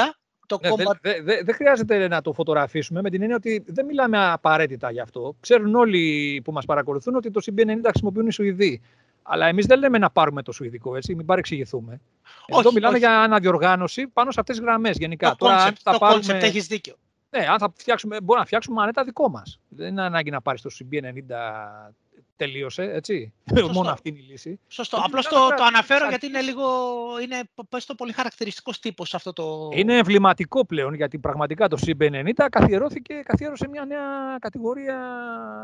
το 0.57 0.59
ναι, 0.61 0.69
Δεν 0.75 0.99
δε, 1.01 1.21
δε, 1.21 1.43
δε 1.43 1.51
χρειάζεται 1.51 2.07
να 2.07 2.21
το 2.21 2.33
φωτογραφίσουμε 2.33 3.01
με 3.01 3.09
την 3.09 3.21
έννοια 3.21 3.35
ότι 3.35 3.63
δεν 3.67 3.85
μιλάμε 3.85 4.31
απαραίτητα 4.31 4.91
γι' 4.91 4.99
αυτό. 4.99 5.35
Ξέρουν 5.39 5.75
όλοι 5.75 6.41
που 6.43 6.51
μας 6.51 6.65
παρακολουθούν 6.65 7.15
ότι 7.15 7.31
το 7.31 7.41
CB90 7.45 7.79
χρησιμοποιούν 7.83 8.27
οι 8.27 8.31
Σουηδοί. 8.31 8.81
Αλλά 9.23 9.47
εμείς 9.47 9.65
δεν 9.65 9.79
λέμε 9.79 9.97
να 9.97 10.09
πάρουμε 10.09 10.41
το 10.41 10.51
Σουηδικό, 10.51 10.95
έτσι, 10.95 11.15
μην 11.15 11.25
παρεξηγηθούμε. 11.25 12.01
Όχι, 12.47 12.59
Εδώ 12.59 12.71
μιλάμε 12.71 12.93
όχι. 12.95 13.05
για 13.05 13.21
αναδιοργάνωση 13.21 14.07
πάνω 14.07 14.31
σε 14.31 14.39
αυτές 14.39 14.55
τις 14.55 14.65
γραμμές 14.65 14.97
γενικά. 14.97 15.29
Το 15.29 15.35
Τώρα, 15.35 15.67
concept, 15.67 15.75
θα 15.83 15.91
το 15.91 15.97
πάρουμε... 15.97 16.23
concept 16.27 16.43
έχεις 16.43 16.67
δίκιο. 16.67 16.95
Ναι, 17.29 17.45
αν 17.47 17.59
θα 17.59 17.73
φτιάξουμε, 17.75 18.15
μπορούμε 18.15 18.39
να 18.39 18.45
φτιάξουμε 18.45 18.81
ανέτα 18.81 19.03
δικό 19.03 19.29
μας. 19.29 19.59
Δεν 19.69 19.87
είναι 19.87 20.01
ανάγκη 20.01 20.29
να 20.29 20.41
πάρεις 20.41 20.61
το 20.61 20.69
CB90 20.79 21.35
τελείωσε, 22.39 22.83
έτσι. 22.83 23.33
Σωστό. 23.49 23.73
Μόνο 23.73 23.89
αυτή 23.89 24.09
είναι 24.09 24.19
η 24.19 24.25
λύση. 24.29 24.59
Σωστό. 24.67 24.97
Απλώς 25.03 25.27
το, 25.27 25.47
το 25.57 25.63
αναφέρω 25.63 26.07
γιατί 26.07 26.25
είναι 26.25 26.41
λίγο. 26.41 26.65
Είναι 27.23 27.41
πες 27.69 27.85
το 27.85 27.95
πολύ 27.95 28.11
χαρακτηριστικός 28.11 28.79
τύπος 28.79 29.13
αυτό 29.13 29.33
το. 29.33 29.69
Είναι 29.73 29.97
εμβληματικό 29.97 30.65
πλέον 30.65 30.93
γιατί 30.93 31.17
πραγματικά 31.17 31.67
το 31.67 31.77
CB90 31.85 32.47
καθιερώθηκε, 32.51 33.13
καθιέρωσε 33.13 33.67
μια 33.67 33.85
νέα 33.85 34.37
κατηγορία 34.39 34.97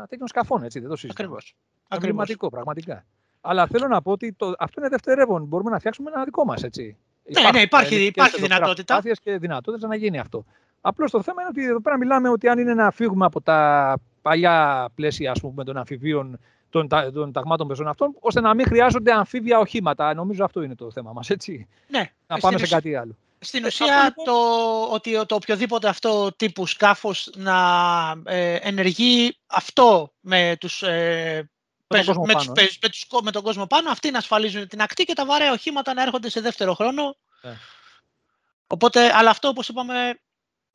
τέτοιων 0.08 0.28
σκαφών. 0.28 0.62
Έτσι, 0.62 0.80
δεν 0.80 0.88
το 0.88 0.96
συζητάμε. 0.96 1.28
Ακριβώς. 1.28 1.54
Εμβληματικό, 1.88 2.48
πραγματικά. 2.48 3.04
Αλλά 3.40 3.66
θέλω 3.66 3.86
να 3.86 4.02
πω 4.02 4.10
ότι 4.10 4.32
το, 4.32 4.52
αυτό 4.58 4.80
είναι 4.80 4.88
δευτερεύον. 4.88 5.44
Μπορούμε 5.44 5.70
να 5.70 5.78
φτιάξουμε 5.78 6.10
ένα 6.14 6.24
δικό 6.24 6.44
μας, 6.44 6.62
έτσι. 6.62 6.96
Ναι, 7.24 7.50
ναι, 7.50 7.60
υπάρχει, 7.60 8.04
υπάρχει 8.04 8.40
δυνατότητα. 8.40 9.02
και 9.22 9.38
δυνατότητες 9.38 9.88
να 9.88 9.96
γίνει 9.96 10.18
αυτό. 10.18 10.44
Απλώς 10.80 11.10
το 11.10 11.22
θέμα 11.22 11.42
είναι 11.42 11.50
ότι 11.50 11.64
εδώ 11.64 11.80
πέρα 11.80 11.96
μιλάμε 11.98 12.28
ότι 12.28 12.48
αν 12.48 12.58
είναι 12.58 12.74
να 12.74 12.90
φύγουμε 12.90 13.24
από 13.24 13.40
τα 13.40 13.98
παλιά 14.22 14.88
πλαίσια 14.94 15.30
ας 15.30 15.40
πούμε, 15.40 15.64
των 15.64 15.76
αμφιβίων 15.76 16.38
των, 16.70 16.88
των 16.88 17.32
ταγμάτων 17.32 17.68
πεζών 17.68 17.88
αυτών, 17.88 18.16
ώστε 18.20 18.40
να 18.40 18.54
μην 18.54 18.66
χρειάζονται 18.66 19.12
αμφίβια 19.12 19.58
οχήματα. 19.58 20.14
Νομίζω 20.14 20.44
αυτό 20.44 20.62
είναι 20.62 20.74
το 20.74 20.90
θέμα 20.90 21.12
μας, 21.12 21.30
έτσι. 21.30 21.68
Ναι. 21.88 22.10
Να 22.26 22.38
πάμε 22.38 22.58
σε 22.58 22.66
κάτι 22.66 22.94
άλλο. 22.94 23.16
Στην 23.38 23.64
ε, 23.64 23.66
ουσία, 23.66 24.02
λοιπόν- 24.04 24.26
το, 24.26 24.94
ότι 24.94 25.26
το 25.26 25.34
οποιοδήποτε 25.34 25.88
αυτό 25.88 26.32
τύπου 26.36 26.66
σκάφος 26.66 27.30
να 27.36 27.56
ε, 28.24 28.54
ενεργεί 28.54 29.36
αυτό 29.46 30.12
με 30.20 30.56
τους, 30.60 30.82
ε, 30.82 31.50
με, 31.86 32.04
τον 32.04 32.24
με, 32.26 32.34
τους, 32.34 32.46
με, 32.48 32.88
τους, 32.88 33.06
με, 33.22 33.30
τον 33.30 33.42
κόσμο 33.42 33.66
πάνω, 33.66 33.90
αυτοί 33.90 34.10
να 34.10 34.18
ασφαλίζουν 34.18 34.68
την 34.68 34.82
ακτή 34.82 35.04
και 35.04 35.14
τα 35.14 35.26
βαρέα 35.26 35.52
οχήματα 35.52 35.94
να 35.94 36.02
έρχονται 36.02 36.30
σε 36.30 36.40
δεύτερο 36.40 36.74
χρόνο. 36.74 37.16
Ναι. 37.42 37.56
Οπότε, 38.66 39.12
αλλά 39.14 39.30
αυτό 39.30 39.48
όπως 39.48 39.68
είπαμε 39.68 40.20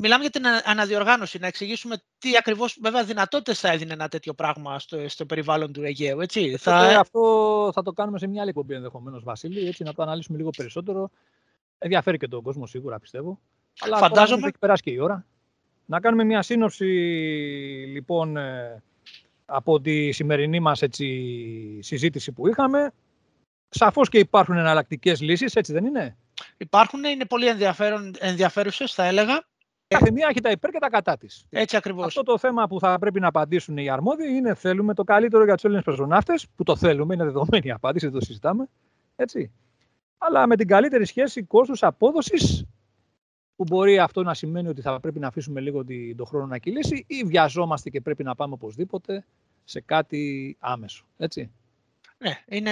Μιλάμε 0.03 0.21
για 0.21 0.31
την 0.31 0.43
αναδιοργάνωση, 0.63 1.39
να 1.39 1.47
εξηγήσουμε 1.47 1.95
τι 2.17 2.37
ακριβώς 2.37 2.77
βέβαια 2.81 3.03
δυνατότητες 3.03 3.59
θα 3.59 3.71
έδινε 3.71 3.93
ένα 3.93 4.07
τέτοιο 4.07 4.33
πράγμα 4.33 4.79
στο, 4.79 5.09
στο 5.09 5.25
περιβάλλον 5.25 5.73
του 5.73 5.83
Αιγαίου. 5.83 6.21
Έτσι. 6.21 6.57
Θα... 6.57 6.77
Αυτό 6.99 7.71
θα 7.73 7.81
το 7.81 7.91
κάνουμε 7.91 8.19
σε 8.19 8.27
μια 8.27 8.41
άλλη 8.41 8.49
εκπομπή 8.49 8.73
ενδεχομένως, 8.73 9.23
Βασίλη, 9.23 9.67
έτσι, 9.67 9.83
να 9.83 9.93
το 9.93 10.01
αναλύσουμε 10.03 10.37
λίγο 10.37 10.49
περισσότερο. 10.49 11.09
Ενδιαφέρει 11.77 12.17
και 12.17 12.27
τον 12.27 12.41
κόσμο 12.41 12.65
σίγουρα, 12.65 12.99
πιστεύω. 12.99 13.39
Αλλά 13.79 13.97
Φαντάζομαι. 13.97 14.47
Έχει 14.47 14.57
περάσει 14.59 14.81
και 14.81 14.91
η 14.91 14.99
ώρα. 14.99 15.25
Να 15.85 15.99
κάνουμε 15.99 16.23
μια 16.23 16.41
σύνοψη 16.41 16.85
λοιπόν 17.93 18.37
ε, 18.37 18.83
από 19.45 19.81
τη 19.81 20.11
σημερινή 20.11 20.59
μας 20.59 20.81
έτσι, 20.81 21.79
συζήτηση 21.81 22.31
που 22.31 22.47
είχαμε. 22.47 22.93
Σαφώς 23.69 24.09
και 24.09 24.19
υπάρχουν 24.19 24.57
εναλλακτικές 24.57 25.21
λύσεις, 25.21 25.55
έτσι 25.55 25.73
δεν 25.73 25.85
είναι; 25.85 26.17
Υπάρχουν, 26.57 27.03
είναι 27.03 27.25
πολύ 27.25 27.45
ενδιαφέρουσες 28.19 28.93
θα 28.93 29.05
έλεγα. 29.05 29.49
Κάθε 29.91 30.11
μία 30.11 30.27
έχει 30.29 30.39
τα 30.41 30.51
υπέρ 30.51 30.71
και 30.71 30.79
τα 30.79 30.89
κατά 30.89 31.17
της. 31.17 31.45
Έτσι 31.49 31.75
ακριβώς. 31.77 32.05
Αυτό 32.05 32.23
το 32.23 32.37
θέμα 32.37 32.67
που 32.67 32.79
θα 32.79 32.99
πρέπει 32.99 33.19
να 33.19 33.27
απαντήσουν 33.27 33.77
οι 33.77 33.89
αρμόδιοι 33.89 34.35
είναι 34.35 34.55
θέλουμε 34.55 34.93
το 34.93 35.03
καλύτερο 35.03 35.43
για 35.43 35.53
τους 35.53 35.63
Έλληνες 35.63 35.83
πεζοναύτες, 35.83 36.47
που 36.55 36.63
το 36.63 36.75
θέλουμε, 36.75 37.13
είναι 37.13 37.23
δεδομένη 37.23 37.67
η 37.67 37.71
απάντηση, 37.71 38.05
δεν 38.05 38.19
το 38.19 38.25
συζητάμε. 38.25 38.69
Έτσι. 39.15 39.51
Αλλά 40.17 40.47
με 40.47 40.55
την 40.55 40.67
καλύτερη 40.67 41.05
σχέση 41.05 41.43
κόστου-απόδοση, 41.43 42.67
που 43.55 43.63
μπορεί 43.63 43.99
αυτό 43.99 44.23
να 44.23 44.33
σημαίνει 44.33 44.67
ότι 44.67 44.81
θα 44.81 44.99
πρέπει 44.99 45.19
να 45.19 45.27
αφήσουμε 45.27 45.59
λίγο 45.59 45.85
τον 46.15 46.25
χρόνο 46.25 46.45
να 46.45 46.57
κυλήσει, 46.57 47.05
ή 47.07 47.23
βιαζόμαστε 47.23 47.89
και 47.89 48.01
πρέπει 48.01 48.23
να 48.23 48.35
πάμε 48.35 48.53
οπωσδήποτε 48.53 49.25
σε 49.63 49.81
κάτι 49.81 50.55
άμεσο. 50.59 51.05
Έτσι. 51.17 51.51
Ναι, 52.17 52.39
είναι 52.45 52.71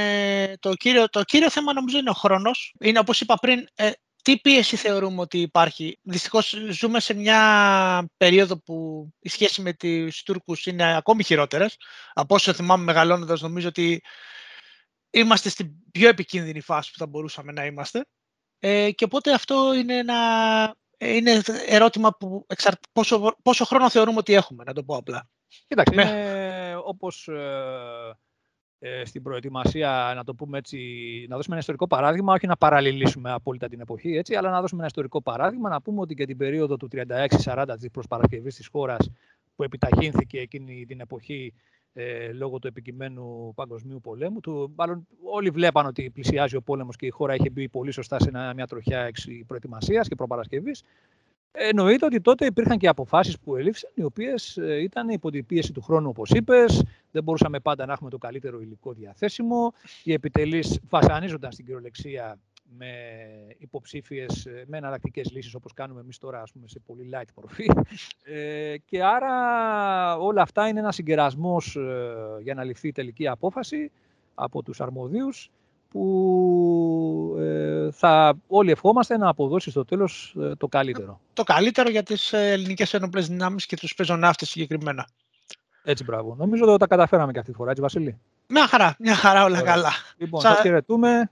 το, 0.59 0.74
κύριο, 0.74 1.09
το 1.09 1.24
κύριο 1.24 1.49
θέμα 1.49 1.74
νομίζω 1.74 1.97
είναι 1.97 2.09
ο 2.09 2.13
χρόνος. 2.13 2.76
Είναι 2.80 2.99
όπως 2.99 3.22
είπα 3.22 3.36
πριν, 3.41 3.67
ε, 3.76 3.91
τι 4.22 4.38
πίεση 4.38 4.76
θεωρούμε 4.76 5.22
ότι 5.22 5.41
υπάρχει; 5.41 5.99
Δυστυχώς 6.01 6.55
ζούμε 6.70 6.99
σε 6.99 7.13
μια 7.13 8.09
περίοδο 8.17 8.61
που 8.61 9.07
η 9.20 9.30
σχέση 9.30 9.61
με 9.61 9.74
τους 9.74 10.24
Τούρκους 10.24 10.65
είναι 10.65 10.95
ακόμη 10.95 11.24
χειρότερες. 11.24 11.78
Από 12.13 12.36
όσο 12.36 12.53
θυμάμαι 12.53 12.84
μεγαλώνοντας 12.84 13.41
νομίζω 13.41 13.67
ότι 13.67 14.01
είμαστε 15.09 15.49
στην 15.49 15.72
πιο 15.91 16.07
επικίνδυνη 16.07 16.61
φάση 16.61 16.91
που 16.91 16.97
θα 16.97 17.07
μπορούσαμε 17.07 17.51
να 17.51 17.65
είμαστε. 17.65 18.05
Ε, 18.59 18.91
και 18.91 19.03
οπότε 19.03 19.34
αυτό 19.34 19.74
είναι 19.74 19.97
ένα 19.97 20.17
είναι 20.97 21.41
ερώτημα 21.65 22.17
που 22.17 22.45
εξαρ... 22.47 22.74
πόσο, 22.91 23.36
πόσο 23.41 23.65
χρόνο 23.65 23.89
θεωρούμε 23.89 24.17
ότι 24.17 24.34
έχουμε, 24.34 24.63
να 24.63 24.74
το 24.74 24.84
πω 24.84 24.95
απλά. 24.95 25.30
Κοίταξε, 25.67 25.93
είναι 25.93 26.76
όπως 26.84 27.28
ε, 27.28 28.17
ε, 28.80 29.06
στην 29.06 29.22
προετοιμασία, 29.22 30.14
να 30.16 30.24
το 30.24 30.34
πούμε 30.36 30.58
έτσι, 30.58 30.78
να 31.30 31.36
δώσουμε 31.36 31.56
ένα 31.56 31.60
ιστορικό 31.60 31.88
παράδειγμα, 31.88 32.34
όχι 32.34 32.48
να 32.48 32.58
παραλληλήσουμε 32.58 33.32
απόλυτα 33.32 33.68
την 33.68 33.80
εποχή, 33.80 34.18
έτσι, 34.18 34.36
αλλά 34.36 34.50
να 34.50 34.62
δώσουμε 34.62 34.80
ένα 34.80 34.88
ιστορικό 34.88 35.22
παράδειγμα, 35.22 35.70
να 35.70 35.82
πούμε 35.82 36.02
ότι 36.02 36.16
και 36.16 36.26
την 36.26 36.38
περίοδο 36.38 36.78
του 36.78 36.88
36-40 37.44 37.76
της 37.80 37.90
προσπαρασκευής 37.92 38.56
της 38.56 38.68
χώρας, 38.68 39.12
που 39.56 39.64
επιταχύνθηκε 39.64 40.40
εκείνη 40.40 40.86
την 40.86 41.00
εποχή 41.00 41.54
ε, 41.94 42.32
λόγω 42.32 42.60
του 42.60 42.68
επικειμένου 42.68 43.54
παγκοσμίου 43.56 44.00
πολέμου. 44.02 44.40
Του, 44.40 44.74
μάλλον 44.76 45.08
όλοι 45.24 45.50
βλέπαν 45.50 45.86
ότι 45.86 46.10
πλησιάζει 46.10 46.56
ο 46.56 46.62
πόλεμος 46.62 46.96
και 46.96 47.06
η 47.06 47.10
χώρα 47.10 47.36
είχε 47.36 47.50
μπει 47.50 47.70
πολύ 47.70 47.92
σωστά 47.92 48.20
σε 48.20 48.32
μια 48.56 48.68
τροχιά 48.68 49.12
προετοιμασίας 49.48 50.08
και 50.08 50.16
προπαρασκευής. 50.16 50.84
Εννοείται 51.52 52.06
ότι 52.06 52.22
τότε 52.22 52.45
υπήρχαν 52.45 52.78
και 52.78 52.88
αποφάσεις 52.88 53.39
που 53.39 53.56
ελήφθησαν, 53.56 53.91
οι 53.93 54.04
οποίες 54.04 54.58
ε, 54.58 54.82
ήταν 54.82 55.10
υπό 55.10 55.32
την 55.32 55.45
πίεση 55.45 55.74
του 55.74 55.82
χρόνου, 55.82 56.10
όπως 56.10 56.30
είπες. 56.30 56.84
Δεν 57.12 57.24
μπορούσαμε 57.24 57.60
πάντα 57.60 57.86
να 57.86 57.93
έχουμε 57.93 58.10
το 58.10 58.18
καλύτερο 58.18 58.60
υλικό 58.62 58.93
διαθέσιμο. 58.93 59.74
Οι 60.04 60.14
επιτελείς 60.14 60.80
βασανίζονταν 60.89 61.52
στην 61.52 61.66
κυριολεξία 61.66 62.39
με 62.78 62.91
υποψήφιες, 63.58 64.45
ε, 64.45 64.64
με 64.68 64.78
εναλλακτικές 64.78 65.32
λύσεις 65.32 65.54
όπως 65.54 65.74
κάνουμε 65.74 66.00
εμείς 66.00 66.18
τώρα 66.18 66.41
ας 66.41 66.52
πούμε, 66.52 66.68
σε 66.68 66.80
πολύ 66.86 67.10
light 67.14 67.28
μορφή. 67.36 67.66
Ε, 68.24 68.78
και 68.86 69.04
άρα 69.04 70.18
όλα 70.18 70.41
αυτά 70.41 70.68
είναι 70.68 70.80
ένας 70.80 70.95
συγκερασμός 70.95 71.76
ε, 71.76 72.41
για 72.41 72.54
να 72.54 72.64
ληφθεί 72.64 72.88
η 72.88 72.91
τελική 72.91 73.28
απόφαση 73.28 73.91
από 74.36 74.64
τους 74.64 74.82
αρμοδίους 74.82 75.52
που 75.90 77.36
ε, 77.40 77.92
θα 77.92 78.36
όλοι 78.48 78.72
ευχόμαστε 78.72 79.18
να 79.18 79.30
αποδώσει 79.30 79.70
στο 79.70 79.86
τέλος 79.86 80.36
ε, 80.42 80.56
το 80.56 80.68
καλύτερο. 80.68 81.20
Το 81.34 81.44
καλύτερο 81.44 81.90
για 81.90 82.04
τις 82.04 82.34
ελληνικές 82.34 82.94
ενόπλες 82.94 83.28
δυνάμεις 83.28 83.66
και 83.66 83.78
τους 83.78 83.96
πεζοναύτες 83.96 84.50
συγκεκριμένα. 84.50 85.08
Έτσι, 85.84 86.04
μπράβο. 86.04 86.36
Νομίζω 86.36 86.66
ότι 86.66 86.78
τα 86.78 86.88
καταφέραμε 86.88 87.32
και 87.32 87.40
αυτή 87.40 87.52
τη 87.52 87.58
φορά, 87.58 87.70
έτσι, 87.70 87.82
Βασίλη; 87.82 88.20
Μια 88.48 88.68
χαρά, 88.68 88.96
μια 89.00 89.16
χαρά 89.16 89.44
όλα 89.44 89.62
καλά. 89.62 89.92
Λοιπόν, 90.18 90.42
Σας... 90.42 90.52
σας 90.52 90.62
χαιρετούμε. 90.62 91.32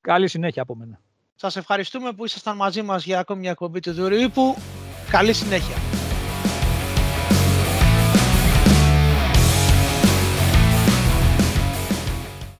Καλή 0.00 0.28
συνέχεια 0.28 0.62
από 0.62 0.74
μένα. 0.74 1.00
Σας 1.34 1.56
ευχαριστούμε 1.56 2.12
που 2.12 2.24
ήσασταν 2.24 2.56
μαζί 2.56 2.82
μας 2.82 3.04
για 3.04 3.18
ακόμη 3.18 3.40
μια 3.40 3.50
εκπομπή 3.50 3.80
του 3.80 3.92
Δουριού 3.92 4.30
Καλή 5.10 5.32
συνέχεια. 5.32 5.89